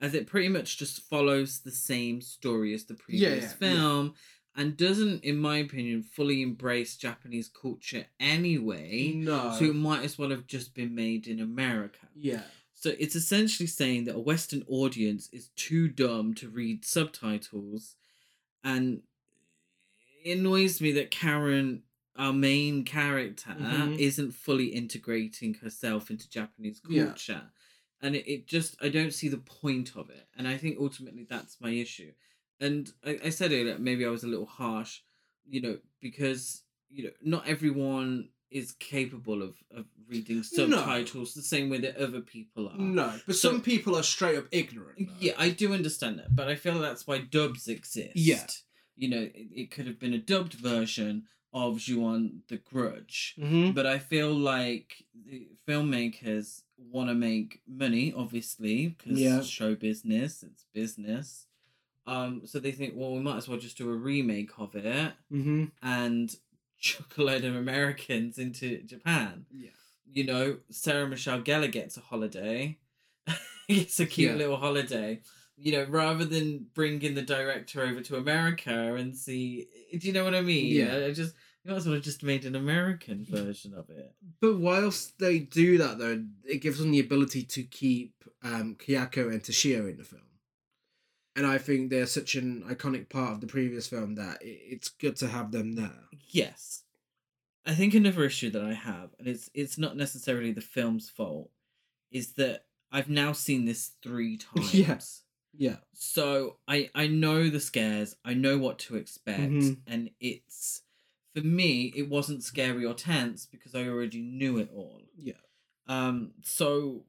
as 0.00 0.14
it 0.14 0.26
pretty 0.26 0.48
much 0.48 0.78
just 0.78 1.02
follows 1.02 1.60
the 1.60 1.70
same 1.70 2.20
story 2.20 2.72
as 2.72 2.84
the 2.84 2.94
previous 2.94 3.44
yeah, 3.44 3.48
film. 3.48 4.14
And 4.56 4.76
doesn't, 4.76 5.22
in 5.22 5.36
my 5.36 5.58
opinion, 5.58 6.02
fully 6.02 6.42
embrace 6.42 6.96
Japanese 6.96 7.48
culture 7.48 8.06
anyway. 8.18 9.12
no. 9.14 9.54
So 9.56 9.66
it 9.66 9.76
might 9.76 10.04
as 10.04 10.18
well 10.18 10.30
have 10.30 10.48
just 10.48 10.74
been 10.74 10.96
made 10.96 11.28
in 11.28 11.40
America. 11.40 12.08
yeah. 12.14 12.42
So 12.80 12.92
it's 12.96 13.16
essentially 13.16 13.66
saying 13.66 14.04
that 14.04 14.14
a 14.14 14.20
Western 14.20 14.62
audience 14.68 15.28
is 15.32 15.48
too 15.56 15.88
dumb 15.88 16.32
to 16.34 16.48
read 16.48 16.84
subtitles, 16.84 17.96
and 18.62 19.02
it 20.24 20.38
annoys 20.38 20.80
me 20.80 20.92
that 20.92 21.10
Karen, 21.10 21.82
our 22.18 22.32
main 22.32 22.84
character, 22.84 23.50
Mhm. 23.58 23.98
isn't 23.98 24.32
fully 24.32 24.66
integrating 24.66 25.54
herself 25.54 26.10
into 26.10 26.28
Japanese 26.28 26.80
Yeah. 26.88 27.06
culture. 27.06 27.50
And 28.02 28.14
it, 28.16 28.28
it 28.30 28.46
just, 28.46 28.76
I 28.82 28.88
don't 28.90 29.12
see 29.14 29.28
the 29.28 29.38
point 29.38 29.96
of 29.96 30.10
it. 30.10 30.26
And 30.36 30.46
I 30.46 30.56
think 30.56 30.78
ultimately 30.78 31.24
that's 31.28 31.60
my 31.60 31.70
issue. 31.70 32.12
And 32.60 32.92
I, 33.04 33.18
I 33.24 33.30
said 33.30 33.52
earlier, 33.52 33.78
maybe 33.78 34.04
I 34.04 34.08
was 34.10 34.24
a 34.24 34.28
little 34.28 34.46
harsh, 34.46 35.00
you 35.48 35.60
know, 35.60 35.78
because, 36.00 36.62
you 36.90 37.04
know, 37.04 37.10
not 37.22 37.46
everyone 37.48 38.30
is 38.50 38.72
capable 38.72 39.42
of, 39.42 39.56
of 39.70 39.84
reading 40.08 40.36
No. 40.38 40.42
subtitles 40.42 41.34
the 41.34 41.42
same 41.42 41.68
way 41.68 41.78
that 41.78 41.96
other 41.96 42.20
people 42.20 42.68
are. 42.68 42.78
No, 42.78 43.20
but 43.26 43.36
So- 43.36 43.50
some 43.50 43.62
people 43.62 43.94
are 43.96 44.02
straight 44.02 44.36
up 44.38 44.48
ignorant. 44.50 44.98
though. 45.06 45.14
Yeah, 45.20 45.34
I 45.38 45.50
do 45.50 45.72
understand 45.72 46.18
that, 46.18 46.34
but 46.34 46.48
I 46.48 46.54
feel 46.56 46.78
that's 46.80 47.06
why 47.06 47.18
dubs 47.18 47.68
exist. 47.68 48.16
Yeah. 48.16 48.46
You 48.96 49.08
know, 49.08 49.20
it, 49.22 49.48
it 49.54 49.70
could 49.70 49.86
have 49.86 49.98
been 50.00 50.14
a 50.14 50.18
dubbed 50.18 50.54
version 50.54 51.28
of 51.52 51.78
Ju-on 51.78 52.42
the 52.48 52.58
Grudge. 52.58 53.34
Mhm. 53.38 53.74
But 53.74 53.86
I 53.86 53.98
feel 53.98 54.32
like 54.34 55.04
the 55.14 55.48
filmmakers 55.66 56.62
want 56.76 57.08
to 57.08 57.14
make 57.14 57.60
money, 57.66 58.12
obviously, 58.12 58.88
because 58.88 59.18
Yeah. 59.20 59.42
show 59.42 59.74
business, 59.74 60.42
it's 60.42 60.64
business. 60.72 61.46
Um, 62.06 62.46
so 62.46 62.58
they 62.58 62.72
think, 62.72 62.94
well, 62.96 63.12
we 63.14 63.20
might 63.20 63.36
as 63.38 63.48
well 63.48 63.58
just 63.58 63.76
do 63.78 63.90
a 63.90 63.94
remake 63.96 64.50
of 64.58 64.74
it 64.74 65.14
Mhm. 65.30 65.72
and 65.82 66.36
chuck 66.78 67.16
a 67.18 67.22
load 67.22 67.44
of 67.44 67.54
Americans 67.56 68.38
into 68.38 68.82
Japan 68.82 69.46
Yeah. 69.50 69.70
you 70.10 70.24
know, 70.24 70.58
Sarah 70.70 71.08
Michelle 71.08 71.42
Gellar 71.42 71.70
gets 71.70 71.96
a 71.96 72.00
holiday. 72.00 72.78
gets 73.68 74.00
a 74.00 74.06
cute 74.06 74.30
Yeah. 74.30 74.36
little 74.36 74.56
holiday. 74.56 75.20
You 75.60 75.72
know, 75.72 75.86
rather 75.88 76.24
than 76.24 76.66
bringing 76.74 77.14
the 77.14 77.22
director 77.22 77.82
over 77.82 78.00
to 78.02 78.16
America 78.16 78.94
and 78.94 79.16
see, 79.16 79.66
do 79.90 80.06
you 80.06 80.12
know 80.12 80.24
what 80.24 80.34
I 80.34 80.40
mean? 80.40 80.66
Yeah. 80.74 81.06
I 81.06 81.12
just 81.12 81.34
you 81.64 81.70
might 81.70 81.78
as 81.78 81.86
well 81.86 81.96
have 81.96 82.04
just 82.04 82.22
made 82.22 82.44
an 82.44 82.54
American 82.54 83.24
version 83.28 83.74
of 83.74 83.90
it. 83.90 84.14
But 84.40 84.58
whilst 84.58 85.18
they 85.18 85.40
do 85.40 85.78
that, 85.78 85.98
though, 85.98 86.24
it 86.44 86.58
gives 86.58 86.78
them 86.78 86.92
the 86.92 87.00
ability 87.00 87.42
to 87.42 87.62
keep 87.62 88.24
um, 88.42 88.76
Kayako 88.78 89.32
and 89.32 89.42
Toshio 89.42 89.90
in 89.90 89.96
the 89.96 90.04
film. 90.04 90.22
And 91.34 91.46
I 91.46 91.58
think 91.58 91.90
they're 91.90 92.06
such 92.06 92.34
an 92.34 92.64
iconic 92.68 93.08
part 93.08 93.32
of 93.32 93.40
the 93.40 93.46
previous 93.46 93.86
film 93.86 94.14
that 94.16 94.38
it's 94.40 94.88
good 94.88 95.16
to 95.16 95.28
have 95.28 95.52
them 95.52 95.74
there. 95.74 96.04
Yes, 96.30 96.84
I 97.64 97.74
think 97.74 97.94
another 97.94 98.24
issue 98.24 98.50
that 98.50 98.62
I 98.62 98.72
have, 98.72 99.10
and 99.18 99.28
it's 99.28 99.50
it's 99.54 99.78
not 99.78 99.96
necessarily 99.96 100.52
the 100.52 100.60
film's 100.60 101.10
fault, 101.10 101.50
is 102.10 102.32
that 102.32 102.64
I've 102.90 103.10
now 103.10 103.32
seen 103.32 103.66
this 103.66 103.92
three 104.02 104.36
times. 104.54 104.74
Yeah. 104.74 104.98
Yeah. 105.58 105.78
so 105.92 106.58
I 106.68 106.88
I 106.94 107.06
know 107.08 107.50
the 107.50 107.60
scares. 107.60 108.16
I 108.24 108.34
know 108.34 108.56
what 108.58 108.78
to 108.86 108.96
expect, 108.96 109.52
Mhm. 109.52 109.78
and 109.86 110.10
it's 110.20 110.82
for 111.34 111.42
me 111.42 111.92
it 111.96 112.08
wasn't 112.08 112.42
scary 112.44 112.84
or 112.84 112.94
tense 112.94 113.44
because 113.46 113.74
I 113.74 113.86
already 113.88 114.22
knew 114.22 114.58
it 114.58 114.70
all. 114.72 115.02
Yeah. 115.16 115.42
Um. 115.86 116.32
So 116.42 117.04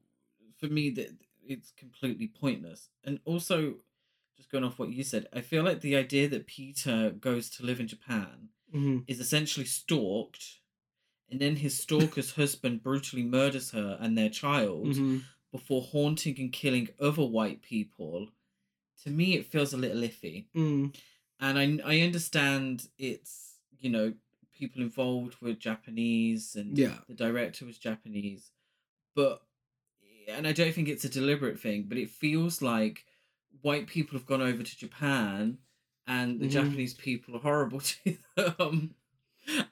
for 0.57 0.67
me 0.67 0.89
that 0.91 1.11
it's 1.47 1.71
completely 1.77 2.27
pointless, 2.27 2.89
and 3.03 3.19
also 3.25 3.75
just 4.37 4.49
going 4.51 4.63
off 4.63 4.79
what 4.79 4.91
you 4.93 5.03
said, 5.03 5.27
I 5.33 5.41
feel 5.41 5.63
like 5.63 5.81
the 5.81 5.95
idea 5.95 6.27
that 6.29 6.47
Peter 6.47 7.11
goes 7.11 7.49
to 7.51 7.63
live 7.63 7.79
in 7.79 7.87
Japan 7.87 8.49
Mm-hmm. 8.73 8.99
is 9.07 9.19
essentially 9.19 9.65
stalked, 9.65 10.59
and 11.29 11.39
then 11.39 11.55
his 11.57 11.75
stalker's 11.79 12.31
husband 12.33 12.83
brutally 12.83 13.23
murders 13.23 13.71
her 13.71 13.97
and 13.99 14.17
their 14.17 14.29
child 14.29 14.87
Mm-hmm. 14.89 15.17
before 15.51 15.81
haunting 15.81 16.39
and 16.39 16.53
killing 16.53 16.89
other 16.99 17.25
white 17.25 17.61
people, 17.63 18.29
to 19.03 19.09
me 19.09 19.35
it 19.35 19.45
feels 19.45 19.73
a 19.73 19.77
little 19.77 20.01
iffy. 20.01 20.45
Mm. 20.55 20.95
And 21.39 21.59
I 21.83 21.93
I 21.93 22.01
understand 22.01 22.87
it's 22.97 23.55
you 23.79 23.89
know 23.89 24.13
people 24.57 24.81
involved 24.81 25.35
were 25.41 25.53
Japanese 25.53 26.55
and 26.55 26.77
Yeah. 26.77 26.97
the 27.07 27.13
director 27.13 27.65
was 27.65 27.77
Japanese, 27.77 28.51
but 29.15 29.41
and 30.27 30.45
I 30.45 30.51
don't 30.51 30.73
think 30.73 30.89
it's 30.89 31.05
a 31.05 31.09
deliberate 31.09 31.59
thing, 31.59 31.85
but 31.87 31.97
it 31.97 32.09
feels 32.09 32.61
like 32.61 33.05
white 33.61 33.87
people 33.87 34.17
have 34.17 34.27
gone 34.27 34.41
over 34.41 34.61
to 34.63 34.77
Japan 34.77 35.57
and 36.05 36.39
the 36.39 36.45
Mhm. 36.47 36.51
Japanese 36.51 36.93
people 36.93 37.35
are 37.35 37.39
horrible 37.39 37.79
to 38.05 38.17
them. 38.35 38.95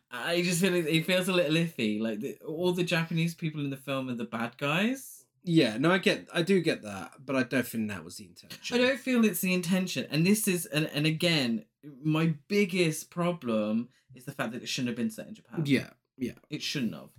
I 0.10 0.42
just 0.42 0.62
feel 0.62 0.74
it, 0.74 0.88
it 0.88 1.06
feels 1.06 1.28
a 1.28 1.34
little 1.34 1.56
iffy. 1.56 2.00
Like 2.00 2.20
the, 2.22 2.38
all 2.40 2.72
the 2.72 2.84
Japanese 2.84 3.36
people 3.36 3.62
in 3.62 3.70
the 3.70 3.78
film 3.78 4.10
are 4.10 4.16
the 4.16 4.24
bad 4.24 4.58
guys. 4.58 5.17
Yeah, 5.48 5.78
no, 5.78 5.92
I 5.92 5.98
get, 5.98 6.28
I 6.34 6.42
do 6.42 6.60
get 6.62 6.84
that, 6.84 7.14
but 7.26 7.36
I 7.36 7.44
don't 7.44 7.66
think 7.66 7.90
that 7.90 8.04
was 8.04 8.18
the 8.18 8.26
intention. 8.26 8.76
I 8.78 8.80
don't 8.86 9.00
feel 9.00 9.24
it's 9.26 9.42
the 9.42 9.54
intention. 9.54 10.06
And 10.12 10.26
this 10.28 10.48
is, 10.48 10.66
and, 10.66 10.88
and 10.94 11.06
again, 11.06 11.66
my 12.04 12.36
biggest 12.48 13.10
problem 13.10 13.90
is 14.14 14.26
the 14.26 14.32
fact 14.34 14.52
that 14.52 14.62
it 14.62 14.68
shouldn't 14.70 14.90
have 14.90 14.98
been 14.98 15.10
set 15.10 15.28
in 15.28 15.36
Japan. 15.36 15.64
Yeah, 15.66 15.90
yeah, 16.18 16.34
It 16.50 16.62
shouldn't 16.62 16.94
have. 16.94 17.10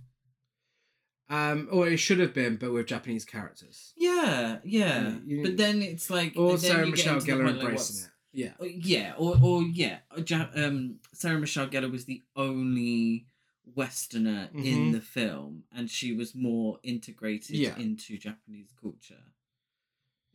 um, 1.29 1.67
or 1.71 1.87
it 1.87 1.97
should 1.97 2.19
have 2.19 2.33
been, 2.33 2.57
but 2.57 2.71
with 2.73 2.87
Japanese 2.87 3.25
characters. 3.25 3.93
Yeah, 3.97 4.59
yeah. 4.63 5.09
You- 5.25 5.37
you- 5.37 5.43
but 5.43 5.57
then 5.57 5.81
it's 5.81 6.09
like. 6.09 6.33
Or 6.35 6.57
Sarah 6.57 6.85
Michelle 6.87 7.19
Gellar 7.19 7.43
point, 7.43 7.57
like, 7.57 7.65
embracing 7.65 7.73
what's- 7.73 8.03
it. 8.05 8.09
Yeah, 8.31 8.51
uh, 8.61 8.65
Yeah, 8.65 9.13
or, 9.17 9.39
or 9.41 9.63
yeah. 9.63 9.99
uh, 10.15 10.21
Um, 10.55 10.99
Sarah 11.13 11.39
Michelle 11.39 11.67
Gellar 11.67 11.91
was 11.91 12.05
the 12.05 12.21
only 12.35 13.25
Westerner 13.75 14.49
in 14.53 14.61
Mhm. 14.61 14.91
the 14.93 15.01
film, 15.01 15.63
and 15.71 15.89
she 15.89 16.13
was 16.13 16.33
more 16.35 16.79
integrated 16.83 17.55
Yeah. 17.57 17.77
into 17.77 18.17
Japanese 18.17 18.71
culture. 18.79 19.23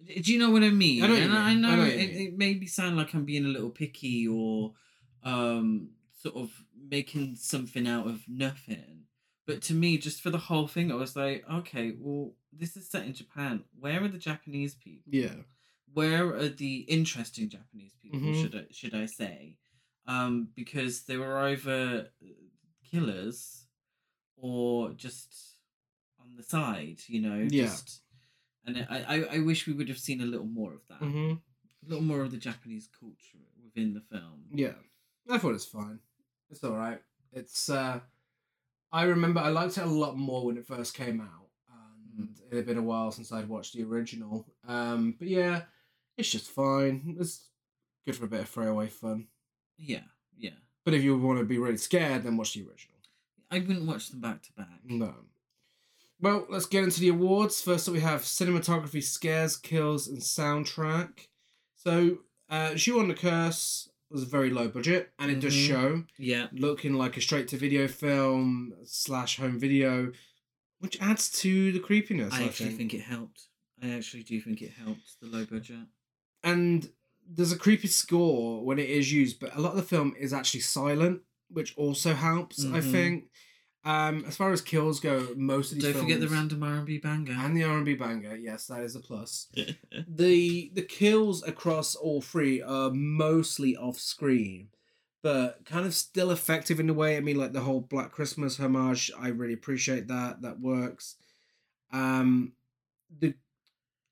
Do 0.04 0.32
you 0.32 0.38
know 0.38 0.50
what 0.50 0.62
I 0.64 0.70
mean? 0.70 1.02
I 1.02 1.06
know 1.06 1.14
and. 1.14 1.32
I 1.32 1.50
I 1.50 1.54
know, 1.54 1.76
know 1.76 1.84
it, 1.84 2.10
it 2.10 2.36
maybe 2.36 2.66
sound 2.66 2.96
like 2.96 3.14
I'm 3.14 3.24
being 3.24 3.44
a 3.46 3.48
little 3.48 3.70
picky 3.70 4.26
or 4.28 4.74
um 5.22 5.90
sort 6.12 6.34
of 6.36 6.50
making 6.76 7.36
something 7.36 7.86
out 7.86 8.06
of 8.06 8.26
nothing. 8.28 9.06
But 9.46 9.62
to 9.62 9.74
me, 9.74 9.98
just 9.98 10.20
for 10.22 10.30
the 10.30 10.38
whole 10.38 10.66
thing, 10.66 10.90
I 10.90 10.94
was 10.94 11.14
like, 11.16 11.44
okay, 11.50 11.92
well, 11.98 12.34
this 12.52 12.76
is 12.76 12.88
set 12.88 13.04
in 13.06 13.12
Japan. 13.14 13.64
Where 13.78 14.02
are 14.02 14.08
the 14.08 14.18
Japanese 14.18 14.74
people? 14.74 15.12
Yeah. 15.14 15.36
Where 15.92 16.34
are 16.34 16.48
the 16.48 16.76
interesting 16.80 17.48
Japanese 17.50 17.94
people? 18.02 18.20
Mhm. 18.20 18.42
Should 18.42 18.54
I 18.56 18.66
should 18.72 18.94
I 18.94 19.06
say? 19.06 19.58
Um, 20.06 20.48
because 20.54 21.04
they 21.04 21.16
were 21.16 21.38
either 21.48 22.10
killers 22.94 23.66
or 24.36 24.90
just 24.92 25.34
on 26.20 26.36
the 26.36 26.42
side, 26.42 26.98
you 27.06 27.20
know. 27.20 27.46
Yeah. 27.50 27.64
Just, 27.64 28.00
and 28.66 28.86
I, 28.90 29.04
I, 29.14 29.36
I 29.36 29.38
wish 29.40 29.66
we 29.66 29.72
would 29.74 29.88
have 29.88 29.98
seen 29.98 30.20
a 30.22 30.26
little 30.26 30.46
more 30.46 30.72
of 30.74 30.80
that. 30.88 30.98
hmm 31.06 31.32
A 31.84 31.88
little 31.88 32.04
more 32.04 32.22
of 32.22 32.30
the 32.30 32.36
Japanese 32.48 32.88
culture 33.00 33.44
within 33.62 33.94
the 33.94 34.00
film. 34.00 34.44
Yeah. 34.52 34.72
I 35.30 35.38
thought 35.38 35.54
it's 35.54 35.64
fine. 35.66 35.98
It's 36.50 36.62
all 36.64 36.76
right. 36.76 37.00
It's. 37.32 37.68
uh 37.70 38.00
I 38.92 39.02
remember 39.04 39.40
I 39.40 39.48
liked 39.48 39.76
it 39.76 39.82
a 39.84 39.86
lot 39.86 40.16
more 40.16 40.46
when 40.46 40.56
it 40.56 40.66
first 40.66 40.94
came 40.94 41.20
out, 41.20 41.48
and 42.16 42.36
it 42.50 42.54
had 42.56 42.66
been 42.66 42.78
a 42.78 42.82
while 42.82 43.10
since 43.10 43.32
I'd 43.32 43.48
watched 43.48 43.74
the 43.74 43.82
original. 43.82 44.46
Um, 44.68 45.16
but 45.18 45.26
yeah, 45.26 45.62
it's 46.16 46.30
just 46.30 46.48
fine. 46.50 47.16
It's 47.18 47.48
good 48.06 48.14
for 48.14 48.26
a 48.26 48.28
bit 48.28 48.42
of 48.42 48.48
throwaway 48.48 48.86
fun. 48.88 49.26
Yeah. 49.76 50.06
But 50.84 50.94
if 50.94 51.02
you 51.02 51.16
want 51.18 51.38
to 51.38 51.44
be 51.44 51.58
really 51.58 51.76
scared, 51.78 52.22
then 52.24 52.36
watch 52.36 52.54
the 52.54 52.60
original. 52.60 52.98
I 53.50 53.58
wouldn't 53.60 53.86
watch 53.86 54.08
them 54.10 54.20
back 54.20 54.42
to 54.42 54.52
back. 54.52 54.80
No. 54.84 55.14
Well, 56.20 56.46
let's 56.48 56.66
get 56.66 56.84
into 56.84 57.00
the 57.00 57.08
awards. 57.08 57.60
First 57.60 57.88
up, 57.88 57.94
we 57.94 58.00
have 58.00 58.22
cinematography, 58.22 59.02
scares, 59.02 59.56
kills, 59.56 60.08
and 60.08 60.18
soundtrack. 60.18 61.26
So, 61.74 62.18
uh, 62.48 62.74
Ju-on 62.74 63.08
the 63.08 63.14
Curse 63.14 63.88
was 64.10 64.22
a 64.22 64.26
very 64.26 64.50
low 64.50 64.68
budget, 64.68 65.12
and 65.18 65.30
it 65.30 65.40
does 65.40 65.54
Mhm. 65.54 65.66
show 65.66 66.04
Yeah, 66.18 66.48
looking 66.52 66.94
like 66.94 67.16
a 67.16 67.20
straight 67.20 67.48
to 67.48 67.56
video 67.58 67.88
film 67.88 68.74
slash 68.84 69.36
home 69.38 69.58
video, 69.58 70.12
which 70.78 71.00
adds 71.00 71.30
to 71.40 71.72
the 71.72 71.80
creepiness. 71.80 72.32
I 72.32 72.42
I, 72.42 72.44
actually 72.44 72.66
think. 72.66 72.78
think 72.78 72.94
it 72.94 73.00
helped. 73.02 73.48
I 73.82 73.90
actually 73.90 74.22
do 74.22 74.40
think 74.40 74.62
it 74.62 74.70
helped 74.72 75.20
the 75.20 75.26
low 75.26 75.44
budget. 75.44 75.86
and 76.42 76.90
there's 77.28 77.52
a 77.52 77.58
creepy 77.58 77.88
score 77.88 78.64
when 78.64 78.78
it 78.78 78.88
is 78.88 79.12
used, 79.12 79.40
but 79.40 79.54
a 79.56 79.60
lot 79.60 79.70
of 79.70 79.76
the 79.76 79.82
film 79.82 80.14
is 80.18 80.32
actually 80.32 80.60
silent, 80.60 81.22
which 81.48 81.76
also 81.76 82.14
helps. 82.14 82.64
I 82.64 82.80
Mhm. 82.80 82.90
think. 82.92 83.30
Um, 83.86 84.24
as 84.24 84.34
far 84.36 84.50
as 84.50 84.62
kills 84.62 84.98
go, 84.98 85.34
most 85.36 85.70
of 85.70 85.74
these 85.76 85.92
Don't 85.92 86.02
forget 86.02 86.18
the 86.20 86.28
random 86.28 86.62
R 86.62 86.76
and 86.76 86.86
B 86.86 86.96
banger. 86.96 87.32
and 87.32 87.54
the 87.54 87.64
R 87.64 87.76
and 87.76 87.84
B 87.84 87.94
banger. 87.94 88.34
Yes, 88.34 88.66
that 88.68 88.82
is 88.82 88.96
a 88.96 89.00
plus. 89.00 89.48
the 90.08 90.70
The 90.72 90.82
kills 90.82 91.42
across 91.42 91.94
all 91.94 92.22
three 92.22 92.62
are 92.62 92.90
mostly 92.90 93.76
off 93.76 93.98
screen, 94.00 94.68
but 95.22 95.66
kind 95.66 95.84
of 95.84 95.94
still 95.94 96.30
effective 96.30 96.80
in 96.80 96.88
a 96.88 96.94
way. 96.94 97.18
I 97.18 97.20
mean, 97.20 97.36
like 97.36 97.52
the 97.52 97.60
whole 97.60 97.82
Black 97.82 98.10
Christmas 98.10 98.56
homage. 98.56 99.10
I 99.18 99.28
really 99.28 99.52
appreciate 99.52 100.08
that. 100.08 100.40
That 100.40 100.60
works. 100.60 101.16
Um, 101.92 102.52
the 103.18 103.34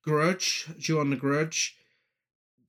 Grudge, 0.03 0.67
Ju-on 0.77 1.09
the 1.09 1.15
Grudge. 1.15 1.77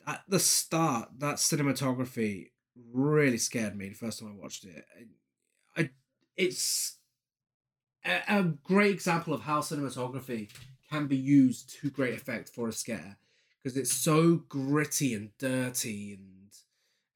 At 0.06 0.22
the 0.28 0.38
start, 0.38 1.08
that 1.18 1.36
cinematography 1.36 2.50
really 2.92 3.38
scared 3.38 3.76
me 3.76 3.88
the 3.88 3.94
first 3.94 4.18
time 4.20 4.36
I 4.36 4.40
watched 4.42 4.64
it. 4.64 4.84
I, 5.76 5.90
it's 6.36 6.98
a, 8.04 8.20
a 8.28 8.42
great 8.62 8.92
example 8.92 9.34
of 9.34 9.42
how 9.42 9.60
cinematography 9.60 10.50
can 10.90 11.06
be 11.06 11.16
used 11.16 11.70
to 11.80 11.90
great 11.90 12.14
effect 12.14 12.48
for 12.50 12.68
a 12.68 12.72
scare 12.72 13.16
because 13.62 13.76
it's 13.76 13.92
so 13.92 14.36
gritty 14.48 15.14
and 15.14 15.30
dirty 15.38 16.12
and 16.12 16.50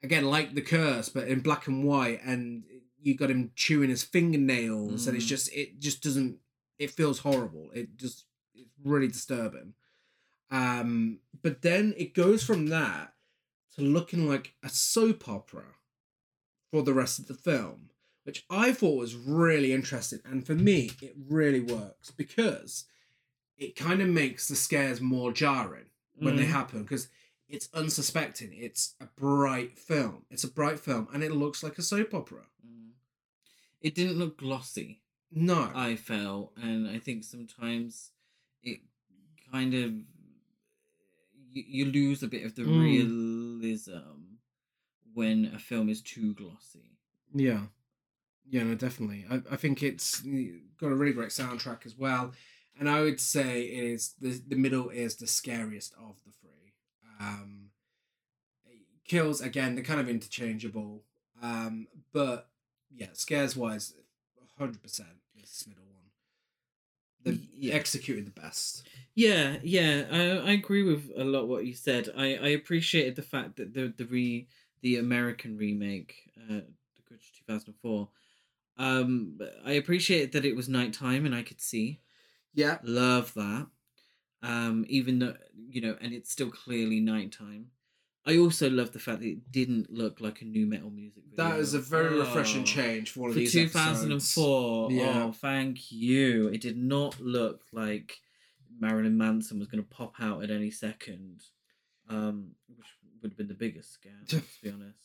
again 0.03 0.25
like 0.25 0.55
the 0.55 0.61
curse 0.61 1.07
but 1.09 1.27
in 1.27 1.39
black 1.41 1.67
and 1.67 1.83
white 1.83 2.19
and 2.25 2.63
you 3.01 3.15
got 3.15 3.29
him 3.29 3.51
chewing 3.55 3.89
his 3.89 4.03
fingernails 4.03 5.07
and 5.07 5.15
it's 5.15 5.25
Mm. 5.25 5.29
just 5.29 5.53
it 5.53 5.79
just 5.79 6.01
doesn't 6.01 6.39
it 6.77 6.91
feels 6.91 7.19
horrible 7.19 7.69
it 7.73 7.95
just 7.97 8.25
it's 8.55 8.69
really 8.83 9.07
disturbing 9.07 9.73
um 10.51 11.19
but 11.41 11.61
then 11.61 11.93
it 11.97 12.13
goes 12.13 12.43
from 12.43 12.67
that 12.67 13.13
to 13.75 13.81
looking 13.81 14.27
like 14.27 14.55
a 14.63 14.69
soap 14.69 15.27
opera 15.29 15.75
for 16.71 16.81
the 16.83 16.93
rest 16.93 17.19
of 17.19 17.27
the 17.27 17.33
film 17.33 17.89
which 18.23 18.45
i 18.49 18.71
thought 18.71 18.97
was 18.97 19.15
really 19.15 19.71
interesting 19.73 20.19
and 20.25 20.45
for 20.45 20.55
me 20.55 20.91
it 21.01 21.15
really 21.27 21.59
works 21.61 22.11
because 22.11 22.85
it 23.57 23.75
kind 23.75 24.01
of 24.01 24.07
makes 24.07 24.47
the 24.47 24.55
scares 24.55 25.01
more 25.01 25.31
jarring 25.31 25.85
when 26.15 26.35
they 26.37 26.45
Mm. 26.45 26.51
happen 26.51 26.83
because 26.83 27.09
it's 27.49 27.67
unsuspecting. 27.73 28.53
It's 28.53 28.93
a 29.01 29.07
bright 29.17 29.77
film. 29.77 30.23
It's 30.29 30.43
a 30.43 30.51
bright 30.51 30.79
film, 30.79 31.07
and 31.11 31.23
it 31.23 31.31
looks 31.31 31.63
like 31.63 31.77
a 31.79 31.81
soap 31.81 32.13
opera. 32.13 32.43
Mm. 32.65 32.91
It 33.81 33.95
didn't 33.95 34.19
look 34.19 34.37
glossy. 34.37 35.01
No, 35.31 35.71
I 35.73 35.95
felt, 35.95 36.53
and 36.55 36.87
I 36.87 36.99
think 36.99 37.23
sometimes 37.23 38.11
it 38.61 38.81
kind 39.51 39.73
of 39.73 39.93
you, 41.51 41.63
you 41.67 41.85
lose 41.85 42.23
a 42.23 42.27
bit 42.27 42.45
of 42.45 42.55
the 42.55 42.63
Mm. 42.63 42.81
realism 42.81 44.35
when 45.13 45.51
a 45.53 45.59
film 45.59 45.89
is 45.89 46.01
too 46.01 46.33
glossy. 46.33 46.97
yeah, 47.33 47.67
yeah, 48.49 48.63
no, 48.63 48.75
definitely. 48.75 49.25
I, 49.29 49.41
I 49.51 49.55
think 49.57 49.83
it's 49.83 50.21
got 50.79 50.91
a 50.91 50.95
really 50.95 51.13
great 51.13 51.29
soundtrack 51.29 51.85
as 51.85 51.95
well, 51.97 52.33
and 52.79 52.89
I 52.89 53.01
would 53.01 53.19
say 53.19 53.63
it 53.63 53.83
is 53.83 54.13
the 54.19 54.41
the 54.47 54.55
middle 54.55 54.89
is 54.89 55.15
the 55.17 55.27
scariest 55.27 55.93
of 55.99 56.15
the 56.25 56.31
three. 56.31 56.73
Um, 57.19 57.69
kills 59.05 59.41
again, 59.41 59.75
they're 59.75 59.83
kind 59.83 59.99
of 59.99 60.07
interchangeable, 60.09 61.03
um, 61.41 61.87
but 62.13 62.49
yeah, 62.91 63.07
scares 63.13 63.55
wise, 63.55 63.93
hundred 64.57 64.81
percent 64.81 65.09
this 65.35 65.65
middle 65.67 65.83
one. 65.85 65.95
They 67.23 67.39
yeah. 67.53 67.73
executed 67.75 68.25
the 68.25 68.39
best. 68.41 68.87
Yeah, 69.15 69.57
yeah, 69.63 70.05
I, 70.11 70.49
I 70.49 70.51
agree 70.51 70.83
with 70.83 71.11
a 71.17 71.23
lot 71.23 71.47
what 71.47 71.65
you 71.65 71.73
said. 71.73 72.09
I, 72.15 72.35
I 72.35 72.47
appreciated 72.49 73.15
the 73.15 73.21
fact 73.21 73.57
that 73.57 73.73
the 73.73 73.93
the 73.95 74.05
re 74.05 74.47
the 74.81 74.97
American 74.97 75.57
remake, 75.57 76.31
uh, 76.37 76.61
The 76.95 77.01
Grudge 77.05 77.31
two 77.37 77.43
thousand 77.51 77.73
four. 77.81 78.09
Um, 78.77 79.39
I 79.65 79.73
appreciated 79.73 80.31
that 80.33 80.45
it 80.45 80.55
was 80.55 80.69
nighttime 80.69 81.25
and 81.25 81.35
I 81.35 81.43
could 81.43 81.59
see. 81.59 82.01
Yeah, 82.53 82.77
Love 82.83 83.33
that. 83.33 83.67
Um, 84.41 84.85
even 84.87 85.19
though 85.19 85.35
you 85.69 85.81
know, 85.81 85.97
and 85.99 86.13
it's 86.13 86.31
still 86.31 86.49
clearly 86.51 86.99
nighttime. 86.99 87.71
I 88.25 88.37
also 88.37 88.69
love 88.69 88.91
the 88.91 88.99
fact 88.99 89.21
that 89.21 89.27
it 89.27 89.51
didn't 89.51 89.91
look 89.91 90.21
like 90.21 90.41
a 90.41 90.45
new 90.45 90.67
metal 90.67 90.91
music 90.91 91.23
video. 91.29 91.49
that 91.51 91.59
is 91.59 91.73
a 91.73 91.79
very 91.79 92.19
refreshing 92.19 92.61
Oh. 92.61 92.65
change 92.65 93.11
for 93.11 93.21
one 93.21 93.29
of 93.31 93.33
For 93.33 93.39
these 93.39 93.51
two 93.51 93.67
thousand 93.67 94.11
and 94.11 94.21
four. 94.23 94.91
Yeah. 94.91 95.23
Oh, 95.25 95.31
thank 95.31 95.91
you. 95.91 96.47
It 96.49 96.61
did 96.61 96.77
not 96.77 97.19
look 97.19 97.63
like 97.71 98.19
Marilyn 98.77 99.17
Manson 99.17 99.59
was 99.59 99.67
going 99.67 99.83
to 99.83 99.89
pop 99.89 100.13
out 100.19 100.43
at 100.43 100.51
any 100.51 100.71
second, 100.71 101.41
um, 102.09 102.51
which 102.75 102.87
would 103.21 103.31
have 103.31 103.37
been 103.37 103.47
the 103.47 103.53
biggest 103.53 103.91
scare. 103.93 104.13
let's 104.31 104.57
be 104.61 104.69
honest. 104.69 104.95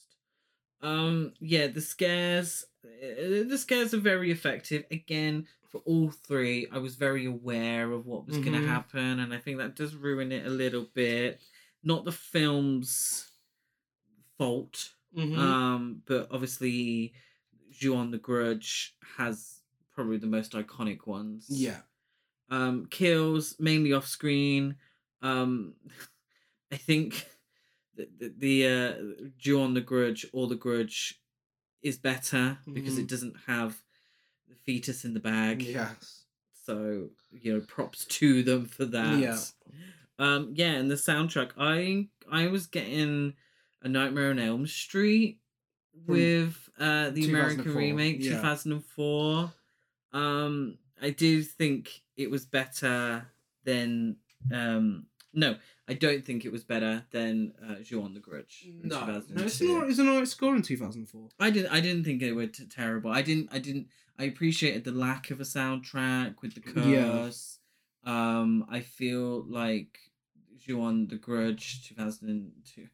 Um, 0.82 1.32
yeah, 1.40 1.68
the 1.68 1.80
scares, 1.80 2.64
uh, 2.84 3.48
the 3.48 3.56
scares 3.58 3.94
are 3.94 3.98
very 4.00 4.30
effective. 4.30 4.84
Again, 4.90 5.46
for 5.70 5.78
all 5.86 6.10
three, 6.10 6.66
I 6.70 6.78
was 6.78 6.96
very 6.96 7.24
aware 7.24 7.90
of 7.90 8.06
what 8.06 8.26
was 8.26 8.36
going 8.38 8.52
Mhm. 8.52 8.60
to 8.62 8.68
happen, 8.68 9.20
and 9.20 9.32
I 9.32 9.38
think 9.38 9.58
that 9.58 9.76
does 9.76 9.94
ruin 9.94 10.30
it 10.30 10.46
a 10.46 10.50
little 10.50 10.84
bit. 10.94 11.40
Not 11.82 12.04
the 12.04 12.12
film's 12.12 13.30
fault, 14.36 14.92
Mhm. 15.16 15.38
um, 15.38 16.02
but 16.06 16.28
obviously, 16.30 17.14
Ju-on 17.70 18.10
the 18.10 18.18
Grudge 18.18 18.94
has 19.16 19.60
probably 19.92 20.18
the 20.18 20.26
most 20.26 20.52
iconic 20.52 21.06
ones. 21.06 21.46
yeah, 21.48 21.82
Um, 22.50 22.86
kills 22.90 23.56
mainly 23.58 23.92
off 23.92 24.06
screen. 24.06 24.76
Um, 25.22 25.74
I 26.72 26.76
think 26.76 27.26
the 27.96 28.08
the, 28.18 28.32
the 28.38 28.66
uh, 28.68 29.28
Ju-on 29.38 29.74
the 29.74 29.80
Grudge 29.80 30.26
or 30.32 30.46
the 30.46 30.56
Grudge 30.56 31.20
is 31.82 31.96
better 31.98 32.58
because 32.72 32.98
it 32.98 33.04
Mhm. 33.04 33.08
doesn't 33.08 33.36
have 33.46 33.76
the 34.48 34.54
fetus 34.66 35.04
in 35.04 35.14
the 35.14 35.20
bag. 35.20 35.62
yes, 35.62 36.24
So 36.64 37.10
you 37.32 37.52
know, 37.54 37.60
props 37.60 38.04
to 38.06 38.42
them 38.42 38.66
for 38.66 38.84
that. 38.86 39.18
Yeah. 39.18 39.38
Um, 40.18 40.52
yeah, 40.54 40.72
and 40.72 40.90
the 40.90 40.94
soundtrack, 40.94 41.50
I 41.58 42.08
I 42.30 42.46
was 42.48 42.66
getting 42.66 43.34
a 43.82 43.88
Nightmare 43.88 44.30
on 44.30 44.38
Elm 44.38 44.66
Street 44.66 45.40
with 46.06 46.68
uh 46.78 47.10
the 47.10 47.28
American 47.28 47.74
remake, 47.74 48.16
yeah. 48.20 48.30
two 48.36 48.38
thousand 48.42 48.72
and 48.72 48.84
four. 48.84 49.52
Um, 50.12 50.78
I 51.04 51.10
do 51.10 51.42
think 51.42 52.02
it 52.16 52.30
was 52.30 52.44
better 52.46 53.26
than 53.64 54.16
um. 54.52 55.06
No, 55.36 55.56
I 55.88 55.94
don't 55.94 56.24
think 56.24 56.44
it 56.44 56.52
was 56.52 56.62
better 56.62 57.04
than 57.10 57.52
uh, 57.68 57.82
Ju-on 57.82 58.14
the 58.14 58.20
Grudge. 58.20 58.68
no, 58.84 59.04
no, 59.04 59.16
it's 59.16 59.58
2002. 59.58 59.82
an, 59.82 59.90
it's 59.90 59.98
an 59.98 60.08
alright 60.08 60.28
score 60.28 60.54
in 60.54 60.62
two 60.62 60.76
thousand 60.76 61.06
four. 61.08 61.28
I 61.40 61.50
didn't. 61.50 61.72
I 61.72 61.80
didn't 61.80 62.04
think 62.04 62.22
it 62.22 62.32
were 62.32 62.46
t- 62.46 62.66
terrible. 62.66 63.10
I 63.10 63.22
didn't. 63.22 63.48
I 63.52 63.58
didn't. 63.58 63.88
I 64.18 64.24
appreciated 64.24 64.84
the 64.84 64.92
lack 64.92 65.30
of 65.32 65.40
a 65.40 65.44
soundtrack 65.44 66.36
with 66.40 66.54
the 66.54 66.60
curse. 66.60 67.58
Yeah. 68.06 68.40
Um, 68.40 68.66
I 68.70 68.80
feel 68.80 69.44
like 69.48 69.98
Ju-on 70.58 71.08
the 71.08 71.16
Grudge 71.16 71.86
two 71.88 71.94
thousand 71.96 72.28
and 72.28 72.52
two. 72.64 72.86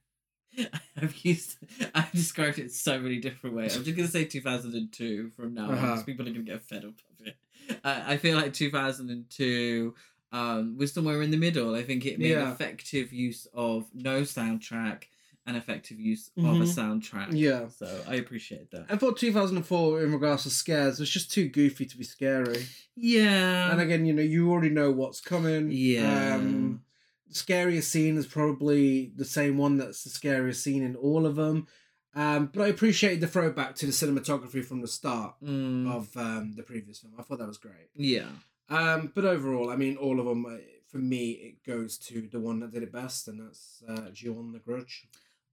I've 1.00 1.16
used 1.24 1.58
I've 1.94 2.10
described 2.12 2.58
it 2.58 2.72
so 2.72 2.98
many 2.98 3.18
different 3.18 3.54
ways. 3.54 3.76
I'm 3.76 3.84
just 3.84 3.96
gonna 3.96 4.08
say 4.08 4.24
2002 4.24 5.30
from 5.36 5.54
now 5.54 5.66
on 5.68 5.74
Uh-huh. 5.74 5.86
because 5.88 6.02
people 6.04 6.26
are 6.26 6.30
gonna 6.32 6.42
get 6.44 6.62
fed 6.62 6.84
up 6.84 6.94
of 7.20 7.26
it. 7.26 7.36
I 7.84 8.16
feel 8.16 8.36
like 8.36 8.52
2002 8.54 9.94
um, 10.32 10.76
was 10.78 10.92
somewhere 10.92 11.22
in 11.22 11.30
the 11.30 11.36
middle. 11.36 11.74
I 11.74 11.82
think 11.82 12.06
it 12.06 12.18
made 12.18 12.30
Yeah. 12.30 12.52
effective 12.52 13.12
use 13.12 13.46
of 13.52 13.86
no 13.94 14.22
soundtrack 14.22 15.04
and 15.46 15.56
effective 15.56 15.98
use 15.98 16.30
of 16.36 16.44
a 16.44 16.48
Mhm. 16.64 17.02
soundtrack. 17.02 17.28
Yeah. 17.32 17.66
So 17.68 18.04
I 18.06 18.14
appreciate 18.16 18.70
that. 18.70 18.86
I 18.88 18.96
thought 18.96 19.16
2004, 19.16 20.04
in 20.04 20.12
regards 20.12 20.44
to 20.44 20.50
scares, 20.50 21.00
was 21.00 21.10
just 21.10 21.32
too 21.32 21.48
goofy 21.48 21.84
to 21.86 21.98
be 21.98 22.04
scary. 22.04 22.66
Yeah. 22.96 23.72
and 23.72 23.80
again, 23.80 24.04
you 24.04 24.12
know, 24.12 24.22
you 24.22 24.50
already 24.50 24.68
know 24.68 24.90
what's 24.92 25.20
coming. 25.20 25.70
Yeah. 25.72 26.34
Um, 26.36 26.82
the 27.26 27.34
scariest 27.34 27.90
scene 27.90 28.16
is 28.18 28.26
probably 28.26 29.12
the 29.16 29.24
same 29.24 29.56
one 29.56 29.78
that's 29.78 30.04
the 30.04 30.10
scariest 30.10 30.62
scene 30.62 30.82
in 30.82 30.94
all 30.96 31.24
of 31.26 31.34
them. 31.36 31.66
Um, 32.14 32.46
but 32.52 32.62
I 32.62 32.68
appreciated 32.68 33.20
the 33.20 33.28
throwback 33.28 33.76
to 33.76 33.86
the 33.86 33.92
cinematography 33.92 34.64
from 34.64 34.80
the 34.80 34.88
start 34.88 35.34
Mm, 35.42 35.88
of 35.90 36.16
um, 36.16 36.54
the 36.56 36.62
previous 36.64 36.98
film. 36.98 37.14
I 37.18 37.22
thought 37.22 37.38
that 37.38 37.46
was 37.48 37.58
great. 37.58 37.90
yeah. 37.94 38.28
Um, 38.68 39.10
but 39.14 39.24
overall, 39.24 39.68
I 39.70 39.76
mean, 39.76 39.96
all 39.96 40.20
of 40.20 40.26
them, 40.26 40.46
uh, 40.46 40.58
for 40.90 40.98
me, 40.98 41.30
it 41.32 41.64
goes 41.64 41.98
to 41.98 42.28
the 42.30 42.38
one 42.38 42.60
that 42.60 42.72
did 42.72 42.82
it 42.84 42.92
best, 42.92 43.26
and 43.28 43.40
that's 43.40 43.82
uh, 43.88 44.10
the 44.12 44.60
Grudge. 44.64 45.08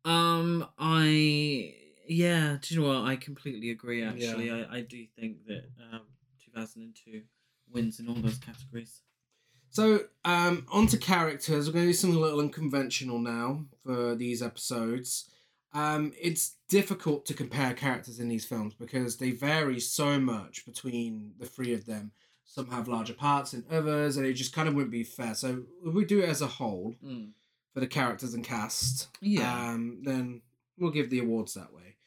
Um, 0.05 0.67
I 0.77 1.73
yeah. 2.07 2.57
Do 2.61 2.75
you 2.75 2.81
know 2.81 2.87
what? 2.87 3.09
I 3.09 3.15
completely 3.15 3.71
agree. 3.71 4.01
Yeah. 4.01 4.09
Actually, 4.11 4.51
I 4.51 4.77
I 4.77 4.81
do 4.81 5.05
think 5.19 5.45
that 5.47 5.63
um 5.91 6.01
2002 6.45 7.23
wins 7.71 7.99
in 7.99 8.07
all 8.07 8.15
those 8.15 8.37
categories. 8.37 9.01
So, 9.69 10.05
um, 10.23 10.65
on 10.71 10.87
to 10.87 10.97
characters. 10.97 11.67
We're 11.67 11.73
going 11.73 11.85
to 11.85 11.89
do 11.89 11.93
something 11.93 12.17
a 12.17 12.21
little 12.21 12.39
unconventional 12.39 13.19
now 13.19 13.65
for 13.83 14.15
these 14.15 14.41
episodes. 14.41 15.29
Um, 15.77 16.11
it's 16.19 16.55
difficult 16.69 17.25
to 17.27 17.33
compare 17.35 17.73
characters 17.73 18.19
in 18.19 18.29
these 18.29 18.45
films 18.45 18.73
because 18.73 19.17
they 19.17 19.31
vary 19.31 19.79
so 19.79 20.19
much 20.19 20.65
between 20.65 21.33
the 21.39 21.45
three 21.45 21.73
of 21.73 21.85
them. 21.85 22.11
Some 22.45 22.71
have 22.71 22.87
larger 22.87 23.13
parts 23.13 23.51
than 23.51 23.63
others, 23.69 24.17
and 24.17 24.25
it 24.25 24.33
just 24.33 24.53
kind 24.53 24.67
of 24.67 24.73
wouldn't 24.73 24.91
be 24.91 25.03
fair. 25.03 25.35
So, 25.35 25.65
if 25.85 25.93
we 25.93 26.03
do 26.05 26.19
it 26.21 26.29
as 26.29 26.41
a 26.41 26.47
whole 26.47 26.95
Mm. 27.03 27.33
for 27.73 27.79
the 27.81 27.87
characters 27.87 28.33
and 28.33 28.43
cast, 28.43 29.09
Yeah. 29.21 29.69
um, 29.71 30.01
then 30.03 30.41
we'll 30.79 30.91
give 30.91 31.09
the 31.11 31.19
awards 31.19 31.53
that 31.53 31.71
way. 31.73 31.97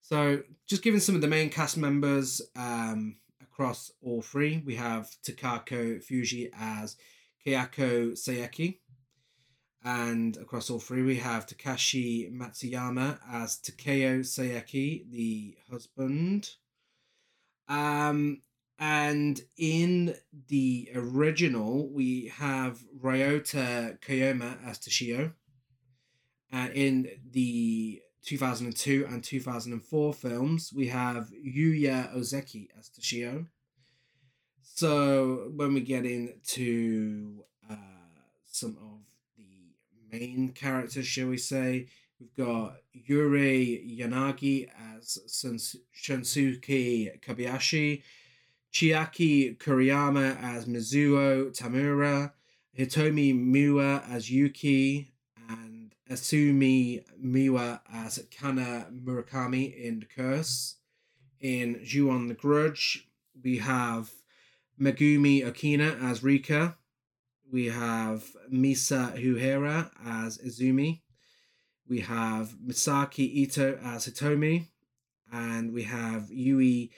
So, 0.00 0.42
just 0.66 0.82
giving 0.82 1.00
some 1.00 1.14
of 1.14 1.20
the 1.20 1.28
main 1.28 1.50
cast 1.50 1.76
members 1.76 2.40
um, 2.56 3.16
across 3.42 3.92
all 4.00 4.22
three, 4.22 4.62
we 4.64 4.76
have 4.76 5.10
Takako 5.22 6.02
Fuji 6.02 6.48
as 6.54 6.96
Kayako 7.44 8.12
Saeki. 8.12 8.78
And 9.84 10.36
across 10.36 10.70
all 10.70 10.80
three, 10.80 11.02
we 11.02 11.16
have 11.16 11.46
Takashi 11.46 12.32
Matsuyama 12.32 13.18
as 13.30 13.56
Takeo 13.58 14.20
Saeki, 14.20 15.08
the 15.10 15.56
husband. 15.70 16.50
Um, 17.68 18.42
and 18.78 19.40
in 19.56 20.14
the 20.48 20.90
original, 20.94 21.88
we 21.88 22.32
have 22.36 22.80
Ryota 23.00 23.98
Koyama 24.00 24.64
as 24.66 24.78
Toshio. 24.78 25.32
And 26.50 26.72
in 26.72 27.08
the 27.30 28.00
2002 28.24 29.06
and 29.08 29.22
2004 29.22 30.14
films, 30.14 30.72
we 30.74 30.88
have 30.88 31.30
Yuya 31.30 32.14
Ozeki 32.16 32.68
as 32.78 32.88
Toshio. 32.90 33.46
So 34.62 35.50
when 35.56 35.74
we 35.74 35.80
get 35.80 36.06
into 36.06 37.44
uh, 37.68 37.74
some 38.46 38.76
of 38.80 39.07
main 40.10 40.50
characters, 40.50 41.06
shall 41.06 41.28
we 41.28 41.36
say, 41.36 41.86
we've 42.20 42.34
got 42.36 42.76
Yuri 42.92 43.96
Yanagi 43.98 44.68
as 44.96 45.18
Shunsu- 45.28 45.80
Shunsuke 45.94 47.20
Kobayashi, 47.20 48.02
Chiaki 48.72 49.56
Kuriyama 49.58 50.42
as 50.42 50.66
Mizuho 50.66 51.56
Tamura, 51.56 52.32
Hitomi 52.78 53.34
Miwa 53.34 54.08
as 54.10 54.30
Yuki, 54.30 55.12
and 55.48 55.94
Asumi 56.10 57.02
Miwa 57.22 57.80
as 57.92 58.24
Kana 58.30 58.86
Murakami 58.92 59.74
in 59.74 60.00
The 60.00 60.06
Curse. 60.06 60.76
In 61.40 61.80
Ju-on 61.84 62.26
the 62.28 62.34
Grudge, 62.34 63.08
we 63.44 63.58
have 63.58 64.10
Megumi 64.80 65.44
Okina 65.44 66.02
as 66.02 66.22
Rika. 66.22 66.76
We 67.50 67.66
have 67.66 68.24
Misa 68.52 69.16
Uehara 69.16 69.90
as 70.04 70.38
Izumi. 70.38 71.00
We 71.88 72.00
have 72.00 72.54
Misaki 72.64 73.32
Ito 73.36 73.78
as 73.82 74.06
Hitomi. 74.06 74.66
And 75.32 75.72
we 75.72 75.84
have 75.84 76.30
Yui 76.30 76.90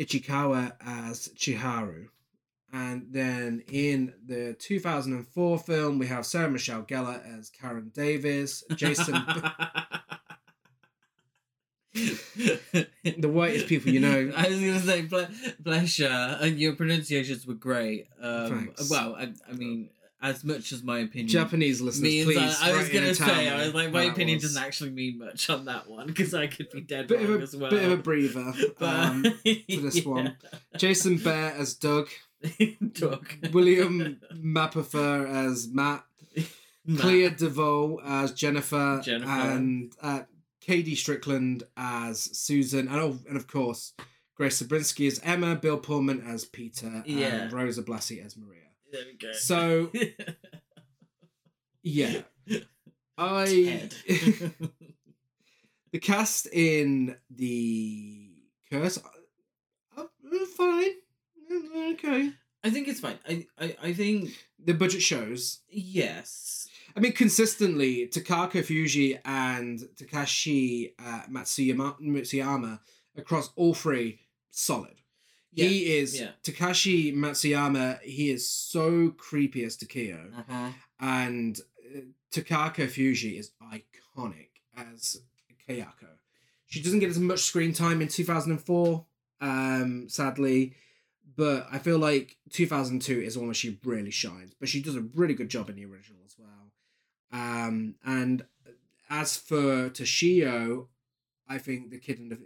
Ichikawa 0.00 0.72
as 0.80 1.28
Chiharu. 1.36 2.06
And 2.72 3.06
then 3.10 3.64
in 3.72 4.14
the 4.24 4.54
2004 4.58 5.58
film, 5.58 5.98
we 5.98 6.06
have 6.06 6.24
Sarah 6.24 6.48
Michelle 6.48 6.82
Gellar 6.82 7.20
as 7.38 7.50
Karen 7.50 7.90
Davis, 7.92 8.62
Jason, 8.76 9.14
the 11.94 13.28
whitest 13.28 13.66
people 13.66 13.90
you 13.92 14.00
know. 14.00 14.32
I 14.36 14.48
was 14.48 14.58
gonna 14.60 14.80
say, 14.80 15.02
ble- 15.02 15.28
bless 15.58 15.98
and 16.00 16.58
your 16.58 16.74
pronunciations 16.74 17.46
were 17.46 17.54
great. 17.54 18.06
Um, 18.20 18.72
well, 18.90 19.16
I, 19.16 19.32
I 19.48 19.52
mean, 19.52 19.90
as 20.22 20.44
much 20.44 20.70
as 20.72 20.82
my 20.82 21.00
opinion 21.00 21.28
Japanese 21.28 21.80
listeners, 21.80 22.02
means, 22.02 22.26
please. 22.26 22.58
I, 22.62 22.70
I 22.72 22.76
was 22.76 22.88
gonna 22.90 23.14
say, 23.14 23.48
I 23.48 23.64
was 23.64 23.74
like, 23.74 23.90
my 23.90 24.04
opinion 24.04 24.36
was. 24.36 24.44
doesn't 24.44 24.62
actually 24.62 24.90
mean 24.90 25.18
much 25.18 25.48
on 25.50 25.64
that 25.64 25.88
one 25.88 26.06
because 26.06 26.34
I 26.34 26.46
could 26.46 26.70
be 26.70 26.80
dead 26.80 27.08
bit 27.08 27.20
wrong 27.20 27.34
of 27.34 27.40
a 27.40 27.42
as 27.42 27.56
well. 27.56 27.70
bit 27.70 27.84
of 27.84 27.92
a 27.92 27.96
breather 27.96 28.52
But- 28.78 28.88
um, 28.88 29.22
for 29.24 29.80
this 29.80 30.04
one. 30.04 30.36
Jason 30.76 31.18
Behr 31.18 31.56
as 31.58 31.74
Doug, 31.74 32.08
Doug. 32.92 33.28
William 33.52 34.20
Mapother 34.34 35.26
as 35.28 35.68
Matt, 35.68 36.04
Matt. 36.86 37.00
Clea 37.00 37.30
DuVall 37.30 37.98
as 38.04 38.32
Jennifer, 38.32 39.00
Jennifer. 39.02 39.28
and 39.30 39.92
uh, 40.02 40.20
KaDee 40.70 40.96
Strickland 40.96 41.64
as 41.76 42.22
Susan, 42.38 42.86
and 42.88 42.96
oh, 43.00 43.18
and 43.28 43.36
of 43.36 43.46
course 43.46 43.92
Grace 44.36 44.58
Zabriskie 44.58 45.06
as 45.08 45.20
Emma, 45.24 45.56
Bill 45.56 45.78
Pullman 45.78 46.22
as 46.26 46.44
Peter, 46.44 47.02
Yeah. 47.06 47.26
and 47.42 47.52
Rosa 47.52 47.82
Blasi 47.82 48.24
as 48.24 48.36
Maria. 48.36 48.62
There 48.92 49.02
we 49.04 49.16
go. 49.18 49.32
So 49.32 49.90
yeah, 51.82 52.22
I 53.18 53.88
the 55.92 55.98
cast 56.00 56.46
in 56.52 57.16
the 57.30 58.30
Curse, 58.70 58.98
uh, 59.96 60.02
uh, 60.02 60.46
fine, 60.56 60.90
Uh, 61.50 61.90
okay. 61.92 62.30
I 62.62 62.70
think 62.70 62.88
it's 62.88 63.00
fine. 63.00 63.18
I, 63.28 63.46
I, 63.58 63.76
I 63.82 63.92
think 63.94 64.30
The 64.62 64.74
budget 64.74 65.02
shows. 65.02 65.60
yes. 65.68 66.68
I 66.96 67.00
mean, 67.00 67.12
consistently, 67.12 68.08
Takako 68.08 68.64
Fuji 68.64 69.18
and 69.24 69.78
Takashi 69.96 70.92
uh, 70.98 71.22
Matsuyama, 71.30 72.00
Matsuyama 72.00 72.80
across 73.16 73.50
all 73.56 73.74
three, 73.74 74.20
solid. 74.50 74.94
Yeah. 75.52 75.66
He 75.66 75.96
is 75.96 76.20
yeah. 76.20 76.30
Takashi 76.42 77.14
Matsuyama. 77.14 78.00
He 78.02 78.30
is 78.30 78.48
so 78.48 79.10
creepy 79.16 79.64
as 79.64 79.76
Takeo, 79.76 80.30
Uh-huh. 80.38 80.68
and 81.00 81.58
uh, 81.94 82.00
Takako 82.32 82.88
Fuji 82.88 83.36
is 83.38 83.50
iconic 83.72 84.48
as 84.76 85.18
Kayako. 85.68 86.08
She 86.66 86.80
doesn't 86.80 87.00
get 87.00 87.10
as 87.10 87.18
much 87.18 87.40
screen 87.40 87.72
time 87.72 88.00
in 88.00 88.06
two 88.08 88.24
thousand 88.24 88.52
and 88.52 88.60
four, 88.62 89.06
um, 89.40 90.08
sadly, 90.08 90.74
but 91.36 91.66
I 91.72 91.78
feel 91.78 91.98
like 91.98 92.36
two 92.50 92.66
thousand 92.66 93.02
two 93.02 93.20
is 93.20 93.36
one 93.36 93.48
where 93.48 93.54
she 93.54 93.78
really 93.84 94.12
shines. 94.12 94.54
But 94.58 94.68
she 94.68 94.80
does 94.80 94.94
a 94.94 95.00
really 95.00 95.34
good 95.34 95.48
job 95.48 95.68
in 95.68 95.74
the 95.76 95.84
original 95.84 96.20
as 96.24 96.36
well. 96.38 96.70
Um, 97.32 97.94
and 98.04 98.44
as 99.08 99.36
for 99.36 99.90
Toshio, 99.90 100.88
I 101.48 101.58
think 101.58 101.90
the 101.90 101.98
kid 101.98 102.18
in 102.18 102.28
the 102.28 102.38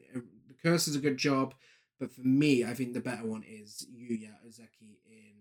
the 0.49 0.55
curse 0.63 0.89
is 0.89 0.97
a 0.97 1.01
good 1.01 1.17
job. 1.19 1.55
But 2.01 2.11
for 2.13 2.23
me, 2.23 2.65
I 2.65 2.75
think 2.75 2.93
the 2.93 3.01
better 3.01 3.25
one 3.27 3.45
is 3.47 3.87
Yuya 3.95 4.33
Ozeki 4.47 4.99
in 5.07 5.35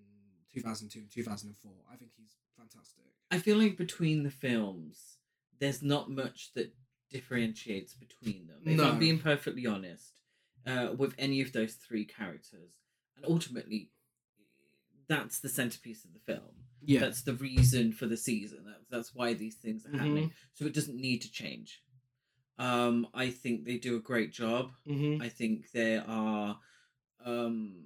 2002 0.53 0.99
and 0.99 1.11
2004. 1.11 1.71
I 1.91 1.95
think 1.95 2.11
he's 2.15 2.35
fantastic. 2.57 3.03
I 3.31 3.39
feel 3.39 3.57
like 3.57 3.75
between 3.75 4.23
the 4.23 4.29
films, 4.29 5.17
there's 5.59 5.81
not 5.81 6.11
much 6.11 6.51
that 6.53 6.73
differentiates 7.09 7.93
between 7.95 8.47
them. 8.47 8.61
If 8.65 8.77
No. 8.77 8.91
I'm 8.91 8.99
being 8.99 9.19
perfectly 9.19 9.65
honest, 9.65 10.19
uh, 10.65 10.93
with 10.97 11.15
any 11.17 11.41
of 11.41 11.53
those 11.53 11.73
three 11.73 12.05
characters, 12.05 12.73
and 13.15 13.25
ultimately, 13.25 13.89
that's 15.07 15.39
the 15.39 15.49
centerpiece 15.49 16.05
of 16.05 16.13
the 16.13 16.19
film. 16.19 16.49
Yeah. 16.85 16.99
That's 16.99 17.21
the 17.21 17.33
reason 17.35 17.93
for 17.93 18.05
the 18.07 18.17
season. 18.17 18.59
That's 18.65 18.85
that's 18.89 19.15
why 19.15 19.33
these 19.33 19.55
things 19.55 19.85
are 19.85 19.89
Mm-hmm. 19.89 19.97
happening. 19.99 20.31
So 20.53 20.65
it 20.65 20.73
doesn't 20.73 20.97
need 20.99 21.21
to 21.21 21.31
change. 21.31 21.81
Um, 22.59 23.07
I 23.13 23.29
think 23.29 23.65
they 23.65 23.77
do 23.77 23.95
a 23.95 23.99
great 23.99 24.31
job. 24.31 24.71
mm-hmm. 24.87 25.21
I 25.21 25.29
think 25.29 25.71
they 25.71 25.97
are 25.97 26.57
um, 27.25 27.85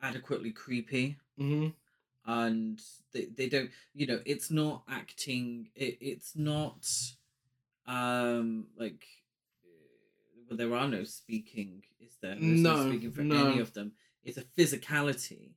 adequately 0.00 0.50
creepy 0.52 1.16
Mm-hmm. 1.38 1.68
and 2.30 2.80
they, 3.12 3.26
they 3.36 3.48
don't 3.48 3.70
you 3.94 4.06
know 4.06 4.20
it's 4.26 4.50
not 4.50 4.82
acting 4.88 5.68
it, 5.74 5.98
it's 6.00 6.32
not 6.36 6.86
Um, 7.86 8.66
like, 8.78 9.04
well, 10.48 10.56
there 10.56 10.74
are 10.74 10.88
no 10.88 11.04
speaking. 11.04 11.82
Is 12.00 12.16
there? 12.20 12.36
There's 12.38 12.60
No, 12.60 12.88
speaking 12.88 13.12
for 13.12 13.22
no. 13.22 13.48
any 13.50 13.60
of 13.60 13.72
them. 13.74 13.92
It's 14.24 14.38
a 14.38 14.44
physicality, 14.56 15.50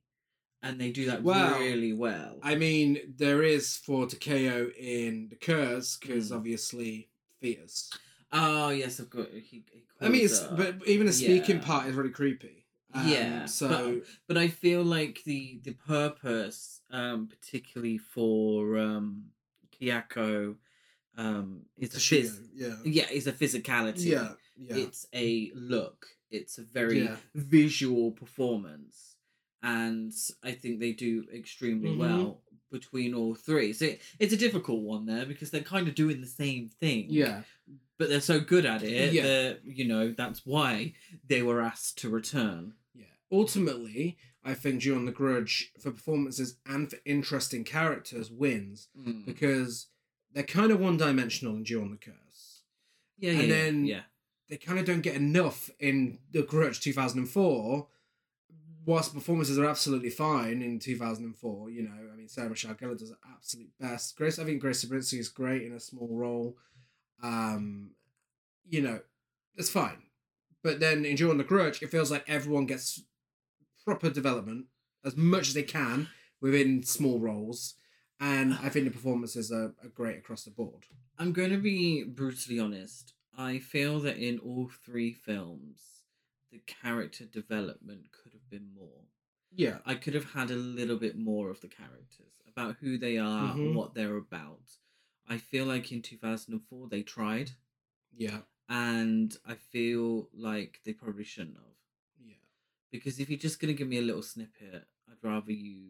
and 0.66 0.80
they 0.82 0.92
do 0.92 1.06
that 1.06 1.22
Well, 1.24 1.60
really 1.60 1.94
well. 1.94 2.40
I 2.42 2.56
mean, 2.56 3.14
there 3.18 3.44
is 3.44 3.76
for 3.78 4.08
Takeo 4.08 4.72
in 4.78 5.28
the 5.30 5.36
Curse 5.36 5.98
because 5.98 6.32
Mm. 6.32 6.36
obviously 6.38 7.10
fetus. 7.40 7.92
oh 8.32 8.70
yes, 8.70 9.00
of 9.00 9.10
course. 9.10 9.28
He, 9.32 9.64
he 9.72 9.84
I 10.02 10.10
mean, 10.10 10.26
it's 10.26 10.40
but 10.40 10.86
even 10.88 11.06
the 11.08 11.14
speaking 11.14 11.58
Yeah. 11.58 11.66
part 11.70 11.88
is 11.88 11.96
really 11.96 12.10
creepy. 12.22 12.66
Um, 12.94 13.08
Yeah, 13.10 13.46
So 13.46 14.02
but 14.28 14.38
I 14.38 14.48
feel 14.48 14.84
like 14.84 15.24
the 15.24 15.60
the 15.64 15.74
purpose, 15.74 16.82
um, 16.90 17.28
particularly 17.28 17.98
for 17.98 18.78
um, 18.78 19.32
Kayako, 19.74 20.56
um, 21.18 21.66
is 21.78 21.94
a 21.96 22.00
phys- 22.00 22.48
yeah, 22.54 22.76
yeah, 22.84 23.10
is 23.12 23.28
a 23.28 23.32
physicality. 23.34 24.06
yeah, 24.12 24.34
yeah, 24.58 24.76
It's 24.84 25.06
a 25.14 25.52
look. 25.54 26.08
It's 26.32 26.58
a 26.58 26.64
very 26.64 27.04
Yeah. 27.04 27.18
visual 27.36 28.12
performance, 28.12 29.15
and 29.66 30.14
I 30.44 30.52
think 30.52 30.80
they 30.80 30.94
do 30.94 31.26
extremely 31.34 31.90
Mhm. 31.90 31.98
well 31.98 32.42
between 32.72 33.14
all 33.14 33.34
three. 33.36 33.74
So 33.74 33.86
it, 33.86 34.02
it's 34.20 34.34
a 34.34 34.38
difficult 34.38 34.82
one 34.82 35.06
there 35.06 35.26
because 35.26 35.50
they're 35.52 35.62
kind 35.76 35.88
of 35.88 35.96
doing 35.96 36.22
the 36.22 36.28
same 36.44 36.70
thing. 36.70 37.08
yeah, 37.10 37.44
but 37.98 38.10
they're 38.10 38.22
so 38.34 38.40
good 38.40 38.66
at 38.66 38.84
it 38.84 39.14
Yeah. 39.14 39.24
that 39.24 39.60
you 39.66 39.86
know 39.86 40.12
that's 40.12 40.46
why 40.46 40.94
they 41.28 41.42
were 41.42 41.62
asked 41.62 41.98
to 42.00 42.10
return. 42.10 42.74
yeah. 42.94 43.06
Ultimately, 43.32 44.18
I 44.44 44.54
think 44.54 44.82
Ju-on 44.82 45.06
the 45.06 45.12
Grudge 45.12 45.72
for 45.80 45.92
performances 45.92 46.58
and 46.66 46.90
for 46.90 47.00
interesting 47.06 47.64
characters 47.64 48.30
wins 48.30 48.90
Mm. 48.98 49.26
because 49.26 49.88
they're 50.34 50.44
kind 50.60 50.72
of 50.72 50.80
one 50.80 50.98
dimensional 50.98 51.56
in 51.56 51.66
Ju-on 51.66 51.90
the 51.92 51.98
Curse. 51.98 52.62
Yeah, 53.18 53.32
and 53.32 53.42
yeah, 53.42 53.48
then- 53.48 53.86
yeah. 53.86 54.04
They 54.48 54.58
kind 54.58 54.78
of 54.78 54.86
don't 54.86 55.02
get 55.02 55.16
enough 55.16 55.72
in 55.80 56.20
The 56.32 56.44
Grudge 56.44 56.80
2004. 56.80 57.88
Whilst 58.86 59.14
performances 59.14 59.58
are 59.58 59.66
absolutely 59.66 60.12
fine 60.12 60.62
in 60.62 60.78
2004, 60.80 61.70
you 61.72 61.82
know, 61.82 61.92
I 62.14 62.16
mean, 62.16 62.28
Sarah 62.28 62.50
Michelle 62.50 62.76
Gellar 62.76 62.98
does 62.98 63.10
her 63.10 63.18
absolute 63.34 63.72
best. 63.80 64.16
Grace, 64.16 64.38
I 64.38 64.44
think 64.44 64.62
Grace 64.62 64.82
Zabriskie 64.82 65.20
is 65.20 65.30
great 65.30 65.64
in 65.64 65.74
a 65.74 65.80
small 65.80 66.10
role. 66.12 66.56
Um, 67.24 67.92
you 68.70 68.82
know, 68.82 69.00
it's 69.56 69.70
fine. 69.70 70.04
But 70.64 70.80
then 70.80 71.06
in 71.06 71.18
Ju-on 71.18 71.38
the 71.38 71.44
Grudge, 71.44 71.82
it 71.82 71.90
feels 71.92 72.12
like 72.12 72.26
everyone 72.28 72.66
gets 72.66 73.02
proper 73.84 74.10
development 74.10 74.66
as 75.04 75.16
much 75.16 75.48
as 75.48 75.54
they 75.54 75.64
can 75.64 76.10
within 76.42 76.84
small 76.84 77.20
roles. 77.20 77.76
And 78.20 78.54
I 78.54 78.70
think 78.70 78.86
the 78.86 78.92
performances 78.92 79.52
are, 79.52 79.74
are 79.84 79.90
great 79.94 80.18
across 80.18 80.44
the 80.44 80.52
board. 80.52 80.86
I'm 81.18 81.34
going 81.34 81.52
to 81.52 81.58
be 81.58 82.04
brutally 82.04 82.60
honest. 82.60 83.14
I 83.38 83.60
feel 83.60 84.00
that 84.02 84.18
in 84.18 84.40
all 84.40 84.70
three 84.86 85.14
films, 85.14 85.95
the 86.56 86.74
character 86.74 87.26
development 87.26 88.06
could 88.12 88.32
have 88.34 88.50
been 88.50 88.70
more. 88.74 89.02
Yeah. 89.54 89.80
I 89.86 89.96
could 89.96 90.14
have 90.14 90.32
had 90.32 90.52
a 90.52 90.56
little 90.56 90.98
bit 90.98 91.18
more 91.18 91.50
of 91.50 91.60
the 91.62 91.68
characters 91.68 92.42
about 92.48 92.78
who 92.80 92.98
they 92.98 93.18
are, 93.18 93.54
Mhm. 93.56 93.74
what 93.74 93.94
they're 93.94 94.16
about. 94.18 94.78
I 95.28 95.38
feel 95.38 95.66
like 95.66 95.92
in 95.92 96.02
2004 96.02 96.88
they 96.88 97.04
tried, 97.04 97.52
Yeah. 98.16 98.44
and 98.70 99.36
I 99.46 99.56
feel 99.56 100.30
like 100.34 100.82
they 100.86 100.94
probably 100.94 101.24
shouldn't 101.24 101.58
have. 101.58 101.76
Yeah. 102.26 102.36
Because 102.92 103.20
if 103.20 103.30
you're 103.30 103.40
just 103.40 103.60
going 103.60 103.74
to 103.74 103.78
give 103.78 103.88
me 103.88 103.98
a 103.98 104.02
little 104.02 104.22
snippet, 104.24 104.88
I'd 105.10 105.24
rather 105.24 105.52
you 105.52 105.90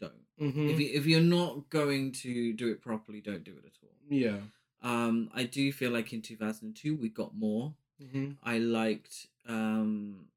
don't. 0.00 0.26
Mm-hmm. 0.40 0.68
If, 0.68 0.78
you, 0.80 0.90
if 0.94 1.06
you're 1.06 1.20
not 1.20 1.68
going 1.70 2.12
to 2.12 2.52
do 2.52 2.68
it 2.70 2.80
properly, 2.80 3.20
don't 3.20 3.42
do 3.44 3.56
it 3.56 3.64
at 3.66 3.78
all. 3.82 3.96
yeah. 4.08 4.40
Um, 4.80 5.28
I 5.34 5.42
do 5.42 5.72
feel 5.72 5.90
like 5.90 6.12
in 6.12 6.22
2002 6.22 6.94
we 6.94 7.08
got 7.08 7.34
more. 7.34 7.74
Mm-hmm. 8.00 8.34
I 8.44 8.58
liked 8.58 9.26
um, 9.48 10.28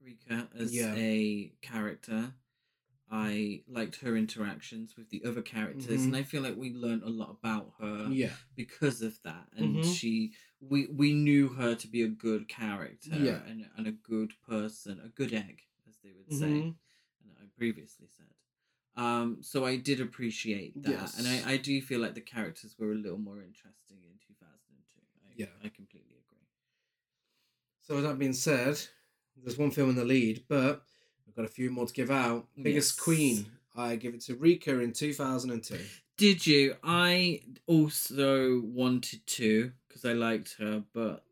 Rika 0.00 0.48
as 0.54 0.72
Yeah. 0.74 0.94
a 0.96 1.52
character. 1.62 2.34
I 3.10 3.62
liked 3.68 3.96
her 3.96 4.16
interactions 4.16 4.96
with 4.96 5.10
the 5.10 5.22
other 5.24 5.42
characters, 5.42 6.04
and 6.04 6.14
Mhm. 6.14 6.18
I 6.18 6.22
feel 6.22 6.42
like 6.42 6.56
we 6.56 6.70
learned 6.72 7.02
a 7.02 7.10
lot 7.10 7.30
about 7.30 7.74
her 7.78 8.08
Yeah. 8.10 8.34
because 8.54 9.02
of 9.02 9.20
that. 9.22 9.50
And 9.52 9.82
Mhm. 9.82 9.84
she, 9.98 10.34
we 10.60 10.86
we 10.86 11.12
knew 11.12 11.48
her 11.50 11.74
to 11.74 11.88
be 11.88 12.02
a 12.02 12.08
good 12.08 12.48
character 12.48 13.14
Yeah. 13.14 13.44
and 13.44 13.68
and 13.76 13.86
a 13.86 13.92
good 13.92 14.32
person, 14.42 14.98
a 15.00 15.08
good 15.10 15.32
egg, 15.34 15.62
as 15.86 15.98
they 15.98 16.12
would 16.12 16.32
say, 16.32 16.46
Mhm. 16.46 16.78
and 17.22 17.36
I 17.38 17.46
previously 17.56 18.08
said. 18.08 18.34
Um, 18.94 19.42
so 19.42 19.64
I 19.66 19.76
did 19.76 20.00
appreciate 20.00 20.80
that, 20.82 21.16
and 21.18 21.26
I, 21.26 21.52
I 21.52 21.56
do 21.58 21.80
feel 21.82 22.00
like 22.00 22.14
the 22.14 22.20
characters 22.20 22.78
were 22.78 22.92
a 22.92 22.94
little 23.04 23.18
more 23.18 23.42
interesting 23.42 24.02
in 24.04 24.18
two 24.26 24.34
thousand 24.34 24.74
and 24.76 24.86
two. 24.94 25.00
I, 25.26 25.32
Yeah. 25.36 25.54
I 25.62 25.68
completely. 25.70 26.11
So 27.82 27.96
with 27.96 28.04
that 28.04 28.18
being 28.18 28.32
said, 28.32 28.80
there's 29.42 29.58
one 29.58 29.70
film 29.70 29.90
in 29.90 29.96
the 29.96 30.04
lead, 30.04 30.44
but 30.48 30.82
we've 31.26 31.34
got 31.34 31.44
a 31.44 31.48
few 31.48 31.70
more 31.70 31.86
to 31.86 31.92
give 31.92 32.10
out. 32.10 32.46
Biggest 32.60 32.94
Yes. 32.96 33.04
Queen. 33.04 33.46
I 33.74 33.96
give 33.96 34.14
it 34.14 34.20
to 34.22 34.34
Rika 34.34 34.78
in 34.80 34.92
2002. 34.92 35.78
Did 36.18 36.46
you? 36.46 36.76
I 36.84 37.40
also 37.66 38.60
wanted 38.64 39.26
to 39.26 39.72
because 39.88 40.04
I 40.04 40.12
liked 40.12 40.56
her, 40.58 40.84
but 40.92 41.24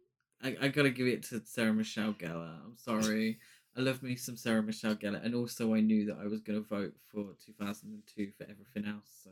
I, 0.43 0.57
I 0.61 0.69
gotta 0.69 0.91
give 0.91 1.07
it 1.07 1.23
to 1.25 1.43
Sarah 1.45 1.73
Michelle 1.75 2.15
Gellar. 2.15 2.57
I'm 2.65 2.77
sorry. 2.77 3.39
I 3.77 3.81
love 3.83 4.03
me 4.03 4.17
some 4.17 4.37
Sarah 4.37 4.63
Michelle 4.63 4.97
Gellar, 4.97 5.25
and 5.25 5.35
also 5.35 5.75
I 5.75 5.81
knew 5.81 6.07
that 6.07 6.17
I 6.21 6.27
was 6.27 6.41
gonna 6.41 6.61
vote 6.61 6.95
for 7.13 7.27
2002 7.47 8.33
for 8.37 8.45
everything 8.45 8.85
else. 8.91 9.07
So 9.23 9.31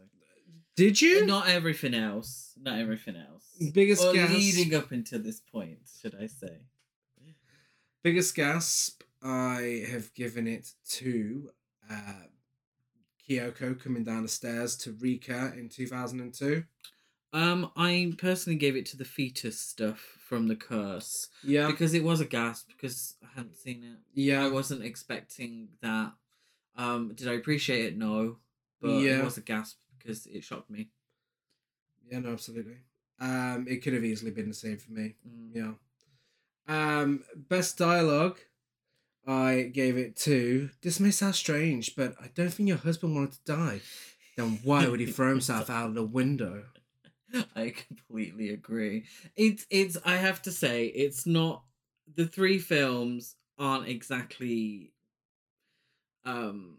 Did 0.77 1.01
you? 1.03 1.27
not 1.27 1.49
everything 1.49 1.95
else, 1.95 2.53
not 2.61 2.78
everything 2.78 3.16
else. 3.16 3.45
Biggest 3.73 4.05
or 4.05 4.12
gasp. 4.12 4.35
leading 4.35 4.74
up 4.74 4.93
until 4.93 5.20
this 5.20 5.40
point, 5.40 5.78
should 6.01 6.15
I 6.15 6.27
say? 6.27 6.59
Biggest 8.03 8.35
gasp. 8.35 9.03
I 9.23 9.85
have 9.91 10.15
given 10.15 10.47
it 10.47 10.70
to 10.91 11.51
uh, 11.91 12.27
Kayako 13.29 13.79
coming 13.83 14.05
down 14.05 14.23
the 14.23 14.29
stairs 14.29 14.77
to 14.79 14.93
Rika 14.93 15.53
in 15.57 15.69
2002. 15.69 16.62
Um, 17.33 17.70
I 17.77 18.15
personally 18.16 18.57
gave 18.57 18.77
it 18.77 18.87
to 18.87 18.97
the 18.97 19.05
fetus 19.05 19.59
stuff 19.61 19.99
from 20.27 20.47
the 20.49 20.57
curse 20.57 21.29
Yeah. 21.43 21.66
because 21.66 21.93
it 21.95 22.03
was 22.05 22.20
a 22.20 22.25
gasp 22.25 22.69
because 22.69 23.16
I 23.23 23.27
hadn't 23.37 23.57
seen 23.57 23.83
it. 23.83 23.99
Yeah. 24.15 24.45
I 24.45 24.49
wasn't 24.49 24.85
expecting 24.85 25.69
that. 25.83 26.12
Um, 26.77 27.12
did 27.15 27.29
I 27.29 27.33
appreciate 27.33 27.85
it? 27.87 27.99
No, 27.99 28.37
but 28.81 29.01
Yeah. 29.01 29.19
it 29.19 29.25
was 29.25 29.37
a 29.37 29.43
gasp 29.43 29.77
because 29.99 30.27
it 30.27 30.45
shocked 30.45 30.70
me. 30.70 30.89
Yeah, 32.11 32.20
no, 32.20 32.33
absolutely. 32.33 32.77
Um, 33.20 33.66
it 33.69 33.83
could 33.83 33.93
have 33.95 34.05
easily 34.05 34.31
been 34.31 34.49
the 34.49 34.55
same 34.55 34.79
for 34.79 34.93
me. 34.93 35.16
Mm. 35.29 35.51
Yeah. 35.55 35.73
Um, 36.69 37.24
best 37.35 37.78
dialogue, 37.78 38.39
I 39.27 39.70
gave 39.73 39.97
it 39.97 40.16
to. 40.16 40.70
This 40.82 41.01
may 41.01 41.11
sound 41.11 41.35
strange, 41.35 41.97
but 41.97 42.15
I 42.20 42.28
don't 42.35 42.51
think 42.53 42.69
your 42.69 42.78
husband 42.78 43.15
wanted 43.15 43.32
to 43.32 43.53
die. 43.57 43.81
Then 44.36 44.61
why 44.62 44.86
would 44.86 45.01
he 45.01 45.07
throw 45.07 45.31
himself 45.31 45.69
out 45.70 45.89
of 45.89 45.95
the 45.95 46.05
window? 46.05 46.65
I 47.57 47.74
completely 47.89 48.51
agree. 48.51 49.05
It's 49.36 49.66
it's. 49.70 49.97
I 50.05 50.16
have 50.16 50.43
to 50.43 50.53
say, 50.53 50.86
it's 50.86 51.27
not. 51.27 51.65
The 52.15 52.27
three 52.27 52.59
films 52.59 53.35
aren't 53.59 53.89
exactly 53.89 54.93
um 56.24 56.78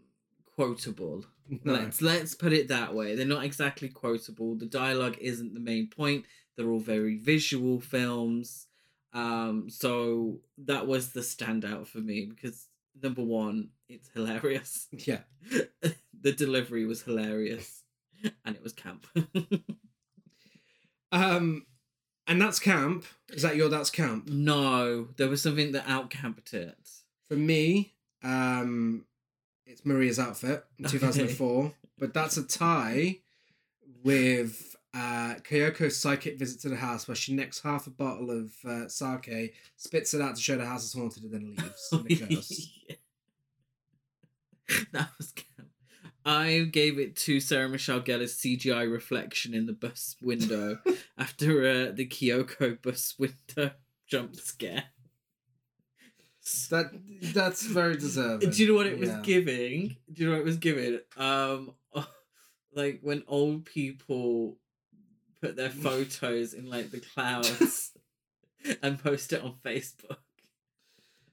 quotable. 0.56 1.24
No. 1.64 1.72
Let's 1.72 2.00
let's 2.00 2.36
put 2.36 2.52
it 2.52 2.68
that 2.68 2.94
way. 2.94 3.16
They're 3.16 3.26
not 3.26 3.42
exactly 3.42 3.88
quotable. 3.88 4.54
The 4.54 4.66
dialogue 4.66 5.16
isn't 5.20 5.52
the 5.52 5.58
main 5.58 5.88
point. 5.88 6.24
They're 6.56 6.70
all 6.70 6.78
very 6.78 7.16
visual 7.16 7.80
films. 7.80 8.68
Um, 9.12 9.68
so 9.70 10.40
that 10.58 10.86
was 10.86 11.12
the 11.12 11.20
standout 11.20 11.86
for 11.88 11.98
me 11.98 12.26
because 12.26 12.66
number 13.00 13.22
one, 13.22 13.70
it's 13.88 14.08
hilarious. 14.14 14.86
Yeah. 15.06 15.20
the 16.20 16.32
delivery 16.32 16.84
was 16.84 17.02
hilarious, 17.02 17.82
and 18.44 18.54
it 18.56 18.62
was 18.62 18.72
camp. 18.72 19.06
Um, 21.12 21.66
and 22.26 22.40
that's 22.40 22.58
camp. 22.60 23.04
Is 23.30 23.42
that 23.42 23.56
your 23.56 23.68
that's 23.68 23.90
camp? 23.90 24.28
no, 24.28 25.08
there 25.16 25.28
was 25.28 25.42
something 25.42 25.72
that 25.72 25.86
outcamped 25.86 26.54
it. 26.54 26.76
For 27.28 27.34
me, 27.36 27.94
um, 28.22 29.06
it's 29.66 29.84
Maria's 29.84 30.18
outfit 30.18 30.64
in 30.78 30.86
Okay. 30.86 30.98
2004, 30.98 31.72
but 31.98 32.14
that's 32.14 32.36
a 32.36 32.44
tie 32.44 33.18
with 34.04 34.76
uh, 34.94 35.34
Kyoko's 35.48 35.96
psychic 35.96 36.38
visit 36.38 36.60
to 36.62 36.68
the 36.68 36.76
house 36.76 37.06
where 37.06 37.14
she 37.14 37.34
nicks 37.34 37.60
half 37.62 37.86
a 37.86 37.90
bottle 37.90 38.30
of 38.30 38.52
uh, 38.68 38.88
sake, 38.88 39.54
spits 39.76 40.14
it 40.14 40.20
out 40.20 40.36
to 40.36 40.42
show 40.42 40.56
the 40.56 40.64
house 40.66 40.84
is 40.84 40.92
haunted, 40.92 41.22
and 41.24 41.32
then 41.32 41.56
leaves. 41.56 41.92
in 42.28 42.36
curse. 42.36 42.68
that 44.92 45.10
was. 45.18 45.32
I 46.24 46.68
gave 46.70 46.98
it 46.98 47.16
to 47.16 47.40
Sarah 47.40 47.68
Michelle 47.68 48.00
Gellar's 48.00 48.36
CGI 48.36 48.90
reflection 48.92 49.54
in 49.54 49.64
the 49.66 49.72
bus 49.72 50.16
window 50.20 50.78
after 51.18 51.60
uh, 51.66 51.92
the 51.92 52.06
Kayako 52.06 52.80
bus 52.82 53.14
window 53.18 53.70
jump 54.06 54.36
scare. 54.36 54.84
That 56.70 56.90
that's 57.34 57.62
very 57.62 57.94
deserving. 57.96 58.50
Do 58.50 58.62
you 58.62 58.68
know 58.68 58.74
what 58.74 58.86
it 58.86 58.98
was 58.98 59.08
Yeah. 59.10 59.20
giving? 59.22 59.96
Do 60.12 60.22
you 60.22 60.26
know 60.26 60.32
what 60.32 60.40
it 60.40 60.44
was 60.44 60.56
giving? 60.58 60.98
Um, 61.16 61.72
like 62.74 63.00
when 63.02 63.22
old 63.26 63.64
people 63.64 64.58
put 65.40 65.56
their 65.56 65.70
photos 65.86 66.54
in 66.54 66.68
like 66.68 66.90
the 66.90 67.00
clouds 67.00 67.92
and 68.82 69.02
post 69.02 69.32
it 69.32 69.42
on 69.42 69.54
Facebook. 69.64 70.18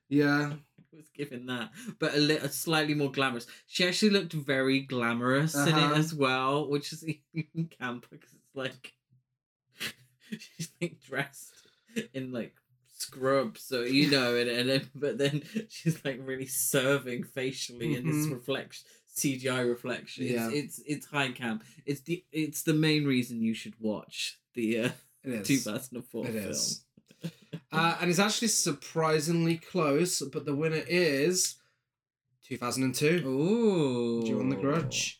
Yeah. 0.10 0.54
was 0.94 1.10
given 1.10 1.46
that, 1.46 1.70
but 2.00 2.16
a 2.16 2.18
little 2.18 2.50
slightly 2.50 2.96
more 2.96 3.12
glamorous. 3.12 3.46
She 3.68 3.86
actually 3.88 4.10
looked 4.10 4.34
very 4.34 4.80
glamorous 4.80 5.54
in 5.54 5.74
Uh-huh. 5.74 5.94
it 5.94 5.98
as 6.00 6.12
well, 6.14 6.68
which 6.68 6.92
is 6.92 7.04
even 7.34 7.68
camp 7.68 8.08
because 8.10 8.34
it's 8.34 8.56
like 8.56 8.94
she's 10.40 10.72
like 10.82 11.00
dressed 11.02 11.54
in 12.14 12.32
like 12.32 12.56
scrubs, 12.96 13.62
so 13.62 13.82
you 13.84 14.10
know, 14.10 14.36
and, 14.36 14.50
and 14.50 14.70
then 14.70 14.90
but 14.96 15.18
then 15.20 15.44
she's 15.70 16.04
like 16.04 16.20
really 16.24 16.48
serving 16.48 17.24
facially 17.24 17.96
in 17.96 18.06
this 18.08 18.26
Mhm. 18.26 18.32
reflection. 18.32 18.88
CGI 19.18 19.68
reflection. 19.68 20.26
It's, 20.26 20.34
Yeah. 20.34 20.49
it's 20.52 20.80
it's 20.85 21.06
high 21.07 21.31
camp. 21.31 21.64
It's 21.85 22.02
the 22.02 22.23
it's 22.31 22.61
the 22.64 22.73
main 22.73 23.06
reason 23.06 23.41
you 23.41 23.53
should 23.53 23.73
watch 23.80 24.38
the 24.53 24.80
uh, 24.80 24.89
2004 25.44 26.27
It 26.27 26.31
film. 26.34 26.45
is. 26.52 26.84
Uh, 27.69 27.98
and 27.99 28.10
it's 28.10 28.19
actually 28.19 28.48
surprisingly 28.48 29.57
close, 29.57 30.22
but 30.31 30.45
the 30.45 30.56
winner 30.56 30.84
is 30.88 31.56
2002. 32.48 33.27
Ooh. 33.27 34.22
Do 34.23 34.27
you 34.30 34.38
want 34.38 34.49
the 34.52 34.56
grudge? 34.56 35.19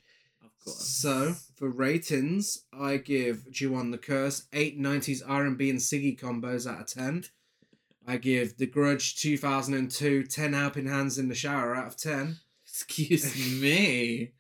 So 0.66 1.34
for 1.56 1.70
ratings, 1.70 2.64
I 2.74 2.98
give 2.98 3.52
Ju-on 3.52 3.92
the 3.92 3.98
Curse 3.98 4.48
eight 4.54 4.78
nineties 4.78 5.22
R 5.22 5.46
and 5.46 5.58
B 5.58 5.70
and 5.70 5.80
Siggy 5.80 6.18
combos 6.20 6.66
out 6.70 6.82
of 6.82 6.88
ten. 6.88 7.26
I 8.08 8.16
give 8.18 8.58
The 8.58 8.66
Grudge 8.68 9.18
2002 9.18 10.24
10 10.24 10.54
helping 10.54 10.88
hands 10.88 11.18
in 11.18 11.28
the 11.28 11.36
shower 11.36 11.76
out 11.76 11.88
of 11.88 11.98
ten. 11.98 12.38
Excuse 12.78 13.36
me. 13.62 14.34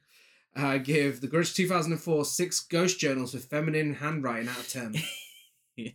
I 0.55 0.77
give 0.77 1.21
The 1.21 1.27
Grudge 1.27 1.55
2004 1.55 2.23
six 2.25 2.59
ghost 2.59 2.99
journals 2.99 3.33
with 3.33 3.45
feminine 3.45 3.95
handwriting 3.95 4.47
out 4.47 4.59
of 4.59 4.69
ten. 4.69 4.95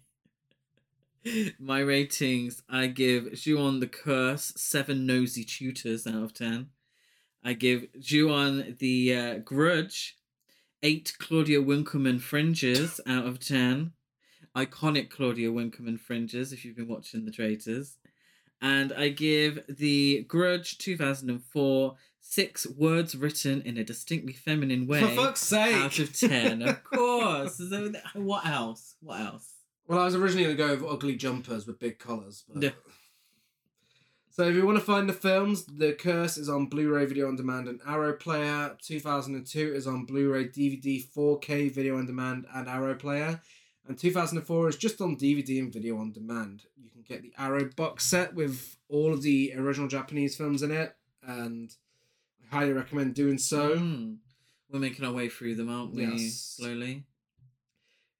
My 1.60 1.78
ratings, 1.78 2.62
I 2.69 2.89
give 2.89 3.32
Ju-on 3.35 3.78
the 3.78 3.86
Curse 3.86 4.52
seven 4.56 5.06
nosy 5.06 5.44
tutors 5.44 6.05
out 6.05 6.23
of 6.23 6.35
ten. 6.35 6.70
I 7.44 7.52
give 7.52 7.86
Ju-on 8.01 8.77
the 8.81 9.16
uh, 9.16 9.39
Grudge 9.39 10.19
eight 10.82 11.14
Claudia 11.20 11.62
Winkleman 11.62 12.19
fringes 12.19 13.01
out 13.06 13.27
of 13.27 13.39
ten. 13.39 13.93
Iconic 14.56 15.10
Claudia 15.10 15.52
Winkleman 15.52 15.97
fringes, 15.97 16.52
if 16.52 16.64
you've 16.64 16.77
been 16.77 16.89
watching 16.89 17.24
The 17.24 17.31
Traitors. 17.31 17.98
And 18.60 18.93
I 18.93 19.09
give 19.09 19.60
the 19.69 20.24
Grudge 20.28 20.78
2004 20.78 21.97
six 22.23 22.66
words 22.66 23.15
written 23.15 23.61
in 23.62 23.77
a 23.77 23.85
distinctly 23.85 24.32
feminine 24.32 24.86
way 24.86 25.01
For 25.03 25.09
fuck's 25.09 25.40
sake! 25.40 25.74
out 25.74 25.99
of 25.99 26.19
10. 26.19 26.62
Of 26.62 26.85
course. 26.94 27.59
So, 27.59 27.93
what 28.15 28.47
else? 28.47 28.94
What 29.01 29.20
else? 29.20 29.51
Well, 29.86 29.99
I 29.99 30.05
was 30.05 30.15
originally 30.15 30.44
going 30.44 30.57
to 30.57 30.62
go 30.77 30.82
with 30.85 30.93
ugly 30.94 31.16
jumpers 31.16 31.66
with 31.66 31.78
big 31.78 31.99
collars, 31.99 32.44
but. 32.49 32.62
Yeah. 32.62 32.70
So, 34.31 34.44
if 34.44 34.55
you 34.55 34.65
want 34.65 34.78
to 34.78 34.85
find 34.85 35.09
the 35.09 35.12
films, 35.12 35.66
The 35.66 35.93
Curse 35.93 36.39
is 36.39 36.49
on 36.49 36.66
Blu 36.66 36.89
ray 36.94 37.05
Video 37.05 37.28
on 37.28 37.36
Demand 37.36 37.69
and 37.69 37.81
Arrow 37.86 38.15
Player. 38.15 38.77
2002 38.81 39.74
is 39.74 39.86
on 39.86 40.07
Blu 40.07 40.32
ray, 40.32 40.47
DVD, 40.47 41.05
4K 41.05 41.70
Video 41.70 41.99
on 41.99 42.07
Demand 42.07 42.47
and 42.55 42.66
Arrow 42.69 42.94
Player. 42.94 43.43
And 43.86 43.99
2004 43.99 44.69
is 44.69 44.77
just 44.77 45.01
on 45.01 45.16
DVD 45.16 45.59
and 45.59 45.73
Video 45.73 45.99
on 45.99 46.12
Demand. 46.12 46.62
You 46.82 46.89
can 46.89 47.03
get 47.03 47.20
the 47.20 47.32
Arrow 47.36 47.69
box 47.77 48.07
set 48.07 48.32
with 48.32 48.77
all 48.89 49.12
of 49.12 49.23
the 49.23 49.53
original 49.57 49.89
Japanese 49.89 50.36
films 50.36 50.62
in 50.62 50.70
it, 50.70 50.94
and 51.27 51.74
highly 52.53 52.73
recommend 52.73 53.15
doing 53.15 53.39
so. 53.39 53.77
Mm. 53.77 54.16
We're 54.70 54.79
making 54.79 55.05
our 55.05 55.12
way 55.12 55.29
through 55.29 55.55
them, 55.57 55.69
aren't 55.70 55.95
we? 55.95 56.05
Yes. 56.07 56.55
Slowly. 56.59 57.05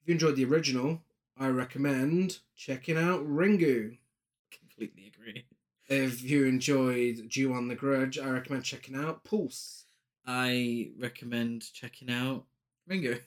If 0.03 0.09
you 0.09 0.15
enjoyed 0.15 0.37
the 0.37 0.45
original, 0.45 1.01
I 1.39 1.49
recommend 1.49 2.39
checking 2.57 2.97
out 2.99 3.27
Ringu. 3.27 3.97
Completely 4.59 5.13
agree. 5.15 5.45
If 5.89 6.23
you 6.23 6.47
enjoyed 6.47 7.29
Ju-on 7.29 7.69
the 7.69 7.75
Grudge, 7.75 8.19
I 8.19 8.29
recommend 8.29 8.65
checking 8.65 8.97
out 8.97 9.25
Pulse. 9.25 9.85
I 10.27 10.91
recommend 10.99 11.73
checking 11.73 12.11
out 12.11 12.45
Ringu. 12.91 13.21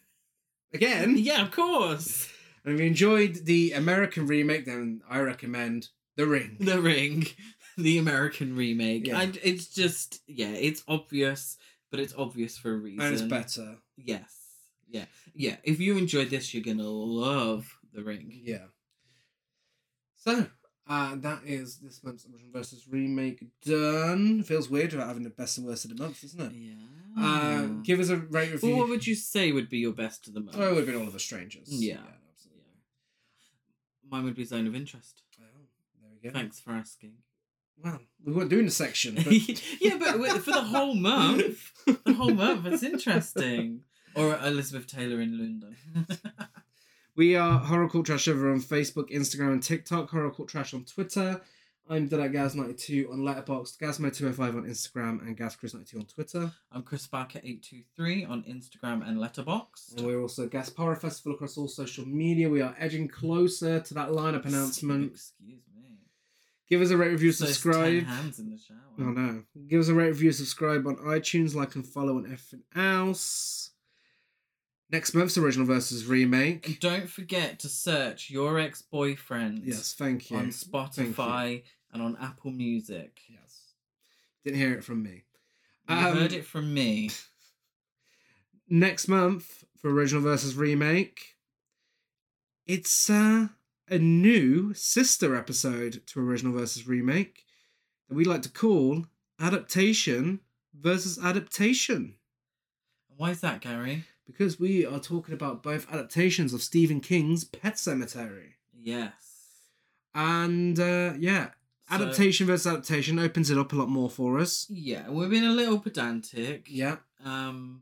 Again, 0.73 1.15
Yeah, 1.18 1.44
of 1.44 1.52
course. 1.52 2.30
and 2.64 2.73
if 2.73 2.80
you 2.80 2.88
enjoyed 2.88 3.45
the 3.45 3.72
American 3.73 4.26
remake, 4.27 4.65
then 4.65 5.02
I 5.10 5.19
recommend 5.19 5.90
The 6.15 6.26
Ring. 6.27 6.57
The 6.60 6.82
Ring, 6.82 7.26
the 7.77 7.97
American 7.97 8.56
remake. 8.56 9.07
Yeah. 9.07 9.19
I, 9.19 9.31
it's 9.43 9.68
just, 9.68 10.22
yeah, 10.27 10.49
it's 10.52 10.84
obvious, 10.88 11.57
but 11.91 11.99
it's 11.99 12.14
obvious 12.18 12.57
for 12.57 12.73
a 12.73 12.77
reason. 12.77 13.06
And 13.06 13.14
it's 13.14 13.22
better. 13.23 13.77
Yes. 13.97 14.34
Yeah. 14.88 15.06
Yeah. 15.34 15.57
If 15.64 15.80
you 15.80 15.97
enjoyed 15.97 16.30
this, 16.30 16.53
you're 16.53 16.64
going 16.64 16.77
to 16.77 16.88
love 16.88 17.80
The 17.93 18.03
Ring. 18.03 18.31
Yeah. 18.43 18.65
So, 20.15 20.47
uh, 20.88 21.15
that 21.18 21.41
is 21.45 21.77
this 21.77 22.03
month's 22.03 22.26
original 22.26 22.52
versus 22.52 22.88
remake 22.89 23.43
done. 23.64 24.43
Feels 24.43 24.69
weird 24.69 24.93
about 24.93 25.07
having 25.07 25.23
the 25.23 25.30
best 25.30 25.57
and 25.57 25.68
worst 25.68 25.85
of 25.85 25.95
the 25.95 26.02
month, 26.02 26.22
doesn't 26.22 26.39
it? 26.41 26.52
Yeah. 26.53 26.73
Uh, 27.18 27.65
give 27.84 27.99
us 27.99 28.10
a 28.10 28.18
rate 28.18 28.52
review. 28.52 28.72
well, 28.72 28.80
what 28.80 28.89
would 28.89 29.07
you 29.07 29.15
say 29.15 29.52
would 29.52 29.69
be 29.69 29.77
your 29.80 29.93
best 29.93 30.27
of 30.27 30.34
the 30.34 30.41
month? 30.41 30.57
Oh, 30.60 30.64
it 30.64 30.69
would 30.69 30.77
have 30.80 30.85
been 30.88 30.95
All 30.97 31.07
of 31.07 31.14
the 31.14 31.19
Strangers. 31.19 31.68
Yeah. 31.69 31.97
absolutely. 32.31 32.64
Mine 34.10 34.23
would 34.26 34.35
be 34.35 34.43
Zone 34.43 34.68
of 34.68 34.76
Interest. 34.76 35.22
Oh, 35.39 35.43
there 36.02 36.11
we 36.22 36.30
go. 36.30 36.34
Thanks 36.38 36.60
for 36.60 36.72
asking. 36.72 37.14
Well, 37.84 37.99
we 38.23 38.34
weren't 38.34 38.49
doing 38.49 38.65
the 38.65 38.72
section, 38.72 39.15
but 39.23 39.81
yeah, 39.81 39.97
but 39.97 40.18
for 40.41 40.52
the 40.52 40.61
whole 40.61 40.95
month, 40.95 41.72
the 41.85 42.14
whole 42.14 42.34
month, 42.34 42.65
it's 42.65 42.84
interesting. 42.84 43.81
Or 44.15 44.38
Elizabeth 44.43 44.88
Taylor 44.88 45.19
in 45.22 45.38
London. 45.38 45.76
We 47.18 47.38
are 47.38 47.60
Horror 47.60 47.88
Cult 47.88 48.07
Trash 48.07 48.27
Other 48.27 48.52
on 48.52 48.60
Facebook, 48.60 49.10
Instagram, 49.10 49.53
and 49.53 49.64
TikTok. 49.64 50.10
Horror 50.10 50.31
Cult 50.31 50.49
Trash 50.49 50.73
on 50.73 50.84
Twitter. 50.84 51.39
I'm 51.88 52.07
Dead 52.07 52.34
Gaz92 52.34 53.10
on 53.10 53.19
Letterboxd, 53.19 53.77
Gazmo205 53.77 54.39
on 54.39 54.64
Instagram, 54.65 55.22
and 55.22 55.38
GazChris92 55.38 55.95
on 55.95 56.06
Twitter. 56.07 56.52
I'm 56.73 56.84
Chris 56.84 57.07
Barker 57.07 57.39
eight 57.41 57.64
two 57.64 57.84
three 57.95 58.26
on 58.26 58.43
Instagram 58.43 59.07
and 59.07 59.18
Letterboxd. 59.18 59.95
And 59.95 60.06
we're 60.06 60.19
also 60.19 60.45
Gas 60.47 60.73
Horror 60.76 60.97
Festival 60.97 61.35
across 61.35 61.57
all 61.57 61.69
social 61.69 62.06
media. 62.06 62.49
We 62.49 62.61
are 62.61 62.76
edging 62.77 63.07
closer 63.07 63.80
to 63.80 63.93
that 63.93 64.10
lineup 64.10 64.45
announcement. 64.45 65.14
Excuse 65.14 65.61
me. 65.73 65.74
Give 66.67 66.81
us 66.81 66.89
a 66.89 66.97
rate, 66.97 67.11
review, 67.11 67.29
Those 67.31 67.39
10 67.39 67.47
subscribe. 67.47 68.03
hands 68.05 68.39
in 68.39 68.49
the 68.49 68.57
shower. 68.57 68.77
Oh 68.99 69.03
no. 69.03 69.43
Give 69.67 69.79
us 69.79 69.87
a 69.87 69.93
rate, 69.93 70.07
review, 70.09 70.31
subscribe 70.31 70.87
on 70.87 70.95
iTunes, 70.97 71.53
like 71.53 71.75
and 71.75 71.85
follow, 71.85 72.17
and 72.17 72.25
everything 72.25 72.63
else. 72.75 73.71
Next 74.91 75.13
month's 75.13 75.37
original 75.37 75.65
versus 75.65 76.05
remake. 76.05 76.67
And 76.67 76.79
don't 76.79 77.09
forget 77.09 77.59
to 77.59 77.67
search 77.69 78.29
your 78.29 78.59
ex 78.59 78.81
boyfriend. 78.81 79.63
Yes, 79.65 79.93
thank 79.97 80.29
you. 80.31 80.37
On 80.37 80.51
Thank 80.51 80.63
you. 80.97 81.13
Spotify 81.13 81.63
and 81.91 82.01
on 82.01 82.17
Apple 82.21 82.51
Music. 82.51 83.19
Yes. 83.29 83.73
Didn't 84.43 84.59
hear 84.59 84.73
it 84.73 84.83
from 84.83 85.03
me. 85.03 85.23
You 85.89 85.95
Um, 85.95 86.17
heard 86.17 86.33
it 86.33 86.45
from 86.45 86.73
me. 86.73 87.09
next 88.69 89.07
month 89.07 89.63
for 89.79 89.91
original 89.91 90.23
versus 90.23 90.55
remake 90.55 91.35
it's 92.65 93.11
uh, 93.11 93.47
a 93.90 93.98
new 93.99 94.74
sister 94.74 95.36
episode 95.36 96.02
to 96.07 96.20
original 96.20 96.53
versus 96.53 96.88
remake 96.88 97.45
that 98.10 98.16
we 98.16 98.26
like 98.26 98.41
to 98.41 98.49
call 98.49 99.06
adaptation 99.40 100.40
versus 100.74 101.20
adaptation 101.24 102.16
Why 103.16 103.32
is 103.32 103.41
that, 103.41 103.62
Gary? 103.62 104.06
because 104.26 104.60
we 104.60 104.86
are 104.86 104.99
talking 104.99 105.34
about 105.36 105.62
both 105.62 105.88
adaptations 105.91 106.53
of 106.53 106.62
stephen 106.64 106.99
king's 106.99 107.44
Pet 107.44 107.76
Sematary 107.76 108.53
Yes. 108.74 109.14
and 110.14 110.80
uh, 110.80 111.14
yeah 111.20 111.49
So- 111.90 111.95
adaptation 111.95 112.48
versus 112.48 112.68
adaptation 112.68 113.20
opens 113.20 113.49
it 113.52 113.57
up 113.57 113.72
a 113.72 113.76
lot 113.76 113.90
more 113.90 114.10
for 114.10 114.40
us 114.40 114.66
Yeah, 114.70 115.10
we've 115.10 115.30
been 115.30 115.44
a 115.44 115.52
little 115.53 115.80
pedantic. 115.80 116.68
yeah 116.70 116.98
Um, 117.24 117.82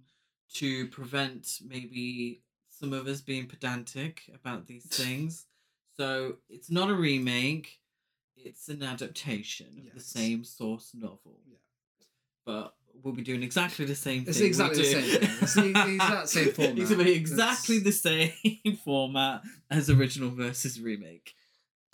to 0.55 0.87
prevent 0.89 1.59
maybe 1.65 2.41
some 2.69 2.91
of 2.93 3.07
us 3.07 3.21
being 3.21 3.47
pedantic 3.47 4.23
about 4.35 4.67
these 4.67 4.85
things. 4.85 5.45
So 5.97 6.37
it's 6.49 6.71
not 6.71 6.89
a 6.89 6.93
remake; 6.95 7.79
it's 8.35 8.69
an 8.69 8.83
adaptation 8.83 9.87
of 9.87 9.93
the 9.93 9.99
same 10.03 10.43
source 10.43 10.91
novel. 10.93 11.39
Yeah. 11.47 11.57
But 12.45 12.73
we'll 13.01 13.13
be 13.13 13.21
doing 13.23 13.43
exactly 13.43 13.85
the 13.85 13.95
same 13.95 14.25
It's 14.27 14.37
thing. 14.37 14.47
exactly 14.47 14.79
the 14.83 14.85
same 14.85 15.19
thing. 15.19 15.29
It's 15.41 15.53
the 15.53 15.93
exact 15.93 16.29
same 16.29 16.51
format. 16.53 16.77
It's 16.79 16.93
be 16.95 17.11
exactly 17.13 17.77
It's- 17.77 18.01
the 18.01 18.31
same 18.63 18.75
format 18.85 19.41
as 19.69 19.89
original 19.89 20.29
versus 20.31 20.79
remake. 20.79 21.33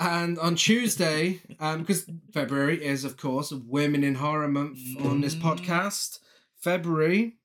And 0.02 0.40
on 0.40 0.56
Tuesday, 0.56 1.42
um, 1.60 1.82
because 1.82 2.10
February 2.34 2.84
is, 2.84 3.04
of 3.04 3.18
course, 3.18 3.52
Women 3.52 4.04
in 4.06 4.16
Horror 4.16 4.48
Month 4.48 4.80
on 5.02 5.20
this 5.20 5.36
Mm. 5.36 5.42
podcast, 5.42 6.20
February 6.56 7.38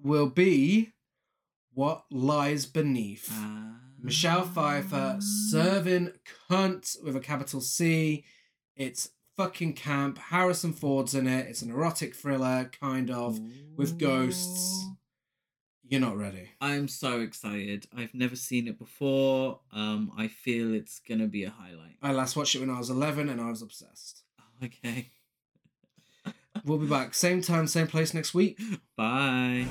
will 0.00 0.28
be 0.28 0.92
What 1.74 2.04
Lies 2.10 2.66
Beneath. 2.66 3.32
Michelle 4.00 4.44
Pfeiffer 4.44 5.18
serving 5.50 6.12
cunt 6.50 7.02
with 7.04 7.16
a 7.16 7.20
capital 7.20 7.60
C. 7.60 8.24
It's 8.76 9.10
fucking 9.36 9.74
camp. 9.74 10.18
Harrison 10.18 10.72
Ford's 10.72 11.14
in 11.14 11.26
it. 11.26 11.46
It's 11.48 11.62
an 11.62 11.70
erotic 11.70 12.14
thriller, 12.14 12.70
kind 12.80 13.10
of. 13.10 13.38
with 13.76 13.98
ghosts. 13.98 14.86
You're 15.90 16.00
not 16.02 16.18
ready. 16.18 16.50
I'm 16.60 16.86
so 16.86 17.20
excited. 17.20 17.86
I've 17.96 18.12
never 18.14 18.36
seen 18.36 18.68
it 18.68 18.78
before. 18.78 19.60
Um, 19.72 20.12
I 20.18 20.28
feel 20.28 20.74
it's 20.74 20.98
gonna 21.00 21.26
be 21.28 21.44
a 21.44 21.50
highlight. 21.50 21.96
I 22.02 22.12
last 22.12 22.36
watched 22.36 22.54
it 22.54 22.60
when 22.60 22.68
I 22.70 22.78
was 22.78 22.90
11 22.90 23.28
and 23.30 23.40
I 23.40 23.50
was 23.50 23.62
obsessed. 23.62 24.22
Okay. 24.64 25.12
We'll 26.64 26.78
be 26.78 26.88
back 26.88 27.14
same 27.14 27.40
time, 27.42 27.68
same 27.68 27.86
place 27.86 28.12
next 28.12 28.34
week. 28.34 28.58
Bye. 28.96 29.68